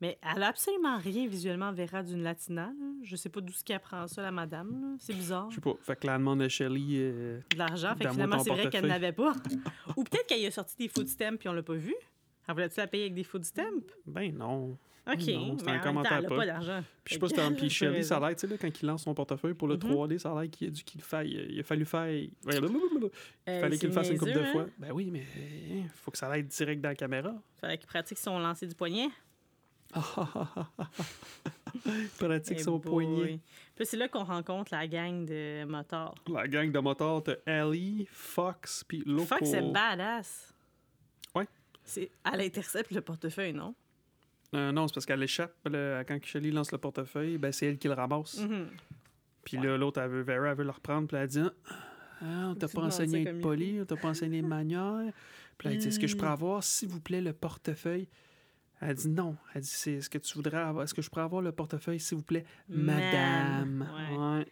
Mais 0.00 0.18
elle 0.34 0.42
a 0.42 0.48
absolument 0.48 0.96
rien 0.96 1.28
visuellement 1.28 1.72
Vera 1.74 2.02
d'une 2.02 2.22
latina. 2.22 2.68
là. 2.68 2.92
Je 3.02 3.16
sais 3.16 3.28
pas 3.28 3.42
d'où 3.42 3.52
ce 3.52 3.62
qu'elle 3.62 3.76
apprend 3.76 4.06
ça, 4.08 4.22
la 4.22 4.30
madame. 4.32 4.96
C'est 4.98 5.12
bizarre. 5.12 5.50
Je 5.50 5.56
sais 5.56 5.60
pas. 5.60 5.74
Fait 5.82 5.94
que 5.94 6.06
là, 6.06 6.14
elle 6.14 6.20
demande 6.20 6.40
à 6.40 6.48
Shelly. 6.48 6.96
euh, 6.96 7.38
De 7.52 7.58
l'argent. 7.58 7.94
Fait 7.98 8.04
que 8.06 8.10
finalement, 8.12 8.38
c'est 8.38 8.48
vrai 8.48 8.70
qu'elle 8.70 8.86
n'avait 8.86 9.12
pas. 9.12 9.34
Ou 9.98 10.04
peut-être 10.04 10.26
qu'elle 10.26 10.46
a 10.46 10.50
sorti 10.50 10.74
des 10.78 10.88
food 10.88 11.06
stamps 11.06 11.36
puis 11.36 11.50
on 11.50 11.52
l'a 11.52 11.62
pas 11.62 11.74
vu. 11.74 11.94
Elle 12.48 12.54
voulait-tu 12.54 12.80
la 12.80 12.86
payer 12.86 13.04
avec 13.04 13.14
des 13.14 13.24
food 13.24 13.44
stamps? 13.44 13.62
ben 14.06 14.34
non. 14.34 14.78
OK. 15.06 15.16
Non, 15.16 15.16
c'est 15.16 15.28
mais 15.28 15.32
un 15.32 15.40
en 15.40 15.56
même 15.56 15.56
temps, 15.80 15.82
commentaire 15.82 16.18
elle 16.18 16.26
a 16.26 16.28
pas. 16.28 16.46
d'argent. 16.46 16.82
Puis 17.04 17.14
je 17.14 17.14
sais 17.14 17.18
pas 17.20 17.28
si 17.28 17.34
t'as 17.34 17.50
puis 17.52 17.70
Shelly, 17.70 18.04
ça 18.04 18.18
a 18.18 18.20
l'air, 18.20 18.36
tu 18.36 18.46
sais, 18.46 18.58
quand 18.58 18.82
il 18.82 18.86
lance 18.86 19.02
son 19.04 19.14
portefeuille 19.14 19.54
pour 19.54 19.66
le 19.68 19.74
Mhm. 19.74 19.80
3D, 19.80 20.18
ça 20.18 20.30
a 20.32 20.40
l'air 20.42 20.50
qu'il 20.50 20.68
a 20.68 20.70
dû 20.70 20.84
qu'il 20.84 21.00
le 21.00 21.04
fasse. 21.04 21.26
Il 21.26 21.58
a 21.58 21.62
fallu 21.62 21.84
faire. 21.84 22.08
Il 22.10 22.30
Euh, 22.46 23.60
fallait 23.60 23.78
qu'il 23.78 23.88
le 23.88 23.94
fasse 23.94 24.10
une 24.10 24.18
couple 24.18 24.32
de 24.34 24.44
fois. 24.44 24.62
hein? 24.62 24.70
Ben 24.78 24.92
oui, 24.92 25.10
mais 25.10 25.24
il 25.70 25.88
faut 25.88 26.10
que 26.10 26.18
ça 26.18 26.28
aille 26.30 26.44
direct 26.44 26.80
dans 26.82 26.90
la 26.90 26.94
caméra. 26.94 27.32
Fallait 27.60 27.78
qu'il 27.78 27.86
pratique 27.88 28.18
son 28.18 28.38
lancer 28.38 28.66
du 28.66 28.74
poignet. 28.74 29.08
Pratique 32.18 32.58
Eh 32.60 32.62
son 32.62 32.78
poignet. 32.78 33.40
Puis 33.76 33.86
c'est 33.86 33.96
là 33.96 34.08
qu'on 34.08 34.24
rencontre 34.24 34.72
la 34.74 34.86
gang 34.86 35.24
de 35.24 35.64
motards. 35.64 36.14
La 36.28 36.46
gang 36.46 36.70
de 36.70 36.78
motards, 36.78 37.22
t'as 37.24 37.34
Ellie, 37.46 38.06
Fox, 38.10 38.84
puis 38.86 39.02
Loco. 39.06 39.24
Fuck, 39.26 39.40
c'est 39.44 39.62
badass. 39.72 40.52
Ouais. 41.34 41.46
Elle 42.32 42.40
intercepte 42.42 42.90
le 42.92 43.00
portefeuille, 43.00 43.52
non? 43.52 43.74
Euh, 44.54 44.72
non, 44.72 44.88
c'est 44.88 44.94
parce 44.94 45.06
qu'elle 45.06 45.22
échappe. 45.22 45.54
là, 45.68 46.02
quand 46.04 46.18
Shelly 46.24 46.50
lance 46.50 46.72
le 46.72 46.78
portefeuille, 46.78 47.38
ben, 47.38 47.52
c'est 47.52 47.66
elle 47.66 47.78
qui 47.78 47.86
le 47.88 47.94
ramasse. 47.94 48.38
Mhm. 48.40 48.66
Puis 49.44 49.56
là, 49.56 49.76
l'autre, 49.76 50.00
elle 50.00 50.10
veut, 50.10 50.22
Vera, 50.22 50.48
elle 50.50 50.56
veut 50.56 50.64
le 50.64 50.70
reprendre. 50.70 51.06
Puis 51.08 51.16
elle 51.16 51.28
dit 51.28 51.40
Ah, 52.20 52.48
on 52.50 52.54
t'a 52.54 52.68
pas 52.68 52.82
enseigné 52.82 53.20
à 53.20 53.24
comme 53.24 53.28
être 53.28 53.36
il 53.36 53.42
poli, 53.42 53.78
on 53.80 53.84
t'a 53.84 53.96
pas 53.96 54.08
enseigné 54.08 54.42
de 54.42 54.46
manière. 54.46 55.12
Puis 55.56 55.68
là, 55.68 55.74
elle 55.74 55.80
dit 55.80 55.88
Est-ce 55.88 55.98
que 55.98 56.06
je 56.06 56.16
pourrais 56.16 56.30
Mm. 56.30 56.32
avoir, 56.32 56.64
s'il 56.64 56.88
vous 56.88 57.00
plaît, 57.00 57.20
le 57.20 57.32
portefeuille? 57.32 58.08
Elle 58.80 58.94
dit 58.96 59.08
Non. 59.08 59.36
Elle 59.54 59.62
dit 59.62 59.68
C'est 59.68 59.92
Est-ce 59.92 60.10
que 60.10 60.18
tu 60.18 60.34
voudrais 60.34 60.58
avoir 60.58 60.84
Est-ce 60.84 60.94
que 60.94 61.02
je 61.02 61.08
pourrais 61.10 61.22
avoir 61.24 61.42
le 61.42 61.52
portefeuille, 61.52 62.00
s'il 62.00 62.18
vous 62.18 62.24
plaît? 62.24 62.44
Madame. 62.68 63.86
Madame, 63.88 64.38
Ouais. 64.38 64.46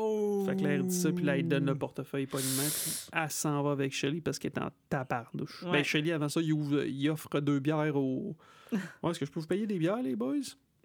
Oh! 0.00 0.44
Fait 0.48 0.54
que 0.54 0.62
là, 0.62 0.68
elle 0.74 0.86
dit 0.86 0.94
ça, 0.94 1.10
puis 1.10 1.24
là, 1.24 1.36
il 1.36 1.48
donne 1.48 1.66
le 1.66 1.74
portefeuille 1.74 2.26
poliment. 2.26 2.62
Puis 2.62 3.08
elle 3.12 3.30
s'en 3.30 3.62
va 3.64 3.72
avec 3.72 3.92
Shelly 3.92 4.20
parce 4.20 4.38
qu'elle 4.38 4.52
est 4.54 4.60
en 4.60 4.70
tabarnouche. 4.88 5.64
Ouais. 5.64 5.72
Ben, 5.72 5.82
Shelly, 5.84 6.12
avant 6.12 6.28
ça, 6.28 6.40
il, 6.40 6.52
ouvre- 6.52 6.84
il 6.84 7.08
offre 7.10 7.40
deux 7.40 7.58
bières 7.58 7.96
au. 7.96 8.36
Ouais, 9.02 9.10
est-ce 9.10 9.20
que 9.20 9.26
je 9.26 9.30
peux 9.30 9.40
vous 9.40 9.46
payer 9.46 9.66
des 9.66 9.78
bières, 9.78 10.02
les 10.02 10.16
boys? 10.16 10.36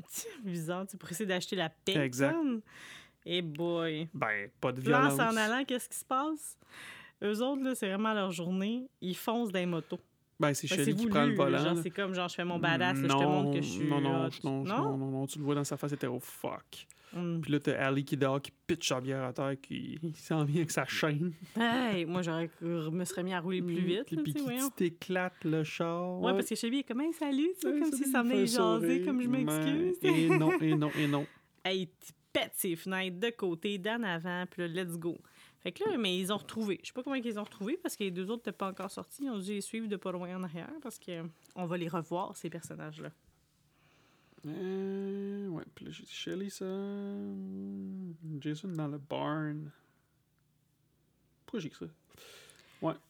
C'est 0.09 0.41
bizarre, 0.43 0.85
tu 0.87 0.97
essayer 1.09 1.25
d'acheter 1.25 1.55
la 1.55 1.69
paix. 1.69 1.97
Exact. 1.97 2.35
Et 3.25 3.41
boy. 3.41 4.09
Ben, 4.13 4.49
pas 4.59 4.71
de 4.71 4.81
Puis 4.81 4.89
là, 4.89 5.05
en 5.05 5.09
violence. 5.09 5.17
s'en 5.17 5.37
allant, 5.37 5.63
qu'est-ce 5.65 5.87
qui 5.87 5.97
se 5.97 6.05
passe? 6.05 6.57
Eux 7.23 7.41
autres, 7.41 7.63
là, 7.63 7.73
c'est 7.75 7.87
vraiment 7.87 8.13
leur 8.13 8.31
journée. 8.31 8.89
Ils 8.99 9.15
foncent 9.15 9.51
dans 9.51 9.59
les 9.59 9.65
motos. 9.65 9.99
Ben, 10.39 10.53
c'est 10.53 10.67
Shelly 10.67 10.85
c'est 10.85 10.93
qui 10.95 11.07
prend 11.07 11.25
le 11.25 11.35
volant. 11.35 11.75
C'est 11.81 11.89
comme, 11.89 12.13
genre, 12.13 12.27
je 12.27 12.35
fais 12.35 12.45
mon 12.45 12.59
badass, 12.59 12.97
je 12.97 13.07
te 13.07 13.13
montre 13.13 13.51
que 13.51 13.61
je 13.61 13.69
suis 13.69 13.87
Non, 13.87 14.01
non, 14.01 14.29
non, 14.43 14.97
non, 14.97 15.11
non, 15.11 15.27
tu 15.27 15.39
le 15.39 15.45
vois 15.45 15.55
dans 15.55 15.63
sa 15.63 15.77
face, 15.77 15.91
c'était 15.91 16.07
oh 16.07 16.19
fuck. 16.19 16.87
Mm. 17.13 17.41
Puis 17.41 17.51
là, 17.51 17.59
t'as 17.59 17.85
Ali 17.85 18.03
qui 18.03 18.17
dort, 18.17 18.41
qui 18.41 18.51
pitch 18.65 18.89
sa 18.89 18.99
bière 18.99 19.23
à 19.23 19.33
terre, 19.33 19.55
qui 19.61 19.99
s'en 20.15 20.43
vient 20.43 20.57
avec 20.57 20.71
sa 20.71 20.85
chaîne. 20.85 21.33
Hey, 21.55 22.05
moi, 22.05 22.21
j'aurais 22.21 22.49
me 22.61 23.05
serais 23.05 23.23
mis 23.23 23.33
à 23.33 23.39
rouler 23.39 23.61
plus 23.61 23.81
vite. 23.81 24.05
Puis, 24.23 24.33
qui 24.33 24.71
t'éclate 24.75 25.43
le 25.43 25.63
char. 25.63 26.19
Ouais, 26.19 26.33
parce 26.33 26.49
que 26.49 26.55
Shelby 26.55 26.79
est 26.79 26.83
comme, 26.83 27.01
hey, 27.01 27.13
salut, 27.13 27.49
tu 27.61 27.69
sais, 27.69 27.79
comme 27.79 27.91
si 27.91 28.05
ça 28.05 28.23
venait 28.23 28.47
jaser, 28.47 29.01
comme 29.03 29.21
je 29.21 29.27
m'excuse. 29.27 29.97
Et 30.01 30.29
non, 30.29 30.51
et 30.59 30.75
non, 30.75 30.89
et 30.97 31.07
non. 31.07 31.25
Hey, 31.65 31.87
tu 31.87 32.11
pètes 32.33 32.55
ses 32.55 32.75
fenêtres 32.75 33.21
de 33.21 33.29
côté, 33.29 33.77
d'en 33.77 34.03
avant, 34.03 34.43
puis 34.51 34.67
là, 34.67 34.83
let's 34.83 34.97
go. 34.97 35.17
Fait 35.63 35.71
que 35.71 35.89
là, 35.89 35.97
mais 35.97 36.17
ils 36.19 36.31
ont 36.33 36.37
retrouvé. 36.37 36.79
Je 36.83 36.87
sais 36.87 36.93
pas 36.93 37.03
comment 37.03 37.15
ils 37.15 37.39
ont 37.39 37.43
retrouvés 37.43 37.77
parce 37.81 37.95
que 37.95 38.03
les 38.03 38.11
deux 38.11 38.25
autres 38.29 38.41
n'étaient 38.41 38.51
pas 38.51 38.67
encore 38.69 38.91
sortis. 38.91 39.23
Ils 39.23 39.29
ont 39.29 39.39
dû 39.39 39.53
les 39.53 39.61
suivre 39.61 39.87
de 39.87 39.95
pas 39.95 40.11
loin 40.11 40.35
en 40.37 40.43
arrière 40.43 40.69
parce 40.81 40.99
que 40.99 41.23
on 41.55 41.65
va 41.65 41.77
les 41.77 41.87
revoir, 41.87 42.35
ces 42.35 42.49
personnages-là. 42.49 43.09
Euh, 44.45 45.47
ouais, 45.47 45.63
puis 45.73 45.85
là, 45.85 45.91
j'ai 45.91 46.03
dit 46.03 46.11
Shelly, 46.11 46.49
ça. 46.49 46.65
Jason 48.41 48.67
dans 48.69 48.87
le 48.87 48.97
barn. 48.97 49.71
Pourquoi 51.45 51.59
j'ai 51.61 51.67
écrit 51.67 51.85
ça? 51.85 51.91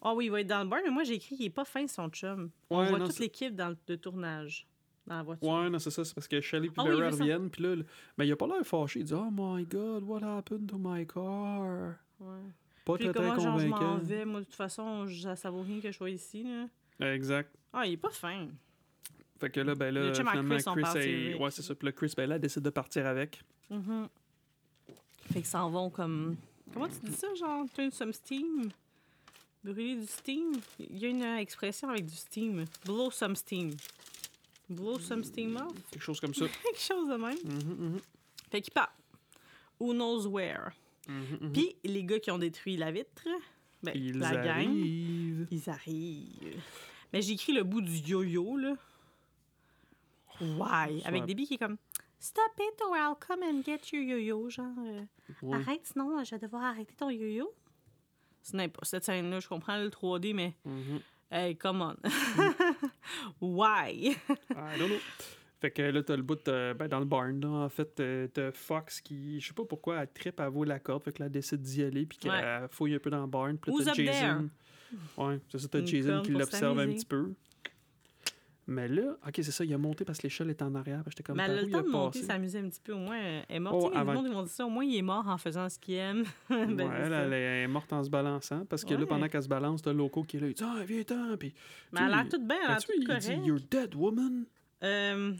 Ah 0.04 0.14
oui, 0.14 0.26
il 0.26 0.32
va 0.32 0.42
être 0.42 0.48
dans 0.48 0.62
le 0.62 0.70
bar, 0.70 0.82
mais 0.84 0.92
moi, 0.92 1.04
j'ai 1.04 1.16
écrit 1.16 1.36
qu'il 1.36 1.48
est 1.48 1.50
pas 1.50 1.66
fin, 1.66 1.88
son 1.88 2.08
chum. 2.10 2.52
on 2.70 2.80
Ouais, 2.82 2.90
voit 2.90 3.00
non, 3.00 3.08
toute 3.08 3.18
l'équipe 3.18 3.56
dans 3.56 3.70
le 3.70 3.78
de 3.88 3.96
tournage, 3.96 4.68
dans 5.08 5.16
la 5.18 5.24
voiture. 5.24 5.50
Ouais, 5.50 5.68
non, 5.72 5.80
c'est 5.80 5.90
ça, 5.90 6.06
c'est 6.06 6.14
parce 6.14 6.28
que 6.28 6.40
Shelly 6.40 6.68
oui, 6.68 6.74
Vera 6.78 6.90
veut 6.90 7.12
ça. 7.12 7.18
reviennent, 7.24 7.50
puis 7.50 7.64
là, 7.64 7.76
mais 8.16 8.28
il 8.28 8.32
a 8.32 8.36
pas 8.36 8.46
l'air 8.46 8.64
fâché. 8.64 9.00
Il 9.00 9.06
dit 9.06 9.16
Oh 9.16 9.30
my 9.32 9.64
god, 9.66 10.04
what 10.04 10.22
happened 10.24 10.70
to 10.70 10.78
my 10.78 11.08
car? 11.08 11.96
Ouais. 12.24 12.40
Pas 12.86 12.96
Puis 12.96 13.06
très, 13.06 13.14
très 13.14 13.24
comment 13.30 13.40
genre, 13.40 13.60
je 13.60 13.68
m'en 13.68 13.98
vais, 13.98 14.26
moi, 14.26 14.40
de 14.42 14.46
toute 14.46 14.56
façon, 14.56 15.08
ça 15.36 15.50
vaut 15.50 15.62
rien 15.62 15.80
que 15.80 15.92
je 15.92 15.98
sois 15.98 16.10
ici. 16.10 16.44
Là. 16.44 17.14
Exact. 17.14 17.54
Ah, 17.72 17.86
il 17.86 17.94
est 17.94 17.98
pas 17.98 18.10
fin. 18.12 18.48
Fait 19.40 19.50
que 19.50 19.60
là, 19.60 19.76
ben 19.76 19.94
là, 19.94 20.14
finalement, 20.14 20.56
Chris, 20.56 20.84
Chris, 20.84 21.00
est... 21.00 21.34
Ouais, 21.36 21.52
c'est 21.52 21.62
ça. 21.62 21.76
Puis 21.76 21.86
là, 21.86 21.92
Chris, 21.92 22.14
ben 22.16 22.30
là, 22.30 22.36
elle 22.36 22.42
décide 22.42 22.64
de 22.64 22.70
partir 22.70 23.06
avec. 23.06 23.42
Mhm. 23.70 24.08
Fait 25.28 25.34
qu'ils 25.36 25.46
s'en 25.46 25.70
vont 25.70 25.90
comme. 25.90 26.38
Comment 26.74 26.88
tu 26.88 27.00
dis 27.06 27.14
ça, 27.14 27.28
genre, 27.36 27.66
turn 27.74 27.92
some 27.92 28.14
steam? 28.14 28.72
Brûler 29.64 29.96
du 29.96 30.08
steam? 30.08 30.54
Il 30.80 30.98
y 30.98 31.06
a 31.06 31.10
une 31.10 31.24
expression 31.24 31.90
avec 31.90 32.06
du 32.06 32.16
steam. 32.16 32.66
Blow 32.86 33.12
some 33.12 33.36
steam. 33.36 33.72
Blow 34.70 35.00
some 35.00 35.24
steam 35.24 35.56
off? 35.58 35.74
Quelque 35.92 36.04
chose 36.04 36.20
comme 36.20 36.34
ça. 36.34 36.46
Quelque 36.64 36.80
chose 36.80 37.08
de 37.10 37.16
même. 37.16 37.38
Mhm, 37.44 37.92
mhm, 37.94 38.00
Fait 38.50 38.62
qu'ils 38.62 38.74
partent. 38.74 38.96
Who 39.80 39.94
knows 39.94 40.28
where? 40.28 40.74
Mhm, 41.08 41.38
mhm. 41.42 41.52
Puis 41.54 41.76
les 41.84 42.04
gars 42.04 42.20
qui 42.20 42.32
ont 42.32 42.38
détruit 42.38 42.78
la 42.78 42.92
vitre, 42.92 43.28
ben, 43.82 43.92
Ils 43.96 44.18
la 44.18 44.32
gang, 44.36 44.48
arrivent. 44.48 45.48
ils 45.52 45.70
arrivent. 45.70 46.62
Mais 47.12 47.22
j'ai 47.22 47.34
écrit 47.34 47.54
le 47.54 47.64
bout 47.64 47.82
du 47.82 47.92
yo-yo, 47.98 48.58
là. 48.58 48.76
Why? 50.42 51.02
Ça- 51.02 51.08
Avec 51.10 51.26
Debbie 51.26 51.46
qui 51.46 51.56
est 51.56 51.58
comme 51.58 51.78
Stop 52.20 52.54
it 52.60 52.82
or 52.82 52.96
I'll 52.96 53.16
come 53.20 53.44
and 53.44 53.64
get 53.66 53.82
your 53.92 54.02
yo-yo. 54.04 54.50
Genre, 54.50 54.68
euh, 54.80 55.52
arrête, 55.54 55.82
sinon 55.86 56.24
je 56.24 56.32
vais 56.32 56.40
devoir 56.40 56.64
arrêter 56.64 56.94
ton 56.96 57.10
yo-yo. 57.10 57.54
Ce 58.42 58.56
n'est 58.56 58.68
pas 58.70 58.84
cette 58.84 59.04
scène-là, 59.04 59.40
je 59.42 59.48
comprends 59.48 59.78
le 59.78 59.90
3D, 59.90 60.34
mais 60.34 60.54
Mhm. 60.66 61.02
hey, 61.32 61.56
come 61.58 61.82
on. 61.82 61.96
Why? 63.42 64.16
I 64.52 64.78
don't 64.80 64.88
know. 64.90 65.00
Fait 65.64 65.72
que 65.72 65.82
là, 65.82 66.04
t'as 66.04 66.18
le 66.18 66.24
bout 66.24 66.36
de- 66.46 66.74
ben, 66.78 66.90
dans 66.90 67.00
le 67.00 67.06
barn, 67.06 67.40
là, 67.40 67.48
en 67.48 67.70
fait, 67.70 67.98
euh, 68.02 68.28
t'as 68.28 68.52
Fox 68.52 69.00
qui, 69.00 69.40
je 69.40 69.48
sais 69.48 69.54
pas 69.54 69.64
pourquoi, 69.64 70.02
elle 70.02 70.10
trippe, 70.14 70.42
elle 70.42 70.50
vaut 70.50 70.66
la 70.66 70.78
corde, 70.78 71.04
fait 71.06 71.14
que 71.14 71.20
là, 71.20 71.28
elle 71.28 71.32
décide 71.32 71.62
d'y 71.62 71.84
aller, 71.84 72.06
puis 72.06 72.18
qu'elle 72.18 72.32
Ouais. 72.32 72.68
fouille 72.70 72.96
un 72.96 73.00
peu 73.00 73.10
dans 73.10 73.22
le 73.22 73.28
barn. 73.28 73.58
Puis 73.58 73.72
là, 73.72 73.86
t'as 73.86 73.94
Jason. 73.94 74.50
Ouais, 75.18 75.40
c'est 75.50 75.60
ça, 75.60 75.68
t'as 75.70 75.86
Jason 75.86 76.22
qui 76.22 76.32
l'observe 76.34 76.78
un 76.80 76.88
petit 76.88 77.06
peu. 77.06 77.32
Mais 78.68 78.90
là, 78.90 79.18
ok, 79.26 79.34
c'est 79.36 79.52
ça, 79.52 79.64
il 79.66 79.74
a 79.74 79.78
monté 79.78 80.04
parce 80.06 80.20
que 80.20 80.24
l'échelle 80.24 80.50
est 80.50 80.62
en 80.62 80.74
arrière. 80.76 81.02
J'étais 81.08 81.24
comme 81.24 81.36
Mais 81.38 81.44
par 81.46 81.52
elle 81.52 81.60
a 81.60 81.62
le 81.64 81.70
temps 81.70 81.82
de 81.82 81.88
monter, 81.90 82.22
s'amuser 82.24 82.60
un 82.60 82.70
petit 82.70 82.80
peu. 82.82 82.94
Au 82.94 82.98
moins, 82.98 83.20
euh, 83.22 83.42
elle 83.50 83.56
est 83.58 83.60
morte. 83.60 83.76
Oh, 83.78 83.88
Tu 83.88 83.94
sais, 83.94 84.00
avant- 84.00 84.14
monde, 84.14 84.26
dire 84.46 84.48
ça. 84.48 84.66
Au 84.66 84.70
moins, 84.70 84.86
il 84.86 84.96
est 84.98 85.02
mort 85.02 85.28
en 85.28 85.38
faisant 85.38 85.68
ce 85.70 85.78
qu'il 85.80 85.96
aime. 85.96 86.24
Ben, 86.50 86.80
Ouais, 86.80 86.86
elle, 87.02 87.34
est 87.34 87.68
morte 87.68 87.92
en 87.92 88.04
se 88.04 88.10
balançant 88.10 88.66
parce 88.66 88.86
que 88.86 88.94
là, 88.94 89.06
pendant 89.06 89.28
qu'elle 89.30 89.44
se 89.44 89.50
balance, 89.50 89.82
t'as 89.82 89.92
Loco 89.94 90.24
qui 90.24 90.38
est 90.38 90.40
là. 90.42 90.48
Il 90.48 90.54
dit 90.54 90.64
Ah, 90.66 90.82
viens-t'en. 90.86 91.36
Puis, 91.38 91.54
Mais 91.94 92.00
elle 92.02 92.14
a 92.14 92.16
l'air 92.24 92.30
toute 92.30 92.46
bien, 92.46 92.58
elle 92.58 92.64
a 92.64 92.68
ben, 92.68 92.74
l'air 92.76 92.84
toute 92.86 92.96
il 92.98 93.06
correcte. 93.08 93.26
dit 93.30 93.48
You're 93.48 93.60
dead, 93.70 93.96
woman? 93.96 94.46
Euh, 94.82 95.34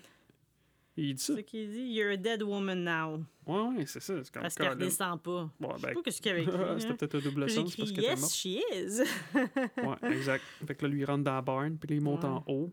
Il 0.96 1.16
dit 1.16 1.24
ça. 1.24 1.36
ce 1.36 1.40
qu'il 1.42 1.72
dit, 1.72 1.92
You're 1.94 2.12
a 2.12 2.18
dead 2.18 2.44
woman 2.44 2.84
now. 2.84 3.24
Ouais, 3.48 3.78
ouais, 3.78 3.86
c'est 3.88 4.00
ça. 4.00 4.24
C'est 4.24 4.32
comme 4.32 4.44
Parce 4.44 4.54
qu'elle 4.56 4.68
Colin. 4.70 4.80
redescend 4.80 5.22
pas. 5.22 5.44
Ouais, 5.60 5.70
Je 5.76 5.82
sais 5.82 5.94
ben, 5.94 6.02
pas 6.04 6.12
ce 6.12 6.22
qu'il 6.22 6.32
avait 6.32 6.44
écrit. 6.44 6.54
C'était 6.78 6.92
hein. 6.92 6.96
peut-être 6.98 7.16
un 7.16 7.20
double 7.20 7.50
sens 7.50 7.76
parce 7.76 7.92
que 7.92 7.96
t'es 7.96 8.02
Yes, 8.04 8.36
she 8.36 8.46
is. 8.46 9.02
Ouais, 9.84 10.12
exact. 10.12 10.44
Fait 10.68 10.76
que 10.76 10.86
là, 10.86 10.92
lui, 10.92 11.00
il 11.02 11.06
rentre 11.06 11.24
dans 11.24 11.34
la 11.34 11.42
barn, 11.42 11.78
puis 11.78 11.90
là, 11.90 11.96
il 11.96 12.02
monte 12.02 12.24
Ouais. 12.24 12.30
en 12.30 12.44
haut. 12.48 12.72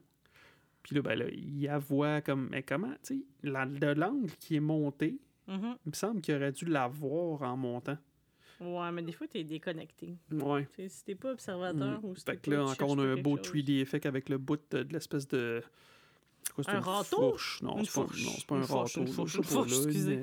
Puis 0.82 0.96
là, 0.96 1.02
ben 1.02 1.14
là, 1.18 1.26
il 1.30 1.62
la 1.62 1.78
voit 1.78 2.20
comme. 2.20 2.48
Mais 2.50 2.62
comment, 2.62 2.92
tu 3.02 3.16
sais, 3.16 3.20
la- 3.42 3.66
de 3.66 3.86
l'angle 3.98 4.30
qui 4.38 4.56
est 4.56 4.60
monté, 4.60 5.18
Mhm. 5.48 5.76
il 5.86 5.90
me 5.90 5.94
semble 5.94 6.20
qu'il 6.20 6.34
aurait 6.34 6.52
dû 6.52 6.64
la 6.66 6.88
voir 6.88 7.42
en 7.42 7.56
montant. 7.56 7.96
Ouais, 8.60 8.92
mais 8.92 9.02
des 9.02 9.12
fois, 9.12 9.26
t'es 9.26 9.42
déconnecté. 9.42 10.14
Ouais. 10.30 10.66
Tu 10.76 10.82
sais, 10.82 10.88
si 10.90 11.04
t'es 11.04 11.14
pas 11.14 11.32
observateur 11.32 12.00
Mm. 12.02 12.04
ou 12.04 12.14
si 12.14 12.24
Fait 12.24 12.36
que 12.36 12.50
là, 12.50 12.64
encore, 12.66 12.90
on 12.90 12.98
a 12.98 13.04
un 13.04 13.16
beau 13.16 13.36
chose. 13.38 13.46
3D 13.52 13.80
effect 13.80 14.04
avec 14.04 14.28
le 14.28 14.36
bout 14.36 14.60
de, 14.70 14.82
de 14.82 14.92
l'espèce 14.92 15.26
de. 15.28 15.62
C'est 16.62 16.70
quoi, 16.70 16.72
c'est 16.72 16.76
Un 16.76 16.78
une 16.78 16.96
râteau? 16.96 17.16
fourche? 17.30 17.62
Non, 17.62 17.78
Une 17.78 17.84
c'est 17.84 17.94
pas, 17.94 18.00
fourche. 18.06 18.24
non, 18.24 18.30
c'est 18.36 18.46
pas 18.46 18.54
Une 18.56 18.62
un 18.62 18.66
fourche, 18.66 18.92
râteau. 18.96 19.00
une 19.06 19.12
fourche, 19.12 19.30
je 19.30 19.36
sais 19.36 19.38
une 19.38 19.44
pas, 19.44 19.50
fourche, 19.50 19.70
là, 19.70 19.76
excusez. 19.84 20.20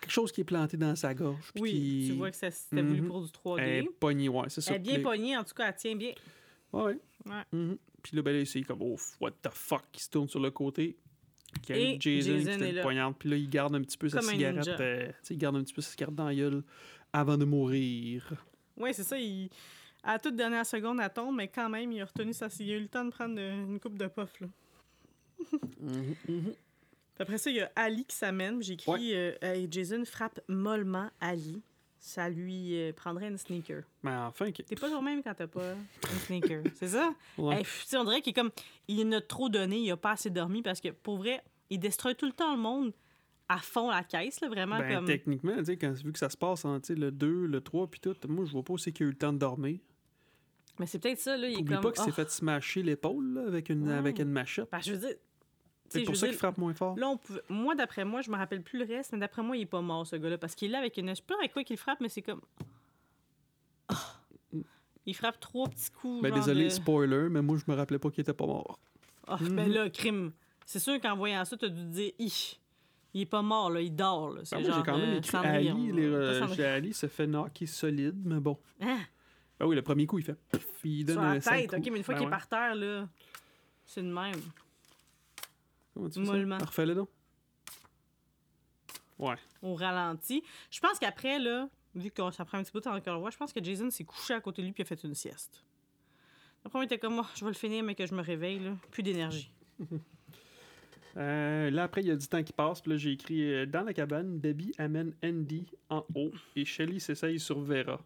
Quelque 0.00 0.12
chose 0.12 0.32
qui 0.32 0.40
est 0.40 0.44
planté 0.44 0.76
dans 0.76 0.96
sa 0.96 1.14
gorge. 1.14 1.52
puis 1.54 1.62
Oui, 1.62 1.70
qui... 1.72 2.04
tu 2.08 2.12
vois 2.14 2.30
que 2.30 2.36
ça- 2.36 2.50
c'était 2.50 2.82
voulu 2.82 3.00
Mhm. 3.02 3.06
pour 3.08 3.20
du 3.22 3.30
3D. 3.30 3.62
Elle 3.62 3.84
est 3.84 3.88
pognée, 4.00 4.28
ouais, 4.28 4.48
c'est 4.48 4.60
ça. 4.60 4.70
Elle 4.72 4.76
est 4.76 4.80
bien 4.80 4.94
Puis- 4.94 5.02
pognée, 5.02 5.36
en 5.36 5.44
tout 5.44 5.54
cas, 5.54 5.68
elle 5.68 5.76
tient 5.76 5.94
bien. 5.96 6.12
Ouais. 6.72 6.98
Ouais. 7.26 7.42
Mhm. 7.52 7.76
Puis 8.02 8.16
là, 8.16 8.22
ben 8.22 8.34
là, 8.38 8.44
c'est 8.46 8.62
comme, 8.62 8.80
oh, 8.80 8.96
what 9.20 9.32
the 9.42 9.50
fuck, 9.52 9.82
qui 9.92 10.02
se 10.02 10.08
tourne 10.10 10.28
sur 10.28 10.40
le 10.40 10.50
côté. 10.50 10.96
Qui 11.62 11.72
Et 11.72 11.96
Jason, 12.00 12.38
Jason 12.38 12.58
qui 12.58 12.64
est 12.64 12.72
là. 12.72 12.82
poignarde. 12.82 13.14
Puis 13.18 13.28
là, 13.28 13.36
il 13.36 13.50
garde 13.50 13.74
un 13.74 13.82
petit 13.82 13.98
peu 13.98 14.08
sa 14.08 14.20
Comme 14.20 14.28
un 14.28 14.32
cigarette. 14.32 14.56
ninja. 14.56 14.76
euh, 14.80 15.06
tu 15.08 15.12
sais, 15.22 15.34
il 15.34 15.38
garde 15.38 15.56
un 15.56 15.62
petit 15.62 15.74
peu 15.74 15.82
sa 15.82 15.90
cigarette 15.90 16.14
dans 16.14 16.26
la 16.26 16.34
gueule 16.34 16.62
avant 17.12 17.36
de 17.36 17.44
mourir. 17.44 18.32
Oui, 18.76 18.94
c'est 18.94 19.02
ça. 19.02 19.18
Il... 19.18 19.50
À 20.02 20.12
la 20.12 20.18
toute 20.18 20.36
dernière 20.36 20.64
seconde, 20.64 20.98
elle 21.02 21.12
tombe, 21.12 21.36
mais 21.36 21.48
quand 21.48 21.68
même, 21.68 21.92
il 21.92 22.00
a 22.00 22.06
retenu 22.06 22.32
sa 22.32 22.46
Il 22.60 22.70
a 22.72 22.76
eu 22.76 22.80
le 22.80 22.88
temps 22.88 23.04
de 23.04 23.10
prendre 23.10 23.38
une 23.38 23.78
coupe 23.80 23.98
de 23.98 24.06
puff. 24.06 24.40
Là. 24.40 24.46
Mhm, 25.80 26.54
Après 27.18 27.38
ça, 27.38 27.50
il 27.50 27.56
y 27.56 27.60
a 27.60 27.70
Ali 27.76 28.04
qui 28.04 28.16
s'amène. 28.16 28.62
J'ai 28.62 28.74
écrit 28.74 29.14
euh, 29.14 29.32
Hey, 29.42 29.68
Jason 29.70 30.04
frappe 30.04 30.40
mollement 30.48 31.10
Ali. 31.20 31.62
Ça 31.98 32.30
lui 32.30 32.80
euh, 32.80 32.92
prendrait 32.94 33.28
une 33.28 33.36
sneaker. 33.36 33.82
Mais 34.02 34.10
enfin, 34.10 34.50
que- 34.52 34.62
T'es 34.62 34.74
pas 34.74 34.88
toi-même 34.88 35.22
quand 35.22 35.34
t'as 35.34 35.46
pas 35.46 35.74
une 36.10 36.18
sneaker. 36.20 36.62
c'est 36.76 36.88
ça? 36.88 37.14
Ouais. 37.36 37.56
Hey, 37.56 37.62
pff, 37.62 37.86
on 37.94 38.04
dirait 38.04 38.22
qu'il 38.22 38.30
est 38.30 38.34
comme. 38.34 38.50
Il 38.88 39.06
en 39.06 39.12
a 39.12 39.20
trop 39.20 39.50
donné, 39.50 39.78
il 39.80 39.90
a 39.90 39.98
pas 39.98 40.12
assez 40.12 40.30
dormi 40.30 40.62
parce 40.62 40.80
que 40.80 40.88
pour 40.88 41.18
vrai, 41.18 41.42
il 41.68 41.78
détruit 41.78 42.16
tout 42.16 42.26
le 42.26 42.32
temps 42.32 42.54
le 42.54 42.60
monde 42.60 42.92
à 43.50 43.58
fond 43.58 43.90
la 43.90 44.04
caisse, 44.04 44.40
là, 44.40 44.48
vraiment 44.48 44.78
ben, 44.78 44.94
comme. 44.94 45.06
techniquement, 45.06 45.56
quand, 45.56 45.92
vu 45.92 46.12
que 46.12 46.18
ça 46.18 46.30
se 46.30 46.36
passe 46.36 46.64
en 46.64 46.78
le 46.88 47.10
2, 47.10 47.46
le 47.46 47.60
3, 47.60 47.88
puis 47.88 48.00
tout, 48.00 48.14
moi, 48.28 48.44
je 48.44 48.52
vois 48.52 48.62
pas 48.62 48.74
aussi 48.74 48.92
qu'il 48.92 49.06
a 49.06 49.08
eu 49.08 49.12
le 49.12 49.18
temps 49.18 49.32
de 49.32 49.38
dormir. 49.38 49.80
Mais 50.78 50.86
c'est 50.86 51.00
peut-être 51.00 51.18
ça, 51.18 51.36
là. 51.36 51.48
Il 51.48 51.58
est 51.58 51.64
comme. 51.64 51.80
pas 51.80 51.90
qu'il 51.90 52.02
s'est 52.02 52.10
oh. 52.10 52.14
fait 52.14 52.30
smasher 52.30 52.82
l'épaule 52.82 53.44
avec, 53.46 53.68
une, 53.68 53.88
Ouais. 53.88 53.94
avec 53.94 54.20
une 54.20 54.30
machette. 54.30 54.70
Ben, 54.70 54.80
je 54.80 54.92
veux 54.92 54.98
dire, 54.98 55.16
C'est 55.92 56.02
pour 56.04 56.16
ça 56.16 56.28
qu'il 56.28 56.36
frappe 56.36 56.56
moins 56.58 56.72
fort. 56.72 56.96
Là, 56.96 57.08
on 57.08 57.16
pouvait- 57.16 57.42
moi, 57.48 57.74
d'après 57.74 58.04
moi, 58.04 58.22
je 58.22 58.30
me 58.30 58.36
rappelle 58.36 58.62
plus 58.62 58.78
le 58.78 58.84
reste, 58.86 59.12
mais 59.12 59.18
d'après 59.18 59.42
moi, 59.42 59.56
il 59.56 59.62
est 59.62 59.66
pas 59.66 59.80
mort, 59.80 60.06
ce 60.06 60.16
gars-là, 60.16 60.38
parce 60.38 60.54
qu'il 60.54 60.68
est 60.68 60.72
là 60.72 60.78
avec 60.78 60.96
une. 60.96 61.08
Je 61.10 61.14
sais 61.16 61.22
pas 61.26 61.34
avec 61.38 61.52
quoi 61.52 61.64
qu'il 61.64 61.76
frappe, 61.76 62.00
mais 62.00 62.08
c'est 62.08 62.22
comme. 62.22 62.40
Ah! 63.88 63.96
Il 65.06 65.14
frappe 65.16 65.40
trois 65.40 65.68
petits 65.68 65.90
coups. 65.90 66.22
Ben, 66.22 66.28
genre 66.28 66.38
désolé, 66.38 66.64
de- 66.64 66.68
spoiler, 66.68 67.28
mais 67.30 67.42
moi, 67.42 67.56
je 67.56 67.70
me 67.70 67.76
rappelais 67.76 67.98
pas 67.98 68.10
qu'il 68.10 68.20
était 68.20 68.32
pas 68.34 68.46
mort. 68.46 68.78
Ah, 69.26 69.38
Mhm. 69.40 69.56
ben 69.56 69.72
là, 69.72 69.90
crime. 69.90 70.32
C'est 70.66 70.78
sûr 70.78 71.00
qu'en 71.00 71.16
voyant 71.16 71.44
ça, 71.44 71.56
t'as 71.56 71.68
dû 71.68 71.80
te 71.82 71.88
dire, 71.88 72.12
Hi, 72.18 72.58
il 73.14 73.22
est 73.22 73.26
pas 73.26 73.42
mort, 73.42 73.70
là, 73.70 73.80
il 73.80 73.94
dort. 73.94 74.30
Là. 74.30 74.42
C'est 74.44 74.56
Ben, 74.56 74.68
moi, 74.68 74.76
j'ai 74.78 74.82
quand 74.84 74.98
même 74.98 75.10
euh, 75.10 75.18
écrit 75.18 75.30
Cendrillon, 75.30 75.74
Ali. 75.74 75.92
Les, 75.92 76.04
euh, 76.06 76.76
Ali 76.76 76.92
se 76.92 77.06
fait 77.08 77.26
knocker 77.26 77.66
solide, 77.66 78.20
mais 78.24 78.38
bon. 78.38 78.56
Hein? 78.80 78.98
Ben 79.58 79.66
oui, 79.66 79.74
le 79.74 79.82
premier 79.82 80.06
coup, 80.06 80.18
il 80.18 80.24
fait. 80.24 80.38
pff, 80.52 80.64
il 80.84 81.04
donne 81.04 81.16
Sur 81.16 81.22
la 81.24 81.40
tête, 81.40 81.74
ok, 81.74 81.88
mais 81.90 81.98
une 81.98 82.04
fois 82.04 82.14
Ben 82.14 82.18
qu'il 82.20 82.28
est 82.28 82.30
par 82.30 82.46
terre, 82.46 82.74
là, 82.76 83.08
c'est 83.86 84.02
de 84.02 84.12
même. 84.12 84.40
Comment 85.94 86.08
tu 86.08 86.20
fais 86.20 86.26
ça? 86.26 86.32
mollement. 86.32 86.58
Refais-le 86.58 86.94
donc? 86.94 87.08
Ouais. 89.18 89.36
Au 89.62 89.74
ralenti. 89.74 90.42
Je 90.70 90.80
pense 90.80 90.98
qu'après, 90.98 91.38
là, 91.38 91.68
vu 91.94 92.10
que 92.10 92.30
ça 92.30 92.44
prend 92.44 92.58
un 92.58 92.62
petit 92.62 92.72
bout 92.72 92.86
avant 92.86 93.00
qu'on 93.00 93.12
le 93.12 93.18
voit, 93.18 93.30
je 93.30 93.36
pense 93.36 93.52
que 93.52 93.62
Jason 93.62 93.90
s'est 93.90 94.04
couché 94.04 94.34
à 94.34 94.40
côté 94.40 94.62
de 94.62 94.66
lui 94.66 94.72
puis 94.72 94.82
a 94.82 94.86
fait 94.86 95.02
une 95.04 95.14
sieste. 95.14 95.62
Après, 96.64 96.78
il 96.80 96.84
était 96.84 96.98
comme, 96.98 97.18
Oh, 97.18 97.26
je 97.34 97.44
vais 97.44 97.50
le 97.50 97.56
finir, 97.56 97.82
mais 97.84 97.94
que 97.94 98.06
je 98.06 98.14
me 98.14 98.22
réveille, 98.22 98.58
là. 98.60 98.76
Plus 98.90 99.02
d'énergie. 99.02 99.50
Euh, 101.16 101.70
là, 101.70 101.82
après, 101.82 102.02
il 102.02 102.06
y 102.06 102.10
a 102.12 102.16
du 102.16 102.28
temps 102.28 102.42
qui 102.44 102.52
passe. 102.52 102.80
Puis 102.80 102.92
là, 102.92 102.96
j'ai 102.96 103.10
écrit 103.10 103.52
euh, 103.52 103.66
Dans 103.66 103.82
la 103.82 103.92
cabane, 103.92 104.38
Debbie 104.38 104.72
amène 104.78 105.12
Andy 105.24 105.66
en 105.88 106.04
haut 106.14 106.30
et 106.54 106.64
Shelly 106.64 107.00
s'essaye 107.00 107.40
sur 107.40 107.58
Vera. 107.58 108.00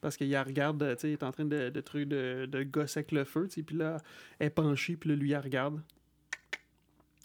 Parce 0.00 0.16
qu'il 0.16 0.34
regarde, 0.38 0.94
tu 0.96 1.00
sais, 1.00 1.08
il 1.10 1.12
est 1.12 1.22
en 1.22 1.32
train 1.32 1.44
de, 1.44 1.68
de, 1.68 1.80
truc 1.80 2.08
de, 2.08 2.46
de 2.46 2.62
gosser 2.62 3.00
avec 3.00 3.12
le 3.12 3.24
feu, 3.24 3.46
tu 3.48 3.56
sais. 3.56 3.62
Puis 3.62 3.76
là, 3.76 3.98
elle 4.38 4.46
est 4.46 4.50
penchée, 4.50 4.96
puis 4.96 5.10
là, 5.10 5.16
lui, 5.16 5.32
elle 5.32 5.40
regarde. 5.40 5.82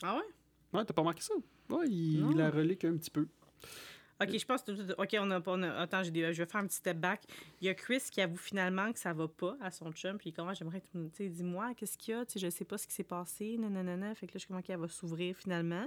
Ah 0.04 0.16
ouais? 0.18 0.24
Ouais, 0.74 0.84
t'as 0.86 0.94
pas 0.94 1.02
remarqué 1.02 1.22
ça? 1.22 1.34
Ouais, 1.70 1.88
il, 1.88 2.32
il 2.32 2.38
la 2.38 2.50
relique 2.52 2.84
un 2.84 2.98
petit 2.98 3.10
peu. 3.10 3.28
Ok, 4.22 4.38
je 4.38 4.46
pense 4.46 4.62
que. 4.62 4.72
Ok, 5.02 5.16
on 5.20 5.30
a, 5.32 5.42
on 5.46 5.64
a- 5.64 5.74
Attends, 5.82 6.04
je 6.04 6.10
vais 6.12 6.34
faire 6.34 6.56
un 6.56 6.68
petit 6.68 6.78
step 6.78 6.98
back. 6.98 7.24
Il 7.60 7.68
y 7.68 7.70
a 7.70 7.74
Chris 7.74 8.02
qui 8.10 8.22
avoue 8.22 8.38
finalement 8.38 8.92
que 8.94 9.00
ça 9.00 9.12
va 9.12 9.28
pas 9.28 9.58
à 9.62 9.72
son 9.72 9.92
chum. 9.92 10.18
Puis 10.18 10.32
comment 10.32 10.54
j'aimerais 10.54 10.80
que 10.80 10.88
tu 10.94 11.10
sais, 11.14 11.28
dis-moi, 11.28 11.74
qu'est-ce 11.76 11.98
qu'il 11.98 12.14
y 12.14 12.18
a? 12.18 12.26
Tu 12.26 12.34
sais, 12.34 12.40
je 12.40 12.50
sais 12.50 12.64
pas 12.64 12.78
ce 12.78 12.88
qui 12.88 12.94
s'est 12.94 13.04
passé. 13.04 13.58
Nanana. 13.58 14.16
Fait 14.16 14.28
que 14.28 14.34
là, 14.34 14.40
je 14.40 14.48
comment 14.48 14.62
qu'elle 14.62 14.80
va 14.80 14.88
s'ouvrir 14.88 15.36
finalement. 15.36 15.86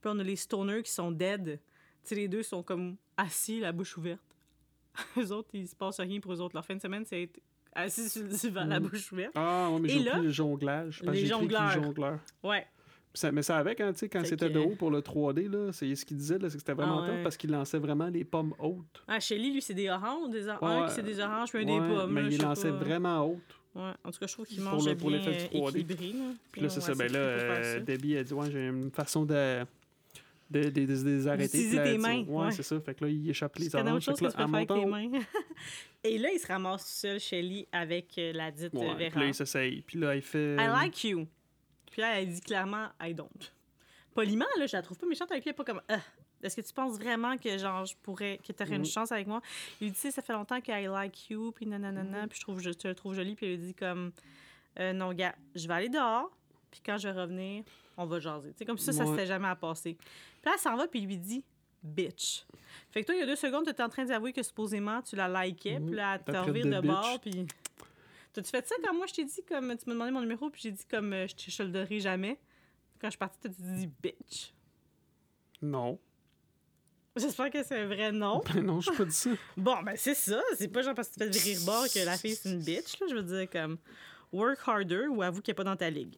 Puis 0.00 0.10
on 0.12 0.18
a 0.18 0.24
les 0.24 0.34
stoners 0.34 0.82
qui 0.82 0.90
sont 0.90 1.12
dead. 1.12 1.60
Tu 2.02 2.08
sais, 2.08 2.14
les 2.16 2.26
deux 2.26 2.42
sont 2.42 2.64
comme 2.64 2.96
assis, 3.16 3.60
la 3.60 3.70
bouche 3.70 3.96
ouverte. 3.96 4.20
eux 5.18 5.32
autres, 5.32 5.50
il 5.52 5.66
se 5.68 5.76
passe 5.76 6.00
rien 6.00 6.20
pour 6.20 6.32
eux 6.32 6.40
autres. 6.40 6.54
Leur 6.54 6.64
fin 6.64 6.74
de 6.76 6.80
semaine, 6.80 7.04
c'est 7.04 7.22
être 7.24 7.40
assis 7.74 8.08
sur 8.08 8.22
le 8.22 8.28
divan, 8.28 8.64
la 8.64 8.80
Mhm. 8.80 8.88
bouche 8.88 9.12
ouverte. 9.12 9.32
Ah, 9.36 9.68
ouais, 9.70 9.80
mais 9.80 9.88
j'ai 9.88 10.00
là, 10.00 10.18
le 10.18 10.30
jonglage. 10.30 11.00
les 11.02 11.08
écrit 11.08 11.18
écrit 11.20 11.28
jongleurs. 11.28 11.70
jongleur. 11.70 12.18
Ouais. 12.42 12.66
Ça- 13.14 13.32
mais 13.32 13.42
ça 13.42 13.56
avec, 13.56 13.80
hein, 13.80 13.92
tu 13.92 14.00
sais, 14.00 14.08
quand 14.08 14.24
c'était 14.24 14.48
que- 14.48 14.52
de 14.54 14.58
haut 14.58 14.76
pour 14.76 14.90
le 14.90 15.00
3D, 15.02 15.48
là, 15.48 15.72
c'est 15.72 15.92
ce 15.94 16.04
qu'il 16.04 16.16
disait, 16.18 16.38
là, 16.38 16.48
c'est 16.50 16.56
que 16.56 16.60
c'était 16.60 16.74
vraiment 16.74 17.00
Ah 17.02 17.06
top 17.06 17.16
ouais. 17.16 17.22
parce 17.22 17.36
qu'il 17.36 17.50
lançait 17.50 17.78
vraiment 17.78 18.06
les 18.08 18.22
pommes 18.24 18.54
hautes. 18.58 19.02
Ah, 19.08 19.18
Shelly, 19.18 19.52
lui, 19.52 19.62
c'est 19.62 19.74
des 19.74 19.88
oranges. 19.88 20.30
Des 20.30 20.46
or- 20.48 20.62
Un 20.62 20.82
Ouais. 20.82 20.88
qui 20.88 20.94
c'est 20.94 21.02
des 21.02 21.18
oranges, 21.20 21.48
puis 21.50 21.62
un 21.62 21.64
des 21.66 21.78
pommes. 21.94 22.12
mais 22.12 22.22
là, 22.22 22.28
il 22.30 22.40
lançait 22.42 22.70
pas. 22.70 22.76
vraiment 22.76 23.24
haute. 23.26 23.38
Ouais. 23.74 23.90
En 24.04 24.10
tout 24.10 24.18
cas, 24.18 24.26
je 24.26 24.32
trouve 24.32 24.46
qu'il 24.46 24.60
mange 24.60 24.84
bien 24.84 24.94
pour 24.96 25.10
l'effet 25.10 25.48
du 25.48 25.58
3D. 25.58 25.80
équilibré. 25.80 26.12
Là. 26.18 26.24
Puis 26.52 26.60
là, 26.62 26.68
c'est 26.68 26.80
ça. 26.80 26.94
Ben 26.94 27.10
là, 27.12 27.18
euh. 27.18 27.80
Debbie 27.80 28.16
a 28.16 28.24
dit 28.24 28.34
Ouais, 28.34 28.50
j'ai 28.50 28.66
une 28.66 28.90
façon 28.90 29.24
de. 29.24 29.64
De, 30.50 30.62
de, 30.62 30.70
de, 30.70 30.86
de 30.86 31.04
les 31.10 31.28
arrêter. 31.28 31.44
D'utiliser 31.58 31.80
Puis 31.82 31.92
tes 31.92 31.98
mains, 31.98 32.24
Ouais, 32.24 32.44
ouais. 32.46 32.50
c'est 32.52 32.62
ça. 32.62 32.80
Fait 32.80 32.94
que 32.94 33.04
là, 33.04 33.10
il 33.10 33.28
échappe 33.28 33.56
les 33.56 33.68
Tu 33.68 33.76
oranges. 33.76 34.04
Fait 34.04 34.12
que 34.12 34.16
que 34.18 34.24
tu 34.24 34.24
peux 34.24 34.30
faire 34.46 34.54
avec 34.54 34.68
tes 34.68 34.86
mains. 34.86 35.10
Et 36.04 36.16
là, 36.18 36.30
il 36.32 36.38
se 36.38 36.46
ramasse 36.46 36.84
tout 36.84 37.00
seul, 37.00 37.20
Shelly, 37.20 37.66
avec 37.72 38.16
euh, 38.18 38.32
la 38.32 38.50
dite 38.50 38.72
Ouais, 38.72 38.88
euh, 38.88 38.94
puis 38.94 39.08
Vera. 39.08 39.20
là, 39.20 39.26
il 39.26 39.34
s'essaye. 39.34 39.82
Puis 39.82 39.98
là, 39.98 40.14
il 40.16 40.22
fait. 40.22 40.54
I 40.54 40.66
like 40.68 41.04
you. 41.04 41.26
Puis 41.90 42.00
là, 42.00 42.20
elle 42.20 42.32
dit 42.32 42.40
clairement, 42.40 42.88
I 43.02 43.12
don't. 43.14 43.28
Poliment, 44.14 44.46
là, 44.58 44.66
je 44.66 44.76
la 44.76 44.82
trouve 44.82 44.96
pas 44.98 45.06
méchante 45.06 45.30
avec 45.30 45.44
lui. 45.44 45.50
Elle 45.50 45.54
est 45.54 45.56
pas 45.56 45.64
comme, 45.64 45.82
Ah, 45.88 46.00
est-ce 46.42 46.56
que 46.56 46.60
tu 46.66 46.72
penses 46.72 46.98
vraiment 46.98 47.36
que, 47.36 47.58
genre, 47.58 47.84
je 47.84 47.94
pourrais, 48.02 48.38
que 48.46 48.52
t'aurais 48.52 48.76
une 48.76 48.78
Mhm. 48.82 48.86
chance 48.86 49.12
avec 49.12 49.26
moi? 49.26 49.40
Il 49.80 49.86
lui 49.88 49.92
dit, 49.92 50.00
Tu 50.00 50.10
ça 50.10 50.22
fait 50.22 50.32
longtemps 50.32 50.60
que 50.60 50.70
I 50.72 50.86
like 50.86 51.28
you, 51.30 51.52
puis 51.52 51.66
nanana, 51.66 52.22
Mhm. 52.22 52.28
puis 52.28 52.38
je, 52.38 52.42
trouve, 52.44 52.60
je 52.60 52.70
te 52.70 52.88
le 52.88 52.94
trouve 52.94 53.14
jolie. 53.14 53.34
Puis 53.34 53.46
il 53.46 53.50
lui 53.58 53.66
dit, 53.66 53.74
comme, 53.74 54.12
Euh, 54.80 54.92
non, 54.92 55.12
gars, 55.12 55.34
je 55.56 55.66
vais 55.66 55.74
aller 55.74 55.88
dehors, 55.88 56.30
puis 56.70 56.80
quand 56.86 56.96
je 56.98 57.08
vais 57.08 57.20
revenir, 57.20 57.64
on 57.98 58.06
va 58.06 58.18
jaser. 58.20 58.52
Tu 58.52 58.58
sais, 58.58 58.64
comme 58.64 58.78
ça, 58.78 58.92
ça 58.92 59.04
Ouais. 59.04 59.10
s'était 59.10 59.26
jamais 59.26 59.48
à 59.48 59.56
passer. 59.56 59.94
Puis 59.94 60.08
là, 60.46 60.52
elle 60.54 60.58
s'en 60.60 60.76
va, 60.76 60.88
puis 60.88 61.00
lui 61.02 61.18
dit, 61.18 61.44
bitch. 61.82 62.46
Fait 62.90 63.02
que 63.02 63.06
toi, 63.06 63.14
il 63.14 63.18
y 63.18 63.22
a 63.22 63.26
deux 63.26 63.36
secondes, 63.36 63.64
tu 63.64 63.70
étais 63.70 63.82
en 63.82 63.88
train 63.88 64.04
d'avouer 64.04 64.32
que 64.32 64.42
supposément, 64.42 65.02
tu 65.02 65.16
la 65.16 65.28
likais, 65.44 65.78
puis 65.80 65.94
là, 65.94 66.18
te 66.18 66.30
traité 66.30 66.38
revire 66.38 66.64
de 66.66 66.70
de 66.70 66.80
bord, 66.80 67.20
puis. 67.20 67.46
T'as-tu 68.32 68.50
fait 68.50 68.66
ça 68.66 68.74
quand 68.84 68.94
moi 68.94 69.06
je 69.06 69.14
t'ai 69.14 69.24
dit, 69.24 69.42
comme 69.48 69.76
tu 69.76 69.84
m'as 69.86 69.94
demandé 69.94 70.10
mon 70.12 70.20
numéro, 70.20 70.48
puis 70.50 70.60
j'ai 70.62 70.70
dit 70.70 70.84
comme 70.88 71.12
euh, 71.12 71.26
je 71.26 71.34
te 71.34 71.62
donnerai 71.64 71.98
jamais? 72.00 72.38
Quand 73.00 73.08
je 73.08 73.12
suis 73.12 73.18
partie, 73.18 73.38
t'as 73.40 73.48
dit 73.48 73.88
bitch. 74.02 74.52
Non. 75.62 75.98
J'espère 77.16 77.50
que 77.50 77.62
c'est 77.64 77.80
un 77.80 77.86
vrai 77.86 78.12
nom. 78.12 78.42
Ben 78.54 78.62
non, 78.64 78.80
je 78.80 78.90
pas 78.92 79.04
dit 79.04 79.12
ça. 79.12 79.30
Bon, 79.56 79.82
ben 79.82 79.94
c'est 79.96 80.14
ça. 80.14 80.40
C'est 80.56 80.68
pas 80.68 80.82
genre 80.82 80.94
parce 80.94 81.08
que 81.08 81.14
tu 81.14 81.20
fais 81.24 81.30
virer 81.52 81.64
bord 81.64 81.84
que 81.92 82.04
la 82.04 82.16
fille 82.16 82.36
c'est 82.36 82.50
une 82.50 82.62
bitch. 82.62 83.00
Là. 83.00 83.06
Je 83.10 83.14
veux 83.16 83.22
dire, 83.22 83.50
comme 83.50 83.78
work 84.32 84.60
harder 84.66 85.06
ou 85.08 85.22
avoue 85.22 85.40
qu'elle 85.40 85.52
est 85.54 85.56
pas 85.56 85.64
dans 85.64 85.76
ta 85.76 85.90
ligue. 85.90 86.16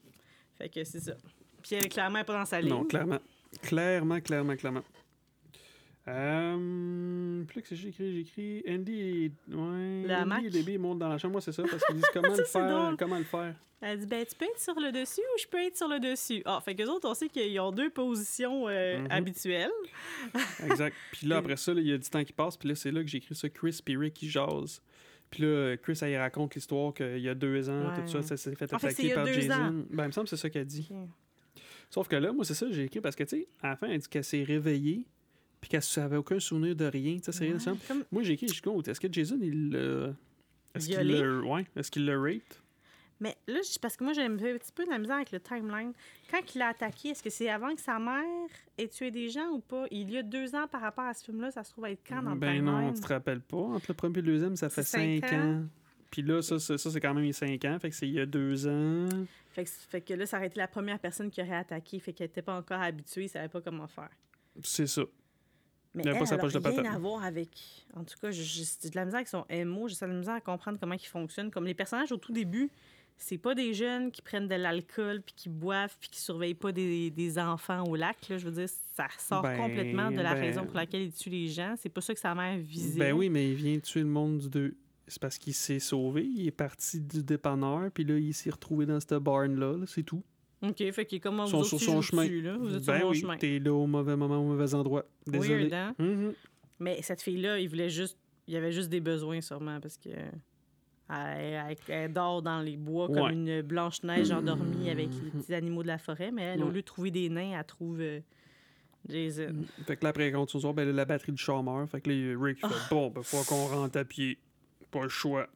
Fait 0.59 0.69
que 0.69 0.85
c'est 0.85 1.01
ça. 1.01 1.15
Puis 1.63 1.75
elle 1.77 1.87
est 1.87 1.89
clairement 1.89 2.25
pas 2.25 2.35
dans 2.35 2.45
sa 2.45 2.61
ligue. 2.61 2.71
Non, 2.71 2.85
clairement. 2.85 3.19
Clairement, 3.63 4.21
clairement, 4.21 4.57
clairement. 4.57 4.83
Euh, 6.09 7.45
plus 7.45 7.63
que 7.63 7.75
j'ai 7.75 7.89
écrit 8.21 8.63
Andy 8.69 9.01
et, 9.01 9.33
ouais, 9.55 10.13
hamac. 10.13 10.39
Andy 10.39 10.47
et 10.47 10.51
Debbie 10.51 10.79
montent 10.79 10.99
dans 10.99 11.09
la 11.09 11.19
chambre. 11.19 11.33
Moi, 11.33 11.41
c'est 11.41 11.53
ça, 11.53 11.63
parce 11.63 11.85
qu'ils 11.85 11.97
disent 11.97 12.05
comment 12.13 12.35
Ça, 12.35 12.41
le 12.41 12.45
faire. 12.47 12.95
Comment 12.99 13.19
le 13.19 13.25
faire. 13.25 13.55
Elle 13.83 13.99
dit 14.01 14.07
ben 14.07 14.27
tu 14.27 14.37
peux 14.37 14.45
être 14.45 14.61
sur 14.61 14.79
le 14.79 14.93
dessus 14.93 15.21
ou 15.23 15.39
je 15.41 15.47
peux 15.47 15.59
être 15.65 15.77
sur 15.77 15.89
le 15.89 15.99
dessus. 16.01 16.43
Ah, 16.45 16.61
fait 16.63 16.75
que 16.75 16.83
les 16.83 16.89
autres 16.89 17.09
on 17.09 17.15
sait 17.15 17.29
qu'ils 17.31 17.59
ont 17.61 17.71
deux 17.73 17.89
positions 17.89 18.69
euh, 18.69 18.99
Mhm. 18.99 19.07
habituelles. 19.11 19.71
Exact. 20.65 20.95
Puis 21.13 21.27
là, 21.27 21.39
après 21.39 21.57
ça, 21.57 21.73
il 21.73 21.87
y 21.87 21.93
a 21.93 21.97
du 21.99 22.09
temps 22.11 22.23
qui 22.25 22.33
passe. 22.35 22.57
Puis 22.59 22.69
là, 22.69 22.75
c'est 22.75 22.91
là 22.91 23.01
que 23.03 23.09
j'ai 23.09 23.19
écrit 23.19 23.35
ça, 23.35 23.49
Chris 23.49 23.79
et 23.87 23.97
Rick 23.97 24.15
qui 24.15 24.29
jasent. 24.29 24.83
Puis 25.31 25.45
là, 25.45 25.77
Chris, 25.79 25.99
elle 26.03 26.19
raconte 26.19 26.55
l'histoire 26.57 26.93
qu'il 26.93 27.21
y 27.21 27.29
a 27.29 27.35
deux 27.35 27.71
ans, 27.71 27.89
Ouais. 27.89 28.03
tout 28.03 28.09
ça, 28.09 28.21
ça 28.23 28.37
s'est 28.37 28.55
fait 28.55 28.73
En 28.75 28.79
fait, 28.79 28.89
il 28.89 28.91
attaquer 28.91 29.07
y 29.09 29.13
a 29.13 29.15
par 29.15 29.27
Jason. 29.27 29.53
ans. 29.55 29.73
Ben, 29.91 30.05
il 30.05 30.07
me 30.09 30.13
semble 30.13 30.25
que 30.27 30.31
c'est 30.37 30.43
ça 30.43 30.51
qu'elle 30.51 30.67
dit. 30.67 30.89
Sauf 31.91 32.07
que 32.09 32.17
là, 32.17 32.33
moi, 32.33 32.45
c'est 32.45 32.55
ça 32.55 32.67
que 32.67 32.73
j'ai 32.73 32.85
écrit 32.85 33.01
parce 33.01 33.17
que, 33.17 33.25
tu 33.25 33.37
sais, 33.41 33.49
à 33.61 33.71
la 33.71 33.77
fin, 33.77 33.89
elle 33.89 33.99
dit 33.99 34.09
qu'elle 34.09 34.25
s'est 34.25 34.45
réveillée, 34.45 35.07
puis 35.61 35.69
qu'elle 35.69 35.83
n'avait 35.97 36.17
aucun 36.17 36.39
souvenir 36.41 36.75
de 36.77 36.85
rien. 36.87 37.17
Tu 37.17 37.25
sais, 37.25 37.33
c'est 37.33 37.45
rien 37.45 37.57
de 37.57 37.87
comme- 37.89 38.05
Moi, 38.13 38.23
j'ai 38.23 38.35
écrit, 38.35 38.49
je 38.49 38.63
compte, 38.63 38.87
est-ce 38.89 39.01
que 39.01 39.13
Jason, 39.13 39.39
il 39.43 39.71
l'a. 39.71 40.15
Est-ce 40.75 40.87
qu'il 40.89 40.99
l'a. 41.07 41.41
Ouais, 41.41 41.67
est-ce 41.77 41.91
qu'il 41.91 42.05
l'a 42.07 42.19
rape? 42.19 42.55
Mais 43.23 43.37
là, 43.49 43.59
parce 43.83 43.99
que 43.99 44.05
moi, 44.05 44.15
j'ai 44.15 44.23
un 44.23 44.35
petit 44.35 44.73
peu 44.75 44.85
de 44.87 44.89
la 44.91 44.99
misère 44.99 45.17
avec 45.17 45.31
le 45.31 45.41
timeline. 45.41 45.93
Quand 46.31 46.39
il 46.55 46.59
l'a 46.59 46.69
attaqué, 46.69 47.09
est-ce 47.11 47.23
que 47.23 47.29
c'est 47.29 47.51
avant 47.51 47.75
que 47.75 47.81
sa 47.83 47.99
mère 47.99 48.25
ait 48.79 48.89
tué 48.89 49.11
des 49.11 49.29
gens 49.29 49.51
ou 49.51 49.59
pas? 49.59 49.85
Il 49.91 50.11
y 50.11 50.17
a 50.17 50.23
deux 50.23 50.55
ans 50.55 50.67
par 50.67 50.81
rapport 50.81 51.05
à 51.05 51.13
ce 51.13 51.25
film-là, 51.27 51.51
ça 51.51 51.63
se 51.63 51.71
trouve 51.73 51.85
être 51.87 52.01
quand 52.09 52.23
dans 52.23 52.33
le 52.33 52.41
Ben 52.41 52.65
non, 52.65 52.93
tu 52.95 53.01
te 53.03 53.09
rappelles 53.09 53.43
pas. 53.43 53.59
Entre 53.59 53.87
le 53.89 53.95
premier 53.95 54.21
et 54.21 54.23
le 54.23 54.33
deuxième, 54.33 54.57
ça 54.57 54.71
fait 54.71 54.83
cinq 54.85 55.21
cinq 55.21 55.33
ans. 55.35 55.37
ans. 55.59 55.63
Puis 56.11 56.23
là, 56.23 56.41
ça, 56.41 56.59
ça, 56.59 56.79
ça, 56.79 56.91
c'est 56.91 57.01
quand 57.01 57.13
même 57.13 57.25
il 57.25 57.29
y 57.29 57.31
a 57.31 57.35
cinq 57.35 57.63
ans. 57.67 57.79
Fait 57.79 57.91
que 57.91 57.95
c'est 57.95 58.09
il 58.09 58.15
y 58.15 58.21
a 58.21 58.25
deux 58.27 58.67
ans. 58.67 59.07
Fait 59.61 59.65
que, 59.65 59.71
fait 59.71 60.01
que 60.01 60.15
là, 60.15 60.27
ça 60.27 60.39
aurait 60.39 60.47
été 60.47 60.59
la 60.59 60.69
première 60.69 60.99
personne 60.99 61.31
qui 61.31 61.41
aurait 61.43 61.57
attaqué. 61.57 61.99
Fait 61.99 62.13
qu'elle 62.13 62.29
n'était 62.29 62.43
pas 62.43 62.57
encore 62.57 62.81
habituée, 62.81 63.25
elle 63.25 63.29
savait 63.31 63.49
pas 63.49 63.61
comment 63.61 63.87
faire. 63.87 64.11
C'est 64.63 64.87
ça. 64.87 65.03
Mais 65.95 66.05
elle, 66.07 66.19
pas 66.19 66.27
sa 66.27 66.35
elle 66.35 66.41
a 66.41 66.43
poche 66.43 66.53
de 66.53 66.59
rien 66.61 66.95
à 66.95 66.99
voir 66.99 67.25
avec... 67.25 67.51
En 67.95 68.05
tout 68.05 68.17
cas, 68.21 68.31
j'ai 68.31 68.63
de 68.63 68.95
la 68.95 69.05
misère 69.05 69.19
avec 69.19 69.29
son 69.29 69.45
MO. 69.67 69.89
J'ai 69.89 69.97
de 69.97 70.01
la 70.07 70.19
misère 70.19 70.35
à 70.35 70.41
comprendre 70.41 70.79
comment 70.79 70.95
il 70.95 71.07
fonctionne. 71.07 71.51
Comme 71.51 71.67
les 71.67 71.75
personnages 71.75 72.13
au 72.13 72.17
tout 72.17 72.33
début, 72.33 72.71
c'est 73.17 73.39
pas 73.39 73.55
des 73.55 73.75
jeunes 73.75 74.13
qui 74.13 74.23
prennent 74.23 74.47
de 74.47 74.55
l'alcool, 74.55 75.21
puis 75.21 75.35
qui 75.37 75.49
boivent, 75.49 75.97
puis 75.99 76.09
qui 76.09 76.21
surveillent 76.21 76.55
pas 76.55 76.73
des, 76.73 77.11
des 77.11 77.39
enfants 77.39 77.85
au 77.85 77.97
lac. 77.97 78.29
Là. 78.29 78.39
Je 78.39 78.47
veux 78.47 78.53
dire, 78.53 78.69
ça 78.69 79.09
sort 79.19 79.43
Ben, 79.43 79.57
complètement 79.57 80.11
de 80.11 80.21
la 80.21 80.35
ben- 80.35 80.41
raison 80.41 80.65
pour 80.65 80.77
laquelle 80.77 81.03
il 81.03 81.13
tue 81.13 81.29
les 81.29 81.49
gens. 81.49 81.75
C'est 81.77 81.89
pas 81.89 82.01
ça 82.01 82.15
que 82.15 82.21
sa 82.21 82.35
mère 82.35 82.57
visait. 82.59 82.99
Ben 83.01 83.13
oui, 83.13 83.29
mais 83.29 83.51
il 83.51 83.55
vient 83.55 83.79
tuer 83.81 84.01
le 84.01 84.07
monde 84.07 84.39
du 84.39 84.49
deux. 84.49 84.77
C'est 85.11 85.21
parce 85.21 85.37
qu'il 85.39 85.55
s'est 85.55 85.79
sauvé. 85.81 86.25
Il 86.25 86.47
est 86.47 86.51
parti 86.53 87.01
du 87.01 87.23
dépanneur. 87.23 87.91
Puis 87.93 88.05
là, 88.05 88.17
il 88.19 88.33
s'est 88.33 88.51
retrouvé 88.51 88.87
dans 88.87 88.99
cette 89.01 89.15
barn-là. 89.15 89.77
là, 89.79 89.85
c'est 89.87 90.03
tout. 90.03 90.23
OK, 90.63 90.77
fait 90.93 91.07
qu'il 91.07 91.17
est 91.17 91.21
comme 91.21 91.47
sur 91.47 91.63
tu 91.67 91.79
son 91.79 92.01
chemin. 92.03 92.23
dessus, 92.25 92.43
là. 92.43 92.57
Vous 92.59 92.75
êtes 92.75 92.85
ben 92.85 92.97
sur 92.99 93.07
mon 93.07 93.11
oui, 93.13 93.21
chemin. 93.21 93.37
t'es 93.39 93.59
là 93.59 93.73
au 93.73 93.87
mauvais 93.87 94.15
moment, 94.17 94.39
au 94.39 94.45
mauvais 94.45 94.75
endroit. 94.75 95.05
Désolé. 95.27 95.69
Weird, 95.69 95.73
hein? 95.75 95.95
Mhm. 95.99 96.33
Mais 96.81 97.01
cette 97.03 97.23
fille-là, 97.23 97.59
il 97.59 97.69
voulait 97.69 97.91
juste. 97.91 98.19
Il 98.47 98.55
y 98.55 98.57
avait 98.57 98.73
juste 98.73 98.89
des 98.91 99.01
besoins, 99.01 99.41
sûrement, 99.41 99.81
parce 99.81 99.97
que. 99.97 100.11
Elle, 101.13 101.61
elle- 101.71 101.77
elle 101.89 102.13
dort 102.13 102.41
dans 102.43 102.61
les 102.61 102.77
bois 102.77 103.09
comme 103.09 103.31
une 103.31 103.63
blanche-neige 103.63 104.31
endormie 104.31 104.91
avec 104.91 105.09
les 105.25 105.31
petits 105.31 105.55
animaux 105.55 105.83
de 105.83 105.89
la 105.89 105.99
forêt, 105.99 106.31
mais 106.31 106.43
elle, 106.43 106.63
au 106.63 106.69
lieu 106.69 106.83
de 106.83 106.87
trouver 106.87 107.11
des 107.11 107.29
nains, 107.29 107.59
elle 107.59 107.65
trouve 107.65 108.01
euh, 108.01 108.21
Jason. 109.09 109.65
Fait 109.87 109.97
que 109.97 110.05
là, 110.05 110.11
après, 110.11 110.31
quand 110.31 110.55
on 110.55 110.59
sort, 110.61 110.73
ben, 110.75 110.89
la 110.89 111.05
batterie 111.05 111.33
du 111.33 111.43
char 111.43 111.63
meurt. 111.65 111.91
Fait 111.91 112.01
que 112.01 112.11
là, 112.11 112.37
Rick 112.41 112.61
fait 112.61 112.67
Ah. 112.71 112.87
Bon, 112.91 113.11
ben, 113.11 113.23
faut 113.23 113.43
qu'on 113.45 113.67
rentre 113.67 113.99
à 113.99 114.05
pied. 114.05 114.39
Pas 114.91 115.03
le 115.03 115.09
choix. 115.09 115.49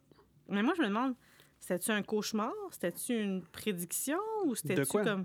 Mais 0.49 0.62
moi, 0.62 0.74
je 0.76 0.82
me 0.82 0.89
demande, 0.89 1.14
c'était-tu 1.59 1.91
un 1.91 2.03
cauchemar? 2.03 2.53
C'était-tu 2.70 3.20
une 3.20 3.43
prédiction? 3.43 4.18
Ou 4.45 4.55
c'était-tu 4.55 4.85
comme. 4.99 5.24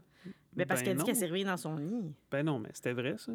Ben, 0.53 0.66
parce 0.68 0.82
Ben 0.82 0.86
qu'elle 0.88 0.97
dit 0.97 1.03
qu'elle 1.03 1.16
s'est 1.16 1.26
réveillée 1.26 1.45
dans 1.45 1.57
son 1.57 1.76
lit. 1.76 2.14
Ben 2.32 2.43
non, 2.45 2.60
mais 2.60 2.70
c'était 2.74 2.93
vrai, 2.93 3.18
ça. 3.18 3.34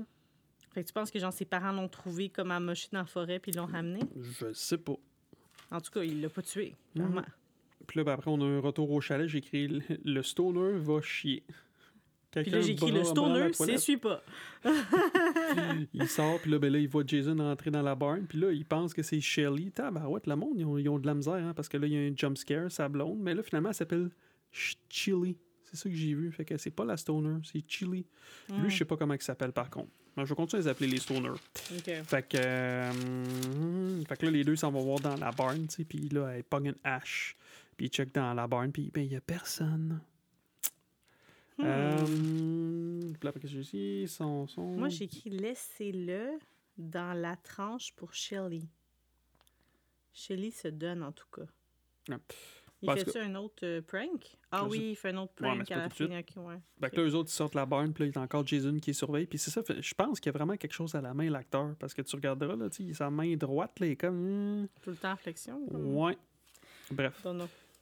Fait 0.73 0.83
que 0.83 0.89
tu 0.89 0.93
penses 0.93 1.11
que 1.13 1.19
genre 1.21 1.33
ses 1.33 1.45
parents 1.45 1.71
l'ont 1.73 1.89
trouvé 1.89 2.29
comme 2.29 2.51
amoché 2.51 2.89
dans 2.91 2.99
la 2.99 3.05
forêt 3.05 3.39
puis 3.39 3.53
l'ont 3.53 3.67
ramené? 3.67 4.01
Je 4.21 4.53
sais 4.53 4.79
pas. 4.79 4.97
En 5.71 5.81
tout 5.81 5.93
cas, 5.93 6.03
il 6.03 6.21
l'a 6.21 6.29
pas 6.29 6.43
tué, 6.43 6.75
Mhm. 6.97 7.03
clairement. 7.03 7.25
Puis 7.87 7.99
là, 7.99 8.05
ben, 8.05 8.13
après, 8.13 8.31
on 8.31 8.41
a 8.41 8.45
un 8.45 8.61
retour 8.61 8.91
au 8.91 9.01
chalet. 9.01 9.29
J'ai 9.29 9.39
écrit 9.39 9.69
Le 10.05 10.23
stoner 10.23 10.79
va 10.79 11.01
chier. 11.01 11.45
Puis 12.43 12.51
là, 12.51 12.61
j'ai 12.61 12.73
écrit 12.73 12.87
le 12.93 13.05
stoner, 13.05 13.41
c'est 13.67 13.79
suis 13.79 13.97
pas. 13.97 14.23
Il 15.93 16.09
sort, 16.09 16.41
puis 16.41 16.51
là, 16.51 16.59
ben 16.59 16.73
là, 16.73 16.79
il 16.79 16.89
voit 16.89 17.05
Jason 17.07 17.39
entrer 17.39 17.71
dans 17.71 17.83
la 17.83 17.95
barn, 17.95 18.27
puis 18.27 18.39
là, 18.39 18.51
il 18.53 18.65
pense 18.65 18.93
que 18.95 19.03
c'est 19.03 19.21
Shelly. 19.21 19.71
Tabarouette, 19.71 20.27
le 20.27 20.37
monde, 20.37 20.55
ils 20.59 20.65
ont, 20.65 20.79
ils 20.79 20.89
ont 20.89 20.99
de 20.99 21.07
la 21.07 21.15
misère, 21.15 21.35
hein, 21.35 21.53
parce 21.55 21.69
que 21.69 21.77
là, 21.77 21.87
il 21.87 21.93
y 21.93 21.97
a 21.97 22.01
un 22.01 22.13
jump 22.17 22.37
scare, 22.39 22.71
sa 22.71 22.89
blonde, 22.89 23.19
mais 23.21 23.35
là, 23.35 23.43
finalement, 23.43 23.69
elle 23.71 23.75
s'appelle 23.75 24.11
Ch- 24.53 24.77
Chili. 24.89 25.37
C'est 25.65 25.77
ça 25.77 25.89
que 25.89 25.95
j'ai 25.97 26.15
vu. 26.15 26.31
Fait 26.31 26.45
que 26.45 26.57
c'est 26.57 26.71
pas 26.71 26.85
la 26.85 26.97
stoner, 26.97 27.39
c'est 27.43 27.63
Chili. 27.67 28.05
Lui, 28.63 28.71
je 28.71 28.77
sais 28.79 28.85
pas 28.85 28.97
comment 28.97 29.15
il 29.15 29.23
s'appelle, 29.23 29.53
par 29.53 29.71
contre. 29.71 29.91
Mais 30.17 30.25
je 30.25 30.29
vais 30.31 30.37
continuer 30.37 30.61
à 30.61 30.65
les 30.65 30.71
appeler 30.71 30.89
les 30.89 30.99
stoners. 30.99 31.31
Fait 32.05 32.23
que, 32.29 32.37
euh, 32.39 32.93
fait 34.09 34.17
que 34.17 34.27
là, 34.27 34.31
les 34.31 34.45
deux 34.45 34.55
s'en 34.55 34.71
vont 34.71 34.85
voir 34.85 35.01
dans 35.01 35.17
la 35.17 35.33
barn, 35.33 35.67
tu 35.67 35.75
sais, 35.77 35.85
puis 35.85 36.09
là, 36.11 36.29
elle 36.37 36.45
pogne 36.45 36.67
une 36.67 36.75
hache, 36.85 37.37
puis 37.77 37.87
ils 37.87 37.91
check 37.91 38.15
dans 38.15 38.33
la 38.35 38.47
barn, 38.47 38.71
puis 38.71 38.91
ben, 38.95 39.01
il 39.05 39.13
y 39.13 39.17
a 39.17 39.21
personne. 39.21 40.01
Hmm. 41.59 41.65
Euh, 41.65 43.13
après, 43.25 43.41
que 43.41 43.49
j'ai? 43.49 44.07
Son, 44.07 44.47
son... 44.47 44.63
Moi, 44.63 44.89
j'ai 44.89 45.05
écrit 45.05 45.31
laissez-le 45.31 46.39
dans 46.77 47.15
la 47.19 47.37
tranche 47.37 47.93
pour 47.95 48.13
Shelly. 48.13 48.69
Shelly 50.13 50.51
se 50.53 50.69
donne, 50.69 51.03
en 51.03 51.13
tout 51.13 51.27
cas. 51.33 51.47
Ouais. 52.09 52.17
Il 52.83 52.87
Parce 52.87 53.03
fait-tu 53.05 53.19
un 53.19 53.35
autre 53.37 53.65
euh, 53.65 53.81
prank? 53.81 54.37
Ah 54.51 54.67
oui, 54.67 54.91
il 54.91 54.97
fait 54.97 55.09
un 55.09 55.17
autre 55.17 55.33
Ouais, 55.41 55.49
prank 55.55 55.65
c'est 55.67 55.73
à 55.75 55.79
la 55.79 55.89
fin. 55.89 56.05
ok, 56.05 56.33
ouais. 56.37 56.59
Fait 56.81 56.91
que 56.91 56.97
là, 57.01 57.03
eux 57.09 57.15
autres, 57.15 57.31
ils 57.31 57.35
sortent 57.35 57.55
la 57.55 57.65
barn, 57.65 57.95
puis 57.95 58.05
là, 58.05 58.11
il 58.11 58.15
y 58.15 58.19
a 58.19 58.21
encore 58.23 58.47
Jason 58.47 58.77
qui 58.79 58.93
surveille. 58.93 59.27
Puis 59.27 59.39
c'est 59.39 59.51
ça, 59.51 59.63
fait- 59.63 59.81
je 59.81 59.95
pense 59.95 60.21
qu'il 60.21 60.31
y 60.31 60.35
a 60.35 60.37
vraiment 60.37 60.57
quelque 60.59 60.75
chose 60.75 60.95
à 60.95 61.01
la 61.01 61.15
main, 61.15 61.31
l'acteur. 61.31 61.75
Parce 61.79 61.95
que 61.95 62.03
tu 62.03 62.15
regarderas, 62.15 62.57
là, 62.57 62.69
tu 62.69 62.87
sais, 62.89 62.93
sa 62.93 63.09
main 63.11 63.35
droite, 63.37 63.81
là, 63.81 63.87
est 63.87 63.97
comme. 63.97 64.63
hmm, 64.65 64.69
Tout 64.83 64.91
le 64.91 64.97
temps 64.97 65.13
en 65.13 65.17
flexion. 65.17 65.67
comme- 65.67 65.97
Ouais. 65.97 66.19
Bref. 66.91 67.25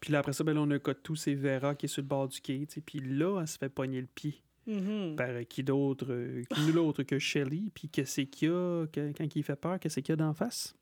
Puis 0.03 0.13
là, 0.13 0.19
après 0.19 0.33
ça, 0.33 0.43
ben, 0.43 0.53
là, 0.53 0.61
on 0.63 0.71
a 0.73 0.75
un 0.75 0.95
tout, 1.03 1.15
c'est 1.15 1.35
Vera 1.35 1.77
qui 1.77 1.87
est 1.87 1.89
sur 1.89 2.03
le 2.03 2.09
bord 2.09 2.27
du 2.27 2.41
quai. 2.41 2.67
Puis 2.85 2.99
là, 2.99 3.41
elle 3.41 3.47
se 3.47 3.57
fait 3.57 3.69
pogner 3.69 4.01
le 4.01 4.09
pied. 4.09 4.43
Mhm. 4.67 5.17
par 5.17 5.29
euh, 5.29 5.43
qui 5.43 5.65
d'autre, 5.65 6.07
euh, 6.11 6.43
nul 6.67 6.79
autre 6.79 7.03
que 7.03 7.19
Shelly. 7.19 7.71
Puis 7.75 7.89
qu'est-ce 7.89 8.21
qu'il 8.23 8.49
y 8.49 8.51
a, 8.53 8.87
que- 8.87 9.13
quand 9.17 9.35
il 9.35 9.43
fait 9.43 9.57
peur, 9.57 9.79
qu'est-ce 9.81 9.99
qu'il 10.01 10.11
y 10.11 10.13
a 10.13 10.17
d'en 10.17 10.35
face? 10.35 10.77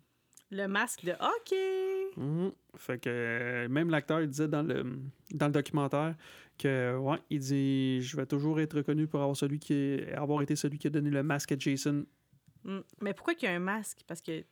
Le 0.51 0.66
masque 0.66 1.05
de 1.05 1.12
hockey. 1.12 2.11
Mhm. 2.16 2.53
Fait 2.77 2.99
que 2.99 3.09
euh, 3.09 3.68
même 3.68 3.89
l'acteur 3.89 4.21
il 4.21 4.29
disait 4.29 4.49
dans 4.49 4.62
le, 4.62 4.99
dans 5.33 5.47
le 5.47 5.53
documentaire 5.53 6.14
que, 6.59 6.97
ouais, 6.99 7.18
il 7.31 7.39
dit 7.41 8.03
Je 8.03 8.16
vais 8.16 8.27
toujours 8.27 8.61
être 8.61 8.77
reconnu 8.77 9.07
pour 9.07 9.21
avoir, 9.23 9.37
celui 9.37 9.59
qui, 9.59 10.01
avoir 10.14 10.43
été 10.43 10.57
celui 10.57 10.77
qui 10.79 10.89
a 10.89 10.91
donné 10.91 11.09
le 11.09 11.23
masque 11.23 11.53
à 11.53 11.59
Jason. 11.59 12.05
Mm. 12.64 12.81
Mais 13.01 13.14
pourquoi 13.14 13.35
qu'il 13.35 13.49
y 13.49 13.53
a 13.53 13.55
un 13.55 13.61
masque? 13.61 14.01
Parce 14.07 14.21
que. 14.21 14.45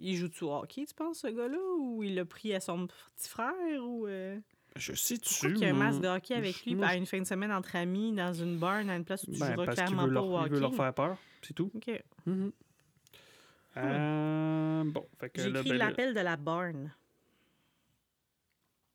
Il 0.00 0.16
joue-tu 0.16 0.44
au 0.44 0.54
hockey, 0.54 0.84
tu 0.86 0.94
penses, 0.94 1.18
ce 1.20 1.26
gars-là? 1.26 1.58
Ou 1.78 2.02
il 2.02 2.14
l'a 2.14 2.24
pris 2.24 2.54
à 2.54 2.60
son 2.60 2.86
petit 2.86 3.28
frère? 3.28 3.52
Ou. 3.82 4.06
euh, 4.06 4.38
Je 4.76 4.94
sais 4.94 5.18
tu 5.18 5.28
Pourquoi 5.28 5.50
qu'il 5.50 5.60
y 5.60 5.70
a 5.70 5.74
un 5.74 5.78
masque 5.78 6.00
de 6.00 6.08
hockey 6.08 6.34
avec 6.34 6.64
lui 6.64 6.82
à 6.82 6.96
une 6.96 7.06
fin 7.06 7.18
de 7.20 7.24
semaine 7.26 7.52
entre 7.52 7.76
amis 7.76 8.12
dans 8.12 8.32
une 8.32 8.58
barn 8.58 8.88
à 8.90 8.96
une 8.96 9.04
place 9.04 9.24
où 9.24 9.32
tu 9.32 9.38
Ben, 9.38 9.52
joueras 9.52 9.66
parce 9.66 9.76
clairement 9.76 10.02
veut, 10.06 10.08
pas 10.08 10.14
leur, 10.14 10.24
au 10.24 10.30
il 10.38 10.40
hockey? 10.40 10.54
veut 10.54 10.60
leur 10.60 10.74
faire 10.74 10.94
peur, 10.94 11.18
c'est 11.42 11.54
tout. 11.54 11.70
OK. 11.74 11.90
Mhm. 12.26 12.52
Euh, 13.76 14.84
bon, 14.86 15.06
fait 15.18 15.30
que 15.30 15.50
ben, 15.50 15.76
l'appel 15.76 16.14
de 16.14 16.20
la 16.20 16.36
barn. 16.36 16.94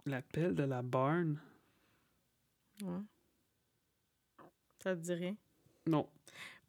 l'appel 0.06 0.56
de 0.56 0.64
la 0.64 0.82
barn? 0.82 1.40
Ouais. 2.84 3.02
Ça 4.82 4.96
te 4.96 5.02
dirait? 5.02 5.36
Non, 5.86 6.08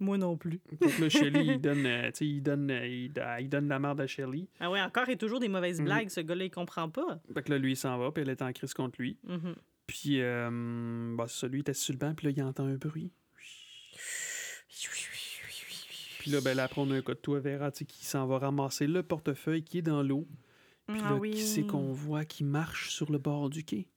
Moi 0.01 0.16
non 0.18 0.36
plus. 0.36 0.61
Donc 0.80 0.98
là, 0.98 1.09
Shelly, 1.09 1.46
il 1.55 1.61
donne, 1.61 1.84
euh, 1.86 2.11
il 2.20 2.42
donne, 2.42 2.70
euh, 2.70 2.86
il, 2.86 3.12
il 3.40 3.48
donne 3.48 3.68
la 3.68 3.78
merde 3.78 4.01
à 4.01 4.07
Shelly. 4.07 4.48
Ah 4.59 4.70
ouais, 4.70 4.80
encore 4.80 5.09
et 5.11 5.16
toujours 5.16 5.38
des 5.40 5.48
mauvaises 5.48 5.78
Mhm. 5.78 5.84
blagues. 5.84 6.09
Ce 6.09 6.20
gars-là, 6.20 6.44
il 6.46 6.51
comprend 6.51 6.88
pas. 6.88 7.20
Fait 7.34 7.42
que 7.42 7.51
là, 7.51 7.59
lui, 7.59 7.72
il 7.72 7.76
s'en 7.76 7.98
va, 7.98 8.11
puis 8.11 8.22
elle 8.22 8.30
est 8.30 8.42
en 8.42 8.53
crise 8.53 8.72
contre 8.74 9.01
lui. 9.01 9.18
Mhm. 9.24 9.55
Puis, 9.86 10.20
euh, 10.22 11.14
bah, 11.16 11.26
c'est 11.28 11.40
ça, 11.40 11.48
lui, 11.48 11.59
il 11.59 11.61
était 11.61 11.74
sur 11.74 11.92
le 11.92 11.98
banc, 11.98 12.14
puis 12.14 12.26
là, 12.28 12.32
il 12.36 12.42
entend 12.42 12.64
un 12.64 12.76
bruit. 12.76 13.12
Puis 16.20 16.30
là, 16.30 16.40
ben, 16.42 16.55
là, 16.55 16.64
après, 16.64 16.80
on 16.82 16.90
a 16.90 16.96
un 16.96 17.03
cas 17.03 17.14
de 17.14 17.34
à 17.36 17.40
Vera, 17.40 17.70
qui 17.70 18.05
s'en 18.05 18.26
va 18.26 18.38
ramasser 18.38 18.86
le 18.86 19.03
portefeuille 19.03 19.62
qui 19.64 19.78
est 19.78 19.82
dans 19.82 20.03
l'eau. 20.03 20.26
Puis 20.86 21.01
Ah 21.05 21.11
là, 21.11 21.16
oui. 21.16 21.30
qui 21.32 21.40
c'est 21.42 21.62
qu'on 21.62 21.92
voit 21.92 22.24
qui 22.24 22.44
marche 22.44 22.90
sur 22.90 23.11
le 23.11 23.18
bord 23.18 23.48
du 23.48 23.64
quai? 23.64 23.88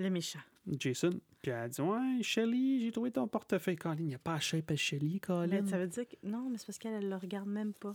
Le 0.00 0.10
méchant. 0.10 0.40
Jason. 0.78 1.10
Puis 1.42 1.50
elle 1.52 1.68
dit 1.70 1.80
Ouais, 1.80 2.22
Shelly, 2.22 2.82
j'ai 2.82 2.90
trouvé 2.90 3.10
ton 3.10 3.28
portefeuille. 3.28 3.76
Colin, 3.76 3.96
il 3.98 4.06
n'y 4.06 4.14
a 4.14 4.18
pas 4.18 4.34
à 4.34 4.40
shape 4.40 4.70
à 4.70 4.76
Shelly, 4.76 5.20
Colin. 5.20 5.46
Mais 5.62 5.70
ça 5.70 5.78
veut 5.78 5.86
dire 5.86 6.08
que. 6.08 6.16
Non, 6.22 6.48
mais 6.50 6.58
c'est 6.58 6.66
parce 6.66 6.78
qu'elle, 6.78 6.94
elle 6.94 7.08
le 7.08 7.16
regarde 7.16 7.48
même 7.48 7.72
pas. 7.74 7.94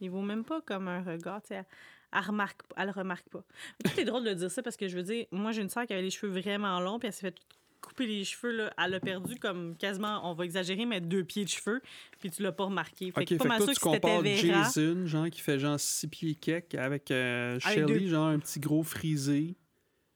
Il 0.00 0.10
vaut 0.10 0.22
même 0.22 0.44
pas 0.44 0.60
comme 0.60 0.86
un 0.88 1.02
regard. 1.02 1.40
tu 1.42 1.48
sais, 1.48 1.54
Elle, 1.56 1.64
elle 2.12 2.20
remarque, 2.26 2.60
elle 2.76 2.86
le 2.86 2.92
remarque 2.92 3.28
pas. 3.30 3.42
Mais 3.84 3.90
tout 3.90 4.00
est 4.00 4.04
drôle 4.04 4.24
de 4.24 4.34
dire 4.34 4.50
ça 4.50 4.62
parce 4.62 4.76
que 4.76 4.86
je 4.88 4.96
veux 4.96 5.02
dire, 5.02 5.26
moi, 5.32 5.52
j'ai 5.52 5.62
une 5.62 5.70
sœur 5.70 5.86
qui 5.86 5.92
avait 5.94 6.02
les 6.02 6.10
cheveux 6.10 6.30
vraiment 6.38 6.78
longs, 6.80 6.98
puis 6.98 7.06
elle 7.08 7.12
s'est 7.14 7.30
fait 7.30 7.36
couper 7.80 8.06
les 8.06 8.24
cheveux. 8.24 8.52
Là. 8.52 8.74
Elle 8.84 8.94
a 8.94 9.00
perdu 9.00 9.36
comme 9.36 9.76
quasiment, 9.76 10.28
on 10.30 10.34
va 10.34 10.44
exagérer, 10.44 10.84
mais 10.84 11.00
deux 11.00 11.24
pieds 11.24 11.44
de 11.44 11.48
cheveux, 11.48 11.80
puis 12.18 12.30
tu 12.30 12.42
l'as 12.42 12.52
pas 12.52 12.64
remarqué. 12.64 13.10
Fait 13.12 13.24
que 13.24 13.34
fait 13.34 13.36
pas 13.38 13.44
que 13.44 13.48
mal 13.48 13.58
toi, 13.58 13.66
sûr 13.68 13.74
tu 13.74 13.80
que 13.80 13.84
compares 13.84 14.20
Vera. 14.22 14.62
Jason, 14.64 15.06
genre, 15.06 15.30
qui 15.30 15.40
fait 15.40 15.58
genre 15.58 15.78
6 15.80 16.08
pieds 16.08 16.38
avec 16.78 17.10
euh, 17.10 17.58
Avec 17.64 17.78
Shelly, 17.78 18.00
deux- 18.00 18.08
genre 18.08 18.26
un 18.26 18.38
petit 18.38 18.60
gros 18.60 18.82
frisé, 18.82 19.54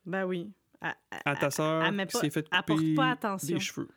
Ben 0.04 0.24
oui. 0.26 0.50
À 0.80 1.36
ta 1.36 1.50
sœur, 1.50 1.82
qui 1.90 1.96
pas- 2.06 2.06
s'est 2.20 2.30
fait 2.30 2.48
couper 2.48 2.94
pas 2.94 3.10
attention. 3.10 3.54
des 3.54 3.60
cheveux. 3.60 3.88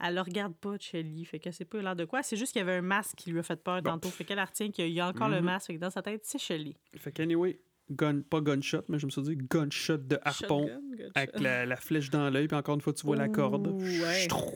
elle 0.00 0.14
le 0.14 0.20
regarde 0.20 0.54
pas, 0.54 0.76
Shelly. 0.78 1.24
Fait 1.24 1.38
que 1.40 1.50
c'est 1.50 1.64
pas 1.64 1.80
l'air 1.82 1.96
de 1.96 2.04
quoi. 2.04 2.22
C'est 2.22 2.36
juste 2.36 2.52
qu'il 2.52 2.60
y 2.60 2.62
avait 2.62 2.76
un 2.76 2.82
masque 2.82 3.16
qui 3.16 3.30
lui 3.30 3.38
a 3.38 3.42
fait 3.42 3.56
peur 3.62 3.82
Bon. 3.82 3.90
tantôt. 3.92 4.08
Fait 4.10 4.24
qu'elle 4.24 4.38
elle 4.38 4.44
retient 4.44 4.70
qu'il 4.70 4.88
y 4.90 5.00
a 5.00 5.08
encore 5.08 5.28
le 5.28 5.38
Mhm. 5.38 5.44
masque. 5.44 5.66
Fait 5.68 5.74
que 5.74 5.80
dans 5.80 5.90
sa 5.90 6.02
tête, 6.02 6.20
c'est 6.24 6.38
Shelly. 6.38 6.76
Fait 6.96 7.10
qu'anyway, 7.12 7.58
gun, 7.90 8.20
pas 8.20 8.40
gunshot, 8.42 8.82
mais 8.88 8.98
je 8.98 9.06
me 9.06 9.10
suis 9.10 9.22
dit 9.22 9.36
gunshot 9.36 9.96
de 9.96 10.18
harpon. 10.22 10.68
Avec 11.14 11.40
la, 11.40 11.64
la 11.66 11.76
flèche 11.76 12.10
dans 12.10 12.28
l'œil, 12.30 12.46
puis 12.46 12.56
encore 12.56 12.74
une 12.74 12.80
fois, 12.82 12.92
tu 12.92 13.06
vois 13.06 13.16
la 13.16 13.28
corde. 13.28 13.68
Ouais. 13.80 14.24
Chtrou, 14.24 14.54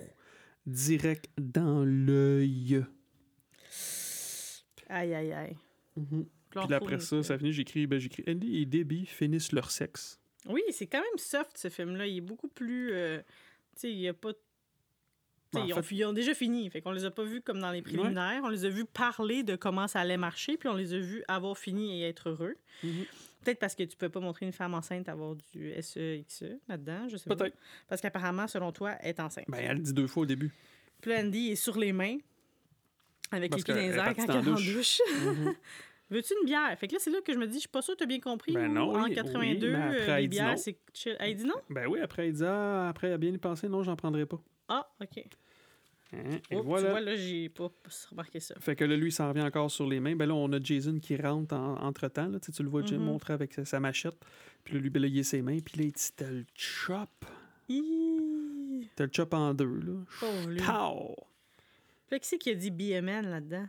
Direct 0.66 1.28
dans 1.38 1.84
l'œil. 1.84 2.84
Aïe, 4.88 5.14
aïe, 5.14 5.32
aïe. 5.32 5.56
Mhm. 5.96 6.26
Puis 6.50 6.74
après 6.74 6.98
ça, 7.00 7.22
ça 7.22 7.38
finit, 7.38 7.52
j'écris, 7.52 7.86
ben, 7.86 7.98
j'écris 7.98 8.22
Andy 8.28 8.58
et 8.58 8.66
Debbie 8.66 9.06
finissent 9.06 9.52
leur 9.52 9.70
sexe. 9.70 10.20
Oui, 10.46 10.62
c'est 10.70 10.86
quand 10.86 11.00
même 11.00 11.18
soft, 11.18 11.56
ce 11.56 11.68
film-là. 11.68 12.06
Il 12.06 12.18
est 12.18 12.20
beaucoup 12.22 12.48
plus... 12.48 12.92
euh, 12.92 13.18
tu 13.74 13.80
sais, 13.82 13.90
il 13.92 13.98
y 14.00 14.08
a 14.08 14.14
pas... 14.14 14.30
ils, 15.54 15.72
ont, 15.72 15.76
fait- 15.76 15.82
fi- 15.82 15.96
ils 15.96 16.04
ont 16.04 16.12
déjà 16.12 16.34
fini. 16.34 16.68
Fait 16.70 16.80
qu'on 16.80 16.92
les 16.92 17.04
a 17.04 17.10
pas 17.10 17.24
vus 17.24 17.40
comme 17.42 17.60
dans 17.60 17.70
les 17.70 17.82
préliminaires. 17.82 18.40
On 18.44 18.48
les 18.48 18.64
a 18.64 18.68
vus 18.68 18.84
parler 18.84 19.42
de 19.44 19.54
comment 19.56 19.86
ça 19.88 20.00
allait 20.00 20.16
marcher, 20.16 20.56
puis 20.56 20.68
on 20.68 20.74
les 20.74 20.94
a 20.94 20.98
vus 20.98 21.22
avoir 21.28 21.56
fini 21.56 22.00
et 22.02 22.08
être 22.08 22.28
heureux. 22.30 22.56
Mhm. 22.82 23.04
Peut-être 23.44 23.58
parce 23.58 23.74
que 23.74 23.82
tu 23.82 23.96
peux 23.96 24.08
pas 24.08 24.20
montrer 24.20 24.46
une 24.46 24.52
femme 24.52 24.72
enceinte 24.74 25.08
avoir 25.08 25.34
du 25.52 25.72
SEXE 25.80 26.44
là-dedans, 26.68 27.08
je 27.08 27.16
sais 27.16 27.28
pas. 27.28 27.34
Peut-être. 27.36 27.56
Parce 27.88 28.00
qu'apparemment, 28.00 28.46
selon 28.46 28.70
toi, 28.72 28.92
elle 29.00 29.10
est 29.10 29.20
enceinte. 29.20 29.46
Ben, 29.48 29.58
elle 29.58 29.76
le 29.78 29.82
dit 29.82 29.92
deux 29.92 30.06
fois 30.06 30.22
au 30.22 30.26
début. 30.26 30.50
Puis 31.00 31.10
là, 31.10 31.20
Andy 31.20 31.50
est 31.50 31.56
sur 31.56 31.76
les 31.76 31.92
mains, 31.92 32.18
avec 33.32 33.50
Parce 33.50 33.60
les 33.60 33.64
pieds 33.64 33.74
dans 33.74 33.80
les 33.80 33.96
airs 33.98 34.14
quand 34.14 34.24
elle 34.24 34.30
est 34.30 34.38
en 34.38 34.42
douche. 34.54 35.00
Mhm. 35.24 35.54
Veux-tu 36.12 36.34
une 36.40 36.46
bière? 36.46 36.78
Fait 36.78 36.86
que 36.88 36.92
là, 36.94 36.98
c'est 37.00 37.10
là 37.10 37.20
que 37.24 37.32
je 37.32 37.38
me 37.38 37.46
dis, 37.46 37.54
je 37.54 37.60
suis 37.60 37.68
pas 37.68 37.82
sûre 37.82 37.94
que 37.94 37.98
tu 37.98 38.04
as 38.04 38.06
bien 38.06 38.20
compris. 38.20 38.52
Ben 38.52 38.72
non, 38.72 38.94
en 38.94 39.04
oui, 39.04 39.14
82, 39.14 39.66
oui, 39.66 39.72
mais 39.72 39.78
après, 39.82 39.96
euh, 40.02 40.06
les 40.18 40.22
elle 40.24 40.28
bières, 40.28 40.58
c'est 40.58 40.76
chill. 40.92 41.16
Elle 41.18 41.34
dit 41.34 41.44
non? 41.44 41.54
ben 41.70 41.86
oui, 41.88 42.00
après, 42.00 42.28
il 42.28 42.34
dit 42.34 42.44
Ah, 42.44 42.88
après, 42.88 43.08
elle 43.08 43.14
a 43.14 43.18
bien 43.18 43.30
y 43.32 43.38
pensé, 43.38 43.68
non, 43.68 43.82
j'en 43.82 43.96
prendrai 43.96 44.26
pas. 44.26 44.40
Ah, 44.68 44.88
OK. 45.00 45.24
Hein, 46.14 46.18
Et 46.50 46.56
Oh, 46.56 46.62
voilà. 46.62 46.84
Tu 46.84 46.90
vois, 46.90 47.00
là, 47.00 47.16
j'ai 47.16 47.48
pas 47.48 47.70
remarqué 48.10 48.38
ça. 48.38 48.54
Fait 48.60 48.76
que 48.76 48.84
là, 48.84 48.94
lui, 48.96 49.08
il 49.08 49.12
s'en 49.12 49.28
revient 49.30 49.42
encore 49.42 49.70
sur 49.70 49.86
les 49.88 49.98
mains. 49.98 50.14
Ben 50.14 50.26
là, 50.28 50.34
on 50.34 50.52
a 50.52 50.60
Jason 50.62 50.98
qui 51.00 51.16
rentre 51.16 51.54
en- 51.54 51.82
entre-temps. 51.82 52.28
Là. 52.28 52.38
Tu 52.38 52.46
sais, 52.46 52.52
tu 52.52 52.62
le 52.62 52.68
vois 52.68 52.82
Jim 52.84 52.98
Mhm. 52.98 53.04
montrer 53.06 53.32
avec 53.32 53.54
sa, 53.54 53.64
sa 53.64 53.80
machette. 53.80 54.16
Puis 54.62 54.74
là, 54.74 54.80
lui, 54.80 54.90
ben 54.90 55.00
là, 55.00 55.08
il 55.08 55.18
a 55.18 55.24
ses 55.24 55.40
mains. 55.40 55.58
Puis 55.64 55.78
là, 55.78 55.84
il 55.86 55.92
dit 55.92 56.10
T'as 56.14 56.30
le 56.30 56.44
chop. 56.54 57.08
T'as 58.96 59.04
le 59.04 59.10
chop 59.12 59.32
en 59.32 59.54
deux, 59.54 59.64
là. 59.80 59.94
Pauvre 60.20 60.50
lui. 60.50 60.58
Pow! 60.60 61.16
Là, 62.10 62.18
qui 62.18 62.28
c'est 62.28 62.36
qui 62.38 62.50
a 62.50 62.54
dit 62.54 62.70
BMN 62.70 63.30
là-dedans? 63.30 63.66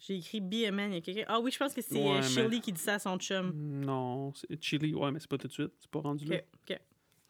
J'ai 0.00 0.16
écrit 0.16 0.40
BMN. 0.40 0.90
Il 0.90 0.94
y 0.94 0.96
a 0.96 1.00
quelqu'un. 1.02 1.24
Ah 1.28 1.38
oui, 1.40 1.50
je 1.50 1.58
pense 1.58 1.74
que 1.74 1.82
c'est 1.82 1.94
Ouais, 1.94 2.10
euh, 2.10 2.14
mais- 2.16 2.22
Shirley 2.22 2.60
qui 2.60 2.72
dit 2.72 2.80
ça 2.80 2.94
à 2.94 2.98
son 2.98 3.18
chum. 3.18 3.52
Non, 3.54 4.32
c'est 4.34 4.60
Chili. 4.62 4.94
Ouais, 4.94 5.12
mais 5.12 5.20
c'est 5.20 5.28
pas 5.30 5.36
tout 5.38 5.46
de 5.48 5.52
suite. 5.52 5.72
C'est 5.78 5.90
pas 5.90 6.00
rendu 6.00 6.24
là. 6.24 6.36
OK, 6.36 6.42
OK. 6.70 6.78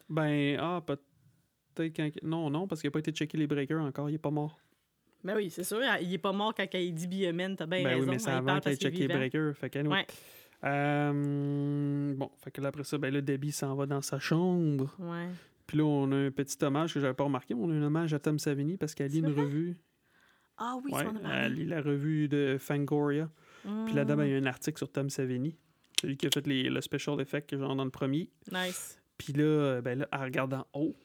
Ben, 0.09 0.57
ah, 0.61 0.81
peut-être 0.87 1.95
quand. 1.97 2.09
Non, 2.23 2.49
non, 2.51 2.67
parce 2.69 2.81
qu'il 2.81 2.89
a 2.89 2.91
pas 2.93 3.01
été 3.01 3.11
checké 3.13 3.37
les 3.37 3.47
breakers 3.47 3.83
encore. 3.83 4.09
Il 4.09 4.15
est 4.15 4.19
pas 4.19 4.31
mort. 4.31 4.59
Ben 5.23 5.37
oui, 5.37 5.51
c'est 5.51 5.65
sûr. 5.65 5.81
Il 6.01 6.13
est 6.15 6.19
pas 6.19 6.33
mort 6.33 6.55
quand 6.55 6.65
il 6.73 6.95
dit 6.95 7.07
BMN. 7.07 7.57
T'as 7.57 7.67
bien 7.67 7.83
ben 7.83 7.89
raison. 7.91 8.01
oui, 8.03 8.07
mais 8.13 8.19
c'est 8.19 8.31
Il 8.31 8.35
avant 8.35 8.61
qu'il 8.61 8.73
ait 8.73 8.77
checké 8.77 8.99
les 9.01 9.09
breakers. 9.09 9.55
Fait 9.57 9.69
qu'anyway. 9.69 9.97
Ouais. 9.99 10.07
Euh, 10.65 12.15
bon, 12.17 12.31
fait 12.37 12.51
que 12.51 12.61
là, 12.61 12.69
après 12.69 12.85
ça, 12.85 12.99
ben 12.99 13.13
là, 13.13 13.21
Debbie 13.21 13.53
s'en 13.53 13.75
va 13.75 13.87
dans 13.87 14.03
sa 14.03 14.19
chambre. 14.19 14.95
Ouais. 14.99 15.29
Puis 15.67 15.79
là, 15.79 15.85
on 15.85 16.11
a 16.13 16.17
un 16.17 16.31
petit 16.31 16.63
hommage 16.65 16.95
que 16.95 17.01
j'avais 17.01 17.15
pas 17.15 17.25
remarqué. 17.25 17.55
On 17.55 17.71
a 17.71 17.75
un 17.75 17.83
hommage 17.83 18.13
à 18.15 18.19
Tom 18.19 18.39
Savini 18.39 18.77
parce 18.77 18.95
qu'elle 18.95 19.11
lit 19.11 19.21
une 19.21 19.31
vrai? 19.31 19.43
revue. 19.43 19.77
Ah 20.61 20.77
oui, 20.85 20.93
ouais, 20.93 21.05
elle 21.33 21.55
lit 21.55 21.65
la 21.65 21.81
revue 21.83 22.29
de 22.29 22.57
Fangoria. 22.61 23.29
Puis 23.87 23.95
là-dedans, 23.95 24.17
ben, 24.17 24.25
il 24.27 24.33
y 24.33 24.35
a 24.35 24.39
un 24.39 24.47
article 24.47 24.79
sur 24.79 24.91
Tom 24.93 25.11
Savini. 25.11 25.57
Celui 26.01 26.17
qui 26.17 26.27
a 26.27 26.31
fait 26.33 26.47
les, 26.47 26.71
le 26.71 26.81
special 26.81 27.21
effect, 27.21 27.57
genre 27.59 27.75
dans 27.75 27.85
le 27.85 27.91
premier. 27.91 28.31
Nice. 28.53 29.01
Puis 29.19 29.33
là, 29.35 29.43
euh, 29.45 29.81
ben 29.83 29.99
là, 29.99 30.09
elle 30.13 30.21
regarde 30.21 30.55
en 30.55 30.67
haut. 30.73 30.97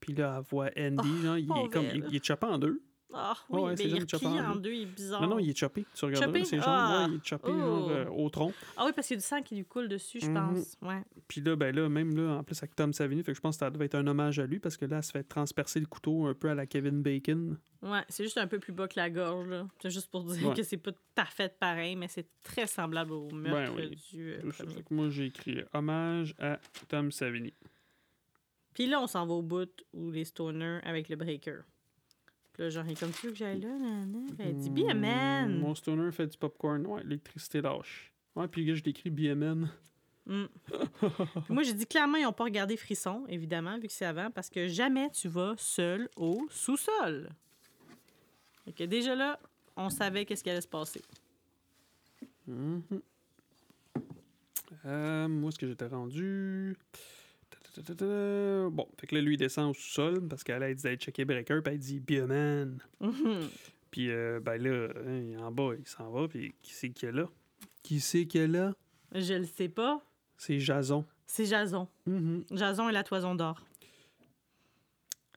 Puis 0.00 0.12
là, 0.14 0.36
elle 0.38 0.44
voit 0.48 0.70
Andy, 0.76 1.08
Oh, 1.08 1.22
genre, 1.22 1.38
il 1.38 1.44
est 1.44 1.68
comme, 1.72 1.86
il, 1.94 2.04
il 2.10 2.16
est 2.16 2.24
chopé 2.24 2.46
en 2.46 2.58
deux. 2.58 2.82
Ah 3.16 3.34
oui, 3.48 3.60
Ouais, 3.60 3.74
mais 3.78 3.84
il 3.84 4.00
replié 4.00 4.40
en 4.40 4.56
deux. 4.56 4.72
il 4.72 4.82
est 4.82 4.86
bizarre. 4.86 5.22
Non, 5.22 5.28
non, 5.28 5.38
il 5.38 5.50
est 5.50 5.56
choppé. 5.56 5.84
Tu 5.94 6.04
regardes 6.04 6.24
jambes, 6.24 6.34
Ah! 6.64 7.06
ouais, 7.06 7.12
il 7.12 7.16
est 7.16 7.24
choppé 7.26 7.48
Oh! 7.50 7.58
genre, 7.58 7.90
euh, 7.90 8.04
au 8.10 8.28
tronc. 8.30 8.52
Ah 8.76 8.84
oui, 8.86 8.92
parce 8.94 9.06
qu'il 9.06 9.14
y 9.16 9.18
a 9.18 9.20
du 9.20 9.26
sang 9.26 9.42
qui 9.42 9.54
lui 9.56 9.64
coule 9.64 9.88
dessus, 9.88 10.20
je 10.20 10.26
Mhm. 10.26 10.34
pense. 10.34 10.76
Ouais. 10.82 11.02
Puis 11.28 11.40
là, 11.40 11.54
ben 11.56 11.74
là, 11.74 11.88
même 11.88 12.16
là, 12.16 12.38
en 12.38 12.42
plus 12.42 12.58
avec 12.58 12.74
Tom 12.74 12.92
Savini, 12.92 13.22
fait 13.22 13.32
que 13.32 13.36
je 13.36 13.40
pense 13.40 13.56
que 13.56 13.60
ça 13.60 13.70
devait 13.70 13.84
être 13.86 13.94
un 13.94 14.06
hommage 14.06 14.38
à 14.38 14.46
lui 14.46 14.58
parce 14.58 14.76
que 14.76 14.84
là, 14.84 14.96
elle 14.98 15.02
se 15.04 15.12
fait 15.12 15.24
transpercer 15.24 15.80
le 15.80 15.86
couteau 15.86 16.26
un 16.26 16.34
peu 16.34 16.48
à 16.50 16.54
la 16.54 16.66
Kevin 16.66 17.02
Bacon. 17.02 17.58
Ouais, 17.82 18.02
c'est 18.08 18.24
juste 18.24 18.38
un 18.38 18.46
peu 18.46 18.58
plus 18.58 18.72
bas 18.72 18.88
que 18.88 18.98
la 18.98 19.10
gorge, 19.10 19.46
là. 19.48 19.66
C'est 19.80 19.90
juste 19.90 20.10
pour 20.10 20.24
dire 20.24 20.48
Ouais. 20.48 20.54
que 20.54 20.62
c'est 20.62 20.76
pas 20.78 20.92
tout 20.92 20.98
à 21.16 21.24
fait 21.26 21.56
pareil, 21.58 21.96
mais 21.96 22.08
c'est 22.08 22.26
très 22.42 22.66
semblable 22.66 23.12
au 23.12 23.30
meurtre 23.30 23.74
Ben 23.76 23.88
oui. 23.90 23.96
du 24.10 24.32
euh, 24.32 24.50
premier. 24.50 24.82
Que 24.82 24.94
moi, 24.94 25.08
j'ai 25.10 25.26
écrit 25.26 25.62
hommage 25.72 26.34
à 26.38 26.58
Tom 26.88 27.12
Savini. 27.12 27.52
Puis 28.72 28.86
là, 28.86 29.00
on 29.00 29.06
s'en 29.06 29.24
va 29.26 29.34
au 29.34 29.42
bout 29.42 29.70
où 29.92 30.10
les 30.10 30.24
stoners 30.24 30.80
avec 30.82 31.08
le 31.08 31.14
breaker. 31.16 31.60
Là, 32.58 32.70
genre, 32.70 32.84
il 32.86 32.92
est 32.92 33.00
comme 33.00 33.10
tu 33.10 33.26
veux 33.26 33.32
que 33.32 33.38
j'aille 33.38 33.60
là, 33.60 33.68
nanana? 33.68 34.18
Puis 34.38 34.46
Elle 34.46 34.56
dit 34.56 34.70
Be 34.70 34.88
a 34.88 34.94
Mm, 34.94 35.00
man. 35.00 35.58
Mon 35.58 35.74
stoner 35.74 36.12
fait 36.12 36.26
du 36.26 36.38
popcorn. 36.38 36.86
Ouais, 36.86 37.02
l'électricité 37.02 37.60
lâche. 37.60 38.12
Ouais, 38.36 38.48
puis 38.48 38.64
là, 38.64 38.74
je 38.74 38.82
l'écris 38.82 39.10
BMN. 39.10 39.68
Mm. 40.26 40.44
Puis 41.44 41.54
moi, 41.54 41.62
j'ai 41.62 41.74
dit 41.74 41.86
clairement, 41.86 42.16
ils 42.16 42.22
n'ont 42.22 42.32
pas 42.32 42.44
regardé 42.44 42.76
Frisson, 42.76 43.24
évidemment, 43.28 43.78
vu 43.78 43.86
que 43.88 43.92
c'est 43.92 44.06
avant, 44.06 44.30
parce 44.30 44.48
que 44.50 44.68
jamais 44.68 45.10
tu 45.10 45.28
vas 45.28 45.54
seul 45.58 46.08
au 46.16 46.46
sous-sol. 46.50 47.28
Que 48.74 48.84
déjà 48.84 49.14
là, 49.14 49.38
on 49.76 49.90
savait 49.90 50.24
qu'est-ce 50.24 50.42
qui 50.42 50.50
allait 50.50 50.62
se 50.62 50.68
passer. 50.68 51.02
Mhm. 52.46 52.82
Euh, 54.86 55.28
moi, 55.28 55.48
est-ce 55.50 55.58
que 55.58 55.66
j'étais 55.66 55.86
rendu? 55.86 56.76
Bon, 57.78 58.88
fait 58.98 59.06
que 59.06 59.14
là, 59.14 59.20
lui, 59.20 59.34
il 59.34 59.38
descend 59.38 59.70
au 59.70 59.74
sous-sol 59.74 60.26
parce 60.28 60.44
qu'elle 60.44 60.62
a 60.62 60.72
dit 60.72 60.82
d'aller 60.82 60.96
checker 60.96 61.24
Breaker, 61.24 61.60
puis 61.62 61.72
elle 61.74 61.78
dit 61.80 62.00
Bioman. 62.00 62.78
Mhm. 63.00 63.48
Puis, 63.90 64.10
euh, 64.10 64.40
ben 64.40 64.56
là, 64.60 64.88
hein, 65.06 65.30
est 65.32 65.36
en 65.36 65.52
bas, 65.52 65.70
il 65.78 65.86
s'en 65.86 66.10
va, 66.10 66.26
puis 66.28 66.54
qui 66.62 66.72
c'est 66.72 66.90
qu'il 66.90 67.06
y 67.06 67.12
a 67.12 67.14
là? 67.14 67.28
Qui 67.82 68.00
c'est 68.00 68.26
qu'il 68.26 68.40
y 68.40 68.44
a 68.44 68.46
là? 68.48 68.74
Je 69.12 69.34
le 69.34 69.44
sais 69.44 69.68
pas. 69.68 70.04
C'est 70.36 70.58
Jason. 70.58 71.04
C'est 71.26 71.46
Jason. 71.46 71.86
Mhm. 72.06 72.44
Jason 72.52 72.88
et 72.88 72.92
la 72.92 73.04
toison 73.04 73.34
d'or. 73.34 73.60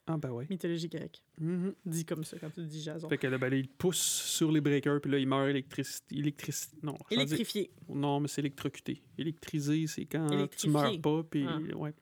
Ah, 0.09 0.15
ben 0.17 0.31
ouais. 0.31 0.47
Mythologie 0.49 0.87
grecque. 0.87 1.21
Mhm. 1.37 1.73
Dit 1.85 2.05
comme 2.05 2.23
ça 2.23 2.37
quand 2.39 2.49
tu 2.49 2.63
dis 2.63 2.81
Jason. 2.81 3.09
Fait 3.09 3.17
que 3.17 3.27
là, 3.27 3.37
ben 3.37 3.49
là, 3.49 3.57
il 3.57 3.67
pousse 3.67 3.97
sur 3.99 4.51
les 4.51 4.61
breakers, 4.61 5.01
puis 5.01 5.11
là, 5.11 5.17
il 5.19 5.27
meurt 5.27 5.49
électricité. 5.49 6.15
Électricité. 6.17 6.77
Non, 6.81 6.93
dire- 6.93 7.19
Électrifié. 7.19 7.69
non, 7.89 8.21
mais 8.21 8.27
c'est 8.29 8.39
électrocuté. 8.41 9.03
Électrisé, 9.17 9.85
c'est 9.87 10.05
quand 10.05 10.47
tu 10.57 10.69
meurs 10.69 10.99
pas, 11.01 11.23
puis 11.29 11.45
Ah. 11.47 11.59
ouais. 11.75 11.93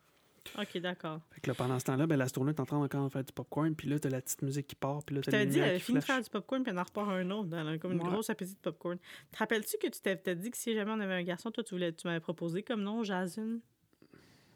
Ok, 0.59 0.77
d'accord. 0.77 1.19
Fait 1.31 1.41
que 1.41 1.49
là, 1.49 1.55
pendant 1.55 1.77
ce 1.79 1.85
temps-là, 1.85 2.07
ben, 2.07 2.17
l'astronaute 2.17 2.57
est 2.57 2.61
en 2.61 2.65
train 2.65 2.77
encore 2.77 3.05
de 3.07 3.09
faire 3.11 3.23
du 3.23 3.33
popcorn, 3.33 3.75
puis 3.75 3.89
là, 3.89 3.99
t'as 3.99 4.09
la 4.09 4.21
petite 4.21 4.41
musique 4.41 4.67
qui 4.67 4.75
part, 4.75 5.03
puis 5.03 5.15
là, 5.15 5.21
Je 5.21 5.25
t'as 5.25 5.31
t'avais 5.31 5.45
les 5.45 5.51
dit, 5.51 5.59
elle 5.59 5.77
qui 5.79 5.85
fini 5.85 5.99
de 5.99 6.03
faire 6.03 6.21
du 6.21 6.29
popcorn 6.29 6.63
puis 6.63 6.71
elle 6.71 6.79
en 6.79 6.83
repart 6.83 7.09
un 7.09 7.29
autre. 7.31 7.77
Comme 7.79 7.91
une 7.93 8.01
Ouais. 8.01 8.09
grosse 8.09 8.29
appétit 8.29 8.53
de 8.53 8.59
popcorn. 8.59 8.97
Te 9.31 9.37
rappelles-tu 9.37 9.77
que 9.77 9.87
tu 9.87 9.99
t'avais 10.01 10.15
peut-être 10.17 10.39
dit 10.39 10.51
que 10.51 10.57
si 10.57 10.73
jamais 10.73 10.91
on 10.91 10.99
avait 10.99 11.13
un 11.15 11.23
garçon, 11.23 11.51
toi, 11.51 11.63
tu, 11.63 11.73
voulais, 11.75 11.91
tu 11.93 12.07
m'avais 12.07 12.19
proposé 12.19 12.63
comme 12.63 12.81
nom 12.81 13.03
Jason? 13.03 13.59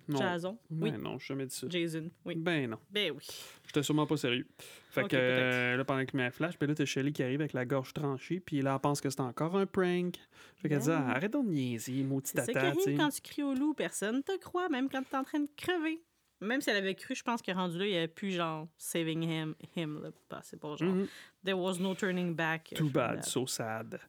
Non, 0.09 0.19
Jason? 0.19 0.57
ben 0.69 0.95
Oui. 0.95 1.01
non, 1.01 1.17
j'ai 1.19 1.25
jamais 1.27 1.45
dit 1.45 1.55
ça. 1.55 1.67
Jason, 1.69 2.09
oui. 2.25 2.35
Ben 2.37 2.69
non, 2.69 2.77
Ben 2.89 3.11
oui. 3.11 3.23
j'étais 3.65 3.83
sûrement 3.83 4.05
pas 4.07 4.17
sérieux. 4.17 4.47
Fait 4.91 5.03
Ok, 5.03 5.09
que 5.11 5.15
euh, 5.17 5.77
là, 5.77 5.85
pendant 5.85 6.03
qu'il 6.05 6.17
met 6.17 6.31
flash, 6.31 6.57
ben 6.57 6.67
là, 6.67 6.75
t'as 6.75 6.85
Shelly 6.85 7.13
qui 7.13 7.21
arrive 7.23 7.39
avec 7.41 7.53
la 7.53 7.65
gorge 7.65 7.93
tranchée, 7.93 8.39
puis 8.39 8.61
là, 8.61 8.73
elle 8.73 8.79
pense 8.81 9.01
que 9.01 9.09
c'est 9.09 9.21
encore 9.21 9.55
un 9.55 9.65
prank. 9.65 10.15
Fait 10.57 10.67
qu'elle 10.69 10.79
dit, 10.79 10.87
Ben. 10.87 11.05
ah, 11.07 11.11
arrête 11.15 11.33
de 11.33 11.37
niaiser, 11.39 12.03
maudit 12.03 12.29
C'est 12.31 12.37
ça 12.39 12.45
qui 12.47 12.53
tata, 12.53 12.67
arrive 12.67 12.97
quand 12.97 13.09
tu 13.09 13.21
cries 13.21 13.43
au 13.43 13.53
loup. 13.53 13.73
Personne 13.73 14.23
te 14.23 14.35
croit, 14.39 14.67
même 14.69 14.89
quand 14.89 15.03
t'es 15.03 15.15
en 15.17 15.23
train 15.23 15.39
de 15.39 15.49
crever. 15.55 16.01
Même 16.41 16.61
si 16.61 16.69
elle 16.69 16.77
avait 16.77 16.95
cru, 16.95 17.15
je 17.15 17.21
pense 17.23 17.41
que 17.41 17.51
rendu 17.51 17.77
là, 17.77 17.85
il 17.85 17.91
n'y 17.91 17.97
avait 17.97 18.07
plus 18.07 18.31
genre 18.31 18.67
saving 18.77 19.23
him, 19.23 19.55
him 19.75 20.01
là. 20.01 20.09
Bah, 20.29 20.39
c'est 20.41 20.57
pas 20.59 20.75
genre. 20.77 20.87
Mhm. 20.95 21.07
There 21.43 21.57
was 21.57 21.79
no 21.79 21.93
turning 21.95 22.33
back. 22.33 22.69
Too 22.75 22.75
from 22.85 22.89
bad, 22.91 23.25
so 23.25 23.45
sad. 23.45 23.99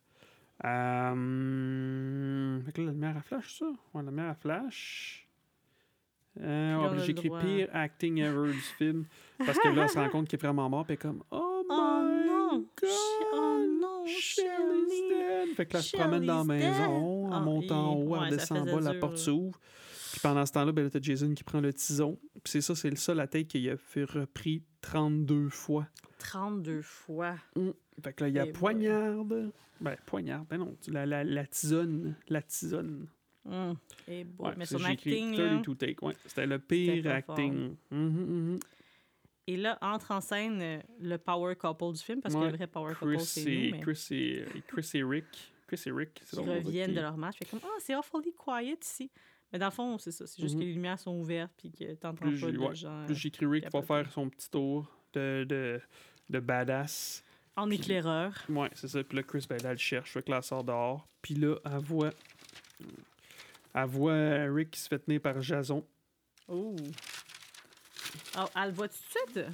Euh... 0.65 2.61
Fait 2.65 2.73
que 2.73 2.81
là, 2.81 2.87
la 2.89 2.93
lumière 2.93 3.17
à 3.17 3.23
flash, 3.23 3.59
ça? 3.59 3.67
Ouais, 3.67 4.03
la 4.03 4.11
lumière 4.11 4.29
à 4.31 4.35
flash. 4.35 5.27
Écrit 7.09 7.29
droit. 7.29 7.41
pire 7.41 7.69
acting 7.73 8.19
ever 8.19 8.53
du 8.53 8.59
film. 8.59 9.05
Parce 9.39 9.59
que 9.59 9.69
là, 9.69 9.83
elle 9.85 9.89
se 9.89 9.99
rend 9.99 10.09
compte 10.11 10.29
qu'il 10.29 10.39
est 10.39 10.43
vraiment 10.43 10.69
mort, 10.69 10.85
puis 10.87 10.97
comme 10.97 11.23
Oh 11.31 11.63
my 11.69 11.75
Oh 11.77 12.25
non! 12.27 12.67
god! 12.81 12.91
Oh 13.33 13.67
non, 13.81 14.05
dead! 14.05 15.55
Fait 15.57 15.67
que 15.67 15.75
là, 15.75 15.83
se 15.83 15.97
promène 15.97 16.25
dans 16.27 16.39
la 16.39 16.45
maison, 16.45 17.31
Ah, 17.33 17.41
en 17.43 17.61
hi. 17.61 17.67
haut, 17.71 18.17
elle 18.17 18.23
Ouais, 18.23 18.31
ça 18.31 18.37
descend 18.37 18.59
en 18.59 18.65
faisait 18.65 18.77
bas, 18.77 18.93
la 18.93 18.99
porte 19.01 19.17
s'ouvre. 19.19 19.59
Puis 20.13 20.21
pendant 20.21 20.45
ce 20.45 20.53
temps-là, 20.53 20.73
ben, 20.73 20.83
là, 20.85 20.91
t'as 20.91 21.01
Jason 21.01 21.33
qui 21.35 21.45
prend 21.45 21.61
le 21.61 21.73
tison. 21.73 22.19
Puis 22.43 22.51
c'est 22.53 22.61
ça, 22.61 22.75
c'est 22.75 22.97
ça 22.99 23.15
la 23.15 23.27
tête 23.29 23.47
qu'il 23.47 23.69
a 23.71 23.77
fait 23.77 24.05
repris 24.05 24.65
32 24.81 25.49
fois. 25.49 25.87
32 26.19 26.83
fois. 26.83 27.37
Fait 28.03 28.13
que 28.13 28.25
là, 28.25 28.29
il 28.29 28.35
y 28.35 28.39
a 28.41 28.43
Eh 28.47 28.47
boy. 28.47 28.53
poignarde. 28.53 29.53
Ben, 29.81 29.97
poignarde, 30.07 30.47
ben 30.51 30.59
non, 30.59 30.77
la, 30.89 31.07
la, 31.07 31.23
la 31.25 31.47
tisonne. 31.47 32.17
La 32.29 32.43
tisonne. 32.43 33.07
Hum. 33.51 33.77
Et 34.09 34.25
bon, 34.25 34.45
Ouais, 34.47 34.55
mais 34.57 34.65
c'est- 34.67 34.79
son 34.79 34.85
j'ai 34.85 34.93
écrit 34.93 35.11
acting, 35.13 35.37
là. 35.37 35.49
32 35.63 35.75
take, 35.75 36.05
ouais. 36.07 36.15
C'était 36.27 36.47
le 36.47 36.59
pire 36.59 37.07
acting. 37.11 37.77
Mhm, 37.91 37.99
mhm. 38.01 38.61
Et 39.47 39.57
là, 39.57 39.77
entre 39.83 40.13
en 40.13 40.21
scène 40.21 40.61
euh, 40.63 40.79
le 41.01 41.19
power 41.19 41.57
couple 41.57 41.93
du 41.93 42.01
film, 42.03 42.21
parce 42.21 42.35
que 42.35 42.41
le 42.41 42.51
vrai 42.57 42.67
power 42.69 42.95
couple, 42.95 43.19
c'est 43.21 43.45
nous, 43.45 43.71
mais 43.73 43.81
Chris, 43.81 44.07
et, 44.13 44.45
Chris 44.69 44.91
et 44.95 45.03
Rick. 45.03 45.25
Chris 45.67 45.83
et 45.87 45.91
Rick, 45.93 46.21
c'est 46.25 46.37
drôle, 46.37 46.59
reviennent 46.59 46.95
de 46.95 47.01
leur 47.01 47.17
match. 47.17 47.37
Fait 47.39 47.45
comme, 47.47 47.61
ah, 47.65 47.79
c'est 47.81 47.95
awfully 47.95 48.33
quiet 48.37 48.79
ici. 48.83 49.11
Mais 49.53 49.59
dans 49.59 49.67
le 49.67 49.73
fond, 49.73 49.99
c'est 49.99 50.13
ça. 50.13 50.27
C'est 50.29 50.41
juste 50.41 50.55
Mhm. 50.55 50.61
que 50.61 50.67
les 50.67 50.73
lumières 50.75 50.99
sont 50.99 51.17
ouvertes 51.19 51.53
puis 51.57 51.73
que 51.73 51.95
t'entends 51.95 52.15
Plus 52.29 52.41
pas 52.41 52.51
de 52.53 52.75
gens 52.75 53.05
Puis 53.07 53.17
j'ai 53.17 53.29
écrit 53.29 53.47
Rick 53.47 53.73
va 53.73 53.83
faire 53.83 54.11
son 54.13 54.29
petit 54.29 54.49
tour 54.51 54.87
de, 55.13 55.45
de, 55.49 55.81
de 56.29 56.39
badass. 56.39 57.25
en 57.57 57.67
puis- 57.67 57.77
éclaireur. 57.77 58.33
Ouais, 58.49 58.71
c'est 58.75 58.87
ça. 58.89 59.03
Puis 59.03 59.17
là, 59.17 59.23
Chris, 59.25 59.45
ben, 59.49 59.57
là, 59.57 59.71
elle 59.71 59.73
le 59.73 59.77
cherche. 59.79 60.13
Fait 60.13 60.23
que 60.23 60.31
là, 60.31 60.37
elle 60.37 60.43
sort 60.45 60.63
dehors. 60.63 61.09
Puis 61.21 61.35
là, 61.35 61.57
elle 61.65 61.79
voit. 61.79 62.11
Elle 63.75 63.87
voit 63.87 64.45
Rick 64.53 64.71
qui 64.73 64.81
se 64.81 64.89
fait 64.89 64.99
tenir 64.99 65.21
par 65.21 65.41
Jason. 65.41 65.87
Oh. 66.49 66.75
Oh, 68.39 68.45
elle 68.57 68.69
le 68.69 68.73
voit 68.75 68.89
tout 68.89 68.95
de 68.97 69.33
suite? 69.33 69.47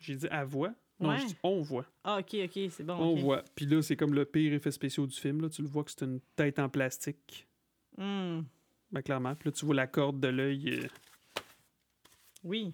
J'ai 0.00 0.16
dit 0.16 0.26
elle 0.30 0.46
voit? 0.46 0.72
Non, 1.00 1.10
Ouais. 1.10 1.18
je 1.20 1.26
dis 1.26 1.36
on 1.42 1.60
voit. 1.62 1.84
Ah, 2.04 2.18
ok, 2.18 2.34
ok, 2.44 2.58
c'est 2.70 2.82
bon. 2.84 2.94
On 2.94 3.14
voit. 3.14 3.44
Puis 3.54 3.66
là, 3.66 3.82
c'est 3.82 3.96
comme 3.96 4.14
le 4.14 4.24
pire 4.24 4.52
effet 4.54 4.70
spécial 4.70 5.06
du 5.06 5.16
film. 5.16 5.40
Là. 5.42 5.48
Tu 5.48 5.62
le 5.62 5.68
vois 5.68 5.84
que 5.84 5.90
c'est 5.90 6.04
une 6.04 6.20
tête 6.34 6.58
en 6.58 6.68
plastique. 6.68 7.46
Hum, 7.98 8.44
Ben, 8.90 9.02
clairement. 9.02 9.34
Puis 9.34 9.48
là, 9.50 9.52
tu 9.52 9.64
vois 9.66 9.74
la 9.74 9.86
corde 9.86 10.18
de 10.20 10.28
l'œil. 10.28 10.70
euh, 10.84 10.88
Oui. 12.44 12.72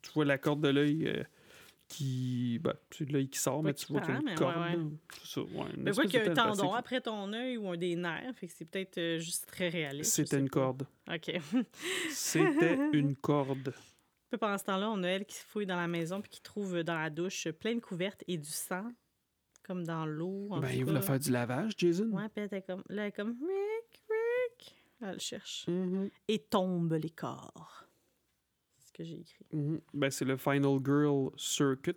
tu 0.00 0.10
vois 0.12 0.24
la 0.24 0.38
corde 0.38 0.60
de 0.62 0.68
l'œil 0.68 1.06
euh, 1.08 1.22
qui. 1.92 2.58
Ben, 2.62 2.74
c'est 2.90 3.10
l'œil 3.10 3.28
qui 3.28 3.38
sort, 3.38 3.62
mais 3.62 3.74
tu 3.74 3.86
vois 3.92 4.00
qu'il 4.00 4.14
y 4.14 4.16
a 4.16 4.20
une 4.20 4.34
pend, 4.34 4.52
mais 5.76 5.90
espèce 5.90 6.10
qu'il 6.10 6.20
y 6.20 6.26
a 6.26 6.30
un 6.30 6.34
tendon 6.34 6.72
après 6.72 7.00
ton 7.00 7.32
œil 7.32 7.56
ou 7.58 7.68
un 7.68 7.76
des 7.76 7.96
nerfs, 7.96 8.34
fait 8.34 8.46
que 8.46 8.52
c'est 8.56 8.64
peut-être 8.64 8.98
euh, 8.98 9.18
juste 9.18 9.46
très 9.46 9.68
réaliste. 9.68 10.12
C'était 10.12 10.38
une 10.38 10.48
corde. 10.50 10.86
OK. 11.12 11.32
C'était 12.10 12.78
une 12.92 13.14
corde. 13.16 13.74
Pendant 14.40 14.56
ce 14.56 14.64
temps-là, 14.64 14.90
on 14.90 15.02
a 15.02 15.08
elle 15.08 15.26
qui 15.26 15.36
se 15.36 15.44
fouille 15.44 15.66
dans 15.66 15.76
la 15.76 15.88
maison 15.88 16.22
puis 16.22 16.30
qui 16.30 16.40
trouve 16.40 16.82
dans 16.82 16.98
la 16.98 17.10
douche 17.10 17.48
plein 17.50 17.74
de 17.74 17.80
couvertes 17.80 18.24
et 18.26 18.38
du 18.38 18.48
sang, 18.48 18.90
comme 19.62 19.84
dans 19.84 20.06
l'eau. 20.06 20.48
en 20.50 20.60
Ben, 20.60 20.70
il 20.72 20.84
voulait 20.86 21.02
faire 21.02 21.18
du 21.18 21.30
lavage, 21.30 21.72
Jason. 21.76 22.08
Ouais, 22.12 22.28
puis 22.34 22.48
elle 22.50 22.62
comme, 22.62 22.82
là, 22.88 23.02
elle 23.02 23.08
est 23.08 23.12
comme 23.12 23.36
Rick, 23.40 24.02
Rick. 24.08 24.74
Elle 25.02 25.12
le 25.14 25.18
cherche. 25.18 25.66
Mhm, 25.68 26.08
Et 26.28 26.38
tombe 26.38 26.94
les 26.94 27.10
corps. 27.10 27.84
Ce 28.92 28.98
que 28.98 29.04
j'ai 29.04 29.20
écrit. 29.20 29.44
mhm. 29.52 29.80
Ben, 29.94 30.10
c'est 30.10 30.24
le 30.26 30.36
Final 30.36 30.78
Girl 30.84 31.30
Circuit. 31.36 31.96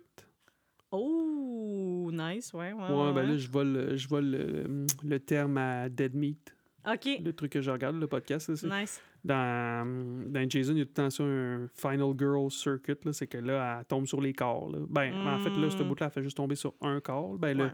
Oh, 0.90 2.10
nice, 2.12 2.52
ouais, 2.54 2.72
ouais. 2.72 2.82
Ouais, 2.82 2.88
ouais, 2.88 3.12
ben 3.12 3.14
ouais. 3.16 3.26
là, 3.26 3.36
je 3.36 3.48
vole, 3.50 3.72
le- 3.72 3.96
je 3.96 4.08
vole 4.08 4.30
le, 4.30 4.86
le 5.04 5.20
terme 5.20 5.58
à 5.58 5.88
Dead 5.88 6.14
Meat. 6.14 6.54
OK, 6.86 7.08
Le 7.22 7.32
truc 7.32 7.52
que 7.52 7.60
je 7.60 7.70
regarde, 7.70 7.96
le 7.96 8.06
podcast. 8.06 8.48
là, 8.62 8.80
nice. 8.80 9.02
Dans, 9.24 9.84
dans 10.30 10.48
Jason, 10.48 10.72
il 10.72 10.78
y 10.78 10.80
a 10.82 10.84
tout 10.84 10.90
le 10.90 10.94
temps 10.94 11.10
ça, 11.10 11.24
un 11.24 11.66
Final 11.74 12.12
Girl 12.16 12.48
Circuit. 12.50 12.94
C'est 13.12 13.26
que 13.26 13.38
là, 13.38 13.78
elle 13.80 13.84
tombe 13.86 14.06
sur 14.06 14.20
les 14.20 14.32
corps. 14.32 14.70
Là. 14.70 14.78
Ben, 14.88 15.12
en 15.26 15.38
fait, 15.40 15.50
là, 15.50 15.68
ce 15.68 15.82
Mm. 15.82 15.88
bout-là, 15.88 16.06
elle 16.06 16.12
fait 16.12 16.22
juste 16.22 16.36
tomber 16.36 16.54
sur 16.54 16.74
un 16.80 17.00
corps. 17.00 17.36
Ben, 17.36 17.60
Ouais. 17.60 17.70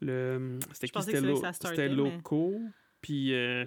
le, 0.00 0.38
le, 0.38 0.58
c'était 0.72 0.88
qui? 0.88 1.02
C'était 1.02 1.20
mais- 1.88 1.94
Loco. 1.94 2.54
Puis 3.00 3.32
euh, 3.34 3.64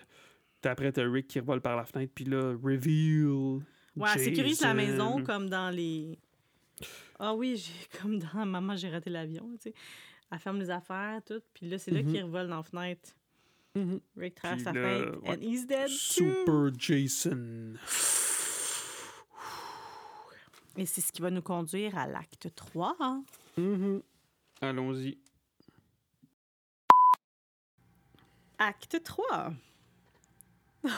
après, 0.66 0.92
t'as 0.92 1.10
Rick 1.10 1.28
qui 1.28 1.40
revole 1.40 1.62
par 1.62 1.78
la 1.78 1.86
fenêtre. 1.86 2.12
Puis 2.14 2.26
là, 2.26 2.54
reveal. 2.62 3.62
Ouais, 4.00 4.10
elle 4.16 4.24
sécurise 4.24 4.62
la 4.62 4.74
maison 4.74 5.18
Jason. 5.18 5.24
comme 5.24 5.50
dans 5.50 5.70
les. 5.70 6.18
Ah 7.20 7.34
oui, 7.34 7.58
j'ai 7.58 7.74
comme 8.02 8.20
dans 8.20 8.46
Maman, 8.46 8.76
j'ai 8.78 8.90
raté 8.90 9.10
l'avion, 9.10 9.50
tu 9.58 9.70
sais. 9.70 9.74
Elle 10.32 10.40
ferme 10.40 10.60
les 10.60 10.70
affaires, 10.70 11.22
tout. 11.26 11.42
Puis 11.54 11.68
là, 11.70 11.78
c'est 11.80 11.92
là 11.92 12.02
Mhm. 12.04 12.12
qu'il 12.14 12.24
revole 12.24 12.48
dans 12.48 12.58
la 12.58 12.64
fenêtre. 12.64 13.10
Mhm. 13.76 14.00
Rick 14.18 14.36
traverse 14.36 14.64
là, 14.64 14.74
fenêtre. 14.74 15.22
ouais. 15.24 15.30
And 15.38 15.42
he's 15.42 15.66
dead 15.68 15.88
too. 15.88 15.94
Super 15.94 16.70
Jason. 16.78 17.74
Et 20.78 20.86
c'est 20.86 21.02
ce 21.02 21.12
qui 21.12 21.22
va 21.22 21.30
nous 21.30 21.42
conduire 21.42 21.98
à 21.98 22.08
l'acte 22.08 22.54
3. 22.56 22.96
hein. 23.00 23.24
Mhm. 23.58 24.02
Allons-y. 24.62 25.18
Acte 28.58 29.04
3. 29.04 29.54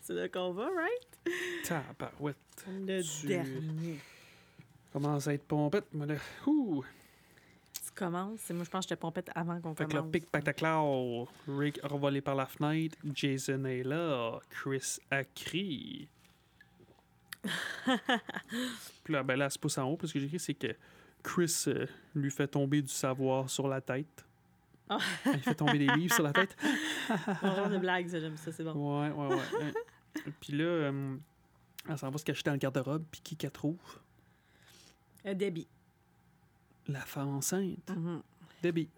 c'est 0.00 0.14
là 0.14 0.28
qu'on 0.28 0.52
va, 0.52 0.66
right? 0.66 1.11
Tabarouette. 1.64 2.36
Le 2.68 3.02
Tu- 3.02 3.26
dernier. 3.26 3.98
Commence 4.92 5.26
à 5.28 5.34
être 5.34 5.44
pompette, 5.44 5.86
moi 5.94 6.06
là. 6.06 6.16
Ouh. 6.46 6.84
commences? 7.94 8.50
Moi, 8.50 8.64
je 8.64 8.70
pense 8.70 8.86
que 8.86 8.94
te 8.94 8.98
pompette 9.00 9.30
avant 9.34 9.60
qu'on 9.60 9.74
Fait 9.74 9.84
que 9.86 9.92
commence. 9.92 10.10
pic 10.12 10.30
pataclao, 10.30 11.28
Rick 11.48 11.78
revolé 11.82 12.20
par 12.20 12.34
la 12.34 12.46
fenêtre, 12.46 12.96
Jason 13.14 13.64
est 13.66 13.82
là, 13.82 14.38
Chris 14.50 14.98
a 15.10 15.24
crié. 15.24 16.08
Puis 19.04 19.12
là, 19.14 19.22
ben 19.22 19.36
là, 19.36 19.46
elle 19.46 19.50
se 19.50 19.58
pousse 19.58 19.78
en 19.78 19.84
haut, 19.88 19.96
parce 19.96 20.12
que 20.12 20.18
j'ai 20.20 20.26
écrit, 20.26 20.38
c'est 20.38 20.54
que 20.54 20.74
Chris 21.22 21.64
euh, 21.68 21.86
lui 22.14 22.30
fait 22.30 22.46
tomber 22.48 22.82
du 22.82 22.88
savoir 22.92 23.48
sur 23.50 23.68
la 23.68 23.80
tête. 23.80 24.24
Il 25.26 25.38
fait 25.40 25.54
tomber 25.54 25.78
des 25.78 25.86
livres 25.88 26.14
sur 26.14 26.22
la 26.24 26.32
tête. 26.32 26.54
Genre 27.42 27.68
de 27.70 27.78
blague, 27.78 28.08
ça, 28.08 28.20
j'aime 28.20 28.36
ça, 28.36 28.52
c'est 28.52 28.62
bon. 28.64 28.72
Ouais, 29.02 29.10
ouais, 29.10 29.34
ouais. 29.36 29.72
Puis 30.40 30.52
là, 30.52 30.64
euh, 30.64 31.16
elle 31.88 31.98
s'en 31.98 32.10
va 32.10 32.18
se 32.18 32.24
cacher 32.24 32.42
dans 32.44 32.52
le 32.52 32.58
garde-robe, 32.58 33.04
puis 33.10 33.20
qui 33.22 33.36
qu'elle 33.36 33.50
trouve? 33.50 33.78
Euh, 35.26 35.34
Debbie. 35.34 35.68
La 36.88 37.00
femme 37.00 37.28
enceinte, 37.28 37.90
Mhm. 37.90 38.22
Debbie. 38.62 38.88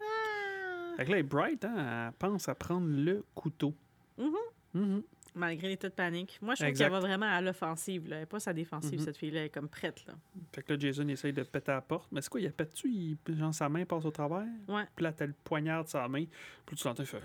Fait 0.97 1.05
que 1.05 1.11
là, 1.11 1.17
elle 1.17 1.19
est 1.19 1.23
bright, 1.23 1.63
hein? 1.65 2.07
Elle 2.07 2.13
pense 2.13 2.47
à 2.49 2.55
prendre 2.55 2.87
le 2.87 3.23
couteau. 3.35 3.73
Mhm. 4.17 4.31
Mhm. 4.73 5.03
Malgré 5.37 5.67
l'état 5.67 5.89
de 5.89 5.93
panique. 5.93 6.39
Moi, 6.41 6.55
je 6.55 6.63
trouve 6.63 6.77
qu'elle 6.77 6.91
va 6.91 6.99
vraiment 7.01 7.25
à 7.25 7.41
l'offensive. 7.41 8.07
Là. 8.07 8.15
Elle 8.15 8.21
n'est 8.21 8.25
pas 8.25 8.39
sa 8.39 8.53
défensive, 8.53 8.99
Mhm. 8.99 9.05
cette 9.05 9.17
fille-là. 9.17 9.41
Elle 9.41 9.45
est 9.47 9.49
comme 9.49 9.67
prête. 9.67 10.05
Là. 10.07 10.13
Fait 10.53 10.63
que 10.63 10.71
là, 10.71 10.79
Jason 10.79 11.05
essaye 11.09 11.33
de 11.33 11.43
péter 11.43 11.71
la 11.73 11.81
porte. 11.81 12.09
Mais 12.13 12.21
c'est 12.21 12.29
quoi, 12.29 12.39
il 12.39 12.47
a 12.47 12.51
pète-tu? 12.51 12.89
Il... 12.89 13.17
Genre, 13.35 13.53
sa 13.53 13.67
main 13.67 13.83
passe 13.85 14.05
au 14.05 14.11
travers? 14.11 14.45
Ouais. 14.69 14.85
Puis 14.95 15.03
là, 15.03 15.11
t'as 15.11 15.25
le 15.25 15.33
poignard 15.43 15.83
de 15.83 15.89
sa 15.89 16.07
main. 16.07 16.23
Puis 16.65 16.77
tu 16.77 16.87
l'entends, 16.87 17.03
il 17.03 17.07
fait... 17.07 17.21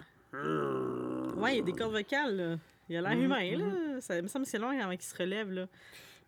Ouais, 1.37 1.55
il 1.55 1.59
y 1.59 1.61
a 1.61 1.63
des 1.63 1.73
cordes 1.73 1.93
vocales. 1.93 2.37
Là. 2.37 2.57
Il 2.91 2.97
a 2.97 3.01
l'air 3.03 3.17
Mhm, 3.17 3.23
humain. 3.25 3.57
Là. 3.57 4.01
Ça 4.01 4.21
me 4.21 4.27
semble 4.29 4.45
que 4.45 4.51
c'est 4.51 4.59
long 4.59 4.69
avant 4.79 4.91
qu'il 4.91 5.03
se 5.03 5.17
relève. 5.17 5.51
Là. 5.51 5.67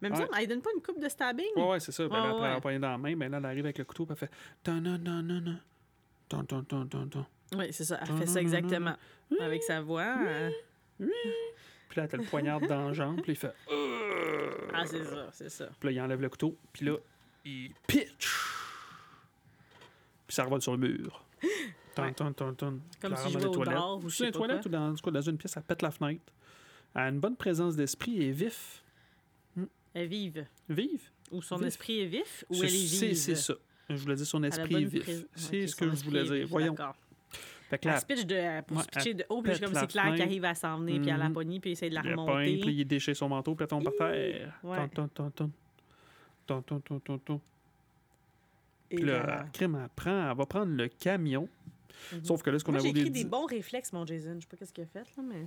Mais 0.00 0.08
il 0.08 0.14
me 0.14 0.18
Ouais. 0.20 0.28
elle 0.40 0.46
donne 0.48 0.62
pas 0.62 0.70
une 0.74 0.80
coupe 0.82 1.00
de 1.00 1.08
stabbing. 1.08 1.44
Ouais, 1.56 1.68
ouais, 1.70 1.80
c'est 1.80 1.92
ça. 1.92 2.06
Ben, 2.08 2.14
Ouais, 2.14 2.20
là, 2.22 2.30
après 2.30 2.46
avoir 2.46 2.60
poigné 2.60 2.78
dans 2.78 2.90
la 2.90 2.98
main, 2.98 3.14
ben 3.16 3.30
là, 3.30 3.38
elle 3.38 3.44
arrive 3.46 3.64
avec 3.66 3.78
le 3.78 3.84
couteau, 3.84 4.06
puis 4.06 4.12
elle 4.18 4.28
fait... 4.28 4.34
Tan, 4.62 4.80
nan, 4.80 5.02
nan, 5.02 5.26
nan, 5.26 5.44
nan. 5.44 5.60
Tan, 6.28 6.44
tan, 6.44 6.62
tan, 6.64 6.86
tan, 6.86 7.06
tan. 7.08 7.26
Oui, 7.56 7.66
c'est 7.72 7.84
ça. 7.84 7.98
Elle 8.02 8.08
Non, 8.10 8.16
fait 8.18 8.24
non, 8.24 8.30
ça 8.32 8.34
non, 8.40 8.40
exactement. 8.46 8.96
Avec 9.40 9.62
sa 9.62 9.80
voix. 9.82 10.16
euh, 10.24 10.50
Puis 10.98 12.00
là, 12.00 12.08
t'as 12.08 12.16
le 12.16 12.24
poignard 12.24 12.60
dans 12.60 12.88
la 12.88 12.92
jambe, 12.94 13.20
puis 13.22 13.32
il 13.32 13.36
fait... 13.36 13.52
Ah, 14.72 14.84
c'est 14.86 15.04
ça, 15.04 15.28
c'est 15.32 15.48
ça. 15.50 15.66
Puis 15.78 15.88
là, 15.88 15.92
il 15.92 16.00
enlève 16.00 16.20
le 16.20 16.28
couteau, 16.28 16.56
puis 16.72 16.86
là, 16.86 16.96
il 17.44 17.72
pitch. 17.86 18.30
Puis 20.26 20.34
ça 20.34 20.44
revole 20.44 20.62
sur 20.62 20.72
le 20.72 20.78
mur. 20.78 21.24
Tan, 21.94 22.12
tan, 22.12 22.32
tan. 22.32 22.54
Comme 22.54 22.80
elle 23.02 23.18
si 23.18 23.28
je 23.28 23.28
dans 23.28 23.28
jouais 23.30 23.40
les 23.40 23.46
au 23.46 23.50
toilettes. 24.30 24.66
ou 24.66 24.70
dans 24.70 24.94
dans 25.12 25.20
une 25.20 25.36
pièce, 25.36 25.56
elle 25.56 25.62
pète 25.64 25.82
la 25.82 25.90
fenêtre. 25.90 26.22
Elle 26.94 27.00
a 27.02 27.08
une 27.08 27.20
bonne 27.20 27.36
présence 27.36 27.76
d'esprit 27.76 28.22
et 28.22 28.30
vif. 28.32 28.82
Elle 29.56 30.02
est 30.02 30.06
vive. 30.06 30.46
Vive? 30.68 31.02
Ou 31.30 31.42
son 31.42 31.56
Vif. 31.56 31.66
esprit 31.68 32.00
est 32.00 32.06
vif 32.06 32.44
ou 32.48 32.54
C'est- 32.54 32.60
elle 32.66 32.74
est 32.74 33.00
vive. 33.08 33.14
C'est 33.14 33.34
ça. 33.34 33.54
Je 33.90 33.96
voulais 33.96 34.14
dire 34.14 34.26
son 34.26 34.38
Elle 34.38 34.44
a 34.44 34.48
esprit 34.48 34.74
est 34.82 34.84
vif. 34.86 35.02
pré- 35.02 35.26
C'est 35.34 35.62
Ok, 35.64 35.68
ce 35.68 35.76
que 35.76 35.90
je 35.94 36.04
voulais 36.04 36.24
dire. 36.24 36.46
Voyons. 36.48 36.74
Fait 37.70 37.78
que 37.78 37.88
Elle 37.88 38.00
se 38.00 38.04
pitch 38.06 38.26
de, 38.26 38.60
pour 38.62 38.76
Ouais, 38.76 38.82
se 38.82 38.88
pitcher 38.88 39.14
de 39.14 39.24
haut, 39.30 39.40
puis 39.42 39.58
comme 39.58 39.72
la 39.72 39.80
c'est 39.80 39.86
clair 39.86 40.12
qu'il 40.14 40.22
arrive 40.22 40.44
à 40.44 40.54
s'en 40.54 40.78
venir, 40.78 41.00
puis 41.00 41.10
à 41.10 41.16
la 41.16 41.28
Mhm. 41.28 41.32
poignée, 41.32 41.58
puis 41.60 41.70
il 41.70 41.72
essaie 41.72 41.88
de 41.88 41.94
la 41.94 42.02
il 42.02 42.08
a 42.08 42.10
remonter. 42.10 42.58
puis 42.60 42.74
il 42.74 42.84
déchire 42.84 43.16
son 43.16 43.28
manteau, 43.30 43.54
puis 43.54 43.62
elle 43.64 43.68
tombe 43.68 43.84
par 43.84 43.94
terre. 44.10 44.58
Ouais. 44.62 44.88
Ton, 44.90 45.08
ton, 45.08 45.30
ton, 45.30 45.50
ton. 46.46 46.62
Ton, 46.62 46.80
ton, 46.80 47.00
ton, 47.00 47.18
ton, 47.18 47.40
Puis 48.90 48.98
là- 49.02 49.46
crème, 49.54 49.78
elle, 49.82 49.88
prend, 49.96 50.30
elle 50.30 50.36
va 50.36 50.44
prendre 50.46 50.72
le 50.72 50.88
camion. 50.88 51.48
Mhm. 52.12 52.24
Sauf 52.24 52.42
que 52.42 52.50
là, 52.50 52.58
ce 52.58 52.64
qu'on 52.64 52.72
Moi, 52.72 52.80
avait 52.80 52.90
j'ai 52.90 52.98
écrit 52.98 53.10
de 53.10 53.14
des 53.14 53.24
bons 53.24 53.46
réflexes, 53.46 53.92
mon 53.92 54.04
Jason. 54.04 54.34
Je 54.36 54.40
sais 54.40 54.46
pas 54.50 54.56
qu'est-ce 54.58 54.72
qu'il 54.72 54.84
a 54.84 54.86
fait, 54.86 55.06
là, 55.16 55.22
mais... 55.22 55.46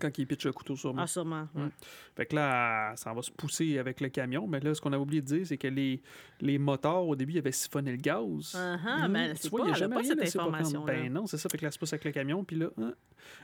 quand 0.00 0.18
il 0.18 0.26
pitch 0.26 0.44
le 0.46 0.52
couteau 0.52 0.74
sur 0.76 0.92
moi. 0.92 1.04
Ah, 1.04 1.06
sûrement. 1.06 1.48
ouais. 1.54 1.68
Fait 2.16 2.26
que 2.26 2.34
là, 2.36 2.90
elle 2.92 2.98
s'en 2.98 3.14
va 3.14 3.22
se 3.22 3.30
pousser 3.30 3.78
avec 3.78 4.00
le 4.00 4.08
camion. 4.08 4.46
Mais 4.46 4.60
là, 4.60 4.74
ce 4.74 4.80
qu'on 4.80 4.92
a 4.92 4.98
oublié 4.98 5.20
de 5.22 5.26
dire, 5.26 5.46
c'est 5.46 5.58
que 5.58 5.68
les, 5.68 6.02
les 6.40 6.58
moteurs, 6.58 7.06
au 7.06 7.14
début, 7.16 7.32
ils 7.34 7.38
avaient 7.38 7.52
siphonné 7.52 7.92
le 7.92 7.96
gaz. 7.98 8.54
Ah, 8.56 8.76
ah, 8.84 8.98
Mhm. 9.06 9.12
mais 9.12 9.28
elle 9.30 9.38
sait 9.38 9.48
vois, 9.48 9.60
pas, 9.60 9.66
il 9.66 9.68
a 9.68 9.72
elle 9.72 9.78
jamais 9.78 9.96
pas 9.96 10.04
cette 10.04 10.22
information-là. 10.22 10.92
Ben 10.92 11.12
non, 11.12 11.26
c'est 11.26 11.38
ça. 11.38 11.48
Fait 11.48 11.58
que 11.58 11.62
là, 11.62 11.68
elle 11.68 11.72
se 11.72 11.78
pousse 11.78 11.92
avec 11.92 12.04
le 12.04 12.12
camion. 12.12 12.44
Puis 12.44 12.56
là, 12.56 12.66
hein, 12.78 12.94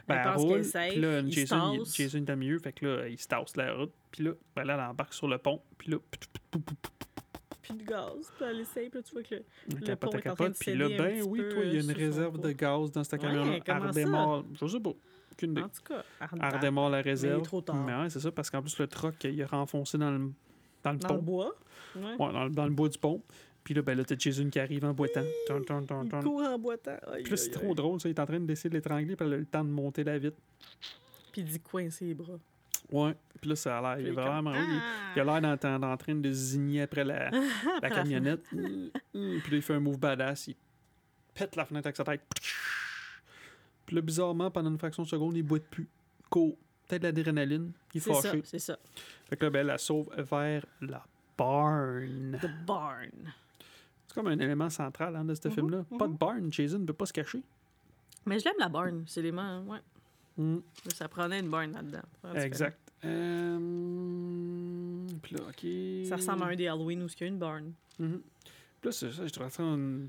Elle 0.09 0.17
ben, 0.17 0.23
pense 0.33 0.43
roule. 0.43 0.61
Puis 0.63 1.01
là, 1.01 1.21
il 1.21 1.33
Jason, 1.33 1.73
il. 1.75 1.85
Jason 1.93 2.25
est 2.27 2.37
mieux. 2.37 2.59
Fait 2.59 2.73
que 2.73 2.87
là, 2.87 3.09
il 3.09 3.19
se 3.19 3.29
tasse 3.29 3.57
la 3.57 3.75
route. 3.75 3.93
Puis 4.11 4.25
là, 4.25 4.33
ben 4.57 4.65
là, 4.65 4.75
elle 4.75 4.91
embarque 4.91 5.15
sur 5.15 5.29
le 5.29 5.39
pont. 5.39 5.63
Puis 5.79 5.91
là, 5.93 5.99
Puis 7.63 7.75
de 7.77 7.85
gaz, 7.85 8.33
puis 8.37 8.47
elle 8.49 8.61
essaie, 8.61 8.89
puis 8.89 8.99
là, 8.99 9.03
tu 9.03 9.13
vois 9.13 9.23
que 9.23 9.35
le... 9.35 9.45
elle 9.71 9.75
Le 9.79 9.87
capote, 9.87 10.11
pont 10.11 10.19
elle 10.19 10.27
est 10.27 10.31
en 10.31 10.35
train 10.35 10.45
de 10.49 10.55
capote. 10.55 10.59
Puis 10.59 10.75
là, 10.75 10.89
ben 10.89 11.23
oui, 11.29 11.43
toi, 11.51 11.65
il 11.65 11.75
y 11.75 11.77
a 11.77 11.81
une 11.83 11.93
réserve 11.93 12.41
de 12.41 12.53
gaz 12.53 12.91
dans 12.93 13.05
ce 13.05 13.17
camion-là. 13.17 13.59
Elle 13.65 14.07
ça? 14.07 14.43
Je 14.55 14.67
sais 14.67 14.81
pas. 14.81 14.93
Aucune 15.39 15.53
idée. 15.53 15.63
En 15.63 15.69
tout 15.69 15.83
cas, 15.85 16.03
la 16.89 17.01
réserve. 17.03 17.43
trop 17.43 17.61
tard. 17.61 17.77
Mais 17.77 17.95
ouais, 17.95 18.11
c'est 18.11 18.21
ça, 18.21 18.31
parce 18.33 18.51
qu'en 18.51 18.61
plus, 18.61 18.79
le 18.79 18.87
truck, 18.87 19.23
il 19.25 19.39
est 19.41 19.45
renfoncé 19.45 19.97
dans 19.99 20.11
le, 20.11 20.33
dans 20.83 20.93
le 20.93 20.99
dans 20.99 21.09
pont. 21.09 21.15
le 21.15 21.21
bois? 21.21 21.55
Ouais. 21.97 22.03
Ouais, 22.19 22.33
dans, 22.33 22.45
le- 22.45 22.51
dans 22.51 22.65
le 22.67 22.73
bois 22.73 22.89
du 22.89 22.99
pont. 22.99 23.23
Puis 23.65 23.75
là, 23.75 23.83
ben 23.83 23.97
là, 23.99 24.05
t'as 24.05 24.17
Jason 24.19 24.49
qui 24.49 24.59
arrive 24.59 24.85
en 24.85 24.95
boitant. 24.95 25.23
Ton, 25.47 25.61
ton, 25.63 25.85
ton, 25.85 26.05
Il 26.05 26.11
court 26.23 26.43
en 26.43 26.59
boitant. 26.59 26.97
Aïe, 27.13 27.23
Puis 27.23 27.31
là, 27.33 27.37
c'est 27.37 27.51
trop 27.51 27.75
drôle, 27.75 28.01
ça. 28.01 28.09
Il 28.09 28.13
est 28.13 28.21
en 28.21 28.27
train 28.27 28.41
d'essayer 28.41 28.71
de 28.71 28.75
l'étrangler, 28.75 29.15
puis 29.15 29.27
elle 29.27 29.35
a 29.35 29.37
le 29.37 29.45
temps 29.47 29.65
de 29.65 29.69
monter 29.71 30.05
la 30.05 30.19
vitre. 30.19 30.39
Puis 31.33 31.43
il 31.43 31.45
dit 31.45 31.61
coincer 31.61 32.07
les 32.07 32.15
bras? 32.15 32.39
Ouais. 32.91 33.15
Puis 33.41 33.51
là, 33.51 33.57
ça 33.57 33.79
a 33.79 33.83
l'air. 33.83 34.01
Il 34.01 34.07
est 34.07 34.11
il 34.11 34.15
comme, 34.15 34.25
vraiment. 34.25 34.53
Ah! 34.55 34.59
il, 35.15 35.17
il 35.17 35.21
a 35.29 35.39
l'air 35.41 35.57
d'en, 35.59 35.79
d'en 35.79 35.97
train 35.99 36.15
de 36.15 36.33
zigner 36.33 36.83
après 36.83 37.05
la, 37.05 37.31
la 37.83 37.91
camionnette. 37.91 38.45
Puis 38.49 38.91
là, 39.13 39.39
il 39.53 39.63
fait 39.63 39.75
un 39.75 39.81
move 39.81 39.99
badass. 39.99 40.49
Il 40.49 40.57
pète 41.35 41.55
la 41.57 41.67
fenêtre 41.67 41.87
avec 41.89 41.97
sa 41.97 42.05
tête. 42.05 42.23
Puis 43.89 43.97
là, 43.97 44.03
bizarrement, 44.03 44.51
pendant 44.51 44.69
une 44.71 44.77
fraction 44.79 45.03
de 45.03 45.09
seconde, 45.09 45.35
il 45.35 45.43
boit 45.43 45.59
de 45.59 45.65
plus. 45.65 45.89
Court. 46.29 46.57
Peut-être 46.87 47.01
de 47.03 47.07
l'adrénaline. 47.09 47.73
Il 47.95 47.97
est 47.97 48.01
C'est 48.01 48.13
ça, 48.13 48.21
fâché. 48.21 48.43
c'est 48.45 48.59
ça. 48.59 48.79
Fait 49.31 49.37
que 49.39 49.47
là, 49.47 49.51
ben, 49.51 49.61
elle 49.61 49.67
la 49.69 49.79
sauve 49.79 50.11
vers 50.19 50.65
la 50.83 51.03
barn. 51.39 52.39
The 52.41 52.67
barn. 52.67 53.33
C'est 54.07 54.15
comme 54.15 54.27
un 54.27 54.39
élément 54.39 54.69
central 54.69 55.17
hein, 55.17 55.25
de 55.25 55.35
ce 55.35 55.49
Mhm, 55.49 55.55
film-là. 55.55 55.85
Pas 55.99 56.07
de 56.07 56.13
barn, 56.13 56.53
Jason 56.53 56.81
ne 56.81 56.85
peut 56.85 56.93
pas 56.93 57.07
se 57.07 57.15
cacher. 57.15 57.43
Mais 58.27 58.39
je 58.39 58.45
l'aime 58.45 58.55
la 58.59 58.69
barn, 58.69 59.05
c'est 59.07 59.23
l'élément, 59.23 59.63
ouais. 59.63 59.79
Mm, 60.37 60.59
Ça 60.95 61.09
prenait 61.09 61.41
une 61.41 61.49
barn 61.49 61.73
là-dedans. 61.73 62.35
Exact. 62.37 62.79
Euh... 63.07 63.59
Puis 65.23 65.35
là, 65.35 65.43
OK. 65.49 66.07
Ça 66.09 66.17
ressemble 66.17 66.43
à 66.43 66.47
un 66.49 66.57
des 66.57 66.69
Halloween 66.69 67.03
où 67.03 67.07
il 67.07 67.21
y 67.21 67.25
a 67.25 67.27
une 67.27 67.39
barn. 67.39 67.73
Mhm. 67.99 68.21
Puis 68.81 68.89
là, 68.89 68.93
c'est 68.93 69.11
ça, 69.11 69.27
je 69.27 69.33
trouve 69.33 69.49
ça 69.49 69.63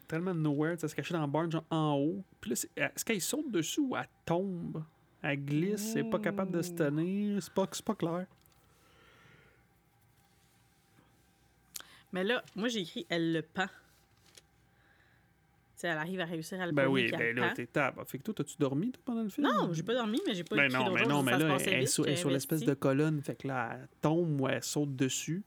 tellement 0.07 0.33
nowhere, 0.33 0.77
de 0.77 0.87
se 0.87 0.93
cacher 0.93 1.13
dans 1.13 1.21
le 1.21 1.31
barn, 1.31 1.51
genre 1.51 1.65
en 1.71 1.95
haut. 1.95 2.23
Puis 2.39 2.51
là, 2.51 2.67
est-ce 2.75 3.03
qu'elle 3.03 3.21
saute 3.21 3.51
dessus 3.51 3.79
ou 3.79 3.95
elle 3.95 4.07
tombe? 4.25 4.83
Elle 5.21 5.43
glisse, 5.43 5.95
elle 5.95 6.05
est 6.05 6.09
pas 6.09 6.19
capable 6.19 6.51
de 6.51 6.61
se 6.61 6.71
tenir. 6.71 7.41
C'est 7.41 7.53
pas, 7.53 7.67
pas 7.85 7.95
clair. 7.95 8.25
Mais 12.11 12.23
là, 12.23 12.43
moi 12.55 12.69
j'ai 12.69 12.81
écrit 12.81 13.05
elle 13.09 13.33
le 13.33 13.41
pend. 13.41 13.67
Tu 13.67 15.83
sais, 15.83 15.87
elle 15.87 15.97
arrive 15.97 16.19
à 16.19 16.25
réussir 16.25 16.59
à 16.59 16.65
le 16.65 16.71
Ben 16.71 16.87
oui, 16.87 17.09
ben 17.11 17.35
là, 17.35 17.53
t'es 17.53 17.65
table. 17.65 18.03
Fait 18.05 18.17
que 18.17 18.23
toi, 18.23 18.33
t'as-tu 18.33 18.57
dormi 18.57 18.91
toi, 18.91 19.01
pendant 19.05 19.23
le 19.23 19.29
film? 19.29 19.47
Non, 19.47 19.71
j'ai 19.71 19.83
pas 19.83 19.93
dormi, 19.93 20.19
mais 20.27 20.33
j'ai 20.33 20.43
pas 20.43 20.57
Ben 20.57 20.65
écrit 20.65 20.77
non, 20.77 20.89
d'autre 20.89 20.99
mais 20.99 21.07
non, 21.07 21.23
mais 21.23 21.31
ça 21.31 21.37
là, 21.37 21.57
elle 21.65 21.83
est 21.83 21.85
sur, 21.85 22.17
sur 22.17 22.29
l'espèce 22.29 22.61
de 22.61 22.73
colonne. 22.73 23.21
Fait 23.21 23.35
que 23.35 23.47
là, 23.47 23.71
elle 23.73 23.87
tombe 24.01 24.41
ou 24.41 24.47
elle 24.47 24.63
saute 24.63 24.95
dessus. 24.95 25.43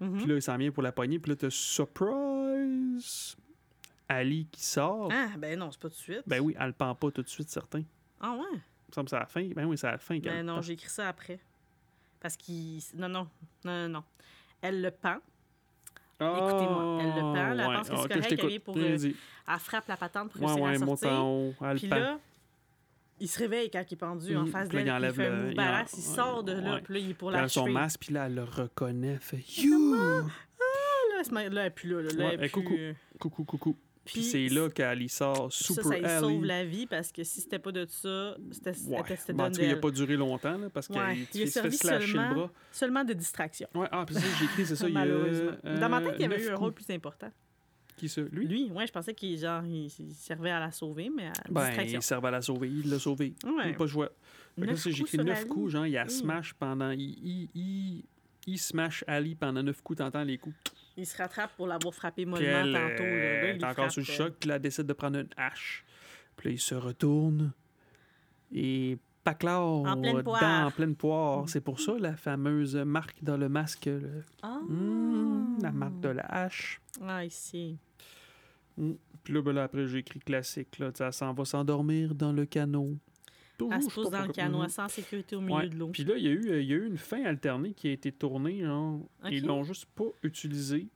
Mhm. 0.00 0.16
Puis 0.18 0.26
là, 0.26 0.34
il 0.34 0.42
s'en 0.42 0.56
vient 0.56 0.70
pour 0.70 0.82
la 0.82 0.92
poignée. 0.92 1.18
Puis 1.18 1.30
là, 1.30 1.36
t'as 1.36 1.50
surprise! 1.50 3.36
Ali 4.08 4.46
qui 4.50 4.64
sort. 4.64 5.08
Ah, 5.12 5.28
ben 5.38 5.58
non, 5.58 5.70
c'est 5.70 5.80
pas 5.80 5.88
tout 5.88 5.94
de 5.94 6.00
suite. 6.00 6.22
Ben 6.26 6.40
oui, 6.40 6.56
elle 6.58 6.68
le 6.68 6.72
pend 6.72 6.94
pas 6.94 7.10
tout 7.10 7.22
de 7.22 7.28
suite, 7.28 7.48
certain. 7.48 7.82
Ah 8.20 8.32
ouais? 8.32 8.38
Il 8.52 8.90
me 8.90 8.94
semble 8.94 9.04
que 9.06 9.10
c'est 9.10 9.16
à 9.16 9.20
la 9.20 9.26
fin. 9.26 9.48
Ben 9.54 9.64
oui, 9.66 9.78
c'est 9.78 9.86
à 9.86 9.92
la 9.92 9.98
fin. 9.98 10.18
Ben 10.18 10.44
non, 10.44 10.60
j'ai 10.62 10.72
écrit 10.72 10.88
ça 10.88 11.08
après. 11.08 11.38
Parce 12.18 12.36
qu'il. 12.36 12.80
Non, 12.96 13.08
non, 13.08 13.28
non, 13.64 13.82
non, 13.82 13.88
non. 13.88 14.04
Elle 14.60 14.82
le 14.82 14.90
pend. 14.90 15.18
Écoutez-moi, 16.22 16.98
elle 17.00 17.14
le 17.14 17.20
pend, 17.20 17.32
là, 17.32 17.50
elle 17.52 17.60
ouais. 17.68 17.74
pense 17.76 17.88
que 17.88 17.96
c'est 17.96 18.02
Ah, 18.02 18.08
correct, 18.08 18.40
elle 18.52 18.60
pour, 18.60 18.76
euh. 18.76 18.98
Elle 19.48 19.58
frappe 19.58 19.88
la 19.88 19.96
patente 19.96 20.32
pour 20.32 20.42
Ouais, 20.42 20.46
réussir 20.48 20.62
ouais, 20.64 20.70
à 20.70 20.74
elle 20.74 20.80
monte 20.84 20.98
sortir. 20.98 21.18
en 21.18 21.30
haut. 21.30 21.54
Elle 21.62 21.76
Puis 21.78 21.86
là, 21.88 22.18
il 23.20 23.28
se 23.28 23.38
réveille 23.38 23.70
quand 23.70 23.84
il 23.88 23.94
est 23.94 23.96
pendu 23.96 24.36
en 24.36 24.42
Mhm. 24.42 24.50
face 24.50 24.68
Puis 24.68 24.78
là, 24.78 24.84
d'elle. 24.98 25.10
il 25.10 25.12
puis 25.12 25.12
Il 25.12 25.14
fait 25.14 25.26
un 25.26 25.30
le- 25.36 25.42
move 25.44 25.52
il 25.52 25.60
en- 25.60 25.84
il 25.96 26.02
sort 26.02 26.44
de 26.44 26.52
là. 26.52 26.74
ouais. 26.74 26.80
Puis 26.82 26.94
là, 26.94 27.00
il 27.00 27.10
est 27.10 27.14
pour 27.14 27.30
la 27.30 27.48
son 27.48 27.68
masque, 27.68 28.00
puis 28.00 28.14
là, 28.14 28.26
elle 28.26 28.34
le 28.34 28.44
reconnaît. 28.44 29.18
Fait 29.20 29.42
You! 29.62 29.94
Là, 29.94 30.22
elle 31.18 31.24
se 31.24 31.34
met- 31.34 31.48
là, 31.50 31.66
elle 31.66 31.74
plus 31.74 31.90
là. 31.90 32.02
là, 32.02 32.08
là, 32.16 32.24
Ouais, 32.36 32.44
hey, 32.44 32.50
coucou. 32.50 32.74
euh, 32.78 32.92
Coucou, 33.18 33.44
coucou. 33.44 33.76
Puis 34.02 34.20
Puis 34.20 34.22
c'est 34.24 34.48
là 34.48 34.68
qu'elle 34.70 35.08
sort 35.10 35.52
Ça, 35.52 35.64
Super 35.74 35.84
ça 35.84 36.16
Ali. 36.16 36.20
sauve 36.20 36.44
la 36.44 36.64
vie 36.64 36.86
parce 36.86 37.12
que 37.12 37.22
si 37.22 37.42
c'était 37.42 37.58
pas 37.58 37.70
de 37.70 37.84
ça, 37.86 38.34
c'était 38.50 38.70
Ouais. 38.70 38.74
c'était- 38.76 39.16
c'était 39.16 39.32
Ben, 39.34 39.52
il 39.60 39.68
n'a 39.68 39.76
pas 39.76 39.90
duré 39.90 40.16
longtemps, 40.16 40.56
là, 40.56 40.68
parce 40.72 40.86
qu'il 40.88 40.96
Ouais, 40.96 41.18
il 41.34 41.40
il 41.42 41.50
se 41.50 41.60
fait 41.60 41.70
slasher 41.70 42.06
le 42.06 42.12
seulement- 42.14 42.34
bras. 42.34 42.50
Seulement 42.72 43.04
de 43.04 43.12
distraction. 43.12 43.68
Ouais, 43.74 43.86
ah, 43.92 44.04
puis 44.06 44.14
ça, 44.14 44.22
j'ai 44.38 44.44
écrit, 44.46 44.66
c'est 44.66 44.74
ça. 44.76 44.88
il 44.88 44.94
y 44.94 44.96
a, 44.96 45.00
Malheureusement. 45.04 45.52
Dans 45.80 45.88
ma 45.90 46.00
tête, 46.00 46.14
il 46.16 46.22
y 46.22 46.24
avait 46.24 46.42
eu 46.42 46.46
un 46.46 46.50
coups. 46.52 46.60
rôle 46.60 46.72
plus 46.72 46.90
important. 46.90 47.30
Qui? 48.08 48.20
Lui? 48.32 48.46
Lui, 48.46 48.70
ouais, 48.72 48.86
je 48.86 48.92
pensais 48.92 49.14
qu'il 49.14 49.38
genre, 49.38 49.64
il, 49.64 49.86
il 49.86 50.14
servait 50.14 50.50
à 50.50 50.58
la 50.60 50.70
sauver, 50.72 51.10
mais 51.14 51.26
à 51.28 51.32
Ben, 51.50 51.66
distraction. 51.66 51.98
il 51.98 52.02
servait 52.02 52.28
à 52.28 52.30
la 52.32 52.42
sauver. 52.42 52.68
Il 52.68 52.88
l'a 52.90 52.98
sauvé. 52.98 53.34
Il 53.44 53.50
Ouais. 53.50 53.70
n'a 53.72 53.76
pas 53.76 53.86
joué. 53.86 54.08
J'ai 54.58 54.66
coups 54.66 55.00
écrit 55.14 55.18
neuf 55.18 55.46
coups, 55.46 55.72
genre, 55.72 55.86
il 55.86 55.96
a 55.96 56.04
Mm. 56.04 56.08
smash 56.10 56.54
pendant. 56.54 56.90
Il, 56.90 57.00
il, 57.00 57.48
il, 57.54 58.04
il 58.46 58.58
smash 58.58 59.04
Ali 59.06 59.34
pendant 59.34 59.62
neuf 59.62 59.80
coups, 59.82 59.98
t'entends 59.98 60.24
les 60.24 60.38
coups. 60.38 60.56
Il 60.96 61.06
se 61.06 61.16
rattrape 61.16 61.54
pour 61.56 61.66
l'avoir 61.66 61.94
frappé 61.94 62.24
mollement 62.26 62.62
tantôt. 62.72 63.04
Là. 63.04 63.42
Là, 63.42 63.52
il 63.52 63.60
est 63.60 63.64
encore 63.64 63.74
frappe, 63.74 63.90
sous 63.92 64.00
le 64.00 64.10
euh, 64.10 64.12
choc, 64.16 64.34
puis 64.40 64.48
là, 64.48 64.56
elle 64.56 64.62
décide 64.62 64.86
de 64.86 64.92
prendre 64.92 65.18
une 65.18 65.28
hache. 65.36 65.84
Puis 66.36 66.48
là, 66.48 66.52
il 66.54 66.60
se 66.60 66.74
retourne 66.74 67.52
et 68.52 68.98
paclard 69.22 69.62
En 69.84 70.00
pleine 70.00 70.22
dans 70.22 70.66
en 70.66 70.70
pleine 70.70 70.96
poire. 70.96 71.48
C'est 71.48 71.60
pour 71.60 71.78
ça 71.80 71.92
la 71.98 72.16
fameuse 72.16 72.76
marque 72.76 73.22
dans 73.22 73.36
le 73.36 73.48
masque. 73.48 73.86
le- 73.86 74.24
Ah! 74.42 74.58
Mm, 74.68 75.58
la 75.62 75.70
marque 75.72 76.00
de 76.00 76.08
la 76.08 76.22
hache. 76.22 76.80
Ah, 77.06 77.24
ici. 77.24 77.78
Puis 78.76 79.34
là, 79.34 79.42
ben 79.42 79.52
là, 79.52 79.64
après, 79.64 79.86
j'ai 79.86 79.98
écrit 79.98 80.20
classique. 80.20 80.78
Là, 80.78 80.90
elle 80.98 81.12
s'en 81.12 81.32
va 81.34 81.44
s'endormir 81.44 82.14
dans 82.14 82.32
le 82.32 82.46
canot. 82.46 82.96
Elle 83.70 83.82
se 83.82 83.90
pose 83.94 84.10
dans 84.10 84.24
le 84.24 84.32
canot, 84.32 84.58
Mhm. 84.62 84.68
en 84.78 84.88
sécurité 84.88 85.36
au 85.36 85.42
milieu 85.42 85.54
Ouais. 85.54 85.68
de 85.68 85.76
l'eau. 85.76 85.88
Puis 85.88 86.04
là, 86.04 86.14
il 86.16 86.22
y, 86.24 86.28
a 86.28 86.30
eu, 86.30 86.48
euh, 86.50 86.62
il 86.62 86.68
y 86.68 86.72
a 86.72 86.76
eu 86.76 86.86
une 86.86 86.96
fin 86.96 87.22
alternée 87.24 87.74
qui 87.74 87.88
a 87.88 87.92
été 87.92 88.10
tournée. 88.10 88.62
Genre. 88.64 89.00
Ils 89.30 89.44
l'ont 89.44 89.62
juste 89.64 89.84
pas 89.94 90.06
utilisée. 90.22 90.88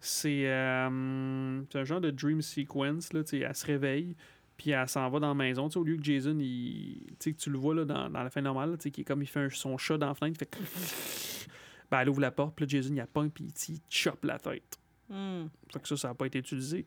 C'est 0.00 0.46
euh, 0.48 1.60
c'est 1.70 1.78
un 1.78 1.84
genre 1.84 2.00
de 2.00 2.10
dream 2.10 2.40
sequence. 2.40 3.12
Là, 3.12 3.20
elle 3.32 3.54
se 3.54 3.66
réveille, 3.66 4.16
puis 4.56 4.70
elle 4.70 4.88
s'en 4.88 5.10
va 5.10 5.18
dans 5.20 5.28
la 5.28 5.34
maison. 5.34 5.68
Au 5.74 5.82
lieu 5.84 5.96
que 5.96 6.04
Jason, 6.04 6.38
il, 6.40 7.02
que 7.22 7.30
tu 7.30 7.50
le 7.50 7.58
vois 7.58 7.74
là, 7.74 7.84
dans, 7.84 8.08
dans 8.08 8.22
la 8.22 8.30
fin 8.30 8.40
normale, 8.40 8.70
là, 8.70 8.76
qui 8.78 9.00
est 9.00 9.04
comme 9.04 9.20
il 9.22 9.26
fait 9.26 9.40
un- 9.40 9.50
son 9.50 9.76
chat 9.76 9.98
dans 9.98 10.06
la 10.06 10.14
fenêtre. 10.14 10.40
Il 10.40 10.46
fait 10.46 10.56
ben, 11.90 12.00
elle 12.00 12.08
ouvre 12.08 12.20
la 12.20 12.30
porte, 12.30 12.54
puis 12.56 12.64
là, 12.64 12.68
Jason, 12.70 12.94
il 12.94 13.04
pogne, 13.12 13.28
puis 13.30 13.44
il- 13.68 13.80
chope 13.90 14.24
la 14.24 14.38
tête. 14.38 14.78
Hmm. 15.10 15.46
Fait 15.72 15.80
que 15.80 15.88
ça, 15.88 15.96
ça 15.96 16.08
n'a 16.08 16.14
pas 16.14 16.26
été 16.26 16.38
utilisé. 16.38 16.86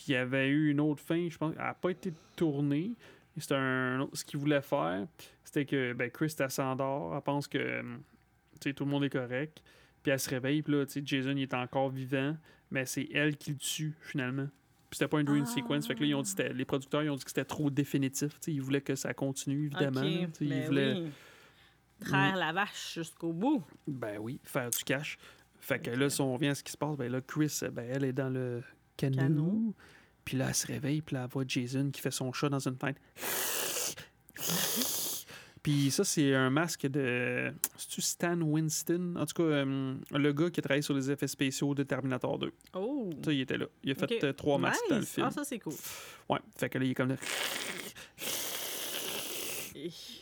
Puis 0.00 0.06
il 0.08 0.12
y 0.12 0.16
avait 0.16 0.48
eu 0.48 0.70
une 0.70 0.80
autre 0.80 1.02
fin, 1.02 1.28
je 1.28 1.36
pense, 1.36 1.52
elle 1.58 1.62
n'a 1.62 1.74
pas 1.74 1.90
été 1.90 2.10
tournée. 2.36 2.92
C'était 3.36 3.54
un 3.54 4.08
ce 4.14 4.24
qu'il 4.24 4.40
voulait 4.40 4.62
faire, 4.62 5.06
c'était 5.44 5.66
que 5.66 5.92
ben, 5.92 6.10
Chris 6.10 6.34
s'endort, 6.48 7.14
elle 7.14 7.20
pense 7.22 7.46
que 7.46 7.82
sais, 8.62 8.72
tout 8.72 8.86
le 8.86 8.90
monde 8.90 9.04
est 9.04 9.10
correct. 9.10 9.62
Puis 10.02 10.10
elle 10.10 10.18
se 10.18 10.30
réveille, 10.30 10.62
puis 10.62 10.72
là, 10.72 10.84
Jason 11.04 11.32
il 11.36 11.42
est 11.42 11.52
encore 11.52 11.90
vivant, 11.90 12.34
mais 12.70 12.86
c'est 12.86 13.08
elle 13.12 13.36
qui 13.36 13.50
le 13.50 13.58
tue 13.58 13.94
finalement. 14.00 14.48
Puis 14.88 14.96
c'était 14.96 15.08
pas 15.08 15.18
un 15.18 15.24
dream 15.24 15.44
Ah. 15.46 15.50
sequence, 15.50 15.86
fait 15.86 15.94
que 15.94 16.00
là, 16.00 16.06
ils 16.06 16.14
ont 16.14 16.22
dit, 16.22 16.34
les 16.54 16.64
producteurs 16.64 17.02
ils 17.02 17.10
ont 17.10 17.16
dit 17.16 17.24
que 17.24 17.30
c'était 17.30 17.44
trop 17.44 17.68
définitif. 17.68 18.32
Ils 18.46 18.62
voulaient 18.62 18.80
que 18.80 18.94
ça 18.94 19.12
continue, 19.12 19.66
évidemment. 19.66 20.00
Ok, 20.00 20.06
là, 20.06 20.26
tu 20.26 20.32
sais, 20.32 20.44
ben 20.46 20.58
ils 20.58 20.66
voulaient, 20.66 20.94
oui. 20.94 21.10
Traire 22.00 22.36
la 22.36 22.52
vache 22.52 22.94
jusqu'au 22.94 23.32
bout. 23.34 23.62
ben 23.86 24.18
oui, 24.18 24.40
faire 24.44 24.70
du 24.70 24.82
cash. 24.82 25.18
Fait 25.58 25.78
que 25.78 25.90
là, 25.90 26.08
si 26.08 26.20
on 26.22 26.32
revient 26.32 26.48
à 26.48 26.54
ce 26.54 26.64
qui 26.64 26.72
se 26.72 26.78
passe, 26.78 26.96
ben 26.96 27.12
là, 27.12 27.20
Chris, 27.20 27.60
ben, 27.70 27.86
elle 27.90 28.04
est 28.04 28.14
dans 28.14 28.30
le 28.30 28.62
Puis 30.24 30.36
là, 30.36 30.48
elle 30.48 30.54
se 30.54 30.66
réveille, 30.66 31.02
puis 31.02 31.14
là, 31.14 31.24
elle 31.24 31.30
voit 31.30 31.44
Jason 31.46 31.90
qui 31.90 32.00
fait 32.00 32.10
son 32.10 32.32
chat 32.32 32.48
dans 32.48 32.66
une 32.66 32.76
fenêtre. 32.76 33.00
Puis 35.62 35.90
ça, 35.90 36.04
c'est 36.04 36.34
un 36.34 36.48
masque 36.48 36.86
de. 36.86 37.52
C'est-tu 37.76 38.00
Stan 38.00 38.40
Winston? 38.40 39.14
En 39.18 39.26
tout 39.26 39.42
cas, 39.42 39.48
euh, 39.48 39.94
le 40.10 40.32
gars 40.32 40.50
qui 40.50 40.60
a 40.60 40.62
travaillé 40.62 40.82
sur 40.82 40.94
les 40.94 41.10
effets 41.10 41.26
spéciaux 41.26 41.74
de 41.74 41.82
Terminator 41.82 42.38
2. 42.38 42.52
Oh! 42.74 43.10
Ça, 43.22 43.32
il 43.32 43.40
était 43.40 43.58
là. 43.58 43.66
Il 43.82 43.90
a 43.90 43.94
fait 43.94 44.24
euh, 44.24 44.32
trois 44.32 44.58
masques 44.58 44.80
dans 44.88 44.96
le 44.96 45.04
film. 45.04 45.26
Ah, 45.28 45.30
ça, 45.30 45.44
c'est 45.44 45.58
cool. 45.58 45.74
Ouais, 46.30 46.38
fait 46.56 46.70
que 46.70 46.78
là, 46.78 46.84
il 46.84 46.92
est 46.92 46.94
comme 46.94 47.10
là. 47.10 47.16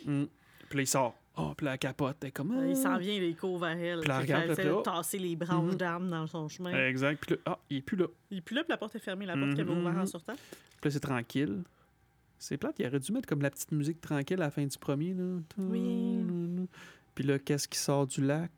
Mm. 0.06 0.24
Puis 0.68 0.76
là, 0.76 0.82
il 0.82 0.86
sort. 0.86 1.14
Oh, 1.40 1.52
puis 1.56 1.65
là, 1.66 1.73
elle 1.74 1.78
capote. 1.78 2.16
Elle 2.23 2.28
est 2.28 2.32
comme. 2.32 2.52
Il 2.66 2.73
Ah. 2.73 2.74
s'en 2.74 2.97
vient, 2.98 3.15
il 3.15 3.36
court 3.36 3.59
vers 3.59 3.77
elle. 3.78 4.01
Puis 4.01 4.09
la 4.09 4.16
Fait 4.16 4.20
regarde, 4.23 4.51
essaie 4.51 4.65
de 4.65 4.70
oh. 4.70 4.82
tasser 4.82 5.19
les 5.19 5.36
branches 5.36 5.73
Mhm. 5.73 5.77
d'armes 5.77 6.10
dans 6.10 6.27
son 6.27 6.48
chemin. 6.48 6.73
Exact. 6.89 7.24
Puis 7.24 7.36
là, 7.36 7.40
ah, 7.47 7.59
il 7.70 7.77
est 7.78 7.82
plus 7.82 7.97
là. 7.97 8.06
Il 8.31 8.43
puis 8.43 8.55
là, 8.56 8.62
puis 8.65 8.70
la 8.70 8.77
porte 8.77 8.97
est 8.97 9.01
fermée, 9.01 9.24
la 9.27 9.35
porte 9.36 9.51
qu'elle 9.51 9.60
avait 9.60 9.73
Mhm, 9.74 9.81
ouverte 9.81 9.98
en 9.98 10.06
sortant. 10.06 10.35
Puis 10.35 10.85
là, 10.85 10.90
c'est 10.90 11.01
tranquille. 11.01 11.62
C'est 12.40 12.56
plate, 12.56 12.77
il 12.78 12.86
aurait 12.86 13.01
dû 13.01 13.12
mettre 13.12 13.28
comme 13.28 13.43
la 13.43 13.51
petite 13.51 13.73
musique 13.73 14.01
tranquille 14.01 14.36
à 14.40 14.44
la 14.47 14.51
fin 14.51 14.65
du 14.65 14.78
premier. 14.78 15.12
Là. 15.15 15.39
Oui. 15.59 16.20
Puis 17.15 17.24
là, 17.24 17.39
qu'est-ce 17.39 17.66
qui 17.69 17.78
sort 17.78 18.06
du 18.06 18.24
lac? 18.24 18.51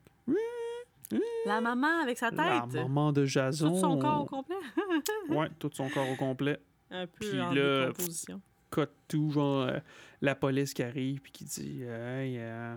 La 1.45 1.59
maman 1.59 2.01
avec 2.03 2.17
sa 2.17 2.29
La 2.31 2.61
tête. 2.61 2.83
maman 2.83 3.11
de 3.11 3.25
Jason. 3.25 3.69
Tout 3.71 3.79
son 3.79 3.97
corps 3.99 4.21
au 4.21 4.25
complet. 4.25 4.55
Ouais, 5.29 5.49
tout 5.59 5.69
son 5.73 5.89
corps 5.89 6.09
au 6.09 6.15
complet. 6.15 6.59
Un 6.91 7.07
peu 7.07 7.25
Puis 7.27 7.41
en 7.41 7.51
là, 7.53 7.87
décomposition. 7.87 8.41
Cut 8.71 8.87
tout, 9.07 9.31
genre 9.31 9.63
euh, 9.67 9.77
la 10.21 10.33
police 10.35 10.73
qui 10.73 10.81
arrive 10.83 11.19
puis 11.21 11.31
qui 11.31 11.43
dit 11.45 11.81
Hey, 11.83 12.37
euh, 12.39 12.75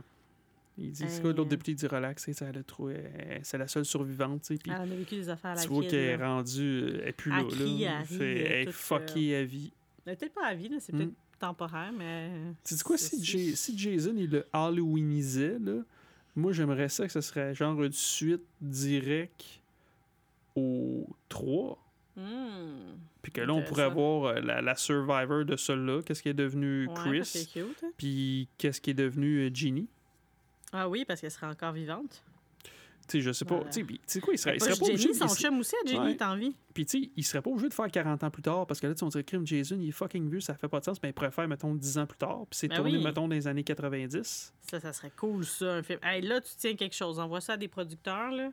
il 0.76 0.90
dit, 0.90 1.04
c'est 1.08 1.20
quoi 1.20 1.30
l'autre 1.30 1.42
euh. 1.42 1.50
député 1.50 1.70
il 1.72 1.74
dit 1.76 1.86
relax, 1.86 2.30
ça 2.32 2.46
elle 2.46 2.58
a 2.58 2.62
trouvé, 2.64 2.96
euh, 2.96 3.38
c'est 3.44 3.58
la 3.58 3.68
seule 3.68 3.84
survivante, 3.84 4.42
tu 4.42 4.54
sais. 4.54 4.58
Puis 4.60 4.72
Elle 4.74 4.92
a 4.92 4.96
vécu 4.96 5.14
des 5.14 5.28
affaires 5.28 5.52
à 5.52 5.54
la 5.54 5.62
tu 5.62 5.68
vois 5.68 5.84
qu'elle 5.84 5.94
est 5.94 6.16
rendue, 6.16 6.60
euh, 6.82 6.98
elle 7.02 7.08
est 7.08 7.12
plus 7.12 7.30
Elle 7.32 7.46
là. 7.46 8.04
elle 8.24 8.52
est 8.52 8.64
toute, 8.64 8.74
fuckée 8.74 9.36
à 9.36 9.44
vie. 9.44 9.72
Elle 10.04 10.12
est 10.14 10.16
peut-être 10.16 10.34
pas 10.34 10.46
à 10.46 10.54
vie, 10.54 10.70
c'est 10.80 10.92
Mm. 10.92 10.96
peut-être 10.98 11.12
temporaire, 11.38 11.92
mais. 11.96 12.28
Tu 12.64 12.74
dis 12.74 12.82
quoi, 12.82 12.98
si, 12.98 13.54
si 13.56 13.78
Jason 13.78 14.14
il 14.16 14.30
le 14.30 14.46
Halloweenisait, 14.52 15.58
là, 15.60 15.82
moi 16.34 16.52
j'aimerais 16.52 16.88
ça 16.88 17.06
que 17.06 17.12
ce 17.12 17.20
serait 17.20 17.54
genre 17.54 17.80
une 17.82 17.92
suite 17.92 18.42
directe 18.60 19.60
au 20.56 21.06
3. 21.28 21.78
Hmm. 22.16 22.96
Puis 23.22 23.32
que 23.32 23.40
là, 23.40 23.52
on 23.52 23.62
pourrait 23.62 23.82
avoir 23.84 24.24
euh, 24.36 24.40
la, 24.40 24.60
la 24.62 24.76
survivor 24.76 25.44
de 25.44 25.56
celui-là, 25.56 26.02
qu'est-ce 26.02 26.22
qui 26.22 26.28
est 26.28 26.34
devenu 26.34 26.86
Ouais, 26.86 26.94
Chris, 26.94 27.48
cute, 27.52 27.82
hein. 27.82 27.90
puis 27.96 28.48
qu'est-ce 28.56 28.80
qui 28.80 28.90
est 28.90 28.94
devenu 28.94 29.46
euh, 29.46 29.50
Ginny? 29.52 29.88
Ah 30.72 30.88
oui, 30.88 31.04
parce 31.04 31.20
qu'elle 31.20 31.30
serait 31.30 31.46
encore 31.46 31.72
vivante. 31.72 32.22
Tu 33.06 33.18
sais, 33.18 33.20
je 33.20 33.32
sais 33.32 33.44
pas. 33.44 33.60
Tu 33.70 33.84
sais, 34.06 34.20
quoi, 34.20 34.32
il 34.32 34.38
serait, 34.38 34.54
il 34.56 34.58
Pas 34.60 34.64
serait 34.66 34.78
pas 34.78 34.86
Jenny, 34.86 35.04
obligé. 35.08 35.14
son 35.14 35.28
chum 35.34 35.58
aussi, 35.58 35.74
à 35.84 35.86
Jenny 35.86 36.16
Ouais. 36.18 36.52
Puis 36.72 36.86
tu 36.86 37.02
sais, 37.02 37.10
il 37.16 37.22
serait 37.24 37.42
pas 37.42 37.50
obligé 37.50 37.68
de 37.68 37.74
faire 37.74 37.90
40 37.90 38.24
ans 38.24 38.30
plus 38.30 38.42
tard, 38.42 38.66
parce 38.66 38.80
que 38.80 38.86
là, 38.86 38.94
tu 38.94 39.00
sais, 39.00 39.04
on 39.04 39.08
dirait 39.08 39.24
crime 39.24 39.46
Jason, 39.46 39.76
il 39.78 39.88
est 39.88 39.92
fucking 39.92 40.30
vieux, 40.30 40.40
ça 40.40 40.54
fait 40.54 40.68
pas 40.68 40.80
de 40.80 40.84
sens, 40.84 41.02
mais 41.02 41.10
il 41.10 41.12
pourrait 41.12 41.30
faire, 41.30 41.46
mettons, 41.46 41.74
10 41.74 41.98
ans 41.98 42.06
plus 42.06 42.16
tard, 42.16 42.46
puis 42.48 42.58
c'est 42.58 42.68
Ben 42.68 42.76
tourné, 42.76 42.96
oui. 42.96 43.04
mettons, 43.04 43.28
dans 43.28 43.34
les 43.34 43.46
années 43.46 43.62
90. 43.64 44.54
Ça, 44.62 44.80
ça 44.80 44.92
serait 44.94 45.10
cool, 45.16 45.44
ça, 45.44 45.74
un 45.74 45.82
film. 45.82 45.98
Hey, 46.02 46.22
là, 46.22 46.40
tu 46.40 46.52
tiens 46.56 46.74
quelque 46.76 46.94
chose. 46.94 47.18
Envoie 47.18 47.40
ça 47.42 47.54
à 47.54 47.56
des 47.58 47.68
producteurs, 47.68 48.30
là. 48.30 48.50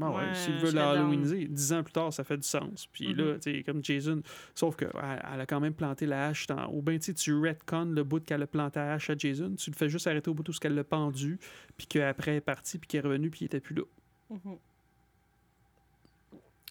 Bon, 0.00 0.16
ouais, 0.16 0.24
Ouais, 0.28 0.34
s'il 0.34 0.54
veut 0.54 0.60
serais 0.60 0.72
le 0.72 0.78
down. 0.78 0.98
Halloweeniser, 0.98 1.44
10 1.46 1.72
ans 1.72 1.82
plus 1.82 1.92
tard, 1.92 2.12
ça 2.12 2.24
fait 2.24 2.36
du 2.36 2.42
sens. 2.46 2.86
Puis 2.92 3.14
là, 3.14 3.34
Mhm. 3.34 3.40
tu 3.40 3.56
sais, 3.56 3.62
comme 3.62 3.84
Jason, 3.84 4.22
sauf 4.54 4.76
que 4.76 4.86
elle, 4.86 5.40
a 5.40 5.46
quand 5.46 5.60
même 5.60 5.74
planté 5.74 6.06
la 6.06 6.28
hache 6.28 6.46
dans. 6.46 6.66
Ou 6.72 6.82
bien, 6.82 6.96
tu 6.98 7.04
sais, 7.04 7.14
tu 7.14 7.34
retcon 7.38 7.84
le 7.86 8.02
bout 8.02 8.24
qu'elle 8.24 8.42
a 8.42 8.46
planté 8.46 8.78
la 8.80 8.94
hache 8.94 9.10
à 9.10 9.16
Jason, 9.16 9.54
tu 9.56 9.70
le 9.70 9.76
fais 9.76 9.88
juste 9.88 10.06
arrêter 10.06 10.30
au 10.30 10.34
bout 10.34 10.48
où 10.48 10.52
ce 10.52 10.58
qu'elle 10.60 10.74
l'a 10.74 10.84
pendu, 10.84 11.38
puis 11.76 11.86
qu'après 11.86 12.32
elle 12.32 12.36
est 12.38 12.40
partie, 12.40 12.78
puis 12.78 12.88
qu'elle 12.88 13.04
est 13.04 13.08
revenue, 13.08 13.30
puis 13.30 13.40
il 13.42 13.44
était 13.46 13.60
plus 13.60 13.74
là. 13.74 13.82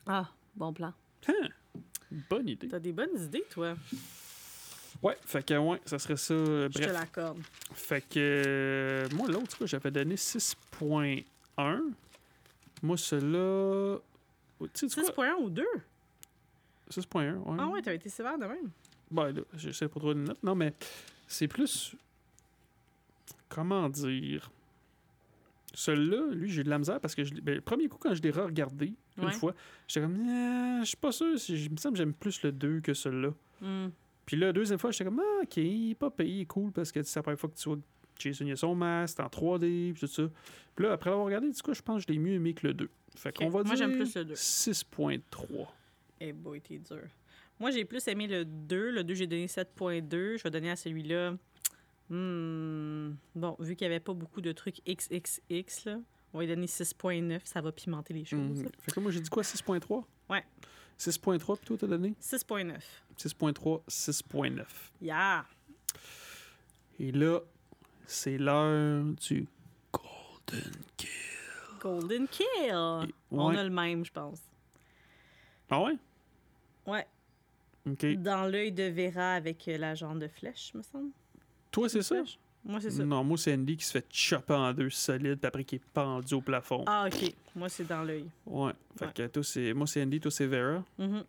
Ah, 0.07 0.30
bon 0.56 0.73
plan. 0.73 0.93
Bonne 2.30 2.47
idée. 2.49 2.68
T'as 2.68 2.80
des 2.80 2.91
bonnes 2.91 3.15
idées, 3.22 3.43
toi. 3.51 3.76
Ouais, 5.03 5.15
fait 5.26 5.45
que, 5.45 5.53
ouais, 5.56 5.80
ça 5.85 5.99
serait 5.99 6.18
ça. 6.18 6.34
euh, 6.34 6.68
Je 6.73 6.80
te 6.80 6.84
bref. 6.84 6.93
l'accorde. 6.93 7.38
Fait 7.73 8.01
que. 8.01 8.18
euh, 8.18 9.07
moi, 9.15 9.27
l'autre, 9.30 9.57
quoi, 9.57 9.68
j'avais 9.68 9.91
donné 9.91 10.15
6.1. 10.18 11.23
Moi, 12.81 12.97
celui-là. 12.97 13.97
Tu 14.73 14.89
sais, 14.89 15.01
tu 15.06 15.11
quoi? 15.14 15.26
6.1 15.27 15.35
ou 15.41 15.49
2? 15.49 15.65
6.1, 16.89 17.35
ouais. 17.35 17.57
Ah 17.60 17.68
ouais, 17.68 17.81
t'avais 17.81 17.97
été 17.97 18.10
sévère 18.10 18.38
de 18.38 18.45
même. 18.45 18.69
Ben 19.11 19.31
là, 19.31 19.41
j'essaie 19.56 19.88
pas 19.88 19.99
trop 19.99 20.14
de 20.14 20.19
notes. 20.19 20.41
Non, 20.43 20.56
mais 20.56 20.73
c'est 21.27 21.47
plus. 21.47 21.95
Comment 23.47 23.89
dire. 23.89 24.51
Celui-là, 25.73 26.31
lui, 26.31 26.49
j'ai 26.49 26.64
de 26.64 26.69
la 26.69 26.80
misère 26.80 26.99
parce 26.99 27.14
que 27.15 27.23
je 27.23 27.34
l'ai- 27.34 27.41
ben, 27.41 27.56
le 27.56 27.61
premier 27.61 27.88
coup, 27.88 27.97
quand 27.99 28.14
je 28.14 28.22
l'ai 28.22 28.31
re-regardé, 28.31 28.93
une 29.18 29.26
Ouais. 29.26 29.31
fois, 29.31 29.53
j'étais 29.88 30.01
comme, 30.06 30.18
Ah, 30.27 30.80
je 30.81 30.88
suis 30.88 30.97
pas 30.97 31.11
sûr. 31.11 31.38
Si, 31.39 31.57
je 31.57 31.69
me 31.69 31.77
semble 31.77 31.93
que 31.93 31.99
j'aime 31.99 32.14
plus 32.14 32.41
le 32.43 32.51
2 32.51 32.80
que 32.81 32.93
celui-là. 32.93 33.34
Hmm. 33.61 33.89
Puis 34.26 34.35
là, 34.38 34.47
la 34.47 34.53
deuxième 34.53 34.80
fois, 34.80 34.91
j'étais 34.91 35.06
comme, 35.06 35.19
ah, 35.23 35.43
ok, 35.43 35.95
pas 35.97 36.10
payé, 36.10 36.45
cool 36.45 36.72
parce 36.72 36.91
que 36.91 37.01
c'est 37.03 37.19
la 37.19 37.23
première 37.23 37.39
fois 37.39 37.49
que 37.49 37.56
tu 37.56 37.69
vois 37.69 37.77
Jason, 38.20 38.46
il 38.46 38.52
a 38.52 38.56
son 38.56 38.76
masque, 38.76 39.16
c'est 39.18 39.24
en 39.24 39.28
3D, 39.28 39.94
puis 39.94 40.00
tout 40.00 40.08
ça. 40.08 40.24
Puis 40.76 40.86
là, 40.86 40.94
après 40.94 41.10
l'avoir 41.10 41.26
regardé, 41.26 41.50
du 41.50 41.62
coup, 41.62 41.74
je 41.74 41.82
pense 41.82 42.04
que 42.06 42.12
je 42.12 42.14
l'ai 42.14 42.20
mieux 42.20 42.34
aimé 42.34 42.54
que 42.54 42.68
le 42.68 42.74
2. 42.74 42.90
Fait 43.16 43.30
Ok, 43.30 43.36
qu'on 43.38 43.50
va 43.50 43.64
moi, 43.64 43.76
dire 43.76 43.76
j'aime 43.88 43.96
plus 43.98 44.16
le 44.16 44.26
2. 44.26 44.34
6.3. 44.36 45.68
Eh 46.22 46.34
boy, 46.34 46.62
t'es 46.62 46.78
dur. 46.78 47.02
Moi, 47.60 47.72
j'ai 47.72 47.84
plus 47.86 48.08
aimé 48.08 48.28
le 48.28 48.46
2. 48.46 48.91
Le 48.91 49.04
2, 49.04 49.14
j'ai 49.16 49.28
donné 49.28 49.48
7.2. 49.48 50.38
Je 50.38 50.44
vais 50.44 50.50
donner 50.52 50.72
à 50.72 50.76
celui-là. 50.76 51.36
Hmm, 52.10 53.12
Bon, 53.36 53.56
vu 53.60 53.76
qu'il 53.76 53.88
n'y 53.88 53.94
avait 53.94 54.00
pas 54.00 54.14
beaucoup 54.14 54.41
de 54.41 54.52
trucs 54.52 54.82
XXX, 54.88 55.86
là, 55.86 56.00
on 56.34 56.38
va 56.40 56.44
lui 56.46 56.48
donner 56.50 56.66
6.9. 56.68 57.41
Ça 57.44 57.62
va 57.62 57.72
pimenter 57.72 58.14
les 58.14 58.26
choses. 58.26 58.40
Mhm. 58.64 58.70
Fait 58.82 58.91
que 58.91 59.00
moi, 59.00 59.12
j'ai 59.12 59.20
dit 59.20 59.30
quoi, 59.30 59.44
6.3? 59.44 60.04
Ouais. 60.30 60.44
6.3, 60.98 61.58
puis 61.58 61.66
toi, 61.66 61.78
t'as 61.78 61.88
donné? 61.88 62.14
6.9. 62.22 62.78
6.3, 63.18 63.84
6.9. 63.88 64.66
Yeah! 65.02 65.46
Et 67.00 67.12
là, 67.12 67.40
c'est 68.10 68.38
l'heure 68.38 69.03
du 69.27 69.48
Golden 69.91 70.72
Kill. 70.98 71.10
Golden 71.80 72.27
Kill! 72.27 73.07
On 73.31 73.49
a 73.56 73.64
le 73.64 73.69
même, 73.69 74.03
je 74.06 74.11
pense. 74.11 74.40
Ah 75.69 75.81
ouais? 75.84 75.95
Ouais. 76.86 77.06
Dans 78.18 78.49
l'œil 78.49 78.72
de 78.72 78.84
Vera 78.84 79.34
avec 79.36 79.68
euh, 79.68 79.77
la 79.77 79.95
jambe 79.95 80.19
de 80.19 80.27
flèche, 80.27 80.73
me 80.73 80.81
semble. 80.81 81.11
Toi, 81.72 81.88
c'est 81.90 82.02
ça? 82.02 82.15
Flèche? 82.15 82.38
Moi, 82.65 82.81
c'est 82.81 82.91
ça. 82.91 83.06
Non, 83.06 83.23
moi, 83.23 83.38
c'est 83.38 83.53
Andy 83.53 83.77
qui 83.77 83.86
se 83.86 83.91
fait 83.91 84.06
chopper 84.11 84.53
en 84.53 84.73
deux 84.73 84.90
solide, 84.90 85.38
puis 85.40 85.48
après 85.48 85.64
qui 85.64 85.76
est 85.76 85.86
pendu 85.94 86.34
au 86.34 86.41
plafond. 86.41 86.84
Ah, 86.88 87.07
OK. 87.07 87.34
Moi, 87.56 87.69
c'est 87.69 87.88
dans 87.88 88.03
l'œil. 88.03 88.26
Ouais. 88.45 88.73
Fait 88.98 89.06
Ouais. 89.06 89.14
que 89.14 89.27
toi, 89.27 89.44
c'est... 89.44 89.73
Moi, 89.73 89.88
c'est 89.88 90.03
Andy, 90.03 90.19
toi, 90.19 90.30
c'est 90.31 90.45
Vera. 90.48 90.84
Mhm. 90.98 91.23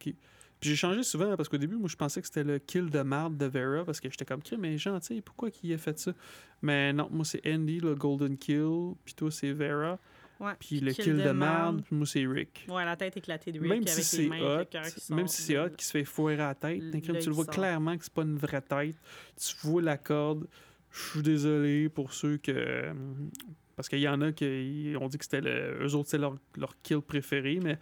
Puis 0.61 0.71
j'ai 0.71 0.77
changé 0.77 1.03
souvent 1.03 1.37
parce 1.37 1.49
qu'au 1.49 1.57
début, 1.57 1.77
moi, 1.77 1.89
je 1.89 1.97
pensais 1.97 2.21
que 2.21 2.27
c'était 2.27 2.45
le 2.45 2.59
kill 2.59 2.91
de 2.91 3.01
marde 3.01 3.37
de 3.37 3.47
Vera 3.47 3.85
parce 3.85 3.99
que 3.99 4.11
j'étais 4.11 4.27
comme, 4.27 4.43
Crime, 4.43 4.61
mais 4.61 4.77
gentil, 4.77 5.23
pourquoi 5.23 5.51
qu'il 5.51 5.73
a 5.73 5.79
fait 5.79 5.99
ça? 5.99 6.13
Mais 6.61 6.93
non, 6.93 7.09
moi, 7.11 7.25
c'est 7.25 7.41
Andy, 7.47 7.81
le 7.81 7.95
golden 7.95 8.37
kill, 8.37 8.95
puis 9.05 9.15
toi, 9.15 9.31
c'est 9.31 9.53
Vera. 9.53 9.99
Ouais. 10.39 10.53
Puis 10.59 10.81
le 10.81 10.93
kill, 10.93 11.17
de, 11.17 11.31
marde, 11.31 11.83
puis 11.83 11.95
moi, 11.95 12.07
c'est 12.07 12.27
Rick. 12.27 12.67
Ouais, 12.69 12.85
la 12.85 12.97
tête 12.97 13.17
éclatée 13.17 13.53
de 13.53 13.61
Rick 13.61 13.69
Même 13.71 13.83
avec 13.83 13.93
si 14.05 14.29
les 14.29 14.39
et 14.39 14.43
hot, 14.43 14.59
le 14.59 14.65
cœur 14.65 14.87
qui 14.87 15.13
même 15.13 15.29
si 15.29 15.43
c'est 15.43 15.55
de- 15.55 15.59
hot, 15.59 15.71
qui 15.77 15.85
se 15.85 15.91
fait 15.91 16.05
foirer 16.05 16.35
à 16.35 16.49
la 16.49 16.55
tête, 16.55 16.83
tu 17.03 17.13
le 17.13 17.33
vois 17.33 17.45
sort. 17.45 17.55
clairement 17.55 17.97
que 17.97 18.05
c'est 18.05 18.13
pas 18.13 18.23
une 18.23 18.39
vraie 18.39 18.63
tête. 18.63 18.97
Tu 19.37 19.55
vois 19.63 19.83
la 19.83 19.99
corde. 19.99 20.47
Je 20.91 21.11
suis 21.11 21.23
désolé 21.23 21.89
pour 21.89 22.13
ceux 22.13 22.39
que. 22.39 22.93
Parce 23.81 23.89
qu'il 23.89 24.01
y 24.01 24.09
en 24.09 24.21
a 24.21 24.31
qui 24.31 24.95
ont 25.01 25.09
dit 25.09 25.17
que 25.17 25.25
c'était 25.25 25.41
le, 25.41 25.83
eux 25.87 25.95
autres, 25.95 26.11
c'est 26.11 26.19
leur, 26.19 26.37
leur 26.59 26.75
kill 26.83 27.01
préféré, 27.01 27.61
mais 27.63 27.79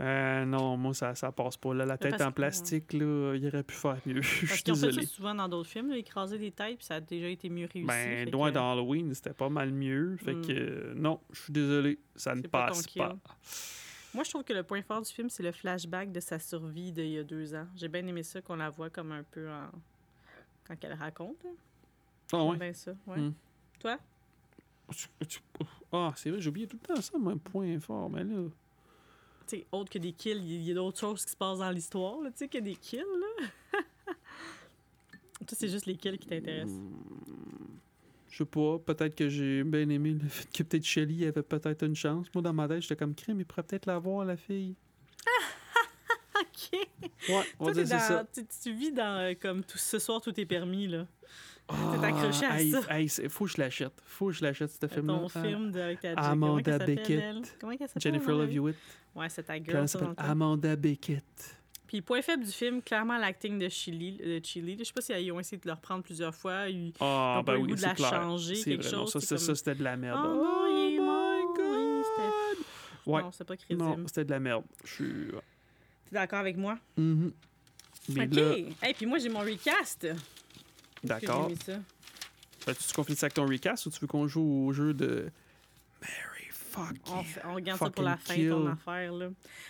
euh, 0.00 0.46
non, 0.46 0.78
moi, 0.78 0.94
ça, 0.94 1.14
ça 1.14 1.30
passe 1.30 1.58
pas. 1.58 1.74
Là. 1.74 1.84
La 1.84 1.98
tête 1.98 2.12
parce 2.12 2.22
en 2.22 2.30
que- 2.30 2.36
plastique, 2.36 2.94
là, 2.94 3.34
il 3.36 3.46
aurait 3.48 3.62
pu 3.62 3.74
faire 3.74 3.98
mieux. 4.06 4.22
Je 4.22 4.28
suis 4.28 4.46
fait 4.46 4.64
désolé. 4.64 5.02
ça 5.04 5.12
souvent 5.12 5.34
dans 5.34 5.50
d'autres 5.50 5.68
films, 5.68 5.90
là, 5.90 5.98
écraser 5.98 6.38
des 6.38 6.52
têtes, 6.52 6.78
puis 6.78 6.86
ça 6.86 6.94
a 6.94 7.00
déjà 7.00 7.28
été 7.28 7.50
mieux 7.50 7.68
réussi. 7.70 7.86
Ben, 7.86 8.24
fait 8.24 8.30
loin 8.30 8.48
que- 8.48 8.54
dans 8.54 8.72
Halloween, 8.72 9.12
c'était 9.12 9.34
pas 9.34 9.50
mal 9.50 9.70
mieux. 9.72 10.16
Fait 10.24 10.32
Mm. 10.36 10.46
que 10.46 10.52
euh, 10.52 10.94
non, 10.96 11.20
je 11.32 11.40
suis 11.42 11.52
désolé, 11.52 11.98
ça 12.16 12.34
ne 12.34 12.40
pas 12.40 12.68
passe 12.68 12.86
pas. 12.88 13.14
Moi, 14.14 14.24
je 14.24 14.30
trouve 14.30 14.44
que 14.44 14.54
le 14.54 14.62
point 14.62 14.80
fort 14.80 15.02
du 15.02 15.12
film, 15.12 15.28
c'est 15.28 15.42
le 15.42 15.52
flashback 15.52 16.10
de 16.12 16.20
sa 16.20 16.38
survie 16.38 16.92
d'il 16.92 17.08
y 17.10 17.18
a 17.18 17.24
deux 17.24 17.54
ans. 17.54 17.66
J'ai 17.76 17.88
bien 17.88 18.06
aimé 18.06 18.22
ça, 18.22 18.40
qu'on 18.40 18.56
la 18.56 18.70
voit 18.70 18.88
comme 18.88 19.12
un 19.12 19.22
peu 19.22 19.50
en... 19.50 19.68
quand 20.66 20.76
elle 20.82 20.94
raconte. 20.94 21.44
Ah 22.32 22.42
ouais? 22.42 22.72
ça, 22.72 22.92
ouais. 23.06 23.18
Mm. 23.18 23.34
Toi? 23.80 23.98
Ah, 25.92 26.12
c'est 26.16 26.30
vrai, 26.30 26.40
j'oubliais 26.40 26.66
tout 26.66 26.78
le 26.88 26.94
temps 26.94 27.00
ça, 27.00 27.18
mon 27.18 27.36
point 27.38 27.78
fort, 27.80 28.08
mais 28.10 28.24
là. 28.24 28.44
Tu 29.46 29.58
sais, 29.58 29.66
autre 29.72 29.90
que 29.90 29.98
des 29.98 30.12
kills, 30.12 30.38
il 30.42 30.62
y 30.62 30.70
a- 30.70 30.74
d'autres 30.74 30.98
choses 31.00 31.24
qui 31.24 31.32
se 31.32 31.36
passent 31.36 31.58
dans 31.58 31.70
l'histoire, 31.70 32.20
là, 32.22 32.30
tu 32.30 32.38
sais, 32.38 32.48
que 32.48 32.58
des 32.58 32.76
kills, 32.76 33.00
là. 33.00 33.46
Toi, 35.46 35.56
c'est 35.58 35.68
juste 35.68 35.86
les 35.86 35.96
kills 35.96 36.18
qui 36.18 36.28
t'intéressent. 36.28 36.80
Je 38.30 38.36
sais 38.38 38.44
pas, 38.46 38.78
peut-être 38.78 39.14
que 39.14 39.28
j'ai 39.28 39.62
bien 39.64 39.88
aimé 39.90 40.12
le 40.14 40.26
fait 40.28 40.48
que 40.50 40.62
peut-être 40.62 40.84
Shelly 40.84 41.26
avait 41.26 41.42
peut-être 41.42 41.82
une 41.84 41.96
chance. 41.96 42.28
Moi, 42.34 42.40
dans 42.42 42.52
ma 42.54 42.66
tête, 42.68 42.80
j'étais 42.82 42.96
comme 42.96 43.14
crime, 43.14 43.40
il 43.40 43.44
pourrait 43.44 43.64
peut-être 43.64 43.84
l'avoir, 43.86 44.24
la 44.24 44.36
fille. 44.36 44.74
OK! 46.40 46.78
Ouais, 47.28 47.42
on 47.60 47.66
va 47.66 47.72
Toi, 47.72 47.72
t'es 47.72 47.84
dire 47.84 47.96
dans- 47.98 47.98
ça. 47.98 48.24
tu, 48.32 48.46
tu 48.62 48.72
vis 48.72 48.92
dans, 48.92 49.18
euh, 49.20 49.34
comme, 49.40 49.62
tout, 49.64 49.76
ce 49.78 49.98
soir, 49.98 50.20
tout 50.22 50.38
est 50.40 50.46
permis, 50.46 50.86
là. 50.86 51.06
Ah, 51.68 51.94
accroché 52.02 52.44
à 52.44 52.58
ça. 52.82 52.98
hey, 52.98 53.08
faut 53.28 53.44
que 53.46 53.50
je 53.52 53.58
l'achète. 53.58 53.92
Faut 54.04 54.26
que 54.26 54.32
je 54.32 54.42
l'achète, 54.42 54.70
ce 54.70 54.86
film-là. 54.86 55.14
Ton 55.18 55.26
Ah, 55.34 55.42
film 55.42 55.70
de, 55.70 55.80
avec 55.80 56.00
ta 56.00 56.12
Amanda 56.12 56.72
comment 56.78 56.86
Beckett. 56.86 57.10
elle? 57.20 57.42
Comment 57.60 57.76
qu'elle 57.76 57.88
s'appelle? 57.88 58.02
Jennifer 58.02 58.34
Love? 58.34 58.50
Hewitt. 58.52 58.76
Ouais, 59.14 59.28
c'est 59.28 59.42
ta 59.44 59.56
girl, 59.62 59.76
Elle 59.78 59.88
s'appelle? 59.88 60.08
le. 60.08 60.14
Amanda 60.18 60.76
Beckett. 60.76 61.56
Puis 61.86 62.00
point 62.00 62.22
faible 62.22 62.44
du 62.44 62.50
film, 62.50 62.80
clairement 62.82 63.18
l'acting 63.18 63.58
de 63.58 63.68
Chili. 63.68 64.12
De 64.16 64.40
Chili. 64.42 64.76
Je 64.78 64.84
sais 64.84 64.92
pas 64.92 65.00
s'ils 65.02 65.30
ont 65.32 65.40
essayé 65.40 65.58
de 65.60 65.66
le 65.66 65.72
reprendre 65.74 66.02
plusieurs 66.02 66.34
fois. 66.34 66.68
Ils... 66.68 66.92
Ah, 67.00 67.38
ont 67.40 67.42
ben 67.42 67.52
le 67.54 67.58
oui, 67.60 67.68
goût 67.68 67.74
de 67.76 67.82
la 67.82 67.94
clair. 67.94 68.10
changer, 68.10 68.54
C'est 68.54 68.70
quelque 68.70 68.82
vrai, 68.84 68.92
non, 68.92 69.02
chose, 69.02 69.12
ça, 69.12 69.20
c'est 69.20 69.38
ça, 69.38 69.46
comme- 69.46 69.54
c'était 69.54 69.74
de 69.74 69.84
la 69.84 69.96
merde. 69.96 70.20
Oh 70.24 70.34
non, 70.42 70.66
il 70.68 70.94
est 70.96 70.98
mort! 71.00 71.36
my 71.36 71.44
Oui, 71.44 72.02
God! 72.16 72.66
Ouais. 73.14 73.22
Non, 73.22 73.30
c'est 73.32 73.44
pas 73.44 73.56
crédible. 73.56 73.82
Non, 73.82 73.96
c'était 74.06 74.24
de 74.24 74.30
la 74.30 74.40
merde. 74.40 74.64
Je 74.84 74.90
suis... 74.90 75.26
T'es 76.06 76.12
d'accord 76.12 76.38
avec 76.38 76.56
moi? 76.56 76.78
Mhm. 76.96 77.32
Mais 78.08 78.26
OK. 78.26 78.34
là, 78.34 78.54
Hey, 78.82 78.94
puis 78.94 79.06
moi, 79.06 79.18
j'ai 79.18 79.28
mon 79.28 79.40
recast. 79.40 80.06
D'accord. 81.04 81.50
tu 82.66 82.94
confies 82.94 83.16
ça 83.16 83.26
avec 83.26 83.34
ton 83.34 83.46
recast 83.46 83.86
ou 83.86 83.90
tu 83.90 84.00
veux 84.00 84.06
qu'on 84.06 84.26
joue 84.28 84.66
au 84.66 84.72
jeu 84.72 84.94
de 84.94 85.30
Mary 86.00 86.48
fuck 86.50 86.94
On, 87.10 87.22
fait- 87.22 87.40
on 87.44 87.54
regarde 87.54 87.78
ça 87.78 87.90
pour 87.90 88.02
la 88.04 88.16
fin, 88.16 88.34
Fucking 88.34 88.48
ton 88.50 88.60
kill. 88.62 88.70
affaire, 88.72 89.12
là. 89.12 89.28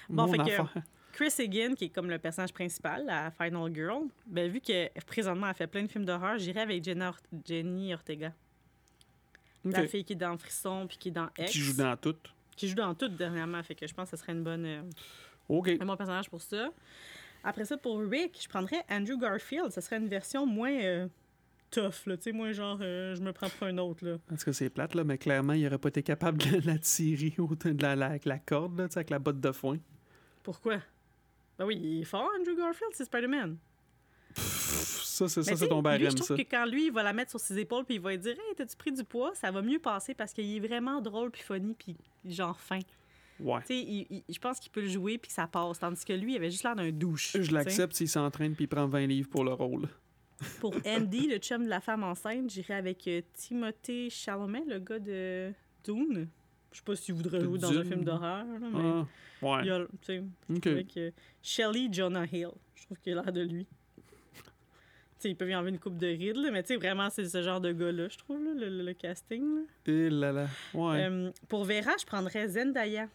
bon, 0.09 0.26
Mon 0.26 0.32
fait 0.32 0.38
que-. 0.38 0.80
Chris 1.12 1.32
Higgin, 1.40 1.74
qui 1.74 1.84
est 1.86 1.88
comme 1.90 2.09
le 2.09 2.18
personnage 2.18 2.52
principal, 2.54 3.04
la 3.04 3.30
Final 3.32 3.74
Girl, 3.74 4.04
ben, 4.26 4.50
vu 4.50 4.60
que 4.62 4.88
présentement 5.00 5.46
elle 5.48 5.54
fait 5.54 5.66
plein 5.66 5.82
de 5.82 5.88
films 5.88 6.04
d'horreur, 6.06 6.38
j'irai 6.38 6.60
avec 6.60 6.82
Jenna 6.82 7.10
Or- 7.10 7.18
Jenny 7.46 7.92
Ortega. 7.92 8.32
La 9.64 9.82
Ok. 9.82 9.88
fille 9.88 10.04
qui 10.04 10.14
est 10.14 10.16
dans 10.16 10.36
Frisson 10.38 10.86
puis 10.88 10.96
qui 10.96 11.09
est 11.09 11.12
dans 11.12 11.28
X. 11.38 11.52
Qui 11.52 11.59
joue 11.59 11.74
dans 11.74 11.96
tout. 11.96 12.16
Qui 12.56 12.68
joue 12.68 12.74
dans 12.74 12.94
tout 12.94 13.09
dernièrement, 13.09 13.62
fait 13.62 13.74
que 13.74 13.86
je 13.86 13.94
pense 13.94 14.10
que 14.10 14.16
ce 14.16 14.22
serait 14.22 14.32
une 14.32 14.42
bonne, 14.42 14.64
euh, 14.66 14.82
OK. 15.48 15.68
un 15.80 15.84
bon 15.84 15.96
personnage 15.96 16.28
pour 16.30 16.40
ça. 16.42 16.70
Après 17.44 17.64
ça, 17.64 17.76
pour 17.76 18.00
Rick, 18.00 18.38
je 18.42 18.48
prendrais 18.48 18.82
Andrew 18.90 19.18
Garfield. 19.18 19.70
Ça 19.70 19.80
serait 19.80 19.96
une 19.98 20.09
version 20.09 20.46
moins 20.46 20.72
euh, 20.72 21.09
tough, 21.72 22.06
là, 22.06 22.16
tu 22.16 22.24
sais, 22.24 22.32
moins 22.32 22.52
genre 22.52 22.78
euh, 22.82 23.14
je 23.16 23.20
me 23.22 23.32
prends 23.32 23.48
pour 23.48 23.66
un 23.66 23.76
autre, 23.78 24.04
là. 24.04 24.18
Parce 24.28 24.44
que 24.44 24.52
c'est 24.52 24.70
plate, 24.70 24.94
là, 24.94 25.02
mais 25.04 25.18
clairement, 25.18 25.54
il 25.54 25.66
aurait 25.66 25.78
pas 25.78 25.88
été 25.88 26.02
capable 26.02 26.38
de 26.38 26.60
la 26.66 26.78
tirer 26.78 27.30
de 27.36 27.82
la, 27.82 27.96
la- 27.96 28.06
avec 28.06 28.24
la 28.26 28.38
corde, 28.38 28.78
là, 28.78 28.86
tu 28.88 28.92
sais, 28.94 28.98
avec 29.00 29.10
la 29.10 29.18
botte 29.18 29.40
de 29.40 29.50
foin. 29.52 29.78
Pourquoi? 30.42 30.78
Ben 31.58 31.66
oui, 31.66 31.78
il 31.82 32.00
est 32.02 32.04
fort, 32.04 32.28
Andrew 32.38 32.56
Garfield, 32.56 32.92
c'est 32.94 33.04
Spider-Man. 33.04 33.56
Ça, 34.34 35.28
c'est 35.28 35.42
ça, 35.42 35.56
c'est 35.56 35.68
ton 35.68 35.82
barème, 35.82 36.10
je 36.10 36.16
trouve 36.16 36.36
que 36.36 36.42
quand 36.42 36.64
lui, 36.66 36.86
il 36.86 36.92
va 36.92 37.02
la 37.02 37.12
mettre 37.12 37.30
sur 37.30 37.38
ses 37.40 37.58
épaules 37.58 37.84
puis 37.84 37.96
il 37.96 38.00
va 38.00 38.12
lui 38.12 38.18
dire 38.18 38.32
Hey, 38.32 38.54
t'as-tu 38.56 38.76
pris 38.76 38.90
du 38.92 39.04
poids? 39.04 39.32
Ça 39.34 39.50
va 39.50 39.60
mieux 39.60 39.78
passer 39.78 40.14
parce 40.14 40.32
qu'il 40.32 40.56
est 40.56 40.60
vraiment 40.66 41.00
drôle 41.02 41.30
puis 41.30 41.42
funny 41.42 41.74
puis 41.74 41.96
genre 42.24 42.58
fin. 42.58 42.78
Ouais. 43.38 43.60
Tu 43.60 43.66
sais, 43.66 43.78
il- 43.78 44.06
il- 44.10 44.34
je 44.34 44.38
pense 44.38 44.58
qu'il 44.58 44.72
peut 44.72 44.80
le 44.80 44.88
jouer 44.88 45.18
puis 45.18 45.28
que 45.28 45.34
ça 45.34 45.46
passe. 45.46 45.78
Tandis 45.78 46.02
que 46.04 46.14
lui, 46.14 46.32
il 46.32 46.36
avait 46.36 46.50
juste 46.50 46.64
l'air 46.64 46.74
d'un 46.76 46.90
douche. 46.90 47.36
Je 47.38 47.52
l'accepte 47.52 47.94
s'il 47.94 48.08
s'entraîne 48.08 48.54
puis 48.54 48.64
il 48.64 48.68
prend 48.68 48.86
20 48.86 49.06
livres 49.06 49.28
pour 49.28 49.44
le 49.44 49.52
rôle. 49.52 49.86
Pour 50.60 50.74
Andy, 50.86 51.28
le 51.28 51.39
chum 51.39 51.64
de 51.64 51.69
la 51.69 51.81
femme 51.81 52.05
enceinte, 52.05 52.51
j'irais 52.51 52.74
avec 52.74 53.06
euh, 53.09 53.20
Timothée 53.35 54.10
Chalamet, 54.10 54.64
le 54.66 54.78
gars 54.78 54.98
de 54.98 55.52
Dune. 55.85 56.28
Je 56.70 56.78
sais 56.78 56.82
pas 56.85 56.97
s'il 56.97 57.14
voudrait 57.14 57.40
jouer 57.40 57.59
dans 57.59 57.77
un 57.77 57.85
film 57.85 58.02
d'horreur, 58.05 58.44
mais 58.47 58.69
Ah, 58.81 59.06
il 59.43 59.48
ouais. 59.48 59.66
y 59.66 59.70
a, 59.70 59.81
tu 59.81 59.89
sais, 60.02 60.23
OK. 60.51 60.66
avec 60.66 60.97
euh, 60.97 61.10
Shelley 61.43 61.89
Jonah 61.93 62.24
Hill. 62.24 62.48
Je 62.74 62.85
trouve 62.85 62.98
qu'il 63.01 63.19
a 63.19 63.23
l'air 63.23 63.32
de 63.32 63.43
lui. 63.43 63.66
Tu 63.66 65.28
sais, 65.28 65.31
il 65.31 65.36
peut 65.36 65.48
y 65.48 65.55
enlever 65.55 65.70
une 65.70 65.78
coupe 65.78 65.98
de 65.98 66.06
rides, 66.06 66.36
là, 66.36 66.51
mais 66.51 66.62
tu 66.62 66.69
sais, 66.69 66.77
vraiment, 66.77 67.09
c'est 67.10 67.27
ce 67.28 67.43
genre 67.43 67.60
de 67.60 67.73
gars-là, 67.73 68.09
je 68.09 68.16
trouve, 68.19 68.43
là, 68.43 68.52
le, 68.55 68.82
le- 68.82 68.93
casting. 68.94 69.43
là. 69.56 69.62
Et 69.93 70.10
là 70.10 70.32
là. 70.32 70.47
Ouais. 70.74 71.05
Euh, 71.09 71.31
pour 71.48 71.64
Vera, 71.64 71.93
je 72.01 72.06
prendrais 72.06 72.48
Zendaya. 72.48 73.09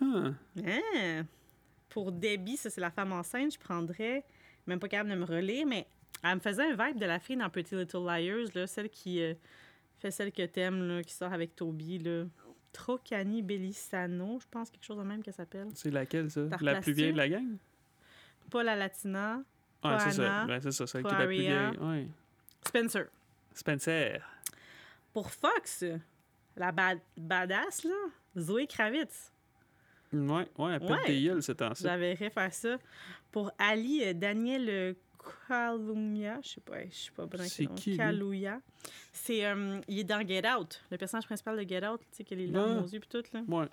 Ah. 0.00 0.32
Ah! 0.66 1.22
Pour 1.90 2.12
Debbie, 2.12 2.56
ça, 2.56 2.70
c'est 2.70 2.80
la 2.80 2.90
femme 2.90 3.12
enceinte, 3.12 3.52
je 3.54 3.58
prendrais, 3.58 4.24
même 4.68 4.78
pas 4.78 4.88
capable 4.88 5.10
de 5.10 5.16
me 5.16 5.24
relire, 5.24 5.66
mais 5.66 5.86
elle 6.22 6.36
me 6.36 6.40
faisait 6.40 6.62
un 6.62 6.76
vibe 6.86 6.98
de 6.98 7.06
la 7.06 7.18
fille 7.18 7.36
dans 7.36 7.48
Pretty 7.50 7.74
Little 7.74 8.04
Liars, 8.04 8.48
là, 8.54 8.66
celle 8.66 8.88
qui 8.90 9.20
euh, 9.22 9.34
fait 9.98 10.10
celle 10.10 10.30
que 10.32 10.44
t'aimes, 10.46 10.86
là, 10.86 11.02
qui 11.02 11.12
sort 11.14 11.32
avec 11.32 11.56
Toby, 11.56 11.98
là. 11.98 12.24
Trocani 12.72 13.42
Bellissano, 13.42 14.38
je 14.40 14.46
pense, 14.50 14.70
quelque 14.70 14.84
chose 14.84 14.98
de 14.98 15.02
même 15.02 15.22
qu'elle 15.22 15.34
s'appelle. 15.34 15.68
C'est 15.74 15.90
laquelle, 15.90 16.30
ça? 16.30 16.42
La 16.60 16.80
plus 16.80 16.92
vieille 16.92 17.12
de 17.12 17.16
la 17.16 17.28
gang? 17.28 17.56
Pas 18.50 18.62
la 18.62 18.76
Latina. 18.76 19.42
Ouais, 19.82 19.98
c'est 20.00 20.12
ça. 20.12 20.44
Ouais, 20.46 20.60
c'est 20.60 20.70
ça, 20.70 20.86
celle 20.86 21.02
qui 21.02 21.08
est 21.08 21.18
la 21.18 21.26
plus 21.26 21.38
vieille. 21.38 21.78
Ouais. 21.80 22.06
Spencer. 22.66 23.06
Spencer. 23.54 24.20
Pour 25.12 25.30
Fox, 25.30 25.84
la 26.56 26.70
bad- 26.70 27.00
badass, 27.16 27.84
là, 27.84 27.94
Zoé 28.36 28.66
Kravitz. 28.66 29.32
Ouais, 30.12 30.46
ouais, 30.58 30.72
elle 30.74 30.80
pète 30.80 31.06
des 31.06 31.22
gueules, 31.22 31.42
c'est 31.42 31.54
temps-ci. 31.56 31.82
J'avais 31.82 32.16
faire 32.16 32.52
ça. 32.52 32.78
Pour 33.30 33.50
Ali, 33.58 34.02
euh, 34.04 34.12
Daniel 34.14 34.68
euh, 34.68 34.94
Kaluuya, 35.46 36.38
je 36.42 36.48
sais 36.48 36.60
pas, 36.60 36.82
je 36.90 36.94
sais 36.96 37.10
pas 37.14 37.26
bonne 37.26 37.42
C'est 37.46 37.66
qui? 37.74 37.96
Kaluuya. 37.96 38.60
C'est, 39.12 39.44
euh, 39.44 39.80
il 39.88 39.98
est 39.98 40.04
dans 40.04 40.26
Get 40.26 40.48
Out, 40.50 40.82
le 40.90 40.96
personnage 40.96 41.26
principal 41.26 41.56
de 41.62 41.68
Get 41.68 41.86
Out, 41.86 42.00
tu 42.00 42.06
sais, 42.12 42.24
qui 42.24 42.34
a 42.34 42.36
les 42.36 42.48
Ah. 42.54 42.58
larmes 42.58 42.84
aux 42.84 42.88
yeux 42.88 43.00
puis 43.00 43.08
tout, 43.10 43.22
là. 43.34 43.42
Ouais. 43.48 43.66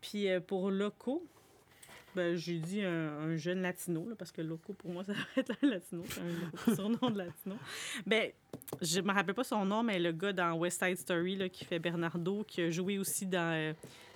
Puis 0.00 0.28
euh, 0.28 0.40
pour 0.40 0.70
Loco, 0.70 1.26
ben, 2.14 2.36
j'ai 2.36 2.58
dit 2.58 2.82
un, 2.82 3.18
un 3.20 3.36
jeune 3.36 3.62
latino, 3.62 4.06
là, 4.08 4.14
parce 4.16 4.32
que 4.32 4.42
Loco, 4.42 4.72
pour 4.74 4.90
moi, 4.90 5.02
ça 5.04 5.12
va 5.12 5.18
être 5.36 5.52
un 5.62 5.66
latino, 5.66 6.02
c'est 6.08 6.70
un 6.70 6.74
surnom 6.74 7.10
de 7.10 7.18
latino. 7.18 7.56
Ben, 8.06 8.30
je 8.82 9.00
me 9.00 9.12
rappelle 9.12 9.34
pas 9.34 9.44
son 9.44 9.64
nom, 9.64 9.82
mais 9.82 9.98
le 9.98 10.12
gars 10.12 10.32
dans 10.32 10.52
West 10.54 10.84
Side 10.84 10.98
Story, 10.98 11.36
là, 11.36 11.48
qui 11.48 11.64
fait 11.64 11.78
Bernardo, 11.78 12.44
qui 12.44 12.60
a 12.62 12.70
joué 12.70 12.98
aussi 12.98 13.24
dans 13.26 13.54
euh, 13.54 13.72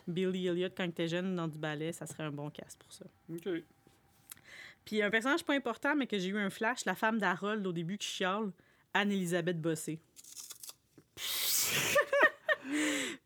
Billy 0.06 0.46
Elliot 0.46 0.68
quand 0.76 0.84
il 0.84 0.90
était 0.90 1.08
jeune, 1.08 1.36
dans 1.36 1.48
du 1.48 1.58
ballet, 1.58 1.92
ça 1.92 2.06
serait 2.06 2.24
un 2.24 2.30
bon 2.30 2.50
cast 2.50 2.78
pour 2.78 2.92
ça. 2.92 3.04
OK. 3.30 3.48
Puis 4.84 5.02
un 5.02 5.10
personnage 5.10 5.44
pas 5.44 5.54
important, 5.54 5.94
mais 5.94 6.06
que 6.06 6.18
j'ai 6.18 6.28
eu 6.28 6.38
un 6.38 6.50
flash, 6.50 6.84
la 6.84 6.94
femme 6.94 7.18
d'Harold 7.18 7.66
au 7.66 7.72
début 7.72 7.98
qui 7.98 8.08
chiale, 8.08 8.50
Anne-Elisabeth 8.94 9.60
Bossé. 9.60 10.00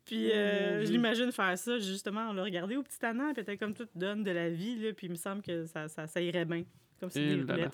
puis 0.04 0.32
euh, 0.32 0.84
je 0.84 0.90
l'imagine 0.90 1.32
faire 1.32 1.56
ça, 1.56 1.78
justement, 1.78 2.30
on 2.30 2.32
l'a 2.32 2.42
regardé 2.42 2.76
au 2.76 2.82
petit 2.82 3.04
Anna, 3.04 3.32
puis 3.32 3.42
elle 3.46 3.58
comme 3.58 3.74
toute 3.74 3.90
donne 3.94 4.22
de 4.22 4.30
la 4.30 4.50
vie, 4.50 4.76
là, 4.76 4.92
puis 4.92 5.06
il 5.06 5.10
me 5.10 5.16
semble 5.16 5.42
que 5.42 5.64
ça, 5.66 5.88
ça, 5.88 6.06
ça 6.06 6.20
irait 6.20 6.44
bien. 6.44 6.64
Comme 7.00 7.10
Eh 7.14 7.36
des. 7.36 7.68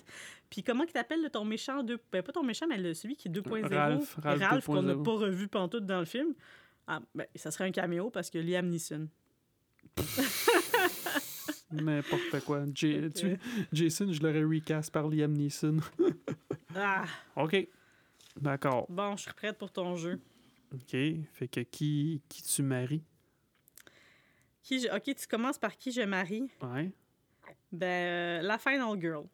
Puis 0.50 0.62
comment 0.62 0.84
qu'il 0.84 0.92
t'appelle 0.92 1.22
là, 1.22 1.30
ton 1.30 1.44
méchant, 1.44 1.82
deux... 1.82 1.98
ben, 2.12 2.22
pas 2.22 2.32
ton 2.32 2.42
méchant, 2.42 2.66
mais 2.68 2.76
le, 2.76 2.92
celui 2.92 3.16
qui 3.16 3.28
est 3.28 3.30
2.0, 3.30 3.72
Ralph, 3.72 4.18
Ralph 4.22 4.66
qu'on 4.66 4.82
n'a 4.82 4.94
2.0. 4.94 5.02
pas 5.02 5.12
revu 5.12 5.48
pantoute 5.48 5.86
dans 5.86 6.00
le 6.00 6.04
film. 6.04 6.34
Ah, 6.86 7.00
ben, 7.14 7.26
ça 7.36 7.50
serait 7.50 7.64
un 7.66 7.70
caméo 7.72 8.10
parce 8.10 8.28
que 8.30 8.38
Liam 8.38 8.66
Neeson. 8.68 9.08
N'importe 11.70 12.40
quoi. 12.44 12.64
J- 12.74 13.08
tu- 13.14 13.38
Jason, 13.72 14.12
je 14.12 14.20
l'aurais 14.22 14.42
recast 14.44 14.90
par 14.92 15.08
Liam 15.08 15.32
Neeson. 15.32 15.78
Ah, 16.74 17.04
OK. 17.36 17.68
D'accord. 18.40 18.86
bon, 18.88 19.14
je 19.14 19.24
suis 19.24 19.32
prête 19.34 19.58
pour 19.58 19.70
ton 19.70 19.94
jeu. 19.94 20.18
OK. 20.72 20.90
Fait 21.34 21.48
que 21.48 21.60
qui, 21.60 22.22
qui 22.30 22.42
tu 22.42 22.62
maries? 22.62 23.02
Qui 24.62 24.80
je- 24.80 24.88
Ok, 24.88 25.14
tu 25.14 25.26
commences 25.26 25.58
par 25.58 25.76
qui 25.76 25.92
je 25.92 26.00
marie? 26.00 26.48
Ouais. 26.62 26.90
Ben, 27.70 27.86
euh, 27.86 28.40
la 28.40 28.56
Final 28.56 28.98
Girl. 28.98 29.26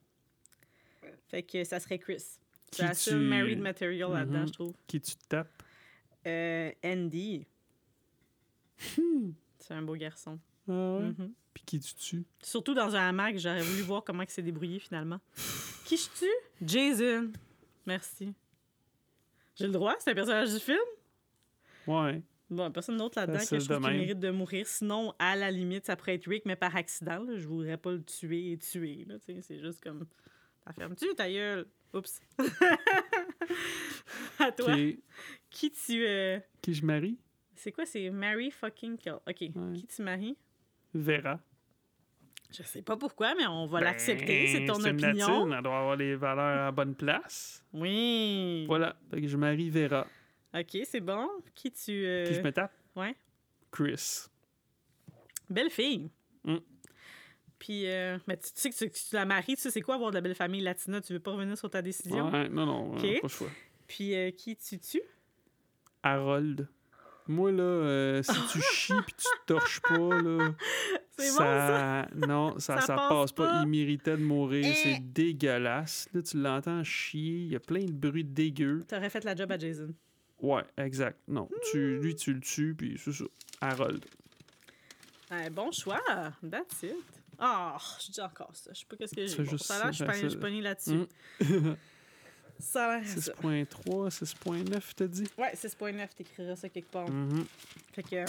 Fait 1.28 1.44
que 1.44 1.62
ça 1.62 1.78
serait 1.78 2.00
Chris. 2.00 2.24
La 2.80 2.92
seule 2.92 3.20
tu- 3.20 3.28
married 3.28 3.60
material 3.60 4.10
là-dedans, 4.12 4.40
Mhm. 4.40 4.46
je 4.48 4.52
trouve. 4.52 4.74
Qui 4.88 5.00
tu 5.00 5.14
tapes? 5.28 5.62
Euh, 6.26 6.72
Andy. 6.84 7.46
Hmm. 8.96 9.30
C'est 9.58 9.74
un 9.74 9.82
beau 9.82 9.94
garçon. 9.96 10.38
Ah 10.68 10.72
ouais? 10.98 11.06
Mhm. 11.08 11.32
Puis 11.54 11.62
qui 11.64 11.80
tu 11.80 11.94
tues? 11.94 12.24
Surtout 12.42 12.74
dans 12.74 12.94
un 12.94 13.08
hamac, 13.08 13.38
j'aurais 13.38 13.62
voulu 13.62 13.82
voir 13.82 14.04
comment 14.04 14.22
il 14.22 14.30
s'est 14.30 14.42
débrouillé 14.42 14.78
finalement. 14.78 15.20
Qui 15.84 15.96
je 15.96 16.08
tue? 16.18 16.26
Jason. 16.66 17.32
Merci. 17.86 18.32
J'ai 19.56 19.66
le 19.66 19.72
droit, 19.72 19.96
c'est 19.98 20.10
un 20.12 20.14
personnage 20.14 20.52
du 20.52 20.60
film? 20.60 20.78
Ouais. 21.86 22.22
Bon, 22.50 22.70
personne 22.70 22.96
d'autre 22.96 23.18
là-dedans 23.18 23.38
que 23.38 23.44
je 23.58 23.64
trouve 23.64 23.68
de 23.68 23.74
qu'il 23.74 23.86
même. 23.86 23.96
mérite 24.00 24.20
de 24.20 24.30
mourir. 24.30 24.66
Sinon, 24.66 25.14
à 25.18 25.36
la 25.36 25.50
limite, 25.50 25.86
ça 25.86 25.96
pourrait 25.96 26.14
être 26.14 26.28
Rick, 26.28 26.44
mais 26.46 26.56
par 26.56 26.76
accident. 26.76 27.22
Là. 27.22 27.36
Je 27.36 27.46
voudrais 27.46 27.76
pas 27.76 27.92
le 27.92 28.02
tuer 28.02 28.52
et 28.52 28.58
tuer. 28.58 29.06
C'est 29.42 29.58
juste 29.58 29.82
comme. 29.82 30.06
T'as 30.64 30.72
fermes-tu 30.72 31.14
ta 31.14 31.30
gueule? 31.30 31.66
Oups. 31.94 32.20
à 34.44 34.52
toi. 34.52 34.74
Qui 35.50 35.70
tu. 35.70 36.04
euh, 36.06 36.38
Qui 36.62 36.74
je 36.74 36.84
marie? 36.84 37.18
C'est 37.54 37.72
quoi? 37.72 37.84
C'est 37.86 38.08
Mary 38.10 38.50
fucking 38.50 38.96
Kill. 38.98 39.14
OK. 39.26 39.34
Qui 39.34 39.86
tu 39.88 40.02
maries? 40.02 40.36
Vera. 40.94 41.40
Je 42.50 42.62
sais 42.62 42.80
pas 42.82 42.96
pourquoi, 42.96 43.34
mais 43.34 43.46
on 43.46 43.66
va 43.66 43.80
Ben, 43.80 43.84
l'accepter. 43.86 44.46
C'est 44.46 44.64
ton 44.64 44.78
une 44.80 44.86
opinion. 45.04 45.26
latine, 45.28 45.52
elle 45.52 45.62
doit 45.62 45.78
avoir 45.78 45.96
les 45.96 46.16
valeurs 46.16 46.68
à 46.68 46.72
bonne 46.72 46.94
place. 46.94 47.62
Oui. 47.74 48.64
Voilà. 48.66 48.96
Fait 49.10 49.20
que 49.20 49.28
je 49.28 49.36
marie 49.36 49.68
Vera. 49.70 50.06
OK, 50.54 50.78
c'est 50.84 51.00
bon. 51.00 51.28
Qui 51.54 51.70
tu. 51.72 52.06
euh, 52.06 52.26
Qui 52.26 52.34
je 52.34 52.40
me 52.40 52.50
tape? 52.52 52.72
Ouais. 52.96 53.14
Chris. 53.70 54.28
Belle 55.50 55.70
fille. 55.70 56.08
Mm. 56.44 56.56
Puis, 57.58 57.86
euh, 57.86 58.18
mais 58.26 58.36
tu, 58.36 58.44
tu 58.52 58.60
sais 58.60 58.70
que 58.70 58.76
tu, 58.76 58.90
tu 58.90 59.14
la 59.14 59.24
maries, 59.26 59.56
tu 59.56 59.62
sais, 59.62 59.70
c'est 59.70 59.80
quoi 59.82 59.96
avoir 59.96 60.10
de 60.10 60.14
la 60.14 60.20
belle 60.20 60.34
famille 60.34 60.60
latina? 60.62 61.00
Tu 61.00 61.12
veux 61.12 61.20
pas 61.20 61.32
revenir 61.32 61.58
sur 61.58 61.68
ta 61.68 61.82
décision? 61.82 62.30
Ouais, 62.30 62.48
non, 62.48 62.64
non, 62.66 62.92
Ok. 62.94 63.04
euh, 63.04 63.14
pas 63.16 63.18
le 63.24 63.28
choix. 63.28 63.48
Puis, 63.88 64.14
euh, 64.14 64.30
qui 64.30 64.56
tu 64.56 64.78
tues? 64.78 65.02
Harold. 66.02 66.68
Moi, 67.26 67.50
là, 67.52 67.62
euh, 67.62 68.22
si 68.22 68.32
tu 68.52 68.60
chies 68.72 68.92
puis 69.04 69.14
tu 69.14 69.24
te 69.24 69.46
torches 69.46 69.80
pas, 69.80 69.98
là. 70.22 70.54
C'est 71.18 71.30
bon, 71.32 71.36
ça? 71.36 72.06
Non, 72.14 72.58
ça, 72.58 72.80
Ça 72.80 72.86
ça, 72.86 72.96
passe 72.96 73.08
passe 73.08 73.32
pas. 73.32 73.46
pas? 73.48 73.60
Il 73.64 73.68
méritait 73.68 74.16
de 74.16 74.22
mourir. 74.22 74.64
Eh. 74.66 74.74
C'est 74.74 74.98
dégueulasse. 75.00 76.08
Là, 76.14 76.22
tu 76.22 76.40
l'entends 76.40 76.82
chier. 76.84 77.38
Il 77.40 77.48
y 77.48 77.56
a 77.56 77.60
plein 77.60 77.84
de 77.84 77.92
bruits 77.92 78.24
dégueux. 78.24 78.84
T'aurais 78.88 79.10
fait 79.10 79.24
la 79.24 79.34
job 79.34 79.50
à 79.52 79.58
Jason. 79.58 79.92
Ouais, 80.40 80.62
exact. 80.76 81.18
Non, 81.26 81.48
tu, 81.70 81.98
lui, 81.98 82.14
tu 82.14 82.32
le 82.32 82.40
tues, 82.40 82.74
puis 82.78 82.96
c'est 83.02 83.12
ça. 83.12 83.24
Harold. 83.60 84.04
Bon 85.52 85.70
choix. 85.72 86.00
That's 86.48 86.82
it. 86.84 86.94
Ah, 87.38 87.76
je 88.00 88.12
dis 88.12 88.20
encore 88.20 88.50
ça. 88.54 88.70
Je 88.72 88.78
sais 88.80 88.86
pas 88.86 88.96
qu'est-ce 88.96 89.14
que 89.14 89.26
j'ai. 89.26 89.42
Bon, 89.44 89.58
ça 89.58 89.78
l'air, 89.82 89.92
je 89.92 90.04
suis 90.04 90.22
ça, 90.22 90.30
ça- 90.30 90.36
pognée 90.38 90.60
là-dessus. 90.62 91.06
Mm. 91.40 91.74
Ça 92.58 92.90
a 92.92 92.98
l'air 92.98 93.06
ça. 93.08 93.32
6.3, 93.42 94.10
6.9, 94.10 94.80
t'as 94.96 95.06
dit? 95.06 95.24
Ouais, 95.38 95.52
6.9, 95.54 96.08
t'écriras 96.16 96.56
ça 96.56 96.68
quelque 96.68 96.90
part. 96.90 97.08
Mhm. 97.10 97.44
Fait 97.92 98.02
que... 98.02 98.16
euh, 98.16 98.24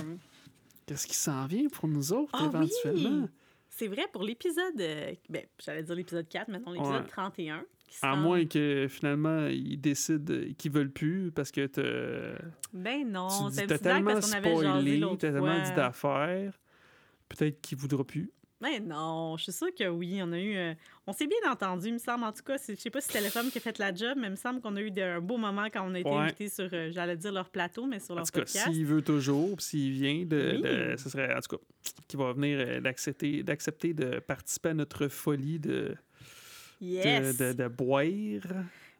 Qu'est-ce 0.85 1.05
qui 1.07 1.15
s'en 1.15 1.45
vient 1.45 1.67
pour 1.69 1.87
nous 1.87 2.13
autres, 2.13 2.31
Ah 2.33 2.45
éventuellement? 2.45 3.23
oui! 3.23 3.29
C'est 3.69 3.87
vrai, 3.87 4.03
pour 4.11 4.23
l'épisode... 4.23 4.79
euh, 4.79 5.13
ben, 5.29 5.43
j'allais 5.63 5.83
dire 5.83 5.95
l'épisode 5.95 6.27
4, 6.27 6.47
mais 6.49 6.59
non, 6.59 6.71
l'épisode 6.73 7.03
Ouais. 7.03 7.07
31. 7.07 7.63
qui 7.87 7.97
À 8.01 8.15
moins 8.15 8.45
que 8.45 8.87
finalement 8.89 9.47
ils 9.47 9.79
décident 9.79 10.33
qu'ils 10.57 10.71
veulent 10.71 10.91
plus 10.91 11.31
parce 11.31 11.51
que 11.51 11.65
t'as- 11.67 12.43
Ben 12.73 13.09
non, 13.09 13.27
tu 13.49 13.55
c'est 13.55 13.79
tellement 13.79 14.13
parce 14.13 14.29
qu'on 14.31 14.37
avait 14.37 14.49
jasé 14.55 14.61
spoilé, 14.97 14.99
t'as 15.17 15.31
tellement 15.31 15.63
dit 15.63 15.73
d'affaires. 15.73 16.59
Peut-être 17.29 17.61
qu'il 17.61 17.77
voudra 17.77 18.03
plus. 18.03 18.31
Ben 18.61 18.85
non, 18.85 19.37
je 19.37 19.43
suis 19.43 19.51
sûre 19.53 19.73
que 19.73 19.87
oui, 19.87 20.19
on 20.21 20.33
a 20.33 20.37
eu... 20.39 20.53
euh, 20.57 20.73
on 21.07 21.13
s'est 21.13 21.27
bien 21.27 21.49
entendu, 21.49 21.87
il 21.87 21.93
me 21.93 21.97
semble. 21.97 22.25
En 22.25 22.33
tout 22.33 22.43
cas, 22.43 22.57
je 22.57 22.75
sais 22.75 22.89
pas 22.89 22.99
si 22.99 23.07
c'était 23.07 23.21
les 23.21 23.29
femmes 23.29 23.49
qui 23.49 23.57
a 23.57 23.61
fait 23.61 23.77
la 23.79 23.93
job, 23.95 24.17
mais 24.17 24.27
il 24.27 24.31
me 24.31 24.35
semble 24.35 24.59
qu'on 24.59 24.75
a 24.75 24.81
eu 24.81 24.91
de- 24.91 25.01
un 25.01 25.21
beau 25.21 25.37
moment 25.37 25.67
quand 25.71 25.89
on 25.89 25.93
a 25.95 25.99
été 25.99 26.09
Ouais. 26.09 26.17
invités 26.17 26.49
sur, 26.49 26.67
euh, 26.73 26.91
j'allais 26.91 27.15
dire 27.15 27.31
leur 27.31 27.49
plateau, 27.49 27.85
mais 27.85 27.99
sur 27.99 28.11
En 28.11 28.17
leur 28.17 28.25
tout 28.25 28.31
cas, 28.33 28.39
podcast. 28.41 28.69
s'il 28.73 28.85
veut 28.85 29.01
toujours, 29.01 29.61
s'il 29.61 29.93
vient, 29.93 30.25
de, 30.25 30.51
Oui. 30.55 30.61
de- 30.61 30.95
ce 30.97 31.09
serait, 31.09 31.33
en 31.33 31.39
tout 31.39 31.55
cas, 31.55 31.63
qu'il 32.07 32.19
va 32.19 32.33
venir 32.33 32.59
euh, 32.59 32.81
d'accepter, 32.81 33.43
d'accepter 33.43 33.93
de 33.93 34.19
participer 34.19 34.69
à 34.69 34.73
notre 34.73 35.07
folie 35.07 35.59
de, 35.59 35.95
Yes! 36.81 37.37
de, 37.37 37.53
de, 37.53 37.63
de 37.63 37.67
boire. 37.69 38.03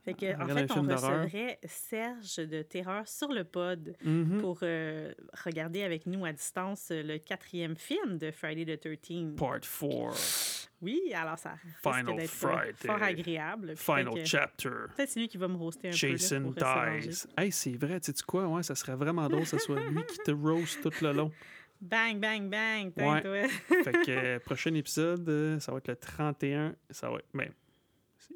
Fait 0.05 0.13
que, 0.13 0.41
en 0.41 0.47
fait, 0.47 0.71
on 0.71 0.81
recevrait 0.83 1.59
Serge 1.65 2.37
de 2.37 2.61
Terreur 2.61 3.07
sur 3.07 3.31
le 3.31 3.43
pod 3.43 3.95
Mhm. 4.03 4.39
pour 4.39 4.59
euh, 4.63 5.13
regarder 5.45 5.83
avec 5.83 6.05
nous 6.05 6.23
à 6.25 6.31
distance 6.31 6.89
euh, 6.91 7.03
le 7.03 7.17
quatrième 7.17 7.75
film 7.75 8.17
de 8.17 8.31
Friday 8.31 8.65
the 8.65 8.79
13th. 8.81 9.35
Part 9.35 9.59
4. 9.59 10.69
Oui, 10.81 11.11
alors 11.13 11.37
ça 11.37 11.55
Final 11.83 12.15
d'être 12.15 12.29
Friday. 12.29 12.73
fort 12.87 13.03
agréable. 13.03 13.73
Final 13.75 14.05
peut-être 14.05 14.23
que- 14.23 14.25
chapter. 14.25 14.69
Peut-être 14.95 15.09
c'est 15.09 15.19
lui 15.19 15.27
qui 15.27 15.37
va 15.37 15.49
me 15.49 15.57
roaster 15.57 15.89
un 15.89 15.91
Jason 15.91 16.53
peu. 16.53 16.61
se 16.61 17.07
dies. 17.09 17.23
Hey, 17.37 17.51
c'est 17.51 17.75
vrai, 17.75 17.99
tu 17.99 18.13
sais 18.13 18.23
quoi? 18.25 18.47
Ouais, 18.47 18.63
ça 18.63 18.75
serait 18.75 18.95
vraiment 18.95 19.27
drôle 19.27 19.41
que 19.43 19.49
ce 19.49 19.57
soit 19.57 19.79
lui 19.89 20.03
qui 20.05 20.17
te 20.19 20.31
roast 20.31 20.81
tout 20.81 20.93
le 21.03 21.11
long. 21.11 21.31
Bang, 21.81 22.19
bang, 22.19 22.49
bang. 22.49 22.91
Ouais. 22.97 23.25
Ouais. 23.27 23.47
Fait 23.83 23.91
que 23.93 24.11
euh, 24.11 24.39
prochain 24.39 24.73
épisode, 24.73 25.27
euh, 25.29 25.59
ça 25.61 25.71
va 25.71 25.77
être 25.77 25.87
le 25.87 25.95
31. 25.95 26.75
Ça 26.89 27.09
va 27.09 27.17
être. 27.19 27.27
Ben, 27.33 27.49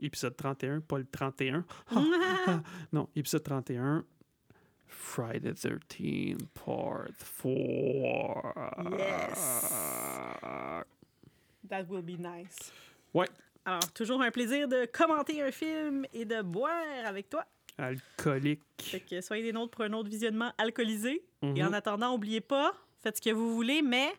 épisode 0.01 0.35
31, 0.35 0.81
pas 0.81 0.97
le 0.97 1.05
31. 1.05 1.65
non, 2.91 3.09
épisode 3.15 3.43
31. 3.43 4.05
Friday 4.87 5.53
13, 5.53 6.37
part 6.53 7.07
4. 7.41 8.97
Yes. 8.97 9.73
That 11.69 11.85
will 11.89 12.03
be 12.03 12.17
nice. 12.17 12.71
Ouais. 13.13 13.27
Alors, 13.65 13.91
toujours 13.93 14.21
un 14.21 14.31
plaisir 14.31 14.67
de 14.67 14.85
commenter 14.85 15.41
un 15.41 15.51
film 15.51 16.05
et 16.13 16.25
de 16.25 16.41
boire 16.41 17.05
avec 17.05 17.29
toi. 17.29 17.45
Alcoolique. 17.77 18.61
Fait 18.81 18.99
que 18.99 19.21
soyez 19.21 19.43
des 19.43 19.53
nôtres 19.53 19.71
pour 19.71 19.85
un 19.85 19.93
autre 19.93 20.09
visionnement 20.09 20.51
alcoolisé. 20.57 21.23
Et 21.41 21.63
en 21.63 21.73
attendant, 21.73 22.11
n'oubliez 22.11 22.41
pas, 22.41 22.73
faites 22.99 23.17
ce 23.17 23.21
que 23.21 23.31
vous 23.31 23.53
voulez, 23.53 23.81
mais 23.81 24.13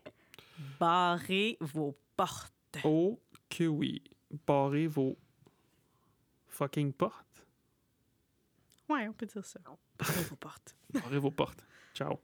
barrez 0.78 1.56
vos 1.60 1.96
portes. 2.16 2.52
Oh, 2.84 3.18
que 3.48 3.64
oui. 3.64 4.02
Barrez 4.46 4.86
vos 4.86 5.16
fucking 6.54 6.92
portes. 6.92 7.46
Ouais, 8.88 9.08
on 9.08 9.12
peut 9.12 9.26
dire 9.26 9.44
ça. 9.44 9.60
Barrez 9.98 10.22
vos 10.22 10.36
portes. 10.36 10.76
Barrez 10.92 11.18
vos 11.18 11.30
portes. 11.30 11.64
Ciao. 11.94 12.20